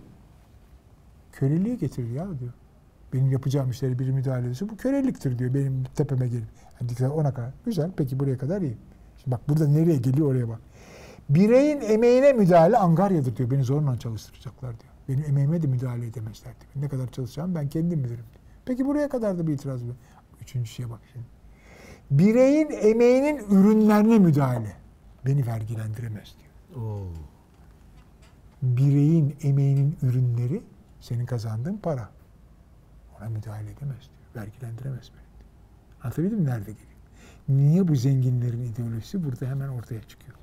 köleliği 1.31 1.77
getirir 1.77 2.11
ya 2.11 2.39
diyor. 2.39 2.53
Benim 3.13 3.31
yapacağım 3.31 3.69
işleri 3.69 3.99
biri 3.99 4.11
müdahale 4.11 4.45
ederse 4.45 4.69
bu 4.69 4.77
köleliktir 4.77 5.39
diyor 5.39 5.53
benim 5.53 5.83
tepeme 5.95 6.27
gelip. 6.27 6.47
Yani 6.99 7.13
ona 7.13 7.33
kadar. 7.33 7.51
Güzel 7.65 7.91
peki 7.97 8.19
buraya 8.19 8.37
kadar 8.37 8.61
iyi. 8.61 8.77
Şimdi 9.17 9.35
bak 9.35 9.49
burada 9.49 9.67
nereye 9.67 9.97
geliyor 9.97 10.27
oraya 10.31 10.49
bak. 10.49 10.59
Bireyin 11.29 11.81
emeğine 11.81 12.33
müdahale 12.33 12.77
angaryadır 12.77 13.35
diyor. 13.35 13.51
Beni 13.51 13.63
zorla 13.63 13.99
çalıştıracaklar 13.99 14.79
diyor. 14.79 14.92
Benim 15.09 15.23
emeğime 15.25 15.61
de 15.61 15.67
müdahale 15.67 16.07
edemezler. 16.07 16.53
Ne 16.75 16.89
kadar 16.89 17.11
çalışacağım 17.11 17.55
ben 17.55 17.69
kendim 17.69 18.03
bilirim. 18.03 18.25
Peki 18.65 18.85
buraya 18.85 19.09
kadar 19.09 19.37
da 19.37 19.47
bir 19.47 19.53
itiraz 19.53 19.83
var. 19.87 19.95
Üçüncü 20.41 20.69
şeye 20.69 20.89
bak 20.89 20.99
şimdi. 21.13 21.25
Bireyin 22.11 22.69
emeğinin 22.71 23.37
ürünlerine 23.49 24.19
müdahale. 24.19 24.73
Beni 25.25 25.47
vergilendiremez 25.47 26.35
diyor 26.39 26.85
Oo. 26.85 27.07
bireyin 28.61 29.35
emeğinin 29.43 29.97
ürünleri 30.01 30.63
senin 31.01 31.25
kazandığın 31.25 31.77
para. 31.77 32.09
Ona 33.19 33.29
müdahale 33.29 33.71
edemez 33.71 33.99
diyor. 33.99 34.45
Vergilendiremez 34.45 35.09
beni. 35.11 35.39
diyor. 35.39 35.49
Anlatabildim 36.03 36.39
mi? 36.39 36.45
Nerede 36.45 36.71
geliyor? 36.71 36.87
Niye 37.49 37.87
bu 37.87 37.95
zenginlerin 37.95 38.61
ideolojisi 38.61 39.23
burada 39.23 39.45
hemen 39.45 39.67
ortaya 39.67 40.01
çıkıyor? 40.03 40.37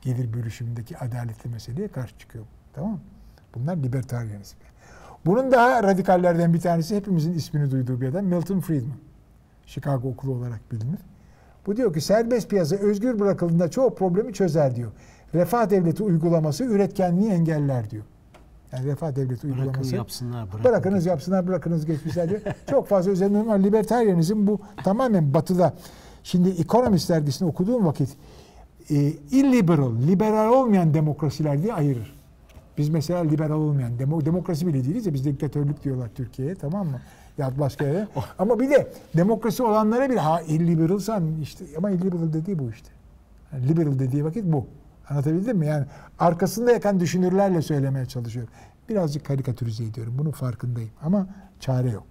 Gelir 0.00 0.32
bölüşümündeki 0.32 0.98
adaletli 0.98 1.50
meseleye 1.50 1.88
karşı 1.88 2.18
çıkıyor. 2.18 2.44
Tamam 2.72 2.90
mı? 2.92 3.00
Bunlar 3.54 3.76
libertarianizm. 3.76 4.56
Bunun 5.26 5.52
daha 5.52 5.82
radikallerden 5.82 6.54
bir 6.54 6.60
tanesi 6.60 6.96
hepimizin 6.96 7.32
ismini 7.32 7.70
duyduğu 7.70 8.00
bir 8.00 8.08
adam 8.08 8.24
Milton 8.24 8.60
Friedman. 8.60 8.96
Chicago 9.66 10.08
okulu 10.08 10.32
olarak 10.34 10.72
bilinir. 10.72 10.98
Bu 11.66 11.76
diyor 11.76 11.94
ki 11.94 12.00
serbest 12.00 12.50
piyasa 12.50 12.76
özgür 12.76 13.20
bırakıldığında 13.20 13.70
çoğu 13.70 13.94
problemi 13.94 14.32
çözer 14.32 14.76
diyor. 14.76 14.92
Refah 15.34 15.70
devleti 15.70 16.02
uygulaması 16.02 16.64
üretkenliği 16.64 17.30
engeller 17.30 17.90
diyor. 17.90 18.04
Yani 18.72 18.86
refah 18.86 19.16
devleti 19.16 19.46
Bırakın 19.48 19.60
uygulaması. 19.62 19.96
yapsınlar. 19.96 20.46
Bırakın. 20.46 20.64
Bırakınız 20.64 21.06
yapsınlar, 21.06 21.46
bırakınız 21.46 21.86
geçmişler 21.86 22.30
diyor. 22.30 22.40
Çok 22.70 22.88
fazla 22.88 23.10
üzerinde 23.10 23.38
ama 23.38 23.52
libertarianizm 23.54 24.46
bu 24.46 24.60
tamamen 24.84 25.34
batıda. 25.34 25.74
Şimdi 26.22 26.48
Economist 26.48 27.08
dergisini 27.10 27.48
okuduğum 27.48 27.86
vakit 27.86 28.08
e, 28.90 28.94
illiberal, 29.30 29.96
liberal 29.96 30.52
olmayan 30.52 30.94
demokrasiler 30.94 31.62
diye 31.62 31.72
ayırır. 31.72 32.21
Biz 32.78 32.88
mesela 32.88 33.20
liberal 33.20 33.54
olmayan, 33.54 33.98
demo, 33.98 34.24
demokrasi 34.24 34.66
bile 34.66 34.84
değiliz 34.84 35.06
ya 35.06 35.14
biz 35.14 35.24
diktatörlük 35.24 35.84
diyorlar 35.84 36.08
Türkiye'ye 36.14 36.54
tamam 36.54 36.86
mı? 36.86 37.00
Ya 37.38 37.52
başka 37.58 37.84
yere. 37.84 38.08
Ama 38.38 38.60
bir 38.60 38.70
de 38.70 38.92
demokrasi 39.16 39.62
olanlara 39.62 40.10
bir 40.10 40.16
ha 40.16 40.40
illiberalsan 40.40 41.40
işte 41.42 41.64
ama 41.76 41.90
illiberal 41.90 42.32
dediği 42.32 42.58
bu 42.58 42.70
işte. 42.70 42.88
Yani 43.52 43.68
liberal 43.68 43.98
dediği 43.98 44.24
vakit 44.24 44.44
bu. 44.44 44.66
Anlatabildim 45.08 45.58
mi? 45.58 45.66
Yani 45.66 45.86
arkasında 46.18 46.72
yakan 46.72 47.00
düşünürlerle 47.00 47.62
söylemeye 47.62 48.06
çalışıyor. 48.06 48.48
Birazcık 48.88 49.26
karikatürize 49.26 49.84
ediyorum. 49.84 50.14
Bunun 50.18 50.30
farkındayım. 50.30 50.90
Ama 51.02 51.26
çare 51.60 51.90
yok. 51.90 52.06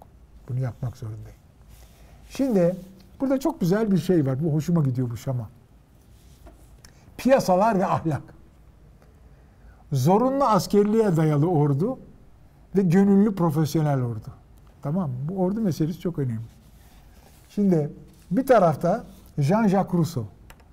Bunu 0.48 0.58
yapmak 0.58 0.96
zorundayım. 0.96 1.38
Şimdi 2.30 2.76
burada 3.20 3.40
çok 3.40 3.60
güzel 3.60 3.92
bir 3.92 3.98
şey 3.98 4.26
var. 4.26 4.44
Bu 4.44 4.54
hoşuma 4.54 4.82
gidiyor 4.82 5.10
bu 5.10 5.16
şama. 5.16 5.48
Piyasalar 7.16 7.78
ve 7.78 7.86
ahlak. 7.86 8.22
Zorunlu 9.92 10.44
askerliğe 10.44 11.16
dayalı 11.16 11.46
ordu 11.46 11.98
ve 12.76 12.82
gönüllü 12.82 13.34
profesyonel 13.34 14.02
ordu. 14.02 14.26
Tamam 14.82 15.10
mı? 15.10 15.16
Bu 15.28 15.36
ordu 15.42 15.60
meselesi 15.60 16.00
çok 16.00 16.18
önemli. 16.18 16.40
Şimdi 17.48 17.90
bir 18.30 18.46
tarafta 18.46 19.04
Jean-Jacques 19.38 19.92
Rousseau. 19.92 20.26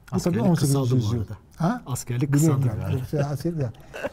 Tabii 0.06 0.18
Askerlik 0.18 0.44
18. 0.44 0.74
kısaldı 0.74 1.02
bu 1.04 1.20
arada. 1.20 1.34
Ha? 1.58 1.82
Askerlik 1.86 2.34
kısaldı 2.34 2.66
yani. 2.82 3.02
şey. 3.12 3.20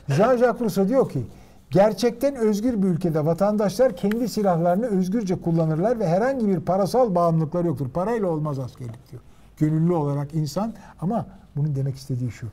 Jean-Jacques 0.08 0.60
Rousseau 0.60 0.88
diyor 0.88 1.10
ki 1.10 1.26
gerçekten 1.70 2.36
özgür 2.36 2.82
bir 2.82 2.88
ülkede 2.88 3.26
vatandaşlar 3.26 3.96
kendi 3.96 4.28
silahlarını 4.28 4.86
özgürce 4.86 5.40
kullanırlar 5.40 5.98
ve 5.98 6.08
herhangi 6.08 6.48
bir 6.48 6.60
parasal 6.60 7.14
bağımlılıkları 7.14 7.66
yoktur. 7.66 7.88
Parayla 7.88 8.26
olmaz 8.28 8.58
askerlik 8.58 9.10
diyor. 9.10 9.22
Gönüllü 9.56 9.92
olarak 9.92 10.34
insan 10.34 10.74
ama 11.00 11.26
bunun 11.56 11.74
demek 11.74 11.96
istediği 11.96 12.30
şu. 12.30 12.46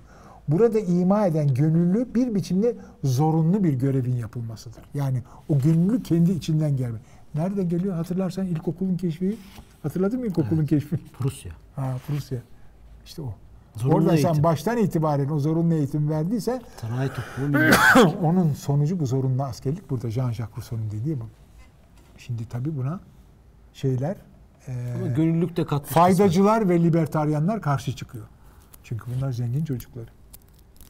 Burada 0.47 0.79
ima 0.79 1.25
eden 1.27 1.53
gönüllü 1.53 2.15
bir 2.15 2.35
biçimde 2.35 2.75
zorunlu 3.03 3.63
bir 3.63 3.73
görevin 3.73 4.15
yapılmasıdır. 4.15 4.83
Yani 4.93 5.23
o 5.49 5.59
gönüllü 5.59 6.03
kendi 6.03 6.31
içinden 6.31 6.77
gelme. 6.77 6.97
Nereden 7.35 7.69
geliyor? 7.69 7.95
Hatırlarsan 7.95 8.45
ilkokulun 8.45 8.97
keşfi. 8.97 9.37
Hatırladın 9.83 10.19
mı 10.19 10.25
ilkokulun 10.27 10.65
keşfi? 10.65 10.97
Prusya. 11.19 11.51
Ha 11.75 11.93
Prusya. 12.07 12.39
İşte 13.05 13.21
o. 13.21 13.33
Zorunlu 13.77 13.95
Orada 13.97 14.17
sen 14.17 14.25
eğitim. 14.27 14.43
baştan 14.43 14.77
itibaren 14.77 15.29
o 15.29 15.39
zorunlu 15.39 15.73
eğitim 15.73 16.09
milli. 17.47 17.71
onun 18.23 18.53
sonucu 18.53 18.99
bu 18.99 19.05
zorunlu 19.05 19.43
askerlik. 19.43 19.89
Burada 19.89 20.07
Jean-Jacques 20.07 20.57
Rousseau'nun 20.57 20.91
dediği 20.91 21.19
bu. 21.21 21.23
Şimdi 22.17 22.45
tabii 22.49 22.77
buna 22.77 22.99
şeyler 23.73 24.15
e, 24.67 24.73
gönüllülük 25.15 25.57
de 25.57 25.65
katmış. 25.65 25.91
faydacılar 25.91 26.69
ve 26.69 26.83
libertaryenler 26.83 27.61
karşı 27.61 27.95
çıkıyor. 27.95 28.25
Çünkü 28.83 29.05
bunlar 29.17 29.31
zengin 29.31 29.65
çocukları. 29.65 30.07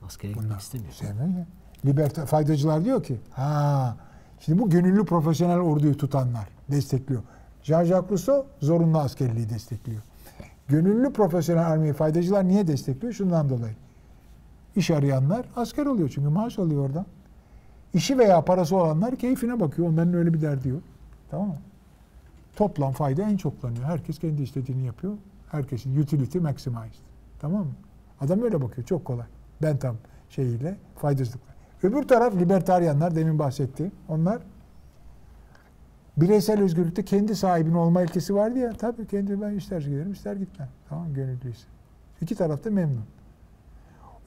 Askere 0.06 0.32
gitmek 0.32 0.60
istemiyor. 0.62 0.94
sevmiyor 0.94 1.28
ya. 1.28 1.46
Liberta, 1.86 2.26
faydacılar 2.26 2.86
diyor 2.86 3.04
ki 3.04 3.20
ha 3.32 3.98
şimdi 4.40 4.60
bu 4.60 4.70
gönüllü 4.70 5.06
profesyonel 5.06 5.60
orduyu 5.60 5.98
tutanlar 5.98 6.48
destekliyor. 6.72 7.22
Jean-Jacques 7.64 8.10
Rousseau 8.10 8.46
zorunlu 8.62 9.00
askerliği 9.00 9.50
destekliyor. 9.50 10.02
Gönüllü 10.68 11.14
profesyonel 11.14 11.68
armayı 11.68 11.94
faydacılar 11.94 12.48
niye 12.48 12.68
destekliyor? 12.68 13.14
Şundan 13.14 13.50
dolayı. 13.50 13.76
İş 14.76 14.92
arayanlar 14.92 15.46
asker 15.56 15.86
oluyor 15.86 16.10
çünkü 16.10 16.30
maaş 16.30 16.60
alıyor 16.60 16.86
oradan. 16.86 17.06
İşi 17.94 18.18
veya 18.18 18.46
parası 18.46 18.76
olanlar 18.76 19.16
keyfine 19.16 19.60
bakıyor. 19.60 19.90
Onların 19.90 20.14
öyle 20.14 20.34
bir 20.34 20.42
derdi 20.42 20.70
yok. 20.70 20.82
Tamam 21.32 21.48
mı? 21.48 21.58
Toplam 22.56 22.92
fayda 22.94 23.22
en 23.22 23.38
çoklanıyor. 23.38 23.84
Herkes 23.84 24.20
kendi 24.20 24.42
istediğini 24.42 24.86
yapıyor. 24.86 25.14
Herkesin 25.52 26.02
utility 26.02 26.38
maximized. 26.38 26.94
Tamam 27.40 27.62
mı? 27.62 27.74
Adam 28.22 28.42
öyle 28.42 28.62
bakıyor. 28.62 28.88
Çok 28.88 29.06
kolay. 29.06 29.26
Bentham 29.64 29.96
şeyiyle 30.30 30.78
faydacılıkla. 30.96 31.54
Öbür 31.84 32.04
taraf 32.04 32.36
libertaryenler 32.36 33.16
demin 33.16 33.40
bahsetti. 33.40 33.92
Onlar 34.10 34.42
bireysel 36.18 36.62
özgürlükte 36.62 37.06
kendi 37.06 37.36
sahibin 37.36 37.74
olma 37.74 38.02
ilkesi 38.02 38.36
vardı 38.36 38.60
ya. 38.60 38.74
Tabii 38.74 39.08
kendi 39.08 39.42
ben 39.42 39.52
ister 39.54 39.82
giderim 39.82 40.12
ister 40.12 40.36
gitmem. 40.36 40.70
Tamam 40.90 41.14
gönüllüyse. 41.14 41.68
İki 42.22 42.36
taraf 42.36 42.64
da 42.64 42.72
memnun. 42.72 43.06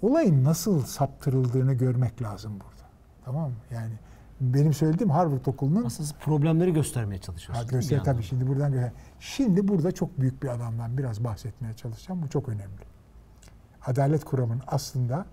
Olayın 0.03 0.45
nasıl 0.45 0.83
saptırıldığını 0.83 1.75
görmek 1.75 2.23
lazım 2.23 2.53
burada. 2.53 2.87
Tamam 3.25 3.51
mı? 3.51 3.57
Yani 3.75 3.93
benim 4.41 4.75
söylediğim 4.75 5.11
Harvard 5.11 5.47
Okulu'nun 5.47 5.85
Aslında 5.85 6.11
problemleri 6.21 6.73
göstermeye 6.73 7.17
Ha, 7.17 7.23
çalışıyorsunuz. 7.23 7.71
göster 7.71 8.05
tabii 8.05 8.23
şimdi 8.23 8.47
buradan 8.47 8.73
göster. 8.73 8.93
Şimdi 9.21 9.69
burada 9.69 9.93
çok 9.93 10.21
büyük 10.21 10.43
bir 10.43 10.49
adamdan 10.49 10.99
biraz 10.99 11.25
bahsetmeye 11.25 11.75
çalışacağım. 11.75 12.23
Bu 12.23 12.29
çok 12.29 12.49
önemli. 12.49 12.96
Adalet 13.87 14.25
kuramının 14.25 14.63
aslında 14.67 15.27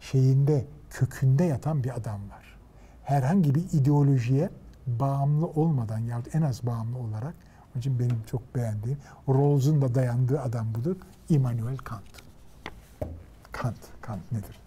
şeyinde, 0.00 0.64
kökünde 0.90 1.44
yatan 1.44 1.84
bir 1.84 1.96
adam 1.96 2.30
var. 2.30 2.58
Herhangi 3.04 3.54
bir 3.54 3.64
ideolojiye 3.72 4.50
bağımlı 4.86 5.46
olmadan 5.46 5.98
yahut 5.98 6.34
en 6.34 6.42
az 6.42 6.66
bağımlı 6.66 6.98
olarak 6.98 7.34
onun 7.74 7.80
için 7.80 7.98
benim 7.98 8.22
çok 8.26 8.54
beğendiğim 8.54 8.98
Rawls'un 9.28 9.82
da 9.82 9.94
dayandığı 9.94 10.40
adam 10.40 10.74
budur. 10.74 10.96
Immanuel 11.28 11.76
Kant. 11.76 12.02
Kant, 13.52 13.76
Kant 14.00 14.32
nedir? 14.32 14.60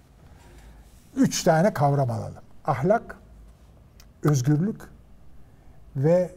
Üç 1.15 1.43
tane 1.43 1.73
kavram 1.73 2.11
alalım. 2.11 2.43
Ahlak, 2.65 3.18
özgürlük 4.23 4.81
ve 5.95 6.35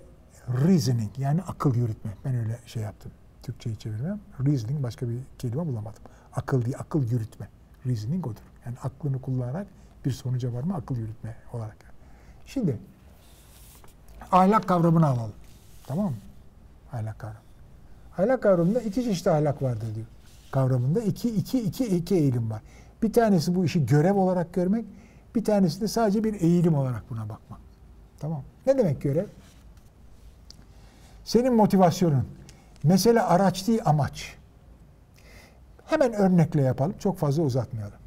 reasoning 0.49 1.19
yani 1.19 1.43
akıl 1.43 1.75
yürütme. 1.75 2.11
Ben 2.25 2.35
öyle 2.35 2.59
şey 2.67 2.83
yaptım. 2.83 3.13
Türkçeyi 3.43 3.79
çevirmem. 3.79 4.21
Reasoning 4.47 4.83
başka 4.83 5.09
bir 5.09 5.19
kelime 5.39 5.67
bulamadım. 5.67 6.03
Akıl 6.37 6.65
değil, 6.65 6.77
akıl 6.79 7.11
yürütme. 7.11 7.49
Reasoning 7.87 8.27
odur. 8.27 8.41
Yani 8.67 8.77
aklını 8.83 9.21
kullanarak 9.21 9.67
bir 10.05 10.11
sonuca 10.11 10.53
varma 10.53 10.75
akıl 10.75 10.97
yürütme 10.97 11.37
olarak. 11.53 11.77
Şimdi 12.47 12.79
ahlak 14.33 14.69
kavramını 14.69 15.07
alalım. 15.07 15.33
Tamam 15.87 16.07
mı? 16.07 16.17
Ahlak 16.93 17.19
kavramı. 17.19 17.41
Ahlak 18.19 18.43
kavramında 18.43 18.81
iki 18.81 19.05
çeşit 19.05 19.27
ahlak 19.27 19.63
vardır 19.63 19.95
diyor. 19.95 20.07
Kavramında 20.51 21.01
iki, 21.01 21.31
iki, 21.31 21.61
iki, 21.61 21.87
iki 21.87 22.15
eğilim 22.15 22.51
var. 22.51 22.63
Bir 23.03 23.13
tanesi 23.13 23.55
bu 23.55 23.65
işi 23.65 23.87
görev 23.87 24.15
olarak 24.15 24.53
görmek, 24.53 24.85
bir 25.35 25.45
tanesi 25.45 25.81
de 25.81 25.89
sadece 25.89 26.25
bir 26.25 26.41
eğilim 26.41 26.75
olarak 26.75 27.11
buna 27.11 27.29
bakmak. 27.29 27.61
Tamam. 28.19 28.43
Ne 28.67 28.79
demek 28.79 29.03
görev? 29.03 29.27
Senin 31.25 31.55
motivasyonun. 31.55 32.27
Mesele 32.83 33.23
araç 33.23 33.67
değil 33.67 33.81
amaç. 33.85 34.37
Hemen 35.91 36.13
örnekle 36.13 36.63
yapalım. 36.63 36.95
Çok 36.99 37.19
fazla 37.19 37.43
uzatmayalım. 37.43 37.99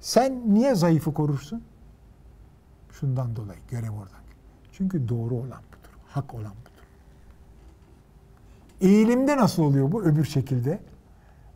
Sen 0.00 0.54
niye 0.54 0.74
zayıfı 0.74 1.14
korursun? 1.14 1.62
Şundan 2.90 3.36
dolayı 3.36 3.58
görev 3.70 3.90
oradan. 3.90 4.20
Çünkü 4.72 5.08
doğru 5.08 5.34
olan 5.34 5.62
budur. 5.68 5.98
Hak 6.06 6.34
olan 6.34 6.52
budur. 6.52 6.86
Eğilimde 8.80 9.36
nasıl 9.36 9.62
oluyor 9.62 9.92
bu 9.92 10.02
öbür 10.02 10.24
şekilde? 10.24 10.80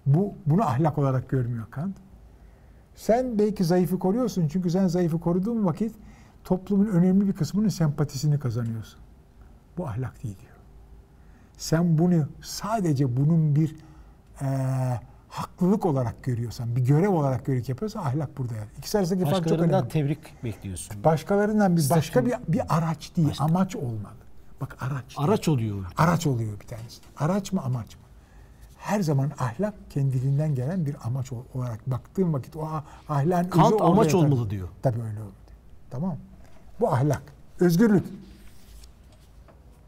Bu 0.06 0.34
bunu 0.46 0.62
ahlak 0.62 0.98
olarak 0.98 1.28
görmüyor 1.28 1.66
Kant. 1.70 1.96
Sen 2.94 3.38
belki 3.38 3.64
zayıfı 3.64 3.98
koruyorsun 3.98 4.48
çünkü 4.48 4.70
sen 4.70 4.86
zayıfı 4.86 5.20
koruduğun 5.20 5.64
vakit 5.64 5.94
toplumun 6.44 6.86
önemli 6.86 7.28
bir 7.28 7.32
kısmının 7.32 7.68
sempatisini 7.68 8.38
kazanıyorsun. 8.38 9.01
Bu 9.78 9.86
ahlak 9.86 10.22
değil 10.22 10.36
diyor. 10.40 10.56
Sen 11.56 11.98
bunu 11.98 12.28
sadece 12.42 13.16
bunun 13.16 13.56
bir 13.56 13.76
e, 14.42 14.46
haklılık 15.35 15.86
olarak 15.86 16.23
görüyorsan, 16.23 16.77
bir 16.77 16.81
görev 16.85 17.09
olarak 17.11 17.47
görüp 17.47 17.69
yapıyorsan 17.69 18.01
ahlak 18.01 18.39
burada 18.39 18.55
yani. 18.55 18.69
İkisi 18.78 18.98
arasındaki 18.98 19.31
fark 19.31 19.48
çok 19.48 19.59
önemli. 19.61 19.89
tebrik 19.89 20.44
bekliyorsun. 20.44 21.05
Başkalarından 21.05 21.77
bir 21.77 21.90
başka 21.90 22.27
bir, 22.27 22.35
bir 22.48 22.77
araç 22.77 23.16
değil, 23.16 23.28
Başka. 23.28 23.44
amaç 23.44 23.77
olmalı. 23.77 24.15
Bak 24.61 24.77
araç. 24.81 25.16
değil. 25.19 25.28
Araç 25.28 25.48
oluyor. 25.48 25.85
Araç 25.97 26.27
oluyor 26.27 26.61
bir 26.61 26.66
tanesi. 26.66 27.01
Araç 27.19 27.52
mı 27.52 27.62
amaç 27.62 27.94
mı? 27.97 28.01
Her 28.78 29.01
zaman 29.01 29.31
ahlak 29.39 29.74
kendiliğinden 29.90 30.55
gelen 30.55 30.86
bir 30.86 30.97
amaç 31.05 31.32
ol- 31.32 31.44
olarak 31.55 31.90
baktığım 31.90 32.32
vakit 32.35 32.56
o 32.56 32.62
ah- 32.73 32.85
ahlakın 33.09 33.51
Kant 33.51 33.81
amaç 33.81 34.06
yatar. 34.15 34.19
olmalı 34.19 34.51
diyor. 34.51 34.69
Tabii 34.82 35.01
öyle 35.01 35.19
olmalı. 35.19 35.32
Tamam. 35.90 36.16
Bu 36.81 36.89
ahlak. 36.93 37.23
Özgürlük. 37.61 38.05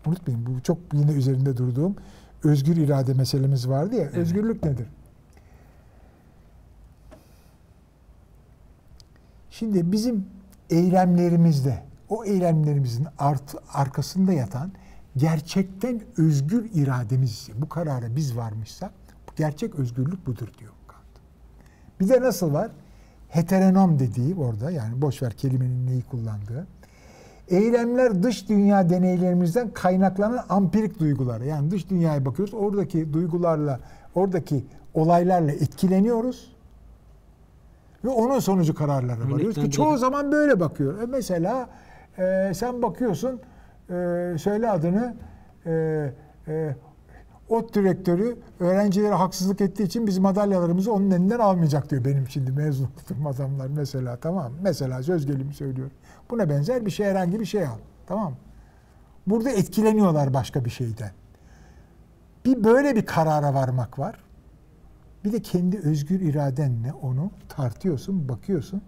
Unutmayın 0.07 0.47
bu 0.47 0.63
çok 0.63 0.79
yine 0.93 1.13
üzerinde 1.13 1.57
durduğum 1.57 1.97
özgür 2.45 2.77
irade 2.77 3.15
meselemiz 3.15 3.69
vardı 3.69 3.95
ya. 3.95 4.07
Özgürlük 4.07 4.65
nedir? 4.65 4.87
Şimdi 9.59 9.93
bizim 9.93 10.27
eylemlerimizde, 10.71 11.83
o 12.09 12.25
eylemlerimizin 12.25 13.07
art, 13.19 13.55
arkasında 13.73 14.33
yatan 14.33 14.73
gerçekten 15.17 16.01
özgür 16.17 16.71
irademiz, 16.75 17.49
bu 17.59 17.69
karara 17.69 18.17
biz 18.17 18.37
varmışsak, 18.37 18.93
gerçek 19.37 19.75
özgürlük 19.75 20.27
budur 20.27 20.49
diyor 20.59 20.73
Kant. 20.87 21.03
Bir 22.01 22.09
de 22.09 22.21
nasıl 22.21 22.53
var? 22.53 22.71
Heteronom 23.29 23.99
dediği 23.99 24.35
orada, 24.35 24.71
yani 24.71 25.03
boş 25.03 25.23
ver 25.23 25.33
kelimenin 25.33 25.87
neyi 25.87 26.03
kullandığı. 26.03 26.67
Eylemler 27.49 28.23
dış 28.23 28.49
dünya 28.49 28.91
deneylerimizden 28.91 29.71
kaynaklanan 29.71 30.45
ampirik 30.49 30.99
duygular. 30.99 31.41
Yani 31.41 31.71
dış 31.71 31.91
dünyaya 31.91 32.25
bakıyoruz, 32.25 32.55
oradaki 32.55 33.13
duygularla, 33.13 33.81
oradaki 34.15 34.65
olaylarla 34.95 35.53
etkileniyoruz. 35.53 36.56
Ve 38.05 38.09
onun 38.09 38.39
sonucu 38.39 38.75
kararlara 38.75 39.31
varıyoruz 39.33 39.55
ki 39.55 39.71
çoğu 39.71 39.99
zaman 39.99 40.33
böyle 40.33 40.61
bakıyor. 40.61 41.03
E 41.03 41.07
mesela 41.07 41.69
e, 42.19 42.53
sen 42.55 42.83
bakıyorsun, 42.83 43.41
e, 43.91 43.93
söyle 44.39 44.71
adını, 44.71 45.15
e, 45.67 45.73
e, 46.49 46.77
ot 47.49 47.75
direktörü 47.75 48.37
öğrencilere 48.61 49.15
haksızlık 49.15 49.61
ettiği 49.61 49.83
için 49.83 50.07
biz 50.07 50.19
madalyalarımızı 50.19 50.93
onun 50.93 51.11
elinden 51.11 51.39
almayacak 51.39 51.91
diyor 51.91 52.05
benim 52.05 52.29
şimdi 52.29 52.53
mezun 52.53 52.85
olduğum 52.85 53.29
adamlar 53.29 53.67
mesela 53.67 54.17
tamam? 54.17 54.53
Mesela 54.63 55.03
söz 55.03 55.27
gelimi 55.27 55.55
söylüyorum. 55.55 55.95
Buna 56.31 56.51
benzer 56.51 56.87
bir 56.87 56.91
şey 56.91 57.07
herhangi 57.07 57.41
bir 57.41 57.45
şey 57.45 57.67
al. 57.67 57.79
Tamam? 58.07 58.33
Burada 59.27 59.51
etkileniyorlar 59.51 60.35
başka 60.35 60.65
bir 60.65 60.71
şeyden. 60.71 61.11
Bir 62.45 62.65
böyle 62.65 62.97
bir 62.97 63.07
karara 63.07 63.55
varmak 63.55 63.99
var. 63.99 64.26
Bir 65.27 65.33
de 65.33 65.43
kendi 65.43 65.79
özgür 65.79 66.21
iradenle 66.21 66.93
onu 66.93 67.31
tartıyorsun, 67.49 68.29
bakıyorsun. 68.29 68.83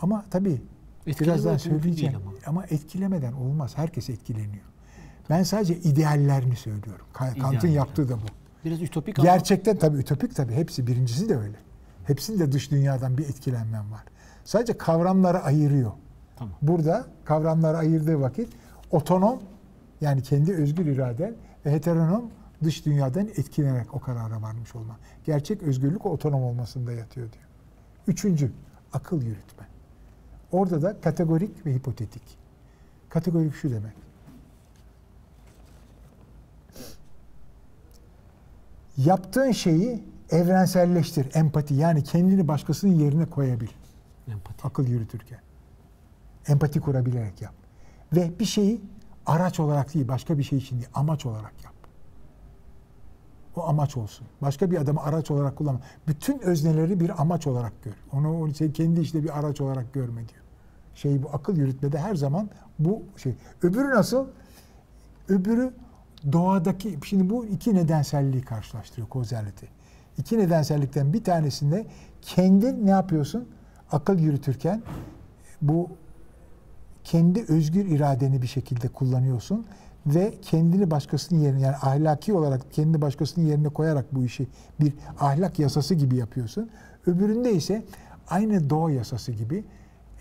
Ama 0.00 0.24
tabii 0.30 0.62
Etkileme 1.06 1.32
birazdan 1.34 1.56
söyleyeceğim. 1.56 2.16
ama. 2.16 2.32
Ama. 2.46 2.64
etkilemeden 2.64 3.32
olmaz. 3.32 3.78
Herkes 3.78 4.10
etkileniyor. 4.10 4.64
Ben 5.30 5.42
sadece 5.42 5.76
ideallerini 5.76 6.56
söylüyorum. 6.56 7.06
Ka- 7.14 7.38
Kant'ın 7.38 7.68
yaptığı 7.68 8.08
da 8.08 8.16
bu. 8.16 8.24
Biraz 8.64 8.82
ütopik 8.82 9.18
ama 9.18 9.28
Gerçekten 9.28 9.76
tabii 9.78 9.98
ütopik 9.98 10.36
tabii. 10.36 10.52
Hepsi 10.54 10.86
birincisi 10.86 11.28
de 11.28 11.36
öyle. 11.36 11.56
Hepsinde 12.04 12.52
dış 12.52 12.70
dünyadan 12.70 13.18
bir 13.18 13.22
etkilenmem 13.24 13.92
var. 13.92 14.02
Sadece 14.44 14.78
kavramları 14.78 15.38
ayırıyor. 15.42 15.92
Tamam. 16.36 16.54
Burada 16.62 17.04
kavramları 17.24 17.76
ayırdığı 17.76 18.20
vakit 18.20 18.48
otonom 18.90 19.40
yani 20.00 20.22
kendi 20.22 20.52
özgür 20.54 20.86
iraden 20.86 21.34
ve 21.66 21.72
heteronom 21.72 22.30
dış 22.64 22.86
dünyadan 22.86 23.28
etkilenerek 23.28 23.94
o 23.94 24.00
karara 24.00 24.42
varmış 24.42 24.74
olma. 24.74 24.96
Gerçek 25.24 25.62
özgürlük 25.62 26.06
otonom 26.06 26.42
olmasında 26.42 26.92
yatıyor 26.92 27.32
diyor. 27.32 27.44
Üçüncü, 28.06 28.52
akıl 28.92 29.22
yürütme. 29.22 29.66
Orada 30.52 30.82
da 30.82 31.00
kategorik 31.00 31.66
ve 31.66 31.74
hipotetik. 31.74 32.22
Kategorik 33.08 33.54
şu 33.54 33.70
demek. 33.70 33.94
Yaptığın 38.96 39.52
şeyi 39.52 40.04
evrenselleştir, 40.30 41.28
empati 41.34 41.74
yani 41.74 42.04
kendini 42.04 42.48
başkasının 42.48 42.94
yerine 42.94 43.26
koyabil 43.26 43.68
empati. 44.28 44.66
akıl 44.66 44.86
yürütürken. 44.86 45.40
Empati 46.48 46.80
kurabilerek 46.80 47.42
yap. 47.42 47.54
Ve 48.12 48.38
bir 48.38 48.44
şeyi 48.44 48.80
araç 49.26 49.60
olarak 49.60 49.94
değil, 49.94 50.08
başka 50.08 50.38
bir 50.38 50.42
şey 50.42 50.58
için 50.58 50.76
değil, 50.76 50.88
amaç 50.94 51.26
olarak 51.26 51.64
yap. 51.64 51.69
O 53.56 53.62
amaç 53.62 53.96
olsun. 53.96 54.26
Başka 54.42 54.70
bir 54.70 54.76
adamı 54.76 55.02
araç 55.02 55.30
olarak 55.30 55.56
kullanma. 55.56 55.80
Bütün 56.08 56.38
özneleri 56.38 57.00
bir 57.00 57.22
amaç 57.22 57.46
olarak 57.46 57.72
gör. 57.82 57.92
Onu, 58.12 58.54
şey, 58.54 58.72
kendi 58.72 59.00
işte 59.00 59.24
bir 59.24 59.38
araç 59.38 59.60
olarak 59.60 59.92
görme 59.92 60.28
diyor. 60.28 60.42
Şey 60.94 61.22
bu 61.22 61.30
akıl 61.32 61.56
yürütmede 61.56 61.98
her 61.98 62.14
zaman 62.14 62.50
bu 62.78 63.02
şey. 63.16 63.34
Öbürü 63.62 63.90
nasıl? 63.90 64.26
Öbürü 65.28 65.74
doğadaki 66.32 66.98
şimdi 67.04 67.30
bu 67.30 67.46
iki 67.46 67.74
nedenselliği 67.74 68.42
karşılaştırıyor 68.42 69.08
causality. 69.14 69.66
İki 70.18 70.38
nedensellikten 70.38 71.12
bir 71.12 71.24
tanesinde 71.24 71.86
kendi 72.22 72.86
ne 72.86 72.90
yapıyorsun? 72.90 73.48
Akıl 73.92 74.18
yürütürken 74.18 74.82
bu 75.62 75.88
kendi 77.04 77.44
özgür 77.48 77.84
iradeni 77.86 78.42
bir 78.42 78.46
şekilde 78.46 78.88
kullanıyorsun 78.88 79.66
ve 80.06 80.34
kendini 80.42 80.90
başkasının 80.90 81.40
yerine 81.40 81.60
yani 81.60 81.76
ahlaki 81.76 82.32
olarak 82.34 82.72
kendini 82.72 83.02
başkasının 83.02 83.46
yerine 83.46 83.68
koyarak 83.68 84.14
bu 84.14 84.24
işi 84.24 84.48
bir 84.80 84.92
ahlak 85.20 85.58
yasası 85.58 85.94
gibi 85.94 86.16
yapıyorsun. 86.16 86.70
Öbüründe 87.06 87.52
ise 87.52 87.84
aynı 88.28 88.70
doğa 88.70 88.90
yasası 88.90 89.32
gibi 89.32 89.64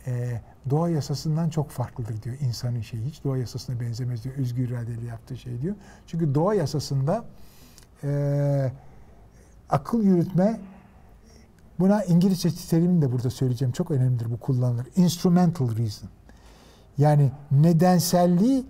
e, 0.07 0.41
doğa 0.69 0.89
yasasından 0.89 1.49
çok 1.49 1.69
farklıdır 1.69 2.23
diyor 2.23 2.35
insanın 2.41 2.81
şeyi. 2.81 3.05
Hiç 3.05 3.23
doğa 3.23 3.37
yasasına 3.37 3.79
benzemez 3.79 4.23
diyor. 4.23 4.35
Özgür 4.35 4.69
iradeyle 4.69 5.05
yaptığı 5.05 5.37
şey 5.37 5.61
diyor. 5.61 5.75
Çünkü 6.07 6.35
doğa 6.35 6.53
yasasında 6.53 7.25
e, 8.03 8.71
akıl 9.69 10.03
yürütme 10.03 10.59
buna 11.79 12.03
İngilizce 12.03 12.49
terimini 12.69 13.01
de 13.01 13.11
burada 13.11 13.29
söyleyeceğim. 13.29 13.71
Çok 13.71 13.91
önemlidir 13.91 14.31
bu 14.31 14.37
kullanılır. 14.37 14.87
Instrumental 14.95 15.77
reason. 15.77 16.09
Yani 16.97 17.31
nedenselliği 17.51 18.65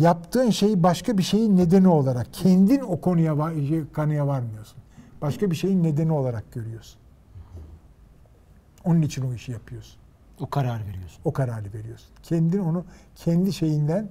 yaptığın 0.00 0.50
şey 0.50 0.82
başka 0.82 1.18
bir 1.18 1.22
şeyin 1.22 1.56
nedeni 1.56 1.88
olarak 1.88 2.26
kendin 2.32 2.80
o 2.80 3.00
konuya 3.00 3.36
kanıya 3.92 4.26
varmıyorsun. 4.26 4.82
Başka 5.22 5.50
bir 5.50 5.56
şeyin 5.56 5.82
nedeni 5.82 6.12
olarak 6.12 6.52
görüyorsun. 6.52 7.00
Onun 8.84 9.02
için 9.02 9.30
o 9.30 9.34
işi 9.34 9.52
yapıyorsun. 9.52 10.00
O 10.40 10.50
karar 10.50 10.86
veriyorsun. 10.86 11.20
O 11.24 11.32
kararı 11.32 11.72
veriyorsun. 11.74 12.08
Kendin 12.22 12.58
onu 12.58 12.84
kendi 13.14 13.52
şeyinden 13.52 14.08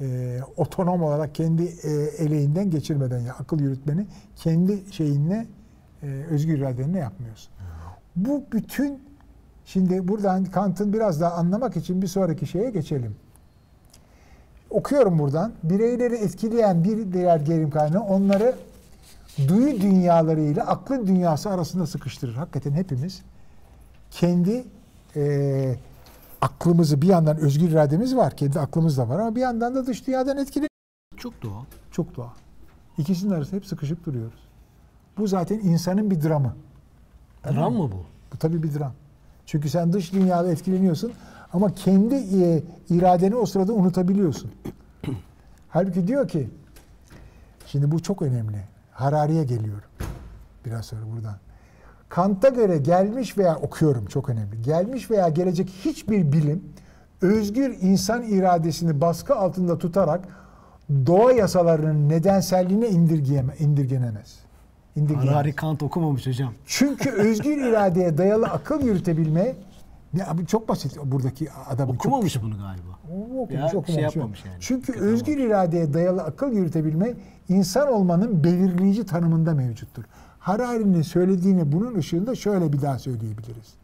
e, 0.00 0.40
otonom 0.56 1.02
olarak 1.02 1.34
kendi 1.34 1.62
e, 1.62 1.90
eleğinden 2.18 2.70
geçirmeden 2.70 3.20
ya 3.20 3.34
akıl 3.34 3.60
yürütmeni 3.60 4.06
kendi 4.36 4.92
şeyinle 4.92 5.46
e, 6.02 6.06
özgür 6.06 6.58
iradenle 6.58 6.98
yapmıyorsun. 6.98 7.52
Bu 8.16 8.44
bütün 8.52 9.02
şimdi 9.64 10.08
buradan 10.08 10.44
Kant'ın 10.44 10.92
biraz 10.92 11.20
daha 11.20 11.34
anlamak 11.34 11.76
için 11.76 12.02
bir 12.02 12.06
sonraki 12.06 12.46
şeye 12.46 12.70
geçelim. 12.70 13.16
Okuyorum 14.72 15.18
buradan. 15.18 15.52
Bireyleri 15.62 16.14
etkileyen 16.14 16.84
bir 16.84 17.12
diğer 17.12 17.40
gerim 17.40 17.70
kaynağı 17.70 18.02
onları 18.02 18.54
duyu 19.48 19.80
dünyaları 19.80 20.40
ile 20.40 20.62
aklın 20.62 21.06
dünyası 21.06 21.50
arasında 21.50 21.86
sıkıştırır. 21.86 22.34
Hakikaten 22.34 22.72
hepimiz 22.72 23.22
kendi 24.10 24.64
e, 25.16 25.74
aklımızı 26.40 27.02
bir 27.02 27.08
yandan 27.08 27.36
özgür 27.36 27.70
irademiz 27.70 28.16
var. 28.16 28.36
Kendi 28.36 28.60
aklımız 28.60 28.98
da 28.98 29.08
var 29.08 29.18
ama 29.18 29.36
bir 29.36 29.40
yandan 29.40 29.74
da 29.74 29.86
dış 29.86 30.06
dünyadan 30.06 30.36
etkili. 30.38 30.66
Çok 31.16 31.42
doğal. 31.42 31.64
Çok 31.90 32.16
doğal. 32.16 32.30
İkisinin 32.98 33.30
arasında 33.30 33.56
hep 33.56 33.66
sıkışıp 33.66 34.06
duruyoruz. 34.06 34.40
Bu 35.18 35.26
zaten 35.26 35.58
insanın 35.58 36.10
bir 36.10 36.22
dramı. 36.22 36.54
Dram 37.44 37.74
mı 37.74 37.92
bu? 37.92 38.04
Bu 38.32 38.38
tabii 38.38 38.62
bir 38.62 38.78
dram. 38.78 38.92
Çünkü 39.46 39.70
sen 39.70 39.92
dış 39.92 40.12
dünyada 40.12 40.52
etkileniyorsun 40.52 41.12
ama 41.52 41.74
kendi 41.74 42.14
e, 42.14 42.62
iradeni 42.90 43.36
o 43.36 43.46
sırada 43.46 43.72
unutabiliyorsun. 43.72 44.50
Halbuki 45.68 46.06
diyor 46.06 46.28
ki, 46.28 46.48
şimdi 47.66 47.90
bu 47.90 48.02
çok 48.02 48.22
önemli. 48.22 48.56
Harari'ye 48.92 49.44
geliyorum. 49.44 49.88
Biraz 50.66 50.86
sonra 50.86 51.00
buradan. 51.14 51.36
Kant'a 52.08 52.48
göre 52.48 52.78
gelmiş 52.78 53.38
veya 53.38 53.56
okuyorum 53.56 54.06
çok 54.06 54.28
önemli. 54.28 54.62
Gelmiş 54.62 55.10
veya 55.10 55.28
gelecek 55.28 55.68
hiçbir 55.84 56.32
bilim 56.32 56.64
özgür 57.22 57.76
insan 57.80 58.22
iradesini 58.22 59.00
baskı 59.00 59.34
altında 59.34 59.78
tutarak 59.78 60.20
doğa 61.06 61.32
yasalarının 61.32 62.08
nedenselliğine 62.08 62.88
indirgenemez. 62.88 64.38
İndirgeyemez. 64.96 65.34
Harari 65.34 65.52
Kant 65.52 65.82
okumamış 65.82 66.26
hocam. 66.26 66.54
Çünkü 66.66 67.10
özgür 67.10 67.56
iradeye 67.56 68.18
dayalı 68.18 68.46
akıl 68.46 68.82
yürütebilme 68.82 69.54
ya 70.14 70.28
abi 70.30 70.46
çok 70.46 70.68
basit 70.68 70.98
buradaki 71.04 71.48
adamın 71.52 71.92
çok 71.92 72.06
Okumamış 72.06 72.42
bunu 72.42 72.58
galiba. 72.58 72.98
o 73.12 73.42
okumuş, 73.42 73.62
Ya, 73.62 73.68
şey 73.68 73.78
okumamış. 73.78 74.02
yapmamış 74.02 74.44
yani. 74.44 74.56
Çünkü 74.60 74.86
Dikkat 74.92 75.02
özgür 75.02 75.38
iradeye 75.38 75.94
dayalı 75.94 76.22
akıl 76.22 76.52
yürütebilme 76.52 77.14
insan 77.48 77.92
olmanın 77.92 78.44
belirleyici 78.44 79.06
tanımında 79.06 79.54
mevcuttur. 79.54 80.04
Harari'nin 80.38 81.02
söylediğini 81.02 81.72
bunun 81.72 81.94
ışığında 81.94 82.34
şöyle 82.34 82.72
bir 82.72 82.82
daha 82.82 82.98
söyleyebiliriz. 82.98 83.74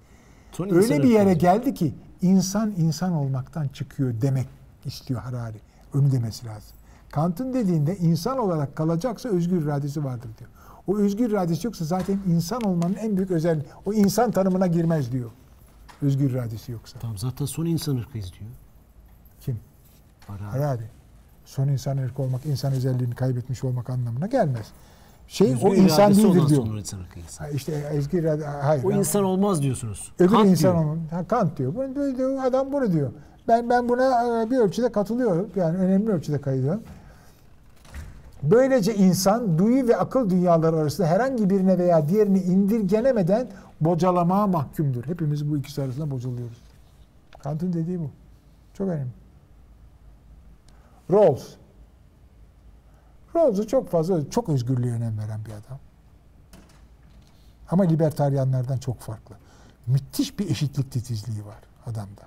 Son 0.52 0.68
Öyle 0.70 1.02
bir 1.02 1.09
yere 1.09 1.34
geldi 1.34 1.74
ki 1.74 1.94
insan 2.22 2.72
insan 2.76 3.12
olmaktan 3.12 3.68
çıkıyor 3.68 4.14
demek 4.20 4.46
istiyor 4.84 5.20
Harari. 5.20 5.56
Onu 5.94 6.12
demesi 6.12 6.46
lazım. 6.46 6.76
Kant'ın 7.10 7.55
dediğinde 7.55 7.96
insan 7.96 8.38
olarak 8.38 8.76
kalacaksa 8.76 9.28
özgür 9.28 9.62
iradesi 9.62 10.05
vardır 10.05 10.30
diyor. 10.38 10.50
O 10.86 10.98
özgür 10.98 11.30
iradesi 11.30 11.66
yoksa 11.66 11.84
zaten 11.84 12.18
insan 12.26 12.60
olmanın 12.62 12.94
en 12.94 13.16
büyük 13.16 13.30
özelliği. 13.30 13.64
O 13.86 13.92
insan 13.92 14.30
tanımına 14.30 14.66
girmez 14.66 15.12
diyor. 15.12 15.30
Özgür 16.02 16.30
iradesi 16.30 16.72
yoksa. 16.72 16.98
Tamam 16.98 17.18
zaten 17.18 17.44
son 17.46 17.66
insan 17.66 17.96
ırkıyız 17.96 18.32
diyor. 18.40 18.50
Kim? 19.40 19.58
Harari. 20.26 20.42
Harari. 20.42 20.82
Son 21.44 21.68
insan 21.68 21.96
ırkı 21.98 22.22
olmak, 22.22 22.46
insan 22.46 22.72
özelliğini 22.72 23.14
kaybetmiş 23.14 23.64
olmak 23.64 23.90
anlamına 23.90 24.26
gelmez. 24.26 24.66
Şey 25.28 25.52
Özgür 25.52 25.68
o 25.68 25.74
insan 25.74 26.14
değildir 26.14 26.48
diyor. 26.48 26.66
Son 26.66 26.76
insan. 26.76 26.98
Ha, 27.38 27.48
İşte 27.50 27.84
özgür 27.84 28.22
irade, 28.22 28.44
hayır. 28.46 28.84
O 28.84 28.90
Ya- 28.90 28.96
insan 28.98 29.24
olmaz 29.24 29.62
diyorsunuz. 29.62 30.12
Öbür 30.18 30.30
Kant 30.30 30.46
insan 30.48 30.72
diyor. 30.72 30.84
olmam. 30.84 30.98
Ha, 31.10 31.24
Kant 31.28 31.58
diyor. 31.58 31.74
Bu, 31.74 31.78
bu- 31.78 32.18
bu 32.36 32.40
adam 32.42 32.72
bunu 32.72 32.92
diyor. 32.92 33.12
Ben 33.48 33.70
ben 33.70 33.88
buna 33.88 34.42
e, 34.42 34.50
bir 34.50 34.56
ölçüde 34.58 34.92
katılıyorum. 34.92 35.48
Yani 35.56 35.76
önemli 35.78 36.10
ölçüde 36.12 36.40
kayılıyorum. 36.40 36.82
Böylece 38.43 38.94
insan 38.94 39.59
duyu 39.59 39.89
ve 39.89 39.97
akıl 39.97 40.31
dünyaları 40.31 40.77
arasında 40.77 41.06
herhangi 41.06 41.51
birine 41.51 41.78
veya 41.78 42.09
diğerini 42.09 42.39
indirgenemeden 42.39 43.48
bocalamaya 43.81 44.47
mahkumdur. 44.47 45.05
Hepimiz 45.05 45.51
bu 45.51 45.56
ikisi 45.56 45.82
arasında 45.82 46.10
bocalıyoruz. 46.10 46.59
Kant'ın 47.43 47.73
dediği 47.73 48.01
bu. 48.01 48.10
Çok 48.74 48.89
önemli. 48.89 49.10
Rawls. 51.10 51.43
Rawls'u 53.36 53.66
çok 53.66 53.90
fazla, 53.90 54.31
çok 54.31 54.48
özgürlüğe 54.48 54.93
önem 54.93 55.19
veren 55.19 55.44
bir 55.44 55.51
adam. 55.51 55.78
Ama 57.70 57.85
libertaryanlardan 57.85 58.78
çok 58.78 59.01
farklı. 59.01 59.35
Müthiş 59.86 60.39
bir 60.39 60.51
eşitlik 60.51 60.93
titizliği 60.93 61.47
var 61.47 61.59
adamda. 61.86 62.23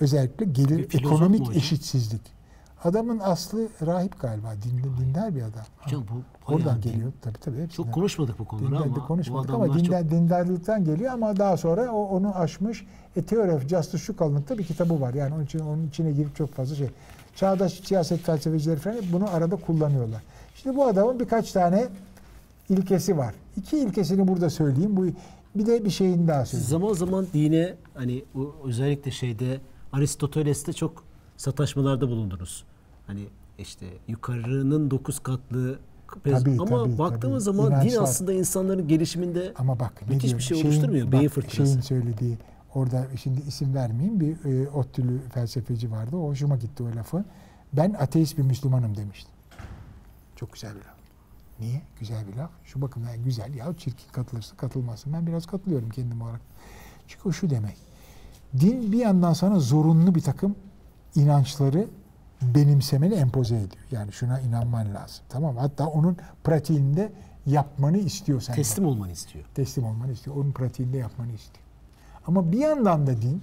Özellikle 0.00 0.44
gelir 0.44 0.94
ekonomik 0.94 1.56
eşitsizlik. 1.56 2.37
Adamın 2.84 3.18
aslı 3.18 3.68
rahip 3.86 4.20
galiba. 4.20 4.54
Din, 4.64 4.82
dindar 5.00 5.34
bir 5.34 5.42
adam. 5.42 5.64
Hocam 5.78 6.04
bu 6.10 6.52
Oradan 6.52 6.82
din- 6.82 6.92
geliyor. 6.92 7.12
Tabii 7.22 7.38
tabii. 7.38 7.62
hepsinden. 7.62 7.84
Çok 7.86 7.94
konuşmadık 7.94 8.38
bu 8.38 8.44
konuları 8.44 8.70
Dinden 8.70 8.94
de 8.94 8.98
ama 8.98 9.06
konuşmadık 9.06 9.50
ama 9.50 9.74
dinden, 9.78 10.02
çok 10.02 10.10
dindarlıktan 10.10 10.84
geliyor 10.84 11.12
ama 11.12 11.36
daha 11.36 11.56
sonra 11.56 11.92
o 11.92 12.04
onu 12.04 12.36
aşmış. 12.38 12.86
A 13.20 13.22
Theory 13.22 13.52
of 13.52 13.68
Justice 13.68 13.98
şu 13.98 14.16
kalınlıkta 14.16 14.58
bir 14.58 14.64
kitabı 14.64 15.00
var. 15.00 15.14
Yani 15.14 15.34
onun 15.34 15.44
için 15.44 15.58
onun 15.58 15.86
içine 15.88 16.12
girip 16.12 16.36
çok 16.36 16.52
fazla 16.52 16.74
şey. 16.76 16.88
Çağdaş 17.36 17.72
siyaset 17.84 18.20
felsefecileri 18.20 18.78
falan 18.80 18.98
bunu 19.12 19.30
arada 19.30 19.56
kullanıyorlar. 19.56 20.22
Şimdi 20.54 20.76
bu 20.76 20.84
adamın 20.86 21.20
birkaç 21.20 21.52
tane 21.52 21.86
ilkesi 22.68 23.16
var. 23.18 23.34
İki 23.56 23.78
ilkesini 23.78 24.28
burada 24.28 24.50
söyleyeyim. 24.50 24.96
Bu 24.96 25.06
bir 25.54 25.66
de 25.66 25.84
bir 25.84 25.90
şeyin 25.90 26.28
daha 26.28 26.46
söyleyeyim. 26.46 26.70
zaman 26.70 26.92
zaman 26.92 27.26
dine 27.34 27.74
hani 27.94 28.24
özellikle 28.64 29.10
şeyde 29.10 29.60
Aristoteles'te 29.92 30.72
çok 30.72 31.07
sataşmalarda 31.42 32.08
bulundunuz. 32.08 32.64
Hani 33.06 33.28
işte 33.58 33.86
yukarının 34.08 34.90
dokuz 34.90 35.18
katlı 35.20 35.78
Tabii, 36.24 36.56
ama 36.60 36.84
tabii, 36.84 36.98
baktığımız 36.98 37.44
tabii. 37.44 37.56
zaman 37.56 37.70
din 37.72 37.76
İnançlar. 37.76 38.02
aslında 38.02 38.32
insanların 38.32 38.88
gelişiminde 38.88 39.52
Ama 39.58 39.80
bak 39.80 40.02
Müthiş 40.02 40.14
bir 40.16 40.20
diyorum, 40.28 40.40
şey 40.40 40.56
şeyin- 40.58 40.66
oluşturmuyor, 40.72 41.12
beyin 41.12 41.28
fırtınası. 41.28 41.56
Şeyin 41.66 41.80
söylediği 41.80 42.38
orada 42.74 43.06
şimdi 43.22 43.40
isim 43.40 43.74
vermeyeyim 43.74 44.20
bir 44.20 44.44
e, 44.44 44.68
ODTÜ'lü 44.70 45.20
felsefeci 45.34 45.90
vardı. 45.90 46.16
O 46.16 46.28
hoşuma 46.28 46.56
gitti 46.56 46.82
o 46.82 46.96
lafı. 46.96 47.24
Ben 47.72 47.92
ateist 48.00 48.38
bir 48.38 48.42
Müslümanım 48.42 48.96
demişti. 48.96 49.30
Çok 50.36 50.52
güzel 50.52 50.70
bir 50.74 50.80
laf. 50.80 50.94
Niye? 51.60 51.82
Güzel 52.00 52.28
bir 52.28 52.36
laf. 52.36 52.50
Şu 52.64 52.80
bakımdan 52.82 53.24
güzel. 53.24 53.54
Ya 53.54 53.74
çirkin 53.78 54.12
katılırsa 54.12 54.56
katılmasın. 54.56 55.12
Ben 55.12 55.26
biraz 55.26 55.46
katılıyorum 55.46 55.90
kendim 55.90 56.22
olarak. 56.22 56.40
Çünkü 57.08 57.28
o 57.28 57.32
şu 57.32 57.50
demek. 57.50 57.76
Din 58.60 58.92
bir 58.92 58.98
yandan 58.98 59.32
sana 59.32 59.60
zorunlu 59.60 60.14
bir 60.14 60.20
takım 60.20 60.56
inançları 61.14 61.86
benimsemeni 62.42 63.14
empoze 63.14 63.56
ediyor. 63.56 63.84
Yani 63.90 64.12
şuna 64.12 64.40
inanman 64.40 64.94
lazım. 64.94 65.24
Tamam? 65.28 65.56
Hatta 65.56 65.86
onun 65.86 66.16
pratiğinde 66.44 67.12
yapmanı 67.46 67.98
istiyor 67.98 68.40
senden 68.40 68.56
teslim 68.62 68.86
olmanı 68.86 69.12
istiyor. 69.12 69.44
teslim 69.54 69.84
olmanı 69.84 70.12
istiyor. 70.12 70.36
Onun 70.36 70.52
pratiğinde 70.52 70.98
yapmanı 70.98 71.32
istiyor. 71.32 71.64
Ama 72.26 72.52
bir 72.52 72.58
yandan 72.58 73.06
da 73.06 73.22
din 73.22 73.42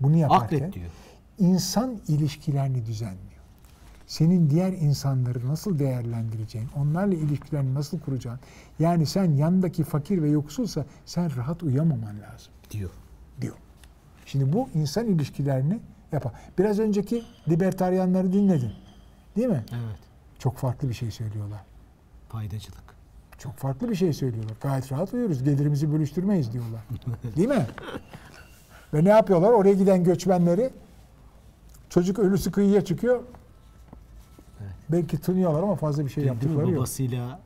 bunu 0.00 0.16
yaparken 0.16 0.56
Aklet 0.56 0.72
diyor. 0.74 0.90
insan 1.38 1.98
ilişkilerini 2.08 2.86
düzenliyor. 2.86 3.22
Senin 4.06 4.50
diğer 4.50 4.72
insanları 4.72 5.48
nasıl 5.48 5.78
değerlendireceğin, 5.78 6.68
onlarla 6.76 7.14
ilişkilerini 7.14 7.74
nasıl 7.74 8.00
kuracağın. 8.00 8.40
Yani 8.78 9.06
sen 9.06 9.32
yandaki 9.32 9.84
fakir 9.84 10.22
ve 10.22 10.28
yoksulsa 10.28 10.84
sen 11.06 11.36
rahat 11.36 11.62
uyuyamaman 11.62 12.20
lazım 12.20 12.52
diyor. 12.70 12.90
diyor. 13.40 13.54
Şimdi 14.26 14.52
bu 14.52 14.68
insan 14.74 15.06
ilişkilerini 15.06 15.80
yapar. 16.12 16.32
Biraz 16.58 16.78
önceki 16.78 17.22
libertaryanları 17.48 18.32
dinledin. 18.32 18.72
Değil 19.36 19.48
mi? 19.48 19.64
Evet. 19.72 19.98
Çok 20.38 20.56
farklı 20.56 20.88
bir 20.88 20.94
şey 20.94 21.10
söylüyorlar. 21.10 21.60
Faydacılık. 22.28 22.82
Çok 23.38 23.56
farklı 23.56 23.90
bir 23.90 23.94
şey 23.94 24.12
söylüyorlar. 24.12 24.56
Gayet 24.60 24.92
rahat 24.92 25.14
uyuyoruz. 25.14 25.42
Gelirimizi 25.42 25.92
bölüştürmeyiz 25.92 26.52
diyorlar. 26.52 26.80
Değil 27.36 27.48
mi? 27.48 27.66
Ve 28.94 29.04
ne 29.04 29.08
yapıyorlar? 29.08 29.50
Oraya 29.50 29.74
giden 29.74 30.04
göçmenleri 30.04 30.70
çocuk 31.90 32.18
ölüsü 32.18 32.52
kıyıya 32.52 32.84
çıkıyor. 32.84 33.22
Evet. 34.60 34.72
Belki 34.88 35.18
tınıyorlar 35.18 35.62
ama 35.62 35.76
fazla 35.76 36.04
bir 36.04 36.10
şey 36.10 36.24
yaptıkları 36.24 36.66
yok. 36.66 36.76
Babasıyla 36.76 37.40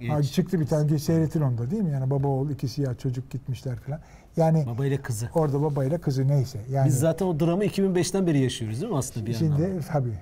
e, 0.00 0.08
Ha, 0.08 0.22
çıktı 0.22 0.60
bir 0.60 0.66
tane 0.66 0.98
seyretin 0.98 1.40
onda 1.40 1.70
değil 1.70 1.82
mi? 1.82 1.90
Yani 1.90 2.10
baba 2.10 2.28
oğul 2.28 2.50
ikisi 2.50 2.82
ya 2.82 2.94
çocuk 2.94 3.30
gitmişler 3.30 3.76
falan. 3.76 4.00
Yani 4.36 4.66
babayla 4.66 5.02
kızı. 5.02 5.28
orada 5.34 5.62
babayla 5.62 5.98
kızı 5.98 6.28
neyse. 6.28 6.58
Yani 6.70 6.86
Biz 6.86 6.98
zaten 6.98 7.26
o 7.26 7.40
dramı 7.40 7.64
2005'ten 7.64 8.26
beri 8.26 8.38
yaşıyoruz 8.38 8.80
değil 8.80 8.92
mi 8.92 8.98
aslında 8.98 9.26
bir 9.26 9.40
yandan? 9.40 9.56
Şimdi 9.56 9.80
tabii. 9.92 10.18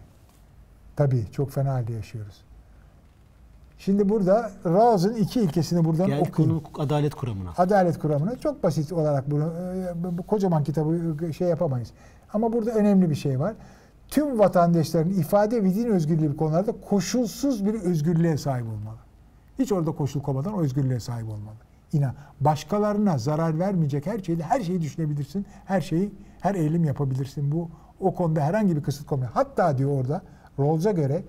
Tabii 0.97 1.25
çok 1.33 1.51
fena 1.51 1.73
halde 1.73 1.93
yaşıyoruz. 1.93 2.35
Şimdi 3.79 4.09
burada 4.09 4.51
Rawls'ın 4.67 5.15
iki 5.15 5.41
ilkesini 5.41 5.85
buradan 5.85 6.07
Geldik 6.07 6.29
okuyayım. 6.29 6.61
konu 6.61 6.85
adalet 6.85 7.15
kuramına. 7.15 7.51
Adalet 7.59 7.99
kuramına 7.99 8.37
çok 8.37 8.63
basit 8.63 8.93
olarak 8.93 9.31
bunu 9.31 9.53
e, 10.05 10.19
bu 10.19 10.23
kocaman 10.23 10.65
kitabı 10.65 11.33
şey 11.33 11.49
yapamayız. 11.49 11.91
Ama 12.33 12.53
burada 12.53 12.71
önemli 12.71 13.11
bir 13.11 13.15
şey 13.15 13.41
var. 13.41 13.55
Tüm 14.09 14.39
vatandaşların 14.39 15.13
ifade 15.13 15.65
ve 15.65 15.75
din 15.75 15.87
özgürlüğü 15.87 16.37
konularda 16.37 16.73
koşulsuz 16.73 17.67
bir 17.67 17.75
özgürlüğe 17.75 18.37
sahip 18.37 18.67
olmalı. 18.67 18.97
Hiç 19.59 19.73
orada 19.73 19.93
koşul 19.93 20.23
komadan 20.23 20.55
o 20.55 20.61
özgürlüğe 20.63 21.01
sahip 21.01 21.29
olmalı. 21.29 21.57
İnan 21.93 22.15
başkalarına 22.41 23.19
zarar 23.19 23.59
vermeyecek 23.59 24.07
her 24.07 24.19
şeyi 24.19 24.43
her 24.43 24.61
şeyi 24.61 24.81
düşünebilirsin. 24.81 25.47
Her 25.65 25.81
şeyi 25.81 26.13
her 26.41 26.55
eğilim 26.55 26.85
yapabilirsin. 26.85 27.53
Bu 27.53 27.69
o 28.01 28.15
konuda 28.15 28.41
herhangi 28.41 28.77
bir 28.77 28.83
kısıt 28.83 29.07
koymuyor. 29.07 29.33
Hatta 29.35 29.79
diyor 29.79 30.01
orada 30.01 30.23
Rawls'a 30.59 30.91
göre 30.91 31.23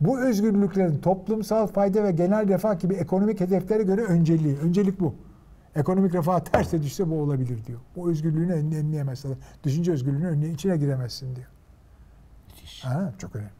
bu 0.00 0.20
özgürlüklerin 0.20 0.98
toplumsal 0.98 1.66
fayda 1.66 2.04
ve 2.04 2.12
genel 2.12 2.48
refah 2.48 2.80
gibi 2.80 2.94
ekonomik 2.94 3.40
hedeflere 3.40 3.82
göre 3.82 4.02
önceliği. 4.02 4.58
Öncelik 4.58 5.00
bu. 5.00 5.14
Ekonomik 5.76 6.14
refah 6.14 6.40
terse 6.40 6.82
düşse 6.82 7.10
bu 7.10 7.20
olabilir 7.20 7.64
diyor. 7.64 7.80
Bu 7.96 8.10
özgürlüğünü 8.10 8.52
önleyemezsin. 8.52 9.36
Düşünce 9.64 9.92
özgürlüğünü 9.92 10.26
önüne, 10.26 10.48
içine 10.48 10.76
giremezsin 10.76 11.36
diyor. 11.36 11.46
Ha, 12.82 13.12
çok 13.18 13.36
önemli. 13.36 13.50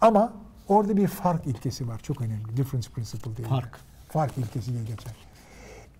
Ama 0.00 0.32
orada 0.70 0.96
bir 0.96 1.08
fark 1.08 1.46
ilkesi 1.46 1.88
var. 1.88 1.98
Çok 1.98 2.20
önemli. 2.20 2.56
Difference 2.56 2.88
principle 2.90 3.36
diye. 3.36 3.48
Fark. 3.48 3.80
Fark 4.08 4.38
ilkesi 4.38 4.72
diye 4.72 4.84
geçer. 4.84 5.14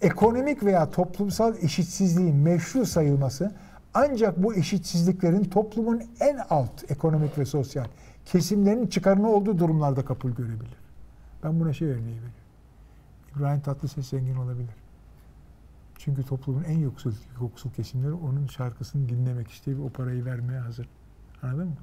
Ekonomik 0.00 0.64
veya 0.64 0.90
toplumsal 0.90 1.56
eşitsizliğin 1.62 2.36
meşru 2.36 2.86
sayılması 2.86 3.54
ancak 3.94 4.42
bu 4.42 4.54
eşitsizliklerin 4.54 5.44
toplumun 5.44 6.02
en 6.20 6.38
alt 6.50 6.90
ekonomik 6.90 7.38
ve 7.38 7.44
sosyal 7.44 7.86
kesimlerinin 8.26 8.86
çıkarına 8.86 9.28
olduğu 9.28 9.58
durumlarda 9.58 10.04
kabul 10.04 10.30
görebilir. 10.30 10.76
Ben 11.44 11.60
buna 11.60 11.72
şey 11.72 11.88
örneği 11.88 12.06
veriyorum. 12.06 12.34
İbrahim 13.36 13.60
Tatlıses 13.60 14.08
zengin 14.08 14.36
olabilir. 14.36 14.74
Çünkü 15.98 16.22
toplumun 16.22 16.64
en 16.64 16.78
yoksul, 16.78 17.12
yoksul 17.40 17.70
kesimleri 17.70 18.12
onun 18.12 18.46
şarkısını 18.46 19.08
dinlemek 19.08 19.62
ve 19.66 19.82
o 19.82 19.88
parayı 19.88 20.24
vermeye 20.24 20.58
hazır. 20.60 20.88
Anladın 21.42 21.66
mı? 21.66 21.76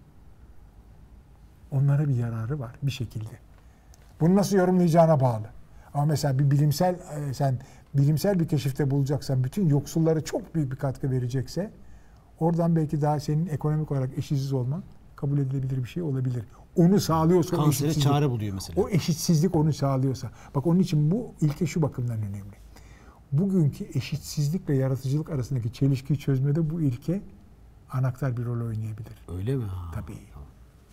Onlara 1.72 2.08
bir 2.08 2.16
yararı 2.16 2.60
var 2.60 2.76
bir 2.84 2.92
şekilde. 2.92 3.32
Bunu 4.20 4.36
nasıl 4.36 4.58
yorumlayacağına 4.58 5.20
bağlı. 5.20 5.46
Ama 5.94 6.06
mesela 6.06 6.40
bir 6.40 6.52
bilimsel 6.52 6.96
e, 7.30 7.34
sen 7.34 7.60
bilimsel 7.94 8.40
bir 8.40 8.48
keşifte 8.48 8.92
bulacaksan 8.92 9.44
bütün 9.44 9.68
yoksullara 9.68 10.22
çok 10.22 10.56
büyük 10.56 10.72
bir 10.72 10.78
katkı 10.78 11.12
verecekse 11.12 11.72
oradan 12.40 12.76
belki 12.76 13.02
daha 13.02 13.20
senin 13.20 13.48
ekonomik 13.48 13.92
olarak 13.92 14.18
eşitsiz 14.18 14.54
olman 14.54 14.84
kabul 15.16 15.38
edilebilir 15.38 15.84
bir 15.84 15.90
şey 15.90 16.04
olabilir. 16.04 16.44
Onu 16.76 17.00
sağlıyorsa 17.00 17.56
Kansere 17.56 17.70
eşitsizlik, 17.70 18.04
çare 18.04 18.30
buluyor 18.30 18.54
mesela. 18.54 18.82
o 18.82 18.90
eşitsizlik 18.90 19.56
onu 19.56 19.74
sağlıyorsa. 19.74 20.32
Bak 20.56 20.68
onun 20.68 20.80
için 20.80 21.12
bu 21.12 21.34
ilke 21.42 21.66
şu 21.66 21.82
bakımdan 21.82 22.18
önemli. 22.18 22.56
Bugünkü 23.32 23.84
eşitsizlikle 23.94 24.76
yaratıcılık 24.76 25.30
arasındaki 25.30 25.74
çelişkiyi 25.74 26.20
çözmede 26.20 26.70
bu 26.70 26.82
ilke 26.82 27.22
anahtar 27.92 28.38
bir 28.38 28.46
rol 28.46 28.68
oynayabilir. 28.68 29.26
Öyle 29.38 29.56
mi? 29.56 29.64
Ha. 29.64 29.92
Tabii. 29.94 30.18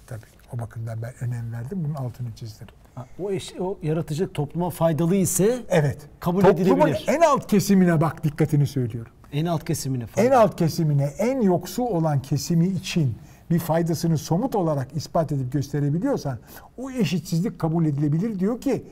Tabii. 0.06 0.20
O 0.54 0.58
bakımdan 0.58 1.02
ben 1.02 1.12
önem 1.20 1.52
verdim. 1.52 1.84
Bunun 1.84 1.94
altını 1.94 2.32
çizdim. 2.36 2.66
Ha, 2.94 3.06
O, 3.22 3.30
eş, 3.30 3.54
o 3.60 3.78
yaratıcılık 3.82 4.34
topluma 4.34 4.70
faydalı 4.70 5.14
ise 5.16 5.62
Evet. 5.68 5.98
Kabul 6.20 6.40
Toplumun 6.40 6.62
edilebilir. 6.62 7.04
en 7.08 7.20
alt 7.20 7.46
kesimine 7.46 8.00
bak 8.00 8.24
dikkatini 8.24 8.66
söylüyorum. 8.66 9.12
en 9.32 9.46
alt 9.46 9.64
kesimine 9.64 10.02
En 10.02 10.06
faydalı. 10.08 10.38
alt 10.40 10.56
kesimine, 10.56 11.04
en 11.04 11.40
yoksul 11.40 11.82
olan 11.82 12.22
kesimi 12.22 12.66
için 12.68 13.14
bir 13.50 13.58
faydasını 13.58 14.18
somut 14.18 14.54
olarak 14.54 14.96
ispat 14.96 15.32
edip 15.32 15.52
gösterebiliyorsan 15.52 16.38
o 16.78 16.90
eşitsizlik 16.90 17.58
kabul 17.58 17.86
edilebilir 17.86 18.38
diyor 18.40 18.60
ki 18.60 18.84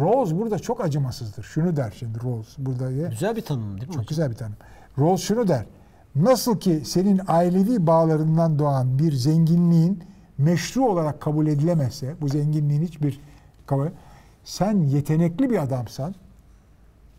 Rawls 0.00 0.32
burada 0.32 0.58
çok 0.58 0.84
acımasızdır. 0.84 1.42
Şunu 1.42 1.76
der 1.76 1.94
şimdi 1.98 2.18
Rawls 2.24 2.48
burada 2.58 2.90
ya. 2.90 3.08
Güzel 3.08 3.36
bir 3.36 3.40
tanım 3.42 3.64
değil 3.64 3.74
mi 3.74 3.80
Çok 3.80 3.88
hocam? 3.88 4.04
güzel 4.08 4.30
bir 4.30 4.36
tanım. 4.36 4.56
Rawls 4.98 5.20
şunu 5.20 5.48
der. 5.48 5.64
Nasıl 6.16 6.60
ki 6.60 6.82
senin 6.84 7.20
ailevi 7.28 7.86
bağlarından 7.86 8.58
doğan 8.58 8.98
bir 8.98 9.12
zenginliğin 9.12 10.04
meşru 10.38 10.84
olarak 10.84 11.20
kabul 11.20 11.46
edilemezse, 11.46 12.16
bu 12.20 12.28
zenginliğin 12.28 12.82
hiçbir 12.82 13.20
kabul 13.66 13.88
sen 14.44 14.78
yetenekli 14.80 15.50
bir 15.50 15.62
adamsan, 15.62 16.14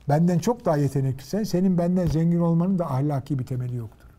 benden 0.09 0.39
çok 0.39 0.65
daha 0.65 0.77
yeteneklisen, 0.77 1.43
senin 1.43 1.77
benden 1.77 2.05
zengin 2.05 2.39
olmanın 2.39 2.79
da 2.79 2.91
ahlaki 2.91 3.39
bir 3.39 3.45
temeli 3.45 3.75
yoktur. 3.75 4.09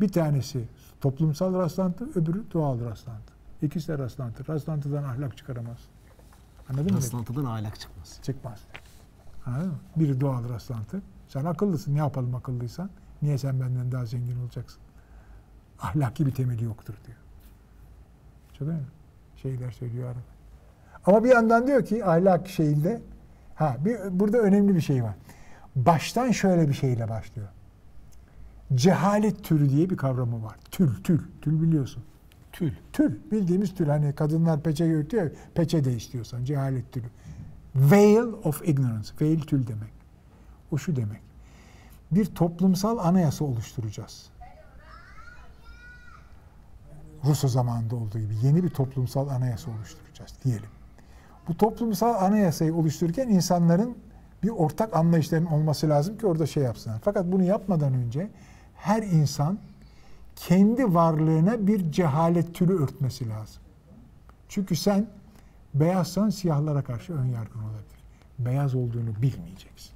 Bir 0.00 0.08
tanesi 0.08 0.68
toplumsal 1.00 1.54
rastlantı, 1.54 2.04
öbürü 2.14 2.44
doğal 2.52 2.80
rastlantı. 2.80 3.32
İkisi 3.62 3.88
de 3.88 3.98
rastlantı. 3.98 4.52
Rastlantıdan 4.52 5.04
ahlak 5.04 5.36
çıkaramaz. 5.36 5.78
Anladın 6.68 6.92
mı? 6.92 6.96
Rastlantıdan 6.96 7.44
ahlak 7.44 7.80
çıkmaz. 7.80 8.18
Çıkmaz. 8.22 8.60
Anladın 9.46 9.68
mı? 9.68 9.78
Biri 9.96 10.20
doğal 10.20 10.48
rastlantı. 10.48 11.02
Sen 11.28 11.44
akıllısın. 11.44 11.94
Ne 11.94 11.98
yapalım 11.98 12.34
akıllıysan? 12.34 12.90
Niye 13.22 13.38
sen 13.38 13.60
benden 13.60 13.92
daha 13.92 14.06
zengin 14.06 14.40
olacaksın? 14.40 14.80
Ahlaki 15.80 16.26
bir 16.26 16.34
temeli 16.34 16.64
yoktur 16.64 16.94
diyor. 17.06 17.18
Çok 18.60 18.68
önemli. 18.68 18.84
Şeyler 19.36 19.70
söylüyor 19.70 20.08
arada. 20.08 20.20
Ama 21.06 21.24
bir 21.24 21.28
yandan 21.28 21.66
diyor 21.66 21.84
ki 21.84 22.04
ahlak 22.04 22.48
şeyinde 22.48 23.02
ha 23.54 23.76
bir 23.84 24.20
burada 24.20 24.38
önemli 24.38 24.74
bir 24.74 24.80
şey 24.80 25.02
var. 25.04 25.14
Baştan 25.76 26.30
şöyle 26.30 26.68
bir 26.68 26.74
şeyle 26.74 27.08
başlıyor. 27.08 27.48
Cehalet 28.74 29.44
türü 29.44 29.70
diye 29.70 29.90
bir 29.90 29.96
kavramı 29.96 30.42
var. 30.42 30.56
Tül, 30.70 31.02
tül, 31.04 31.20
tül 31.42 31.62
biliyorsun. 31.62 32.02
Tül. 32.52 32.72
Tül, 32.92 33.18
bildiğimiz 33.32 33.74
tül. 33.74 33.88
Hani 33.88 34.12
kadınlar 34.12 34.62
peçe 34.62 34.94
örtüyor, 34.94 35.30
peçe 35.54 35.84
de 35.84 35.92
istiyorsan, 35.92 36.44
cehalet 36.44 36.92
tülü. 36.92 37.06
Veil 37.74 38.32
of 38.44 38.68
ignorance. 38.68 39.08
Veil 39.20 39.40
tül 39.40 39.66
demek. 39.66 39.92
O 40.72 40.78
şu 40.78 40.96
demek. 40.96 41.20
Bir 42.10 42.26
toplumsal 42.26 42.98
anayasa 42.98 43.44
oluşturacağız. 43.44 44.29
Russo 47.24 47.48
zamanında 47.48 47.96
olduğu 47.96 48.18
gibi 48.18 48.34
yeni 48.42 48.64
bir 48.64 48.70
toplumsal 48.70 49.28
anayasa 49.28 49.70
oluşturacağız 49.70 50.34
diyelim. 50.44 50.68
Bu 51.48 51.56
toplumsal 51.56 52.14
anayasayı 52.24 52.74
oluştururken 52.74 53.28
insanların 53.28 53.96
bir 54.42 54.48
ortak 54.48 54.96
anlayışların 54.96 55.46
olması 55.46 55.88
lazım 55.88 56.18
ki 56.18 56.26
orada 56.26 56.46
şey 56.46 56.62
yapsınlar. 56.62 56.98
Fakat 57.04 57.32
bunu 57.32 57.42
yapmadan 57.42 57.94
önce 57.94 58.30
her 58.74 59.02
insan 59.02 59.58
kendi 60.36 60.94
varlığına 60.94 61.66
bir 61.66 61.92
cehalet 61.92 62.54
tülü 62.54 62.82
örtmesi 62.82 63.28
lazım. 63.28 63.62
Çünkü 64.48 64.76
sen 64.76 65.06
beyazsan 65.74 66.30
siyahlara 66.30 66.82
karşı 66.82 67.12
ön 67.12 67.26
yargın 67.26 67.60
olabilir. 67.60 68.00
Beyaz 68.38 68.74
olduğunu 68.74 69.22
bilmeyeceksin. 69.22 69.92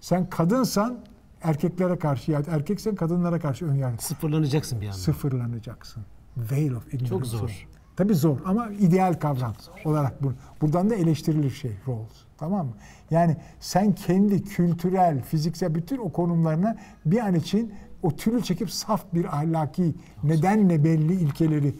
Sen 0.00 0.30
kadınsan 0.30 0.98
erkeklere 1.42 1.98
karşı 1.98 2.32
ya 2.32 2.42
erkeksen 2.48 2.94
kadınlara 2.94 3.40
karşı 3.40 3.66
ön 3.66 3.74
yargın. 3.74 3.98
Sıfırlanacaksın 3.98 4.80
bir 4.80 4.86
anda. 4.86 4.96
Sıfırlanacaksın. 4.96 6.02
Veil 6.36 6.72
of 6.72 6.86
ignorance. 6.94 7.08
Çok 7.08 7.26
zor. 7.26 7.66
Tabii 7.96 8.14
zor 8.14 8.38
ama 8.44 8.68
ideal 8.70 9.14
kavram 9.14 9.54
olarak 9.84 10.22
bu. 10.22 10.32
Buradan 10.60 10.90
da 10.90 10.94
eleştirilir 10.94 11.50
şey 11.50 11.72
Rawls. 11.88 12.12
Tamam 12.38 12.66
mı? 12.66 12.72
Yani 13.10 13.36
sen 13.60 13.92
kendi 13.94 14.42
kültürel, 14.44 15.22
fiziksel 15.22 15.74
bütün 15.74 15.98
o 15.98 16.12
konumlarına 16.12 16.76
bir 17.06 17.18
an 17.18 17.34
için 17.34 17.74
o 18.02 18.10
tülü 18.10 18.42
çekip 18.42 18.70
saf 18.70 19.04
bir 19.14 19.24
ahlaki 19.24 19.94
nedenle 20.22 20.84
belli 20.84 21.12
ilkeleri 21.14 21.74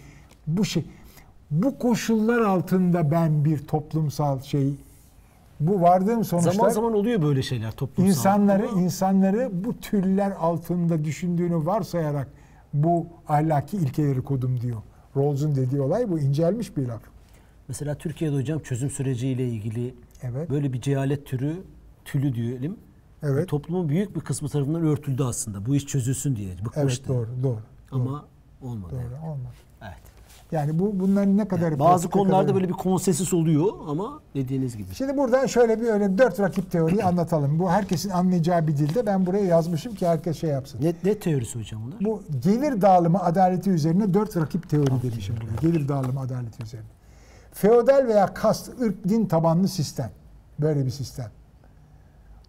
bu 0.47 0.65
şey 0.65 0.85
bu 1.51 1.79
koşullar 1.79 2.41
altında 2.41 3.11
ben 3.11 3.45
bir 3.45 3.59
toplumsal 3.67 4.41
şey 4.43 4.75
bu 5.61 5.81
vardığım 5.81 6.25
sonuçlar 6.25 6.53
Zaman 6.53 6.69
zaman 6.69 6.93
oluyor 6.95 7.23
böyle 7.23 7.43
şeyler 7.43 7.71
toplumsal. 7.73 8.11
insanları 8.11 8.67
insanları 8.67 9.51
bu 9.53 9.77
türler 9.81 10.31
altında 10.31 11.05
düşündüğünü 11.05 11.67
varsayarak 11.67 12.29
bu 12.75 13.07
ahlaki 13.29 13.77
ilkeleri 13.77 14.23
kodum 14.23 14.61
diyor. 14.61 14.83
Rawls'un 15.17 15.57
dediği 15.57 15.81
olay 15.81 16.11
bu 16.11 16.19
incelmiş 16.19 16.77
bir 16.77 16.87
laf. 16.87 17.03
Mesela 17.69 17.95
Türkiye'de 17.95 18.37
hocam 18.37 18.59
çözüm 18.59 18.91
süreciyle 18.91 19.49
ilgili 19.49 19.95
Evet. 20.23 20.51
böyle 20.51 20.73
bir 20.73 20.81
cehalet 20.81 21.27
türü, 21.27 21.63
tülü 22.05 22.35
diyelim. 22.35 22.77
Evet. 23.23 23.49
Toplumun 23.49 23.89
büyük 23.89 24.17
bir 24.17 24.21
kısmı 24.21 24.49
tarafından 24.49 24.83
örtüldü 24.83 25.23
aslında. 25.23 25.67
Bu 25.67 25.77
iş 25.77 25.87
çözülsün 25.87 26.37
diye. 26.37 26.49
Evet 26.53 26.65
Bıkmıştı. 26.65 27.09
doğru 27.09 27.29
doğru. 27.43 27.61
Ama 27.93 28.25
olmadı. 28.63 28.93
Doğru 28.93 29.01
Evet. 29.01 29.23
olmaz. 29.25 29.55
Evet. 29.83 30.14
Yani 30.55 30.79
bu 30.79 31.01
bunların 31.01 31.37
ne 31.39 31.49
kadar 31.49 31.79
Bazı 31.79 31.93
pratikte 32.03 32.19
konularda 32.19 32.43
kadar- 32.43 32.55
böyle 32.55 32.69
bir 32.69 32.73
konsensüs 32.73 33.33
oluyor 33.35 33.73
ama 33.89 34.21
dediğiniz 34.35 34.77
gibi. 34.77 34.95
Şimdi 34.95 35.17
buradan 35.17 35.47
şöyle 35.47 35.81
bir 35.81 35.87
öyle 35.87 36.19
dört 36.19 36.41
rakip 36.41 36.71
teoriyi 36.71 37.05
anlatalım. 37.05 37.59
Bu 37.59 37.71
herkesin 37.71 38.11
anlayacağı 38.11 38.67
bir 38.67 38.77
dilde. 38.77 39.07
Ben 39.07 39.27
buraya 39.27 39.45
yazmışım 39.45 39.95
ki 39.95 40.07
herkes 40.07 40.41
şey 40.41 40.51
yapsın. 40.51 40.81
Ne, 40.83 40.95
ne 41.05 41.19
teorisi 41.19 41.59
hocam 41.59 41.83
bunlar? 41.87 41.99
Bu 42.01 42.23
gelir 42.43 42.81
dağılımı 42.83 43.21
adaleti 43.23 43.71
üzerine 43.71 44.15
dört 44.15 44.37
rakip 44.37 44.71
teori 44.71 45.03
demişim 45.03 45.37
burada. 45.41 45.61
Gelir 45.61 45.89
dağılımı 45.89 46.21
adaleti 46.21 46.63
üzerine. 46.63 46.87
Feodal 47.53 48.07
veya 48.09 48.35
kast, 48.35 48.81
ırk, 48.81 49.09
din 49.09 49.27
tabanlı 49.27 49.69
sistem. 49.69 50.11
Böyle 50.61 50.85
bir 50.85 50.91
sistem. 50.91 51.31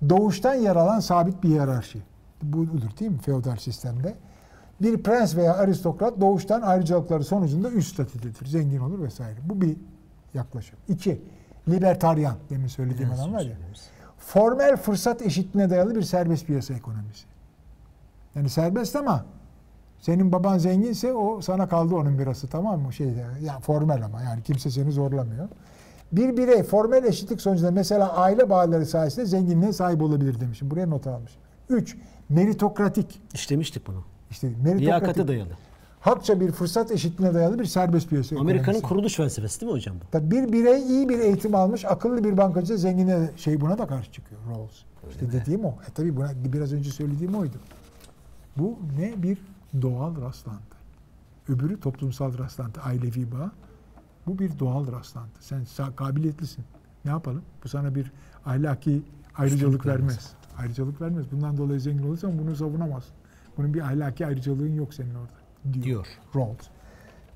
Doğuştan 0.09 0.53
yer 0.53 0.75
alan 0.75 0.99
sabit 0.99 1.43
bir 1.43 1.49
hiyerarşi. 1.49 1.99
Bu 2.43 2.57
budur 2.57 2.89
değil 2.99 3.11
mi 3.11 3.17
feodal 3.17 3.55
sistemde? 3.55 4.15
Bir 4.81 5.03
prens 5.03 5.35
veya 5.35 5.57
aristokrat 5.57 6.21
doğuştan 6.21 6.61
ayrıcalıkları 6.61 7.23
sonucunda 7.23 7.71
üst 7.71 7.93
statüdedir. 7.93 8.45
Zengin 8.45 8.79
olur 8.79 9.03
vesaire. 9.03 9.37
Bu 9.43 9.61
bir 9.61 9.77
yaklaşım. 10.33 10.79
İki, 10.87 11.21
libertaryan 11.69 12.35
demin 12.49 12.67
söylediğim 12.67 13.11
adam 13.11 13.33
var 13.33 13.41
ya. 13.41 13.57
Formel 14.17 14.77
fırsat 14.77 15.21
eşitliğine 15.21 15.69
dayalı 15.69 15.95
bir 15.95 16.01
serbest 16.01 16.45
piyasa 16.45 16.73
ekonomisi. 16.73 17.25
Yani 18.35 18.49
serbest 18.49 18.95
ama 18.95 19.25
senin 19.99 20.31
baban 20.31 20.57
zenginse 20.57 21.13
o 21.13 21.41
sana 21.41 21.67
kaldı 21.69 21.95
onun 21.95 22.19
birası 22.19 22.47
tamam 22.47 22.81
mı? 22.81 22.93
Şeyde, 22.93 23.25
ya 23.41 23.59
formel 23.59 24.05
ama 24.05 24.21
yani 24.21 24.43
kimse 24.43 24.71
seni 24.71 24.91
zorlamıyor. 24.91 25.47
Bir 26.11 26.37
birey 26.37 26.63
formel 26.63 27.03
eşitlik 27.03 27.41
sonucunda 27.41 27.71
mesela 27.71 28.13
aile 28.13 28.49
bağları 28.49 28.85
sayesinde 28.85 29.25
zenginliğe 29.25 29.73
sahip 29.73 30.01
olabilir 30.01 30.39
demişim. 30.39 30.71
Buraya 30.71 30.87
not 30.87 31.07
almışım. 31.07 31.41
3. 31.69 31.97
Meritokratik. 32.29 33.21
İşlemiştik 33.33 33.87
bunu. 33.87 34.03
İşte. 34.31 34.51
Liyakate 34.65 35.27
dayalı. 35.27 35.49
Hakça 35.99 36.39
bir 36.39 36.51
fırsat 36.51 36.91
eşitliğine 36.91 37.33
dayalı 37.33 37.59
bir 37.59 37.65
serbest 37.65 38.09
piyasa 38.09 38.39
Amerika'nın 38.39 38.81
kuruluş 38.81 39.15
felsefesi 39.15 39.61
değil 39.61 39.71
mi 39.71 39.75
hocam 39.75 39.95
bu? 39.95 40.11
Tabii 40.11 40.31
bir 40.31 40.53
birey 40.53 40.81
iyi 40.81 41.09
bir 41.09 41.19
eğitim 41.19 41.55
almış, 41.55 41.85
akıllı 41.85 42.23
bir 42.23 42.37
bankacı 42.37 42.77
zengine 42.77 43.29
şey 43.37 43.61
buna 43.61 43.77
da 43.77 43.87
karşı 43.87 44.11
çıkıyor 44.11 44.41
Rawls. 44.49 44.71
İşte 45.09 45.31
dediğim 45.31 45.65
o. 45.65 45.69
E 45.69 45.91
tabii 45.95 46.15
buna 46.15 46.31
biraz 46.53 46.73
önce 46.73 46.91
söylediğim 46.91 47.35
oydu. 47.35 47.57
Bu 48.57 48.77
ne 48.99 49.23
bir 49.23 49.37
doğal 49.81 50.21
rastlantı. 50.21 50.75
Öbürü 51.49 51.79
toplumsal 51.79 52.37
rastlantı, 52.37 52.81
ailevi 52.81 53.31
bağ. 53.31 53.51
Bu 54.27 54.39
bir 54.39 54.59
doğal 54.59 54.91
rastlantı. 54.91 55.45
Sen 55.65 55.91
kabiliyetlisin. 55.95 56.65
Ne 57.05 57.11
yapalım? 57.11 57.41
Bu 57.63 57.69
sana 57.69 57.95
bir 57.95 58.11
ahlaki 58.45 59.01
ayrıcalık 59.37 59.85
vermez. 59.85 60.33
Ayrıcalık 60.57 61.01
vermez. 61.01 61.25
Bundan 61.31 61.57
dolayı 61.57 61.79
zengin 61.79 62.03
olursan 62.07 62.39
bunu 62.39 62.55
savunamazsın. 62.55 63.13
Bunun 63.57 63.73
bir 63.73 63.81
ahlaki 63.81 64.25
ayrıcalığın 64.25 64.75
yok 64.75 64.93
senin 64.93 65.15
orada. 65.15 65.73
Diyor. 65.73 65.83
Diyor. 65.83 66.07
Rawls. 66.35 66.67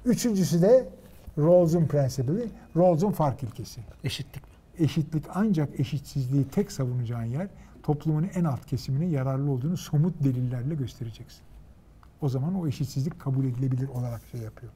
Üçüncüsü 0.06 0.62
de 0.62 0.90
Rawls'un 1.38 1.86
prensibili, 1.86 2.48
Rawls'un 2.78 3.12
fark 3.12 3.44
ilkesi. 3.44 3.82
Eşitlik? 4.04 4.44
Eşitlik 4.80 5.26
ancak 5.34 5.80
eşitsizliği 5.80 6.48
tek 6.48 6.72
savunacağın 6.72 7.24
yer 7.24 7.48
toplumun 7.84 8.30
en 8.36 8.44
alt 8.44 8.66
kesimine 8.66 9.06
yararlı 9.06 9.52
olduğunu 9.52 9.78
somut 9.78 10.24
delillerle 10.24 10.76
göstereceksin. 10.76 11.42
O 12.22 12.30
zaman 12.30 12.56
o 12.56 12.68
eşitsizlik 12.68 13.20
kabul 13.20 13.46
edilebilir 13.46 13.88
olarak 13.88 14.22
şey 14.32 14.42
yapıyor. 14.42 14.72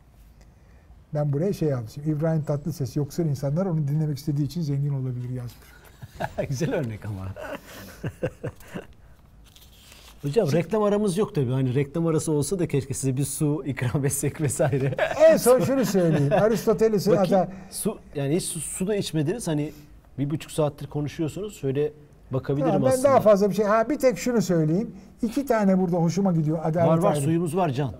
Ben 1.13 1.33
buraya 1.33 1.53
şey 1.53 1.69
yazmışım. 1.69 2.03
İbrahim 2.03 2.43
Tatlıses 2.43 2.95
yoksul 2.95 3.23
insanlar 3.23 3.65
onu 3.65 3.87
dinlemek 3.87 4.17
istediği 4.17 4.45
için 4.45 4.61
zengin 4.61 4.93
olabilir 4.93 5.29
yazmış. 5.29 5.69
Güzel 6.49 6.73
örnek 6.73 7.05
ama. 7.05 7.27
Hocam 10.23 10.51
reklam 10.51 10.83
aramız 10.83 11.17
yok 11.17 11.35
tabii. 11.35 11.51
Hani 11.51 11.75
reklam 11.75 12.07
arası 12.07 12.31
olsa 12.31 12.59
da 12.59 12.67
keşke 12.67 12.93
size 12.93 13.17
bir 13.17 13.23
su 13.25 13.63
ikram 13.65 14.05
etsek 14.05 14.41
vesaire. 14.41 14.95
En 15.31 15.37
son 15.37 15.59
şunu 15.59 15.85
söyleyeyim. 15.85 16.33
Aristoteles'in 16.41 17.15
hatta 17.15 17.49
su 17.71 17.97
yani 18.15 18.35
hiç 18.35 18.43
su, 18.43 18.59
su 18.59 18.87
da 18.87 18.95
içmediniz. 18.95 19.47
Hani 19.47 19.73
bir 20.19 20.29
buçuk 20.29 20.51
saattir 20.51 20.87
konuşuyorsunuz. 20.87 21.57
Şöyle 21.57 21.91
bakabilirim 22.31 22.71
Tamam, 22.71 22.83
ben 22.85 22.93
aslında. 22.93 23.07
daha 23.09 23.19
fazla 23.19 23.49
bir 23.49 23.55
şey. 23.55 23.65
Ha 23.65 23.89
bir 23.89 23.97
tek 23.99 24.17
şunu 24.17 24.41
söyleyeyim. 24.41 24.95
İki 25.21 25.45
tane 25.45 25.79
burada 25.79 25.97
hoşuma 25.97 26.31
gidiyor. 26.33 26.59
Adalet 26.63 26.89
var 26.89 26.97
var 26.97 27.11
ayrı- 27.13 27.21
suyumuz 27.21 27.55
var 27.57 27.69
Can. 27.69 27.91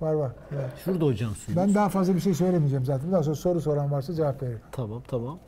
Var 0.00 0.12
var. 0.12 0.32
Evet. 0.52 0.70
Şurada 0.84 1.04
hocam 1.04 1.34
suyumuz. 1.34 1.66
Ben 1.66 1.74
daha 1.74 1.88
fazla 1.88 2.14
bir 2.14 2.20
şey 2.20 2.34
söylemeyeceğim 2.34 2.84
zaten. 2.84 3.12
Daha 3.12 3.22
sonra 3.22 3.36
soru 3.36 3.60
soran 3.60 3.92
varsa 3.92 4.14
cevap 4.14 4.42
veririm. 4.42 4.60
Tamam 4.72 5.02
tamam. 5.08 5.38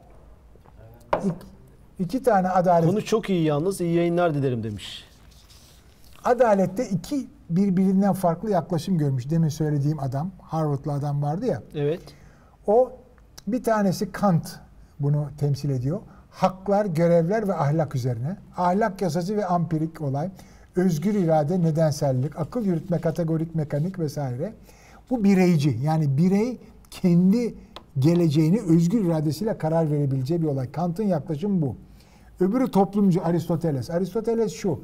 İk, 1.26 1.32
iki 1.98 2.22
tane 2.22 2.48
adalet. 2.48 2.88
Konu 2.90 3.04
çok 3.04 3.30
iyi 3.30 3.44
yalnız. 3.44 3.80
iyi 3.80 3.94
yayınlar 3.94 4.34
dilerim 4.34 4.62
demiş. 4.62 5.04
Adalette 6.24 6.88
iki 6.88 7.26
birbirinden 7.50 8.12
farklı 8.12 8.50
yaklaşım 8.50 8.98
görmüş. 8.98 9.30
Demin 9.30 9.48
söylediğim 9.48 9.98
adam, 9.98 10.30
Harvard'lı 10.40 10.92
adam 10.92 11.22
vardı 11.22 11.46
ya. 11.46 11.62
Evet. 11.74 12.00
O 12.66 12.92
bir 13.46 13.62
tanesi 13.62 14.12
Kant 14.12 14.60
bunu 15.00 15.28
temsil 15.38 15.70
ediyor. 15.70 16.00
Haklar, 16.30 16.86
görevler 16.86 17.48
ve 17.48 17.54
ahlak 17.54 17.94
üzerine. 17.94 18.36
Ahlak 18.56 19.02
yasası 19.02 19.36
ve 19.36 19.46
ampirik 19.46 20.00
olay. 20.00 20.30
Özgür 20.76 21.14
irade, 21.14 21.62
nedensellik, 21.62 22.38
akıl 22.38 22.64
yürütme, 22.64 23.00
kategorik 23.00 23.54
mekanik 23.54 23.98
vesaire. 23.98 24.52
Bu 25.10 25.24
bireyci. 25.24 25.78
Yani 25.82 26.16
birey 26.16 26.58
kendi 26.90 27.54
geleceğini 27.98 28.60
özgür 28.60 29.04
iradesiyle 29.04 29.58
karar 29.58 29.90
verebileceği 29.90 30.42
bir 30.42 30.46
olay. 30.46 30.72
Kant'ın 30.72 31.04
yaklaşımı 31.04 31.62
bu. 31.62 31.76
Öbürü 32.40 32.70
toplumcu 32.70 33.24
Aristoteles. 33.24 33.90
Aristoteles 33.90 34.52
şu. 34.52 34.80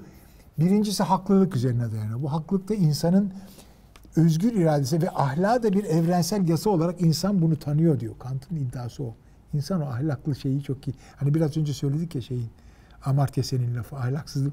Birincisi 0.61 1.03
haklılık 1.03 1.57
üzerine 1.57 1.93
dayanıyor. 1.93 2.23
Bu 2.23 2.32
haklılıkta 2.32 2.74
insanın 2.74 3.32
özgür 4.16 4.53
iradesi 4.53 5.03
ve 5.03 5.11
ahlak 5.11 5.62
da 5.62 5.73
bir 5.73 5.85
evrensel 5.85 6.49
yasa 6.49 6.70
olarak 6.70 7.01
insan 7.01 7.43
bunu 7.43 7.59
tanıyor 7.59 8.01
diyor. 8.01 8.15
Kant'ın 8.19 8.57
iddiası 8.57 9.03
o. 9.03 9.15
İnsan 9.55 9.82
o 9.82 9.85
ahlaklı 9.85 10.37
şeyi 10.37 10.62
çok 10.62 10.89
iyi. 10.89 10.95
Hani 11.16 11.35
biraz 11.35 11.57
önce 11.57 11.74
söyledik 11.74 12.15
ya 12.15 12.20
şeyin 12.20 12.51
Amartya 13.05 13.45
Sen'in 13.45 13.77
lafı 13.77 13.97
ahlaksızlık 13.97 14.53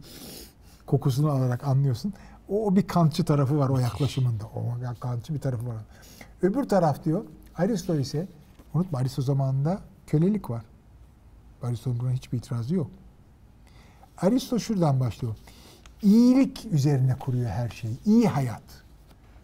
kokusunu 0.86 1.30
alarak 1.30 1.64
anlıyorsun. 1.64 2.14
O, 2.50 2.66
o 2.66 2.76
bir 2.76 2.88
kantçı 2.88 3.26
tarafı 3.26 3.58
var 3.58 3.70
o 3.70 3.80
yaklaşımında. 3.80 4.46
O 4.46 4.64
kantçı 5.00 5.34
bir 5.34 5.40
tarafı 5.40 5.68
var. 5.68 5.76
Öbür 6.42 6.64
taraf 6.64 7.06
diyor 7.06 7.26
Aristo 7.58 7.96
ise 8.00 8.28
unutma 8.74 9.00
Aristo 9.00 9.22
zamanında 9.22 9.82
kölelik 10.08 10.50
var. 10.50 10.64
Aristo'nun 11.64 12.00
buna 12.00 12.12
hiçbir 12.12 12.38
itirazı 12.38 12.76
yok. 12.76 12.92
Aristo 14.18 14.60
şuradan 14.60 15.00
başlıyor. 15.00 15.36
İyilik 16.02 16.65
üzerine 16.72 17.15
kuruyor 17.19 17.49
her 17.49 17.69
şeyi. 17.69 17.98
İyi 18.06 18.28
hayat. 18.28 18.64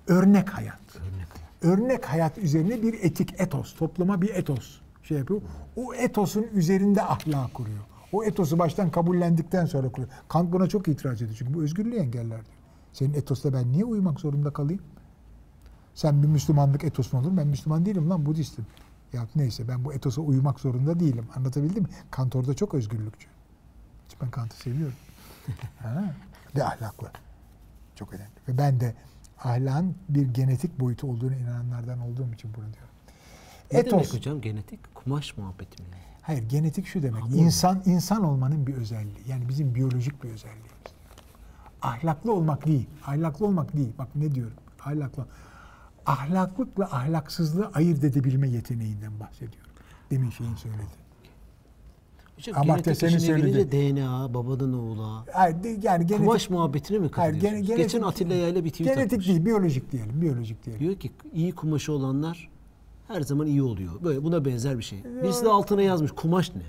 Örnek 0.07 0.49
hayat. 0.49 0.79
Örnek. 0.95 1.27
Örnek 1.61 2.05
hayat 2.05 2.37
üzerine 2.37 2.81
bir 2.81 2.93
etik, 2.93 3.41
etos. 3.41 3.75
Topluma 3.75 4.21
bir 4.21 4.29
etos 4.29 4.79
şey 5.03 5.17
yapıyor. 5.17 5.41
O 5.75 5.93
etosun 5.93 6.45
üzerinde 6.53 7.03
ahlak 7.03 7.53
kuruyor. 7.53 7.79
O 8.11 8.23
etosu 8.23 8.59
baştan 8.59 8.91
kabullendikten 8.91 9.65
sonra 9.65 9.89
kuruyor. 9.89 10.11
Kant 10.27 10.51
buna 10.51 10.67
çok 10.67 10.87
itiraz 10.87 11.21
ediyor. 11.21 11.35
Çünkü 11.39 11.53
bu 11.53 11.63
özgürlüğü 11.63 11.95
engeller 11.95 12.29
diyor. 12.45 12.57
Senin 12.93 13.13
etosla 13.13 13.53
ben 13.53 13.71
niye 13.71 13.85
uymak 13.85 14.19
zorunda 14.19 14.53
kalayım? 14.53 14.81
Sen 15.95 16.23
bir 16.23 16.27
Müslümanlık 16.27 16.83
etosun 16.83 17.17
olur. 17.17 17.37
Ben 17.37 17.47
Müslüman 17.47 17.85
değilim 17.85 18.09
lan 18.09 18.25
Budistim. 18.25 18.65
Ya 19.13 19.27
neyse 19.35 19.67
ben 19.67 19.85
bu 19.85 19.93
etosa 19.93 20.21
uymak 20.21 20.59
zorunda 20.59 20.99
değilim. 20.99 21.25
Anlatabildim 21.35 21.83
mi? 21.83 21.89
Kant 22.11 22.35
orada 22.35 22.53
çok 22.53 22.73
özgürlükçü. 22.73 23.27
Ben 24.21 24.31
Kant'ı 24.31 24.55
seviyorum. 24.57 24.95
ha? 25.79 26.13
Ve 26.55 26.63
ahlaklı. 26.63 27.11
Çok 27.95 28.13
önemli. 28.13 28.31
Ve 28.47 28.57
ben 28.57 28.79
de 28.79 28.95
ahlakın 29.39 29.95
bir 30.09 30.27
genetik 30.27 30.79
boyutu 30.79 31.07
olduğunu 31.07 31.35
inananlardan 31.35 31.99
olduğum 31.99 32.33
için 32.33 32.53
bunu 32.53 32.73
diyorum. 32.73 32.93
Ne 33.73 33.85
demek 33.85 34.13
hocam 34.13 34.41
genetik? 34.41 34.95
Kumaş 34.95 35.37
muhabbeti 35.37 35.83
mi? 35.83 35.89
Hayır 36.21 36.49
genetik 36.49 36.87
şu 36.87 37.03
demek. 37.03 37.23
Hamur. 37.23 37.35
İnsan 37.35 37.81
insan 37.85 38.23
olmanın 38.23 38.67
bir 38.67 38.73
özelliği. 38.73 39.27
Yani 39.27 39.49
bizim 39.49 39.75
biyolojik 39.75 40.23
bir 40.23 40.29
özelliğimiz. 40.29 40.71
Ahlaklı 41.81 42.33
olmak 42.33 42.65
değil. 42.65 42.89
Ahlaklı 43.05 43.45
olmak 43.45 43.73
değil. 43.73 43.93
Bak 43.97 44.07
ne 44.15 44.35
diyorum? 44.35 44.57
Ahlaklı. 44.85 45.25
Ahlaklıkla 46.05 46.85
ahlaksızlığı 46.85 47.71
ayırt 47.73 48.03
edebilme 48.03 48.49
yeteneğinden 48.49 49.19
bahsediyorum. 49.19 49.71
Demin 50.11 50.29
şeyin 50.29 50.55
söyledi. 50.55 51.02
Hocam 52.51 52.61
Amartya 52.61 52.75
genetik 52.93 52.97
senin 53.09 53.17
işine 53.17 53.35
gelince 53.39 53.53
söyledi. 53.53 53.95
DNA, 53.95 54.33
babadan 54.33 54.73
oğula. 54.73 55.25
Hayır, 55.33 55.55
yani 55.63 56.05
genetik, 56.05 56.17
Kumaş 56.17 56.49
muhabbetine 56.49 56.99
mi 56.99 57.09
Hayır, 57.11 57.33
gene- 57.33 57.59
Geçen 57.61 57.77
genetik- 57.77 58.03
Atilla 58.05 58.33
Yayla 58.35 58.63
bir 58.65 58.69
tweet 58.69 58.87
genetik 58.95 59.13
atmış. 59.13 59.27
değil, 59.27 59.45
biyolojik 59.45 59.91
diyelim. 59.91 60.21
Biyolojik 60.21 60.65
diyelim. 60.65 60.79
Diyor 60.85 60.95
ki 60.95 61.11
iyi 61.33 61.51
kumaşı 61.51 61.93
olanlar 61.93 62.49
her 63.07 63.21
zaman 63.21 63.47
iyi 63.47 63.63
oluyor. 63.63 63.91
Böyle 64.03 64.23
buna 64.23 64.45
benzer 64.45 64.77
bir 64.77 64.83
şey. 64.83 65.03
Birisi 65.23 65.45
de 65.45 65.49
altına 65.49 65.81
yazmış 65.81 66.11
kumaş 66.11 66.51
ne? 66.55 66.61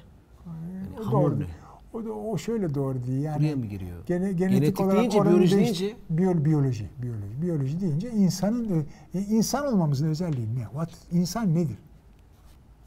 Yani 0.47 1.07
hamur 1.07 1.31
doğru. 1.31 1.41
ne? 1.41 1.45
O, 1.93 2.05
da, 2.05 2.13
o 2.13 2.39
şöyle 2.39 2.75
doğru 2.75 3.03
değil. 3.07 3.23
Yani 3.23 3.39
Buraya 3.43 3.57
mı 3.57 3.67
giriyor? 3.67 3.97
Gene, 4.07 4.33
genetik, 4.33 4.61
Genetik 4.61 4.81
olarak 4.81 4.99
deyince, 5.01 5.23
biyoloji 5.25 5.57
değiş- 5.57 5.81
deyince- 5.81 5.97
Biyo- 6.11 6.45
biyoloji, 6.45 6.89
biyoloji, 7.03 7.43
biyoloji 7.43 7.81
deyince 7.81 8.11
insanın 8.11 8.87
e, 9.15 9.21
insan 9.21 9.67
olmamızın 9.67 10.09
özelliği 10.09 10.47
ne? 10.55 10.63
What? 10.63 10.91
İnsan 11.13 11.55
nedir? 11.55 11.77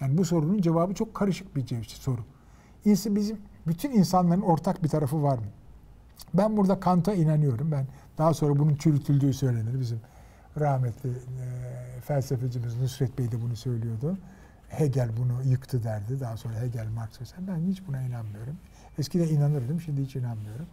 Yani 0.02 0.18
bu 0.18 0.26
sorunun 0.26 0.62
cevabı 0.62 0.94
çok 0.94 1.14
karışık 1.14 1.56
bir 1.56 1.84
soru. 1.84 2.22
İnsan 2.88 3.16
bizim 3.16 3.38
bütün 3.68 3.92
insanların 3.92 4.42
ortak 4.42 4.84
bir 4.84 4.90
tarafı 4.90 5.24
var 5.24 5.38
mı? 5.38 5.46
Ben 6.34 6.58
burada 6.58 6.80
Kant'a 6.80 7.14
inanıyorum. 7.14 7.72
Ben 7.72 7.88
daha 8.18 8.34
sonra 8.34 8.60
bunun 8.60 8.76
çürütüldüğü 8.76 9.34
söylenir. 9.34 9.80
Bizim 9.80 10.02
rahmetli 10.60 11.10
e, 11.10 12.02
felsefecimiz 12.02 12.82
Nusret 12.82 13.18
Bey 13.18 13.32
de 13.32 13.42
bunu 13.42 13.56
söylüyordu. 13.56 14.18
Hegel 14.70 15.10
bunu 15.18 15.44
yıktı 15.44 15.84
derdi. 15.84 16.20
Daha 16.20 16.38
sonra 16.38 16.60
Hegel, 16.60 16.88
Marx 16.88 17.22
vesaire. 17.22 17.48
Ben 17.48 17.58
hiç 17.58 17.88
buna 17.88 18.02
inanmıyorum. 18.02 18.58
Eskiden 19.00 19.28
inanırdım, 19.28 19.82
şimdi 19.82 20.02
hiç 20.02 20.16
inanmıyorum. 20.16 20.66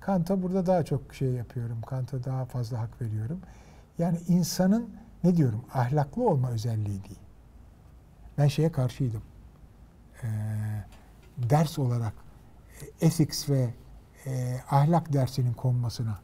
Kant'a 0.00 0.42
burada 0.42 0.66
daha 0.66 0.84
çok 0.84 1.14
şey 1.14 1.28
yapıyorum. 1.28 1.80
Kant'a 1.86 2.24
daha 2.24 2.44
fazla 2.44 2.80
hak 2.80 3.02
veriyorum. 3.02 3.40
Yani 3.98 4.18
insanın 4.28 4.90
ne 5.24 5.36
diyorum 5.36 5.64
ahlaklı 5.74 6.28
olma 6.28 6.50
özelliği 6.50 7.04
değil. 7.04 7.20
Ben 8.38 8.48
şeye 8.48 8.72
karşıydım. 8.72 9.22
Ee, 10.22 10.26
ders 11.38 11.78
olarak 11.78 12.12
e, 13.00 13.06
ethics 13.06 13.48
ve 13.50 13.74
e, 14.26 14.60
ahlak 14.70 15.12
dersinin 15.12 15.52
konmasına. 15.52 16.18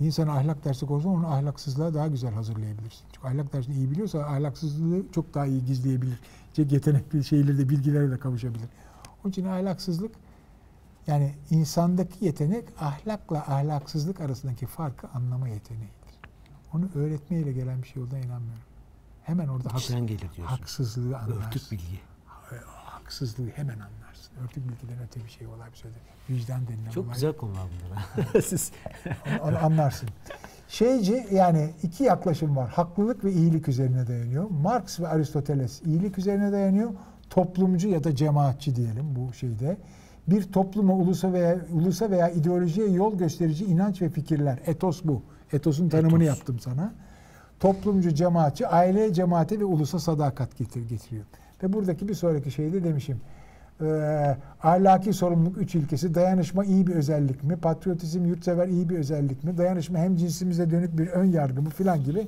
Bir 0.00 0.06
insana 0.06 0.32
ahlak 0.32 0.64
dersi 0.64 0.86
konsa 0.86 1.08
onu 1.08 1.26
ahlaksızlığa 1.26 1.94
daha 1.94 2.06
güzel 2.06 2.34
hazırlayabilirsin. 2.34 3.04
Çünkü 3.12 3.28
ahlak 3.28 3.52
dersini 3.52 3.74
iyi 3.74 3.90
biliyorsa 3.90 4.18
ahlaksızlığı 4.18 5.12
çok 5.12 5.34
daha 5.34 5.46
iyi 5.46 5.64
gizleyebilir. 5.64 6.20
Çok 6.56 6.72
yetenekli 6.72 7.24
şeyleri 7.24 7.58
de 7.58 7.68
bilgilere 7.68 8.10
de 8.10 8.18
kavuşabilir. 8.18 8.68
Onun 9.24 9.30
için 9.30 9.44
ahlaksızlık 9.44 10.14
yani 11.06 11.34
insandaki 11.50 12.24
yetenek 12.24 12.64
ahlakla 12.80 13.38
ahlaksızlık 13.38 14.20
arasındaki 14.20 14.66
farkı 14.66 15.08
anlama 15.08 15.48
yeteneğidir. 15.48 15.90
Onu 16.74 16.88
öğretmeyle 16.94 17.52
gelen 17.52 17.82
bir 17.82 17.88
şey 17.88 18.02
olduğuna 18.02 18.18
inanmıyorum. 18.18 18.62
Hemen 19.22 19.48
orada 19.48 19.68
haks- 19.68 20.06
gelir 20.06 20.20
diyorsun. 20.20 20.42
haksızlığı 20.44 21.18
anlarsın. 21.18 21.42
Örtük 21.42 21.72
bilgi. 21.72 22.00
Hak- 23.10 23.20
haksızlığı 23.20 23.48
hemen 23.54 23.74
anlarsın. 23.74 24.32
Örtük 24.44 24.68
bilgiden 24.68 25.02
öte 25.04 25.24
bir 25.24 25.30
şey 25.30 25.46
olay 25.46 25.70
bir 25.72 25.76
sözde. 25.76 25.98
Vicdan 26.30 26.68
denilen 26.68 26.90
Çok 26.90 27.04
olay. 27.04 27.14
güzel 27.14 27.32
konular 27.32 27.62
bunlar. 27.84 28.42
Siz 28.42 28.72
Onu 29.42 29.64
anlarsın. 29.64 30.08
Şeyci 30.68 31.26
yani 31.32 31.70
iki 31.82 32.04
yaklaşım 32.04 32.56
var. 32.56 32.70
Haklılık 32.70 33.24
ve 33.24 33.32
iyilik 33.32 33.68
üzerine 33.68 34.06
dayanıyor. 34.06 34.50
Marx 34.50 35.00
ve 35.00 35.08
Aristoteles 35.08 35.82
iyilik 35.82 36.18
üzerine 36.18 36.52
dayanıyor. 36.52 36.90
Toplumcu 37.30 37.88
ya 37.88 38.04
da 38.04 38.16
cemaatçi 38.16 38.76
diyelim 38.76 39.16
bu 39.16 39.32
şeyde. 39.32 39.76
Bir 40.28 40.42
topluma, 40.52 40.94
ulusa 40.94 41.32
veya 41.32 41.58
ulusa 41.72 42.10
veya 42.10 42.30
ideolojiye 42.30 42.88
yol 42.90 43.18
gösterici 43.18 43.64
inanç 43.64 44.02
ve 44.02 44.08
fikirler. 44.08 44.58
Etos 44.66 45.00
bu. 45.04 45.22
Etos'un 45.52 45.88
tanımını 45.88 46.24
Etos. 46.24 46.36
yaptım 46.38 46.58
sana. 46.60 46.94
Toplumcu, 47.60 48.14
cemaatçi, 48.14 48.66
aileye, 48.66 49.14
cemaate 49.14 49.60
ve 49.60 49.64
ulusa 49.64 49.98
sadakat 49.98 50.56
getir, 50.58 50.88
getiriyor. 50.88 51.24
Ve 51.62 51.72
buradaki 51.72 52.08
bir 52.08 52.14
sonraki 52.14 52.50
şeyde 52.50 52.84
demişim. 52.84 53.20
Ee, 53.82 54.36
ahlaki 54.62 55.12
sorumluluk 55.12 55.58
üç 55.58 55.74
ilkesi. 55.74 56.14
Dayanışma 56.14 56.64
iyi 56.64 56.86
bir 56.86 56.94
özellik 56.94 57.44
mi? 57.44 57.56
Patriotizm, 57.56 58.24
yurtsever 58.24 58.68
iyi 58.68 58.88
bir 58.88 58.96
özellik 58.98 59.44
mi? 59.44 59.58
Dayanışma 59.58 59.98
hem 59.98 60.16
cinsimize 60.16 60.70
dönük 60.70 60.98
bir 60.98 61.06
ön 61.06 61.24
yargı 61.24 61.62
mı? 61.62 61.70
Filan 61.70 62.04
gibi 62.04 62.26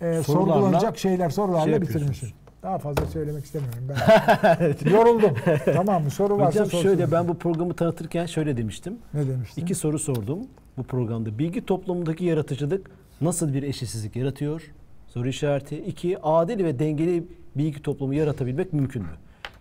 e, 0.00 0.22
Sorularla 0.22 0.54
sorgulanacak 0.54 0.98
şeyler 0.98 1.30
sorularla 1.30 1.64
şey 1.64 1.80
bitirmişim. 1.80 2.28
Daha 2.62 2.78
fazla 2.78 3.06
söylemek 3.06 3.44
istemiyorum 3.44 3.84
ben. 3.88 4.90
Yoruldum. 4.90 5.34
tamam 5.74 6.02
mı? 6.04 6.10
Soru 6.10 6.38
varsa 6.38 6.50
Hocam 6.50 6.66
sorsun. 6.66 6.82
şöyle 6.88 7.12
ben 7.12 7.28
bu 7.28 7.38
programı 7.38 7.74
tanıtırken 7.74 8.26
şöyle 8.26 8.56
demiştim. 8.56 8.98
Ne 9.14 9.28
demiştin? 9.28 9.62
İki 9.62 9.74
soru 9.74 9.98
sordum 9.98 10.38
bu 10.76 10.82
programda. 10.82 11.38
Bilgi 11.38 11.66
toplumundaki 11.66 12.24
yaratıcılık 12.24 12.90
nasıl 13.20 13.54
bir 13.54 13.62
eşitsizlik 13.62 14.16
yaratıyor? 14.16 14.62
Soru 15.06 15.28
işareti. 15.28 15.76
İki, 15.76 16.18
adil 16.22 16.64
ve 16.64 16.78
dengeli 16.78 17.24
bilgi 17.56 17.82
toplumu 17.82 18.14
yaratabilmek 18.14 18.72
mümkün 18.72 19.02
mü? 19.02 19.08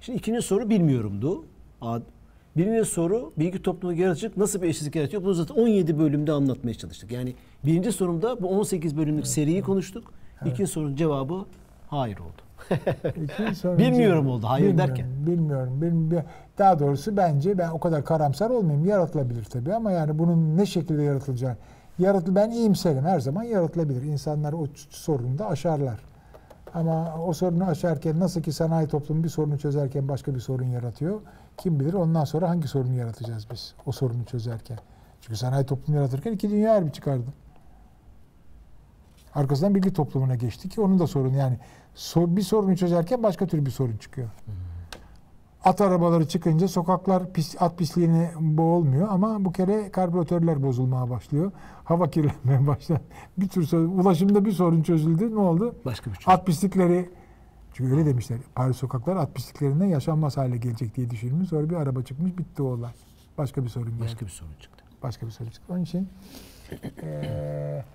Şimdi 0.01 0.19
ikinci 0.19 0.41
soru 0.41 0.69
bilmiyorumdu. 0.69 1.45
Birinci 2.57 2.89
soru 2.89 3.33
bilgi 3.37 3.61
toplumundaki 3.61 4.01
yaratıcılık 4.01 4.37
nasıl 4.37 4.61
bir 4.61 4.67
eşitsizlik 4.67 4.95
yaratıyor? 4.95 5.23
Bunu 5.23 5.33
zaten 5.33 5.55
17 5.55 5.99
bölümde 5.99 6.31
anlatmaya 6.31 6.73
çalıştık. 6.73 7.11
Yani 7.11 7.35
birinci 7.65 7.91
sorumda 7.91 8.41
bu 8.41 8.49
18 8.49 8.97
bölümlük 8.97 9.27
seriyi 9.27 9.61
konuştuk. 9.61 10.13
İkinci 10.45 10.71
sorunun 10.71 10.95
cevabı 10.95 11.45
hayır 11.87 12.17
oldu. 12.17 12.41
Bilmiyorum 13.77 14.27
oldu, 14.27 14.45
hayır 14.47 14.67
bilmiyorum, 14.67 14.89
derken. 14.89 15.07
Bilmiyorum. 15.27 15.81
Bilmiyorum. 15.81 16.29
Daha 16.57 16.79
doğrusu 16.79 17.17
bence 17.17 17.57
ben 17.57 17.69
o 17.69 17.79
kadar 17.79 18.05
karamsar 18.05 18.49
olmayayım. 18.49 18.85
Yaratılabilir 18.85 19.43
tabii 19.43 19.73
ama 19.73 19.91
yani 19.91 20.19
bunun 20.19 20.57
ne 20.57 20.65
şekilde 20.65 21.03
yaratılacağı. 21.03 21.57
Yaratıl 21.99 22.35
ben 22.35 22.49
iyimserim. 22.49 23.03
Her 23.03 23.19
zaman 23.19 23.43
yaratılabilir. 23.43 24.03
İnsanlar 24.03 24.53
o 24.53 24.67
sorunu 24.89 25.37
da 25.37 25.49
aşarlar. 25.49 25.99
Ama 26.73 27.15
o 27.27 27.33
sorunu 27.33 27.65
aşarken 27.65 28.19
nasıl 28.19 28.41
ki 28.41 28.53
sanayi 28.53 28.87
toplumu 28.87 29.23
bir 29.23 29.29
sorunu 29.29 29.57
çözerken 29.59 30.07
başka 30.07 30.35
bir 30.35 30.39
sorun 30.39 30.65
yaratıyor. 30.65 31.21
Kim 31.57 31.79
bilir 31.79 31.93
ondan 31.93 32.23
sonra 32.25 32.49
hangi 32.49 32.67
sorunu 32.67 32.93
yaratacağız 32.93 33.47
biz 33.51 33.73
o 33.85 33.91
sorunu 33.91 34.25
çözerken. 34.25 34.77
Çünkü 35.21 35.37
sanayi 35.37 35.65
toplumu 35.65 35.97
yaratırken 35.97 36.31
iki 36.31 36.49
dünya 36.49 36.73
harbi 36.73 36.91
çıkardı. 36.91 37.25
Arkasından 39.35 39.75
bilgi 39.75 39.93
toplumuna 39.93 40.35
geçti 40.35 40.69
ki 40.69 40.81
onun 40.81 40.99
da 40.99 41.07
sorunu 41.07 41.37
yani 41.37 41.57
sor- 41.95 42.35
bir 42.35 42.41
sorunu 42.41 42.77
çözerken 42.77 43.23
başka 43.23 43.47
tür 43.47 43.65
bir 43.65 43.71
sorun 43.71 43.97
çıkıyor. 43.97 44.29
At 45.63 45.81
arabaları 45.81 46.27
çıkınca 46.27 46.67
sokaklar 46.67 47.33
pis, 47.33 47.55
at 47.61 47.77
pisliğine 47.77 48.31
boğulmuyor 48.39 49.07
ama 49.11 49.45
bu 49.45 49.51
kere 49.51 49.91
karbüratörler 49.91 50.63
bozulmaya 50.63 51.09
başlıyor. 51.09 51.51
Hava 51.83 52.09
kirlenmeye 52.09 52.67
başladı. 52.67 53.01
Bir 53.37 53.47
tür 53.47 53.63
sorun, 53.63 53.97
ulaşımda 53.99 54.45
bir 54.45 54.51
sorun 54.51 54.83
çözüldü. 54.83 55.35
Ne 55.35 55.39
oldu? 55.39 55.75
Başka 55.85 56.11
bir 56.11 56.15
çözüm. 56.15 56.31
At 56.33 56.45
pislikleri 56.47 57.09
çünkü 57.73 57.91
öyle 57.91 58.05
demişler. 58.05 58.39
Paris 58.55 58.77
sokaklar 58.77 59.15
at 59.15 59.35
pisliklerinden 59.35 59.85
yaşanmaz 59.85 60.37
hale 60.37 60.57
gelecek 60.57 60.95
diye 60.95 61.09
düşünülmüş. 61.09 61.49
Sonra 61.49 61.69
bir 61.69 61.75
araba 61.75 62.01
çıkmış 62.03 62.37
bitti 62.37 62.61
o 62.61 62.65
olay. 62.65 62.91
Başka 63.37 63.63
bir 63.63 63.69
sorun 63.69 63.89
geldi. 63.91 64.01
Başka 64.01 64.25
bir 64.25 64.31
sorun 64.31 64.53
çıktı. 64.59 64.83
Başka 65.03 65.25
bir 65.25 65.31
sorun 65.31 65.49
çıktı. 65.49 65.73
Onun 65.73 65.83
için 65.83 66.09
eee, 67.03 67.85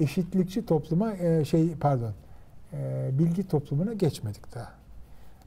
eşitlikçi 0.00 0.66
topluma 0.66 1.12
eee, 1.14 1.44
şey 1.44 1.74
pardon 1.80 2.12
eee, 2.72 3.10
bilgi 3.18 3.48
toplumuna 3.48 3.92
geçmedik 3.92 4.54
daha. 4.54 4.72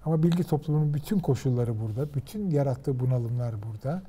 Ama 0.06 0.24
bilgi 0.24 0.44
toplumunun 0.44 0.94
bütün 0.94 1.20
koşulları 1.20 1.80
burada. 1.82 2.14
Bütün 2.14 2.50
yarattığı 2.50 3.00
bunalımlar 3.00 3.56
burada. 3.64 4.04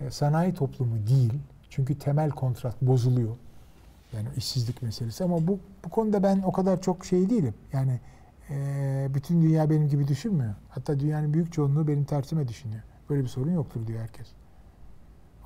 Eee, 0.00 0.10
sanayi 0.10 0.54
toplumu 0.54 1.06
değil. 1.06 1.32
Çünkü 1.70 1.98
temel 1.98 2.30
kontrat 2.30 2.82
bozuluyor. 2.82 3.36
Yani 4.12 4.28
işsizlik 4.36 4.82
meselesi. 4.82 5.24
Ama 5.24 5.46
bu 5.46 5.58
bu 5.84 5.88
konuda 5.90 6.22
ben 6.22 6.42
o 6.42 6.52
kadar 6.52 6.80
çok 6.80 7.04
şey 7.04 7.30
değilim. 7.30 7.54
Yani 7.72 8.00
eee, 8.50 9.10
bütün 9.14 9.42
dünya 9.42 9.70
benim 9.70 9.88
gibi 9.88 10.08
düşünmüyor. 10.08 10.54
Hatta 10.68 11.00
dünyanın 11.00 11.34
büyük 11.34 11.52
çoğunluğu 11.52 11.88
benim 11.88 12.04
tersime 12.04 12.48
düşünüyor. 12.48 12.82
Böyle 13.10 13.22
bir 13.22 13.28
sorun 13.28 13.50
yoktur 13.52 13.86
diyor 13.86 14.00
herkes. 14.00 14.26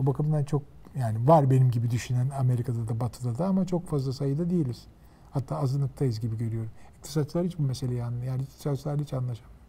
O 0.00 0.06
bakımdan 0.06 0.44
çok 0.44 0.62
yani 0.98 1.28
var 1.28 1.50
benim 1.50 1.70
gibi 1.70 1.90
düşünen 1.90 2.30
Amerika'da 2.30 2.88
da 2.88 3.00
Batı'da 3.00 3.38
da 3.38 3.46
ama 3.46 3.66
çok 3.66 3.86
fazla 3.88 4.12
sayıda 4.12 4.50
değiliz. 4.50 4.86
Hatta 5.30 5.56
azınlıktayız 5.56 6.20
gibi 6.20 6.38
görüyorum. 6.38 6.70
İktisatçılar 6.98 7.46
hiç 7.46 7.58
bu 7.58 7.62
meseleyi 7.62 8.04
anlıyor. 8.04 8.24
Yani 8.24 8.42
iktisatçılar 8.42 9.00
hiç 9.00 9.12
anlaşamıyor. 9.12 9.59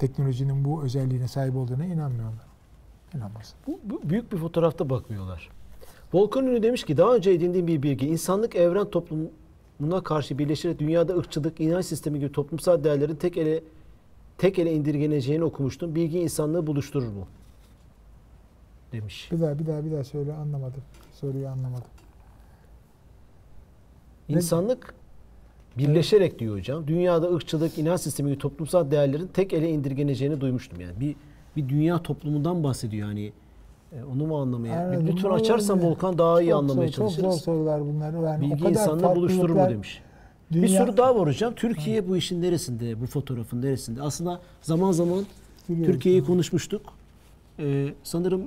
Teknolojinin 0.00 0.64
bu 0.64 0.82
özelliğine 0.82 1.28
sahip 1.28 1.56
olduğuna 1.56 1.84
inanmıyorlar. 1.84 2.46
İnanmasın. 3.14 3.54
Bu, 3.66 3.80
bu 3.84 4.00
büyük 4.10 4.32
bir 4.32 4.36
fotoğrafta 4.36 4.90
bakmıyorlar. 4.90 5.48
Volkan 6.12 6.46
Ünlü 6.46 6.62
demiş 6.62 6.84
ki 6.84 6.96
daha 6.96 7.14
önce 7.14 7.30
edindiğim 7.30 7.66
bir 7.66 7.82
bilgi 7.82 8.06
insanlık 8.06 8.56
evren 8.56 8.90
toplumuna 8.90 10.02
karşı 10.04 10.38
birleşerek 10.38 10.78
dünyada 10.78 11.16
ırkçılık, 11.16 11.60
inanç 11.60 11.86
sistemi 11.86 12.18
gibi 12.18 12.32
toplumsal 12.32 12.84
değerlerin 12.84 13.16
tek 13.16 13.36
ele 13.36 13.62
tek 14.38 14.58
ele 14.58 14.72
indirgeneceğini 14.72 15.44
okumuştum. 15.44 15.94
Bilgi 15.94 16.18
insanlığı 16.18 16.66
buluşturur 16.66 17.08
mu? 17.08 17.26
Demiş. 18.92 19.28
Bir 19.32 19.40
daha 19.40 19.58
bir 19.58 19.66
daha 19.66 19.84
bir 19.84 19.92
daha 19.92 20.04
söyle 20.04 20.32
anlamadım. 20.32 20.82
Soruyu 21.12 21.48
anlamadım. 21.48 21.90
İnsanlık 24.28 24.94
birleşerek 25.78 26.38
diyor 26.38 26.58
hocam. 26.58 26.86
Dünyada 26.86 27.34
ırkçılık, 27.34 27.78
inanç 27.78 28.00
sistemi 28.00 28.30
gibi 28.30 28.38
toplumsal 28.38 28.90
değerlerin 28.90 29.26
tek 29.26 29.52
ele 29.52 29.70
indirgeneceğini 29.70 30.40
duymuştum 30.40 30.80
yani. 30.80 31.00
Bir 31.00 31.14
bir 31.56 31.68
dünya 31.68 32.02
toplumundan 32.02 32.64
bahsediyor 32.64 33.08
yani. 33.08 33.32
E, 33.92 34.04
onu 34.14 34.26
mu 34.26 34.40
anlamaya? 34.40 34.80
Anladım. 34.86 35.06
Lütfen 35.06 35.30
açarsan 35.30 35.82
Volkan 35.82 36.18
daha 36.18 36.42
iyi 36.42 36.50
Çok 36.50 36.58
anlamaya 36.58 36.86
zor, 36.88 36.92
Çok 36.94 36.96
çalışırız. 36.96 37.34
zor 37.34 37.40
sorular 37.40 37.80
bunlar. 37.80 38.30
Yani 38.30 38.40
Bilgi 38.50 38.64
insanlığı 38.68 39.16
buluşturur 39.16 39.50
mu 39.54 39.68
demiş. 39.70 40.02
Dünya- 40.52 40.62
Bir 40.62 40.68
soru 40.68 40.96
daha 40.96 41.16
var 41.20 41.28
hocam. 41.28 41.54
Türkiye 41.54 42.08
bu 42.08 42.16
işin 42.16 42.42
neresinde? 42.42 43.00
Bu 43.00 43.06
fotoğrafın 43.06 43.62
neresinde? 43.62 44.02
Aslında 44.02 44.40
zaman 44.62 44.92
zaman. 44.92 45.24
Türkiye'yi 45.66 46.24
konuşmuştuk. 46.24 46.82
Ee, 47.58 47.88
sanırım 48.02 48.42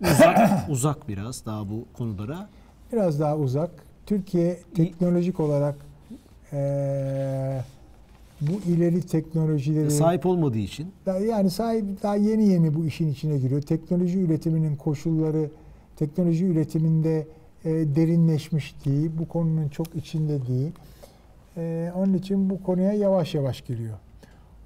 uzak, 0.00 0.38
uzak 0.70 1.08
biraz 1.08 1.46
daha 1.46 1.68
bu 1.70 1.84
konulara. 1.98 2.48
biraz 2.92 3.20
daha 3.20 3.36
uzak. 3.36 3.70
Türkiye 4.06 4.58
teknolojik 4.74 5.40
olarak 5.40 5.74
eee, 6.52 7.62
bu 8.40 8.70
ileri 8.70 9.02
teknolojileri 9.06 9.90
Sahip 9.90 10.26
olmadığı 10.26 10.58
için. 10.58 10.92
yani 11.28 11.50
sahip 11.50 12.02
daha 12.02 12.16
yeni 12.16 12.48
yeni 12.48 12.74
bu 12.74 12.84
işin 12.86 13.08
içine 13.12 13.38
giriyor. 13.38 13.62
Teknoloji 13.62 14.18
üretiminin 14.18 14.76
koşulları 14.76 15.50
teknoloji 15.96 16.44
üretiminde 16.46 17.26
eee, 17.64 17.94
derinleşmiş 17.96 18.74
değil. 18.84 19.10
Bu 19.18 19.28
konunun 19.28 19.68
çok 19.68 19.94
içinde 19.96 20.46
değil. 20.46 20.72
Eee, 21.56 21.92
onun 21.96 22.14
için 22.14 22.50
bu 22.50 22.62
konuya 22.62 22.92
yavaş 22.92 23.34
yavaş 23.34 23.60
giriyor. 23.60 23.98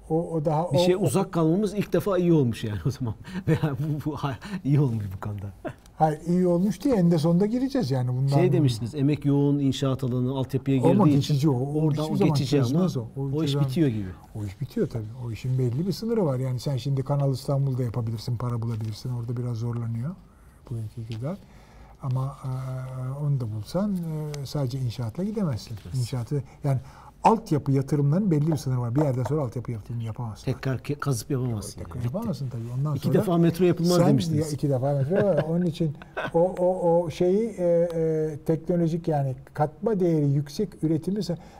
O, 0.09 0.29
o 0.31 0.45
daha 0.45 0.71
Bir 0.73 0.77
o, 0.77 0.79
şey 0.81 0.95
o- 0.95 0.99
uzak 0.99 1.31
kalmamız 1.31 1.73
ilk 1.73 1.93
defa 1.93 2.17
iyi 2.17 2.33
olmuş 2.33 2.63
yani 2.63 2.79
o 2.85 2.91
zaman. 2.91 3.13
Veya 3.47 3.59
bu, 3.79 4.11
bu 4.11 4.15
iyi 4.63 4.79
olmuş 4.79 5.05
bu 5.15 5.19
konuda. 5.19 5.51
Hayır, 5.97 6.19
iyi 6.27 6.47
olmuş 6.47 6.83
diye 6.83 6.95
en 6.95 7.11
de 7.11 7.17
sonunda 7.17 7.45
gireceğiz 7.45 7.91
yani 7.91 8.07
bundan. 8.09 8.37
Şey 8.37 8.51
demiştiniz 8.53 8.95
emek 8.95 9.25
yoğun 9.25 9.59
inşaat 9.59 10.03
alanı 10.03 10.31
altyapıya 10.31 10.83
Ama 10.83 11.03
girdiği 11.03 11.15
geçici 11.15 11.37
için. 11.37 11.47
o. 11.47 11.51
O 11.53 11.81
Orada 11.81 12.05
o 12.05 12.17
geçici 12.17 12.61
ama 12.61 12.85
o. 12.95 13.07
o, 13.17 13.21
O 13.37 13.43
iş 13.43 13.59
bitiyor 13.59 13.87
gibi. 13.87 14.09
O 14.35 14.45
iş 14.45 14.61
bitiyor 14.61 14.89
tabii. 14.89 15.05
O 15.25 15.31
işin 15.31 15.57
belli 15.59 15.87
bir 15.87 15.91
sınırı 15.91 16.25
var. 16.25 16.39
Yani 16.39 16.59
sen 16.59 16.77
şimdi 16.77 17.03
Kanal 17.03 17.33
İstanbul'da 17.33 17.83
yapabilirsin, 17.83 18.37
para 18.37 18.61
bulabilirsin. 18.61 19.09
Orada 19.09 19.37
biraz 19.37 19.57
zorlanıyor 19.57 20.15
bugünkü 20.69 21.15
kadar. 21.15 21.37
Ama 22.01 22.37
e, 22.43 22.49
onu 23.25 23.39
da 23.39 23.51
bulsan 23.51 23.95
e, 23.95 24.45
sadece 24.45 24.79
inşaatla 24.79 25.23
gidemezsin. 25.23 25.77
İnşaatı 25.99 26.43
yani 26.63 26.79
altyapı 27.23 27.71
yatırımlarının 27.71 28.31
belli 28.31 28.51
bir 28.51 28.57
sınırı 28.57 28.81
var. 28.81 28.95
Bir 28.95 29.01
yerden 29.01 29.23
sonra 29.23 29.41
altyapı 29.41 29.71
yatırımı 29.71 30.03
yapamazsın. 30.03 30.45
Tekrar 30.45 30.83
kazıp 30.99 31.31
yapamazsın. 31.31 31.81
yani. 31.81 32.03
Yapamazsın 32.05 32.49
tabii. 32.49 32.63
Ondan 32.79 32.95
İki 32.95 33.07
sonra 33.07 33.17
defa 33.17 33.37
metro 33.37 33.65
yapılmaz 33.65 33.97
sen, 33.97 34.07
demiştiniz. 34.07 34.47
Ya 34.47 34.51
iki 34.53 34.69
defa 34.69 34.93
metro 34.93 35.15
var. 35.15 35.45
Onun 35.49 35.65
için 35.65 35.95
o, 36.33 36.39
o, 36.39 37.01
o 37.03 37.09
şeyi 37.09 37.49
e, 37.49 37.89
e, 37.93 38.37
teknolojik 38.45 39.07
yani 39.07 39.35
katma 39.53 39.99
değeri 39.99 40.27
yüksek 40.29 40.83
üretimi 40.83 41.19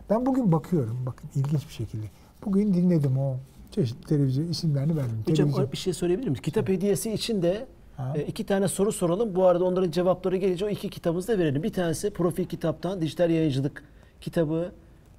ben 0.10 0.26
bugün 0.26 0.52
bakıyorum 0.52 0.98
bakın 1.06 1.30
ilginç 1.36 1.68
bir 1.68 1.74
şekilde. 1.74 2.06
Bugün 2.46 2.74
dinledim 2.74 3.18
o 3.18 3.36
çeşitli 3.72 4.08
televizyon 4.08 4.48
isimlerini 4.48 4.98
verdim. 4.98 5.18
Hocam 5.28 5.48
Televizyon- 5.50 5.72
bir 5.72 5.78
şey 5.78 5.94
söyleyebilir 5.94 6.28
miyiz? 6.28 6.42
Kitap 6.42 6.70
hediyesi 6.70 7.12
için 7.14 7.42
de 7.42 7.66
Ha. 7.98 8.14
e, 8.16 8.22
iki 8.24 8.46
tane 8.46 8.68
soru 8.68 8.92
soralım. 8.92 9.36
Bu 9.36 9.46
arada 9.46 9.64
onların 9.64 9.92
cevapları 9.92 10.38
gelince 10.38 10.66
o 10.66 10.70
iki 10.70 10.90
kitabımızı 10.90 11.28
da 11.28 11.38
verelim. 11.38 11.64
Bir 11.64 11.74
tanesi 11.74 12.10
Profil 12.10 12.46
Kitap'tan 12.46 13.02
dijital 13.02 13.30
yayıncılık 13.30 13.84
kitabı. 14.22 14.72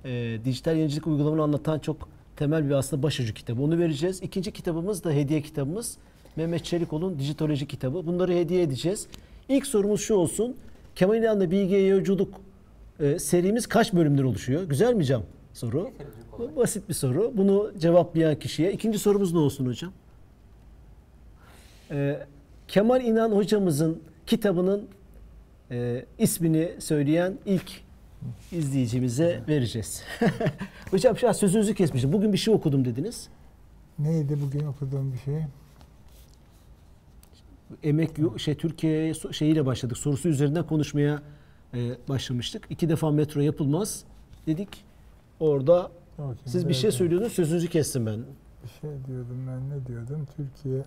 E, 0.04 0.38
dijital 0.44 0.76
yayıncılık 0.76 1.06
uygulamanı 1.06 1.42
anlatan 1.42 1.78
çok 1.78 2.08
temel 2.36 2.66
bir 2.66 2.70
aslında 2.70 3.02
başucu 3.02 3.34
kitabı. 3.34 3.62
Onu 3.62 3.78
vereceğiz. 3.78 4.22
İkinci 4.22 4.52
kitabımız 4.52 5.04
da 5.04 5.10
hediye 5.10 5.42
kitabımız. 5.42 5.98
Mehmet 6.36 6.64
Çelikoğlu'nun 6.64 7.18
Dijitoloji 7.18 7.66
kitabı. 7.66 8.06
Bunları 8.06 8.32
hediye 8.32 8.62
edeceğiz. 8.62 9.06
İlk 9.48 9.66
sorumuz 9.66 10.00
şu 10.00 10.14
olsun. 10.14 10.56
Kemal 10.96 11.16
İlhan'la 11.16 11.50
Bilgiye 11.50 11.86
Yolculuk 11.86 12.34
e, 13.00 13.18
serimiz 13.18 13.66
kaç 13.66 13.92
bölümden 13.92 14.22
oluşuyor? 14.22 14.62
Güzel 14.62 14.94
mi 14.94 15.04
Cam? 15.04 15.22
Soru. 15.54 15.90
Basit 16.56 16.88
bir 16.88 16.94
soru. 16.94 17.32
Bunu 17.34 17.72
cevaplayan 17.78 18.38
kişiye. 18.38 18.72
İkinci 18.72 18.98
sorumuz 18.98 19.32
ne 19.32 19.38
olsun 19.38 19.66
hocam? 19.66 19.92
E, 21.90 22.26
Kemal 22.68 23.04
İnan 23.04 23.32
hocamızın 23.32 24.02
kitabının 24.26 24.88
e, 25.70 26.04
ismini 26.18 26.72
söyleyen 26.78 27.38
ilk 27.46 27.70
izleyicimize 28.52 29.42
vereceğiz. 29.48 30.02
hocam 30.90 31.16
şu 31.16 31.28
an 31.28 31.32
sözünüzü 31.32 31.74
kesmişim. 31.74 32.12
Bugün 32.12 32.32
bir 32.32 32.38
şey 32.38 32.54
okudum 32.54 32.84
dediniz. 32.84 33.28
Neydi 33.98 34.38
bugün 34.42 34.66
okuduğum 34.66 35.12
bir 35.12 35.18
şey? 35.18 35.42
Emek 37.82 38.10
şey 38.36 38.54
Türkiye 38.54 39.14
şeyiyle 39.32 39.66
başladık. 39.66 39.98
Sorusu 39.98 40.28
üzerinden 40.28 40.66
konuşmaya 40.66 41.22
e, 41.74 41.78
başlamıştık. 42.08 42.66
İki 42.70 42.88
defa 42.88 43.10
metro 43.10 43.40
yapılmaz 43.40 44.04
dedik. 44.46 44.84
Orada 45.40 45.90
Bakayım, 46.18 46.38
siz 46.46 46.68
bir 46.68 46.74
şey 46.74 46.90
söylüyordunuz. 46.90 47.32
Sözünüzü 47.32 47.68
kestim 47.68 48.06
ben. 48.06 48.20
Bir 48.64 48.68
şey 48.80 48.90
diyordum 49.06 49.46
ben 49.48 49.70
ne 49.70 49.86
diyordum? 49.86 50.26
Türkiye 50.36 50.84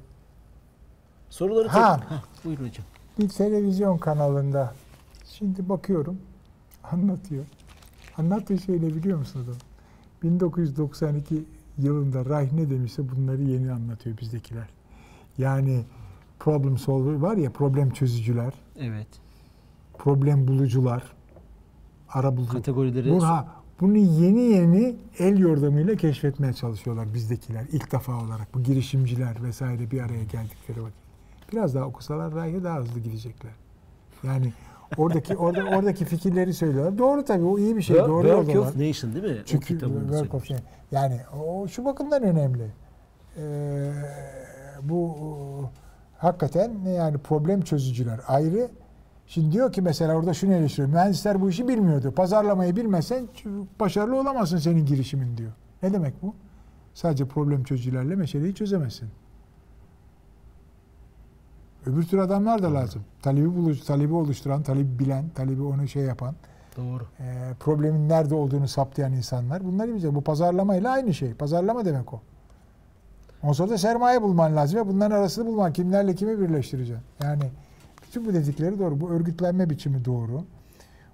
Soruları 1.30 1.68
Ha. 1.68 2.02
Hah, 2.10 2.24
buyurun 2.46 2.68
hocam. 2.68 2.86
bir 3.20 3.30
televizyon 3.30 3.98
kanalında 3.98 4.74
şimdi 5.26 5.70
bakıyorum 5.70 6.18
anlatıyor. 6.84 7.46
Anlattığı 8.18 8.58
şey 8.58 8.76
ne 8.76 8.88
biliyor 8.96 9.18
musun 9.18 9.44
adam? 9.44 9.56
1992 10.24 11.44
yılında 11.78 12.26
Reich 12.26 12.54
ne 12.54 12.70
demişse 12.70 13.10
bunları 13.10 13.42
yeni 13.42 13.72
anlatıyor 13.72 14.18
bizdekiler. 14.18 14.70
Yani 15.38 15.84
problem 16.40 16.78
solver 16.78 17.14
var 17.14 17.38
ya 17.38 17.52
problem 17.52 17.90
çözücüler, 17.90 18.54
Evet. 18.80 19.08
problem 19.98 20.48
bulucular, 20.48 21.04
ara 22.10 22.38
bulucu. 22.38 22.52
Kategorileri 22.52 23.12
Bu, 23.12 23.24
ha, 23.24 23.48
bunu 23.80 23.98
yeni 23.98 24.42
yeni 24.42 24.96
el 25.20 25.40
yordamıyla 25.40 25.96
keşfetmeye 25.96 26.54
çalışıyorlar 26.54 27.14
bizdekiler 27.14 27.66
ilk 27.72 27.92
defa 27.92 28.24
olarak. 28.24 28.54
Bu 28.54 28.64
girişimciler 28.64 29.44
vesaire 29.44 29.92
bir 29.92 30.02
araya 30.02 30.24
geldikleri 30.24 30.84
vakit. 30.84 31.02
Biraz 31.52 31.76
daha 31.76 31.86
okusalar 31.86 32.36
Reich'e 32.36 32.64
daha 32.64 32.80
hızlı 32.80 33.00
gidecekler. 33.00 33.52
Yani 34.24 34.54
oradaki 34.98 35.38
orada 35.38 35.78
oradaki 35.78 36.06
fikirleri 36.06 36.54
söylüyorlar. 36.54 36.98
Doğru 36.98 37.26
tabii 37.26 37.44
o 37.46 37.58
iyi 37.60 37.76
bir 37.78 37.82
şey. 37.82 37.96
Work, 37.96 38.10
Doğru 38.12 38.28
Work 38.28 38.48
yoldalar. 38.56 38.70
of 38.72 38.76
Nation 38.76 39.14
değil 39.14 39.38
mi? 39.38 39.42
Çünkü 39.46 39.80
work 39.80 40.34
of 40.34 40.46
söylemiş. 40.46 40.48
shame. 40.48 40.62
Yani 40.92 41.20
o 41.46 41.68
şu 41.68 41.86
bakımdan 41.86 42.24
önemli. 42.24 42.68
Ee, 43.38 43.92
bu 44.82 45.16
hakikaten 46.18 46.72
yani 46.86 47.18
problem 47.18 47.62
çözücüler 47.62 48.20
ayrı. 48.28 48.70
Şimdi 49.28 49.52
diyor 49.52 49.72
ki 49.74 49.82
mesela 49.82 50.16
orada 50.16 50.34
şunu 50.34 50.54
eleştiriyor. 50.54 50.90
Mühendisler 50.90 51.42
bu 51.42 51.50
işi 51.50 51.68
bilmiyordu. 51.68 52.12
Pazarlamayı 52.16 52.76
bilmezsen 52.76 53.28
başarılı 53.80 54.20
olamazsın 54.20 54.58
senin 54.58 54.86
girişimin 54.86 55.38
diyor. 55.38 55.52
Ne 55.84 55.94
demek 55.94 56.22
bu? 56.22 56.36
Sadece 56.94 57.26
problem 57.26 57.64
çözücülerle 57.64 58.16
meseleyi 58.16 58.56
çözemezsin. 58.56 59.10
Öbür 61.86 62.04
tür 62.04 62.18
adamlar 62.18 62.64
da 62.64 62.74
lazım. 62.74 63.02
Talebi 63.22 63.56
buluş, 63.56 63.80
talebi 63.80 64.14
oluşturan, 64.14 64.64
talebi 64.64 65.00
bilen, 65.00 65.30
talebi 65.30 65.62
onu 65.62 65.88
şey 65.88 66.04
yapan, 66.04 66.36
Doğru. 66.78 67.04
e, 67.20 67.54
problemin 67.60 68.10
nerede 68.10 68.36
olduğunu 68.36 68.68
saptayan 68.68 69.14
insanlar 69.14 69.64
bunları 69.66 69.92
bilecek. 69.92 70.16
Bu 70.16 70.22
pazarlamayla 70.22 70.92
aynı 70.92 71.14
şey. 71.14 71.34
Pazarlama 71.34 71.86
demek 71.86 72.14
o. 72.14 72.22
Ondan 73.44 73.54
sonra 73.54 73.70
da 73.70 73.78
sermaye 73.78 74.22
bulman 74.22 74.56
lazım 74.56 74.80
ve 74.80 74.88
bunların 74.88 75.16
arasını 75.18 75.46
bulman. 75.48 75.74
Kimlerle 75.74 76.16
kimi 76.16 76.40
birleştireceksin. 76.40 77.04
Yani 77.24 77.44
bütün 78.08 78.26
bu 78.26 78.34
dedikleri 78.34 78.80
doğru. 78.80 79.02
Bu 79.02 79.10
örgütlenme 79.10 79.70
biçimi 79.70 80.06
doğru. 80.06 80.44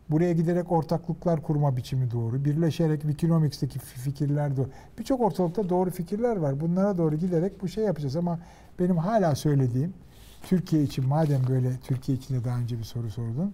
Buraya 0.09 0.33
giderek 0.33 0.71
ortaklıklar 0.71 1.41
kurma 1.41 1.77
biçimi 1.77 2.11
doğru. 2.11 2.45
Birleşerek 2.45 3.01
Wikinomics'teki 3.01 3.79
fi- 3.79 3.99
fikirler 3.99 4.57
doğru. 4.57 4.69
Birçok 4.99 5.21
ortalıkta 5.21 5.69
doğru 5.69 5.89
fikirler 5.91 6.35
var. 6.37 6.59
Bunlara 6.59 6.97
doğru 6.97 7.15
giderek 7.15 7.61
bu 7.61 7.67
şey 7.67 7.83
yapacağız 7.83 8.15
ama 8.15 8.39
benim 8.79 8.97
hala 8.97 9.35
söylediğim 9.35 9.93
Türkiye 10.43 10.83
için 10.83 11.07
madem 11.07 11.47
böyle 11.49 11.71
Türkiye 11.87 12.17
için 12.17 12.35
de 12.35 12.43
daha 12.45 12.57
önce 12.59 12.79
bir 12.79 12.83
soru 12.83 13.09
sordun. 13.11 13.53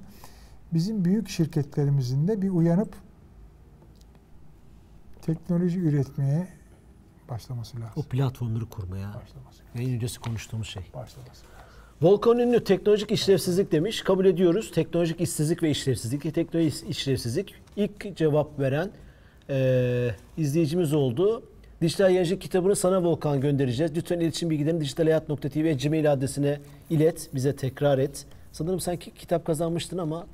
Bizim 0.73 1.05
büyük 1.05 1.29
şirketlerimizin 1.29 2.27
de 2.27 2.41
bir 2.41 2.49
uyanıp 2.49 2.95
teknoloji 5.21 5.79
üretmeye 5.79 6.47
başlaması 7.29 7.77
lazım. 7.77 7.93
O 7.95 8.01
platformları 8.03 8.65
kurmaya. 8.65 9.07
Başlaması, 9.07 9.63
Yayın 9.75 9.95
öncesi 9.95 10.19
konuştuğumuz 10.19 10.67
şey. 10.67 10.83
başlaması 10.83 11.29
lazım. 11.29 11.47
Volkan 12.01 12.39
Ünlü 12.39 12.63
teknolojik 12.63 13.11
işlevsizlik 13.11 13.71
demiş. 13.71 14.01
Kabul 14.01 14.25
ediyoruz. 14.25 14.71
Teknolojik 14.71 15.21
işsizlik 15.21 15.63
ve 15.63 15.69
işlevsizlik. 15.69 16.35
Teknolojik 16.35 16.89
işlevsizlik. 16.89 17.55
İlk 17.75 18.17
cevap 18.17 18.59
veren 18.59 18.91
eee, 19.49 20.15
izleyicimiz 20.37 20.93
oldu. 20.93 21.43
Dijital 21.83 22.11
Yayıncılık 22.11 22.41
kitabını 22.41 22.75
sana 22.75 23.03
Volkan 23.03 23.41
göndereceğiz. 23.41 23.95
Lütfen 23.95 24.19
iletişim 24.19 24.49
bilgilerini 24.49 24.81
dijitalhayat.tv 24.81 25.77
gmail 25.77 26.11
adresine 26.13 26.59
ilet. 26.89 27.29
Bize 27.35 27.55
tekrar 27.55 27.97
et. 27.97 28.25
Sanırım 28.51 28.79
sen 28.79 28.97
ki- 28.97 29.11
kitap 29.13 29.45
kazanmıştın 29.45 29.97
ama 29.97 30.27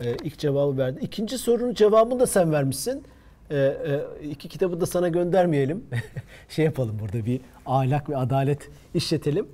e, 0.00 0.12
ilk 0.24 0.38
cevabı 0.38 0.78
verdin. 0.78 1.00
İkinci 1.00 1.38
sorunun 1.38 1.74
cevabını 1.74 2.20
da 2.20 2.26
sen 2.26 2.52
vermişsin. 2.52 3.04
E, 3.50 3.56
e, 3.56 4.00
iki 4.28 4.48
kitabı 4.48 4.80
da 4.80 4.86
sana 4.86 5.08
göndermeyelim. 5.08 5.84
şey 6.48 6.64
yapalım 6.64 6.98
burada 7.00 7.26
bir 7.26 7.40
ahlak 7.66 8.10
ve 8.10 8.16
adalet 8.16 8.68
işletelim. 8.94 9.46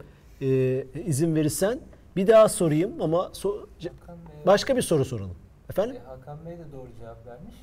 E, 0.43 0.47
izin 1.07 1.35
verirsen 1.35 1.79
bir 2.17 2.27
daha 2.27 2.49
sorayım 2.49 2.93
ama 3.01 3.17
so- 3.33 3.67
başka 4.47 4.77
bir 4.77 4.83
soru 4.83 5.05
soralım. 5.05 5.37
Efendim? 5.71 5.97
e, 5.97 6.09
Hakan 6.09 6.47
Bey 6.47 6.53
de 6.53 6.73
doğru 6.73 6.89
cevap 7.01 7.27
vermiş. 7.27 7.55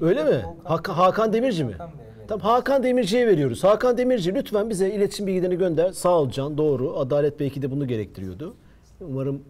Öyle 0.00 0.24
mi? 0.24 0.44
Hakan, 0.64 0.94
Hakan 0.94 1.32
Demirci 1.32 1.64
mi? 1.64 1.72
Hakan 1.72 1.90
Bey, 1.98 2.06
Tamam 2.30 2.46
Hakan 2.46 2.82
Demirci'ye 2.82 3.26
veriyoruz. 3.26 3.64
Hakan 3.64 3.98
Demirci 3.98 4.34
lütfen 4.34 4.70
bize 4.70 4.90
iletişim 4.90 5.26
bilgilerini 5.26 5.58
gönder. 5.58 5.92
Sağ 5.92 6.20
ol 6.20 6.30
Can 6.30 6.58
doğru. 6.58 6.98
Adalet 6.98 7.40
belki 7.40 7.62
de 7.62 7.70
bunu 7.70 7.86
gerektiriyordu. 7.86 8.54
Umarım 9.00 9.42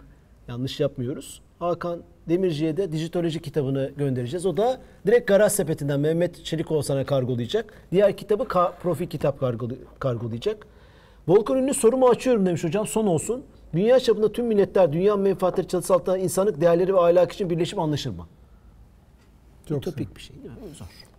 yanlış 0.48 0.81
yapmıyoruz. 0.81 1.43
Hakan 1.59 2.02
Demirci'ye 2.28 2.77
de 2.77 2.93
dijitoloji 2.93 3.43
kitabını 3.43 3.90
göndereceğiz. 3.97 4.47
O 4.47 4.57
da 4.57 4.81
direkt 5.07 5.28
garaj 5.28 5.52
sepetinden 5.52 6.01
Mehmet 6.01 6.44
Çelikoğlu 6.44 6.82
sana 6.82 7.07
kargolayacak. 7.07 7.74
Diğer 7.93 8.16
kitabı 8.16 8.43
ka- 8.43 8.73
profil 8.82 9.07
kitap 9.07 9.40
kargolayacak. 9.98 10.66
Volkan 11.28 11.57
Ünlü 11.59 11.74
sorumu 11.74 12.09
açıyorum 12.09 12.47
demiş 12.47 12.65
hocam. 12.65 12.86
Son 12.86 13.07
olsun. 13.07 13.44
Dünya 13.73 14.01
çapında 14.01 14.32
tüm 14.32 14.47
milletler 14.47 14.93
dünya 14.93 15.16
menfaatleri 15.16 15.69
çatısı 15.69 15.94
altında 15.94 16.19
insanlık 16.19 16.61
değerleri 16.61 16.94
ve 16.94 17.01
ahlak 17.01 17.32
için 17.32 17.51
birleşip 17.51 17.78
anlaşır 17.78 18.11
mı? 18.11 18.27
Çok 19.69 19.78
Ütopik 19.78 20.16
bir 20.16 20.20
şey 20.20 20.36
değil 20.36 20.47
mi? 20.48 20.74
Zor. 20.74 21.10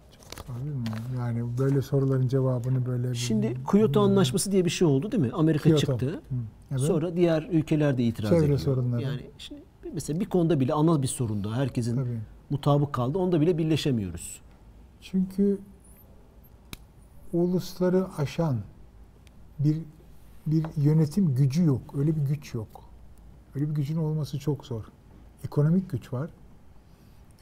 Yani 1.17 1.57
böyle 1.57 1.81
soruların 1.81 2.27
cevabını 2.27 2.85
böyle 2.85 3.13
Şimdi 3.13 3.57
Kyoto 3.71 4.01
Anlaşması 4.01 4.51
diye 4.51 4.65
bir 4.65 4.69
şey 4.69 4.87
oldu 4.87 5.11
değil 5.11 5.23
mi? 5.23 5.31
Amerika 5.33 5.69
Kyoto. 5.69 5.79
çıktı. 5.79 6.09
Hı, 6.29 6.35
evet. 6.71 6.81
Sonra 6.81 7.15
diğer 7.15 7.47
ülkeler 7.51 7.97
de 7.97 8.03
itiraz 8.03 8.29
Çevre 8.29 8.43
ediyor. 8.43 8.59
sorunları. 8.59 9.01
Yani 9.01 9.21
şimdi 9.37 9.61
mesela 9.93 10.19
bir 10.19 10.25
konuda 10.25 10.59
bile 10.59 10.73
ana 10.73 11.01
bir 11.01 11.07
sorunda 11.07 11.55
herkesin 11.55 11.95
Tabii. 11.95 12.19
mutabık 12.49 12.93
kaldı. 12.93 13.17
Onda 13.17 13.41
bile 13.41 13.57
birleşemiyoruz. 13.57 14.41
Çünkü 15.01 15.59
ulusları 17.33 18.07
aşan 18.17 18.57
bir 19.59 19.77
bir 20.47 20.65
yönetim 20.77 21.35
gücü 21.35 21.63
yok. 21.65 21.81
Öyle 21.97 22.15
bir 22.15 22.21
güç 22.21 22.53
yok. 22.53 22.67
Öyle 23.55 23.69
bir 23.69 23.75
gücün 23.75 23.97
olması 23.97 24.39
çok 24.39 24.65
zor. 24.65 24.83
Ekonomik 25.45 25.89
güç 25.89 26.13
var. 26.13 26.29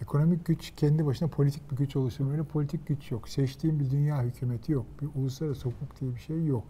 Ekonomik 0.01 0.45
güç 0.45 0.73
kendi 0.75 1.05
başına 1.05 1.27
politik 1.27 1.71
bir 1.71 1.77
güç 1.77 1.95
oluşturuyor. 1.95 2.31
Öyle 2.31 2.43
politik 2.43 2.87
güç 2.87 3.11
yok. 3.11 3.29
Seçtiğim 3.29 3.79
bir 3.79 3.91
dünya 3.91 4.21
hükümeti 4.21 4.71
yok. 4.71 4.85
Bir 5.01 5.09
uluslararası 5.21 5.69
hukuk 5.69 5.99
diye 6.01 6.15
bir 6.15 6.19
şey 6.19 6.45
yok. 6.45 6.63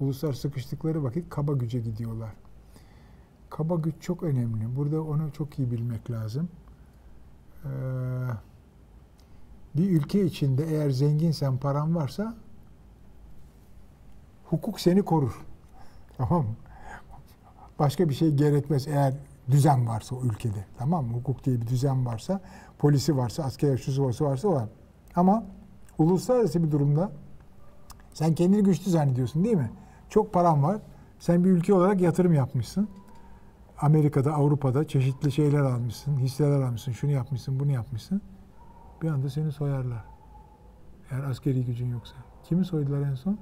Uluslar 0.00 0.32
sıkıştıkları 0.32 1.04
vakit 1.04 1.30
kaba 1.30 1.52
güce 1.52 1.80
gidiyorlar. 1.80 2.30
Kaba 3.50 3.76
güç 3.76 3.94
çok 4.00 4.22
önemli. 4.22 4.76
Burada 4.76 5.02
onu 5.02 5.32
çok 5.32 5.58
iyi 5.58 5.70
bilmek 5.70 6.10
lazım. 6.10 6.48
Ee, 7.64 7.68
bir 9.76 9.90
ülke 9.90 10.24
içinde 10.24 10.66
eğer 10.66 10.90
zenginsen, 10.90 11.58
paran 11.58 11.94
varsa 11.94 12.34
hukuk 14.44 14.80
seni 14.80 15.02
korur. 15.02 15.46
Tamam 16.16 16.44
mı? 16.44 16.54
Başka 17.78 18.08
bir 18.08 18.14
şey 18.14 18.34
gerekmez 18.34 18.88
eğer 18.88 19.14
düzen 19.50 19.86
varsa 19.86 20.16
o 20.16 20.24
ülkede. 20.24 20.64
Tamam 20.78 21.06
mı? 21.06 21.12
Hukuk 21.12 21.44
diye 21.44 21.60
bir 21.60 21.66
düzen 21.66 22.06
varsa, 22.06 22.40
polisi 22.78 23.16
varsa, 23.16 23.42
asker 23.42 23.76
şusu 23.76 24.04
varsa 24.04 24.24
varsa 24.24 24.48
var. 24.48 24.68
Ama 25.16 25.44
uluslararası 25.98 26.64
bir 26.64 26.70
durumda 26.70 27.12
sen 28.14 28.34
kendini 28.34 28.62
güçlü 28.62 28.90
zannediyorsun 28.90 29.44
değil 29.44 29.56
mi? 29.56 29.70
Çok 30.08 30.32
paran 30.32 30.62
var. 30.62 30.78
Sen 31.18 31.44
bir 31.44 31.50
ülke 31.50 31.74
olarak 31.74 32.00
yatırım 32.00 32.32
yapmışsın. 32.32 32.88
Amerika'da, 33.80 34.34
Avrupa'da 34.34 34.88
çeşitli 34.88 35.32
şeyler 35.32 35.60
almışsın, 35.60 36.16
hisseler 36.16 36.60
almışsın, 36.60 36.92
şunu 36.92 37.10
yapmışsın, 37.10 37.60
bunu 37.60 37.72
yapmışsın. 37.72 38.22
Bir 39.02 39.08
anda 39.08 39.30
seni 39.30 39.52
soyarlar. 39.52 40.04
Eğer 41.10 41.24
askeri 41.24 41.64
gücün 41.64 41.88
yoksa. 41.90 42.14
Kimi 42.44 42.64
soydular 42.64 43.00
en 43.00 43.14
son? 43.14 43.38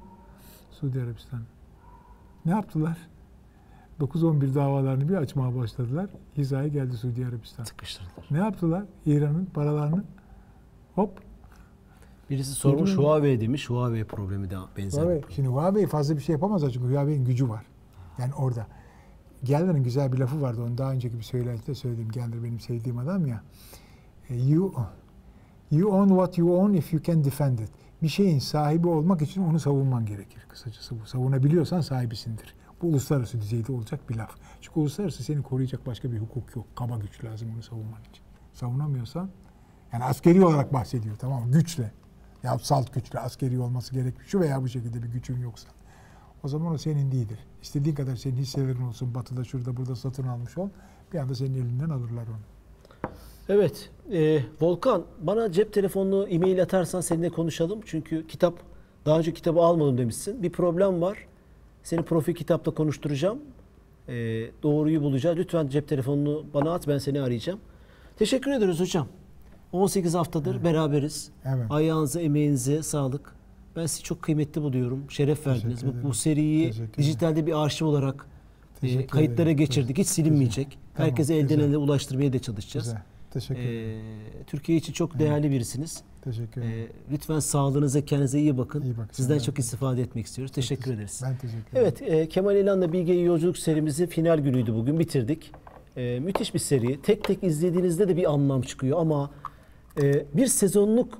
Suudi 0.70 1.02
Arabistan. 1.02 1.40
Ne 2.44 2.52
yaptılar? 2.52 3.08
9-11 4.00 4.54
davalarını 4.54 5.08
bir 5.08 5.14
açmaya 5.14 5.56
başladılar. 5.56 6.10
Hizaya 6.36 6.68
geldi 6.68 6.96
Suudi 6.96 7.26
Arabistan. 7.26 7.64
Sıkıştırdılar. 7.64 8.26
Ne 8.30 8.38
yaptılar? 8.38 8.84
İran'ın 9.06 9.44
paralarını 9.44 10.04
hop. 10.94 11.10
Birisi 12.30 12.52
sormuş 12.52 12.90
Duydun? 12.90 13.02
Huawei 13.02 13.40
demiş. 13.40 13.70
Huawei 13.70 14.04
problemi 14.04 14.50
de 14.50 14.56
benzer. 14.76 15.02
Huawei. 15.02 15.22
Şimdi 15.30 15.48
Huawei 15.48 15.86
fazla 15.86 16.16
bir 16.16 16.20
şey 16.22 16.32
yapamazlar 16.32 16.70
çünkü 16.70 16.88
Huawei'nin 16.88 17.24
gücü 17.24 17.48
var. 17.48 17.64
Yani 18.18 18.34
orada. 18.34 18.66
Gelder'in 19.44 19.82
güzel 19.84 20.12
bir 20.12 20.18
lafı 20.18 20.42
vardı. 20.42 20.62
Onu 20.62 20.78
daha 20.78 20.92
önceki 20.92 21.18
bir 21.18 21.22
söylentide 21.22 21.74
söyledim. 21.74 22.10
Gelder 22.10 22.44
benim 22.44 22.60
sevdiğim 22.60 22.98
adam 22.98 23.26
ya. 23.26 23.42
E, 24.28 24.36
You, 24.36 24.74
you 25.70 25.92
own 25.92 26.08
what 26.08 26.38
you 26.38 26.56
own 26.58 26.72
if 26.72 26.92
you 26.92 27.02
can 27.02 27.24
defend 27.24 27.58
it. 27.58 27.70
Bir 28.02 28.08
şeyin 28.08 28.38
sahibi 28.38 28.88
olmak 28.88 29.22
için 29.22 29.42
onu 29.42 29.60
savunman 29.60 30.06
gerekir. 30.06 30.46
Kısacası 30.48 31.00
bu. 31.00 31.06
Savunabiliyorsan 31.06 31.80
sahibisindir. 31.80 32.54
Bu 32.82 32.86
uluslararası 32.86 33.40
düzeyde 33.40 33.72
olacak 33.72 34.10
bir 34.10 34.16
laf. 34.16 34.36
Çünkü 34.60 34.80
uluslararası 34.80 35.22
seni 35.22 35.42
koruyacak 35.42 35.86
başka 35.86 36.12
bir 36.12 36.18
hukuk 36.18 36.56
yok. 36.56 36.66
Kaba 36.74 36.96
güç 36.96 37.24
lazım 37.24 37.48
onu 37.54 37.62
savunman 37.62 38.00
için. 38.10 38.24
Savunamıyorsan 38.54 39.30
yani 39.92 40.04
askeri 40.04 40.44
olarak 40.44 40.72
bahsediyor 40.72 41.16
tamam 41.16 41.46
mı? 41.46 41.52
Güçle. 41.52 41.92
Ya 42.42 42.58
salt 42.58 42.94
güçle 42.94 43.18
askeri 43.18 43.58
olması 43.58 43.94
gerekmiş. 43.94 44.28
Şu 44.28 44.40
veya 44.40 44.62
bu 44.62 44.68
şekilde 44.68 45.02
bir 45.02 45.08
gücün 45.08 45.40
yoksa. 45.40 45.68
O 46.44 46.48
zaman 46.48 46.72
o 46.72 46.78
senin 46.78 47.12
değildir. 47.12 47.38
İstediğin 47.62 47.94
kadar 47.94 48.16
senin 48.16 48.36
hisselerin 48.36 48.82
olsun. 48.82 49.14
Batıda 49.14 49.44
şurada 49.44 49.76
burada 49.76 49.96
satın 49.96 50.26
almış 50.26 50.58
ol. 50.58 50.68
Bir 51.12 51.18
anda 51.18 51.34
senin 51.34 51.54
elinden 51.54 51.90
alırlar 51.90 52.24
onu. 52.26 53.10
Evet. 53.48 53.90
e, 54.12 54.42
Volkan 54.60 55.04
bana 55.20 55.52
cep 55.52 55.72
telefonunu 55.72 56.28
e-mail 56.28 56.62
atarsan 56.62 57.00
seninle 57.00 57.30
konuşalım. 57.30 57.80
Çünkü 57.84 58.26
kitap 58.26 58.54
daha 59.06 59.18
önce 59.18 59.34
kitabı 59.34 59.60
almadım 59.60 59.98
demişsin. 59.98 60.42
Bir 60.42 60.52
problem 60.52 61.00
var. 61.00 61.18
Seni 61.86 62.02
profil 62.02 62.34
kitapta 62.34 62.70
konuşturacağım. 62.70 63.38
E, 64.08 64.14
doğruyu 64.62 65.02
bulacağız. 65.02 65.36
Lütfen 65.38 65.68
cep 65.68 65.88
telefonunu 65.88 66.44
bana 66.54 66.74
at 66.74 66.88
ben 66.88 66.98
seni 66.98 67.20
arayacağım. 67.20 67.60
Teşekkür 68.16 68.50
ederiz 68.50 68.80
hocam. 68.80 69.06
18 69.72 70.14
haftadır 70.14 70.64
beraberiz. 70.64 71.30
Evet. 71.44 71.66
Ayağınıza, 71.70 72.20
emeğinize 72.20 72.82
sağlık. 72.82 73.34
Ben 73.76 73.86
sizi 73.86 74.02
çok 74.02 74.22
kıymetli 74.22 74.62
buluyorum. 74.62 75.10
Şeref 75.10 75.46
verdiniz. 75.46 75.86
Bu, 75.86 76.08
bu 76.08 76.14
seriyi 76.14 76.72
dijitalde 76.98 77.46
bir 77.46 77.64
arşiv 77.64 77.86
olarak 77.86 78.26
e, 78.82 79.06
kayıtlara 79.06 79.42
ederim. 79.42 79.56
geçirdik. 79.56 79.98
Hiç 79.98 80.08
silinmeyecek. 80.08 80.78
Tamam, 80.94 81.10
Herkese 81.10 81.34
elden 81.34 81.48
güzel. 81.48 81.68
ele 81.68 81.76
ulaştırmaya 81.76 82.32
da 82.32 82.38
çalışacağız. 82.38 82.86
Güzel. 82.86 83.02
Teşekkür 83.30 83.62
ederim. 83.62 83.98
Ee, 84.40 84.44
Türkiye 84.46 84.78
için 84.78 84.92
çok 84.92 85.18
değerli 85.18 85.50
birisiniz. 85.50 86.02
Teşekkür 86.26 86.60
ederim. 86.60 86.88
Ee, 87.10 87.12
lütfen 87.12 87.38
sağlığınıza, 87.38 88.04
kendinize 88.04 88.38
iyi 88.38 88.58
bakın. 88.58 88.82
İyi 88.82 88.96
bakın. 88.96 89.10
Sizden 89.12 89.38
çok 89.38 89.58
istifade 89.58 90.02
etmek 90.02 90.26
istiyoruz. 90.26 90.52
Teşekkür 90.54 90.94
ederiz. 90.94 91.20
Ben 91.24 91.36
teşekkür 91.36 91.72
ederim. 91.72 91.92
Evet, 92.00 92.02
e, 92.02 92.28
Kemal 92.28 92.56
İlhan'la 92.56 92.92
Bilge'ye 92.92 93.22
yolculuk 93.22 93.58
serimizi 93.58 94.06
final 94.06 94.38
günüydü 94.38 94.74
bugün. 94.74 94.98
Bitirdik. 94.98 95.52
E, 95.96 96.20
müthiş 96.20 96.54
bir 96.54 96.58
seri. 96.58 97.02
Tek 97.02 97.24
tek 97.24 97.44
izlediğinizde 97.44 98.08
de 98.08 98.16
bir 98.16 98.32
anlam 98.32 98.62
çıkıyor 98.62 99.00
ama 99.00 99.30
e, 100.02 100.26
bir 100.34 100.46
sezonluk 100.46 101.18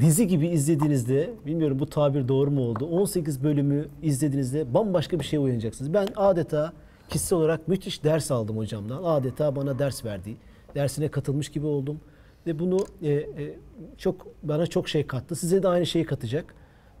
dizi 0.00 0.26
gibi 0.26 0.48
izlediğinizde, 0.48 1.30
bilmiyorum 1.46 1.78
bu 1.78 1.86
tabir 1.86 2.28
doğru 2.28 2.50
mu 2.50 2.60
oldu, 2.60 2.86
18 2.86 3.44
bölümü 3.44 3.88
izlediğinizde 4.02 4.74
bambaşka 4.74 5.20
bir 5.20 5.24
şey 5.24 5.38
uyanacaksınız. 5.38 5.94
Ben 5.94 6.08
adeta 6.16 6.72
kişisel 7.08 7.38
olarak 7.38 7.68
müthiş 7.68 8.04
ders 8.04 8.30
aldım 8.30 8.56
hocamdan. 8.56 9.02
Adeta 9.04 9.56
bana 9.56 9.78
ders 9.78 10.04
verdi. 10.04 10.36
Dersine 10.74 11.08
katılmış 11.08 11.48
gibi 11.48 11.66
oldum. 11.66 12.00
Ve 12.46 12.58
bunu 12.58 12.86
e, 13.02 13.12
e, 13.12 13.56
çok 13.98 14.26
bana 14.42 14.66
çok 14.66 14.88
şey 14.88 15.06
kattı. 15.06 15.36
Size 15.36 15.62
de 15.62 15.68
aynı 15.68 15.86
şeyi 15.86 16.04
katacak. 16.04 16.54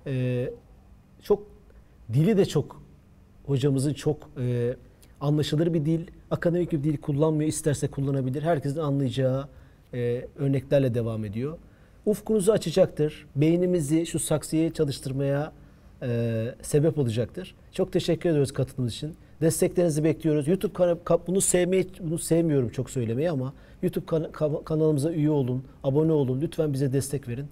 E, 0.06 0.50
çok 1.22 1.46
dili 2.12 2.36
de 2.36 2.44
çok 2.44 2.82
hocamızın 3.46 3.94
çok 3.94 4.30
e, 4.40 4.76
anlaşılır 5.20 5.74
bir 5.74 5.84
dil, 5.84 6.06
akademik 6.30 6.72
bir 6.72 6.84
dil 6.84 6.96
kullanmıyor. 6.96 7.48
isterse 7.48 7.88
kullanabilir. 7.88 8.42
Herkesin 8.42 8.80
anlayacağı 8.80 9.48
e, 9.94 10.26
örneklerle 10.36 10.94
devam 10.94 11.24
ediyor. 11.24 11.58
Ufkunuzu 12.06 12.52
açacaktır. 12.52 13.26
Beynimizi 13.36 14.06
şu 14.06 14.18
saksıya 14.18 14.72
çalıştırmaya 14.72 15.52
e, 16.02 16.46
sebep 16.62 16.98
olacaktır. 16.98 17.54
Çok 17.72 17.92
teşekkür 17.92 18.30
ediyoruz 18.30 18.52
katılımınız 18.52 18.94
için. 18.94 19.14
Desteklerinizi 19.40 20.04
bekliyoruz. 20.04 20.48
YouTube 20.48 20.72
kana- 20.72 20.92
ka- 21.04 21.20
bunu 21.26 21.40
sevmeyi 21.40 21.86
bunu 22.00 22.18
sevmiyorum 22.18 22.68
çok 22.68 22.90
söylemeyi 22.90 23.30
ama 23.30 23.52
YouTube 23.82 24.06
kana- 24.06 24.26
ka- 24.28 24.64
kanalımıza 24.64 25.12
üye 25.12 25.30
olun, 25.30 25.64
abone 25.84 26.12
olun. 26.12 26.40
Lütfen 26.40 26.72
bize 26.72 26.92
destek 26.92 27.28
verin. 27.28 27.46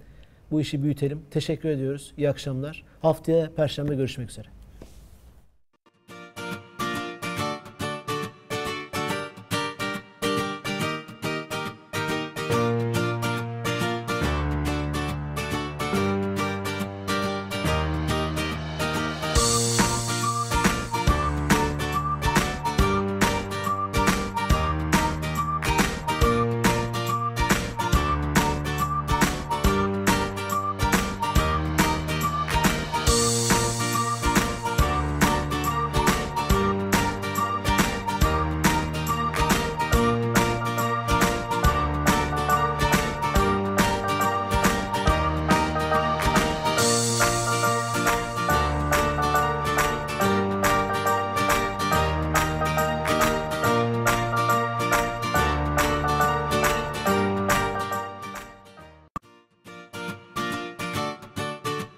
Bu 0.51 0.61
işi 0.61 0.83
büyütelim. 0.83 1.21
Teşekkür 1.31 1.69
ediyoruz. 1.69 2.13
İyi 2.17 2.29
akşamlar. 2.29 2.83
Haftaya 3.01 3.49
perşembe 3.55 3.95
görüşmek 3.95 4.29
üzere. 4.29 4.47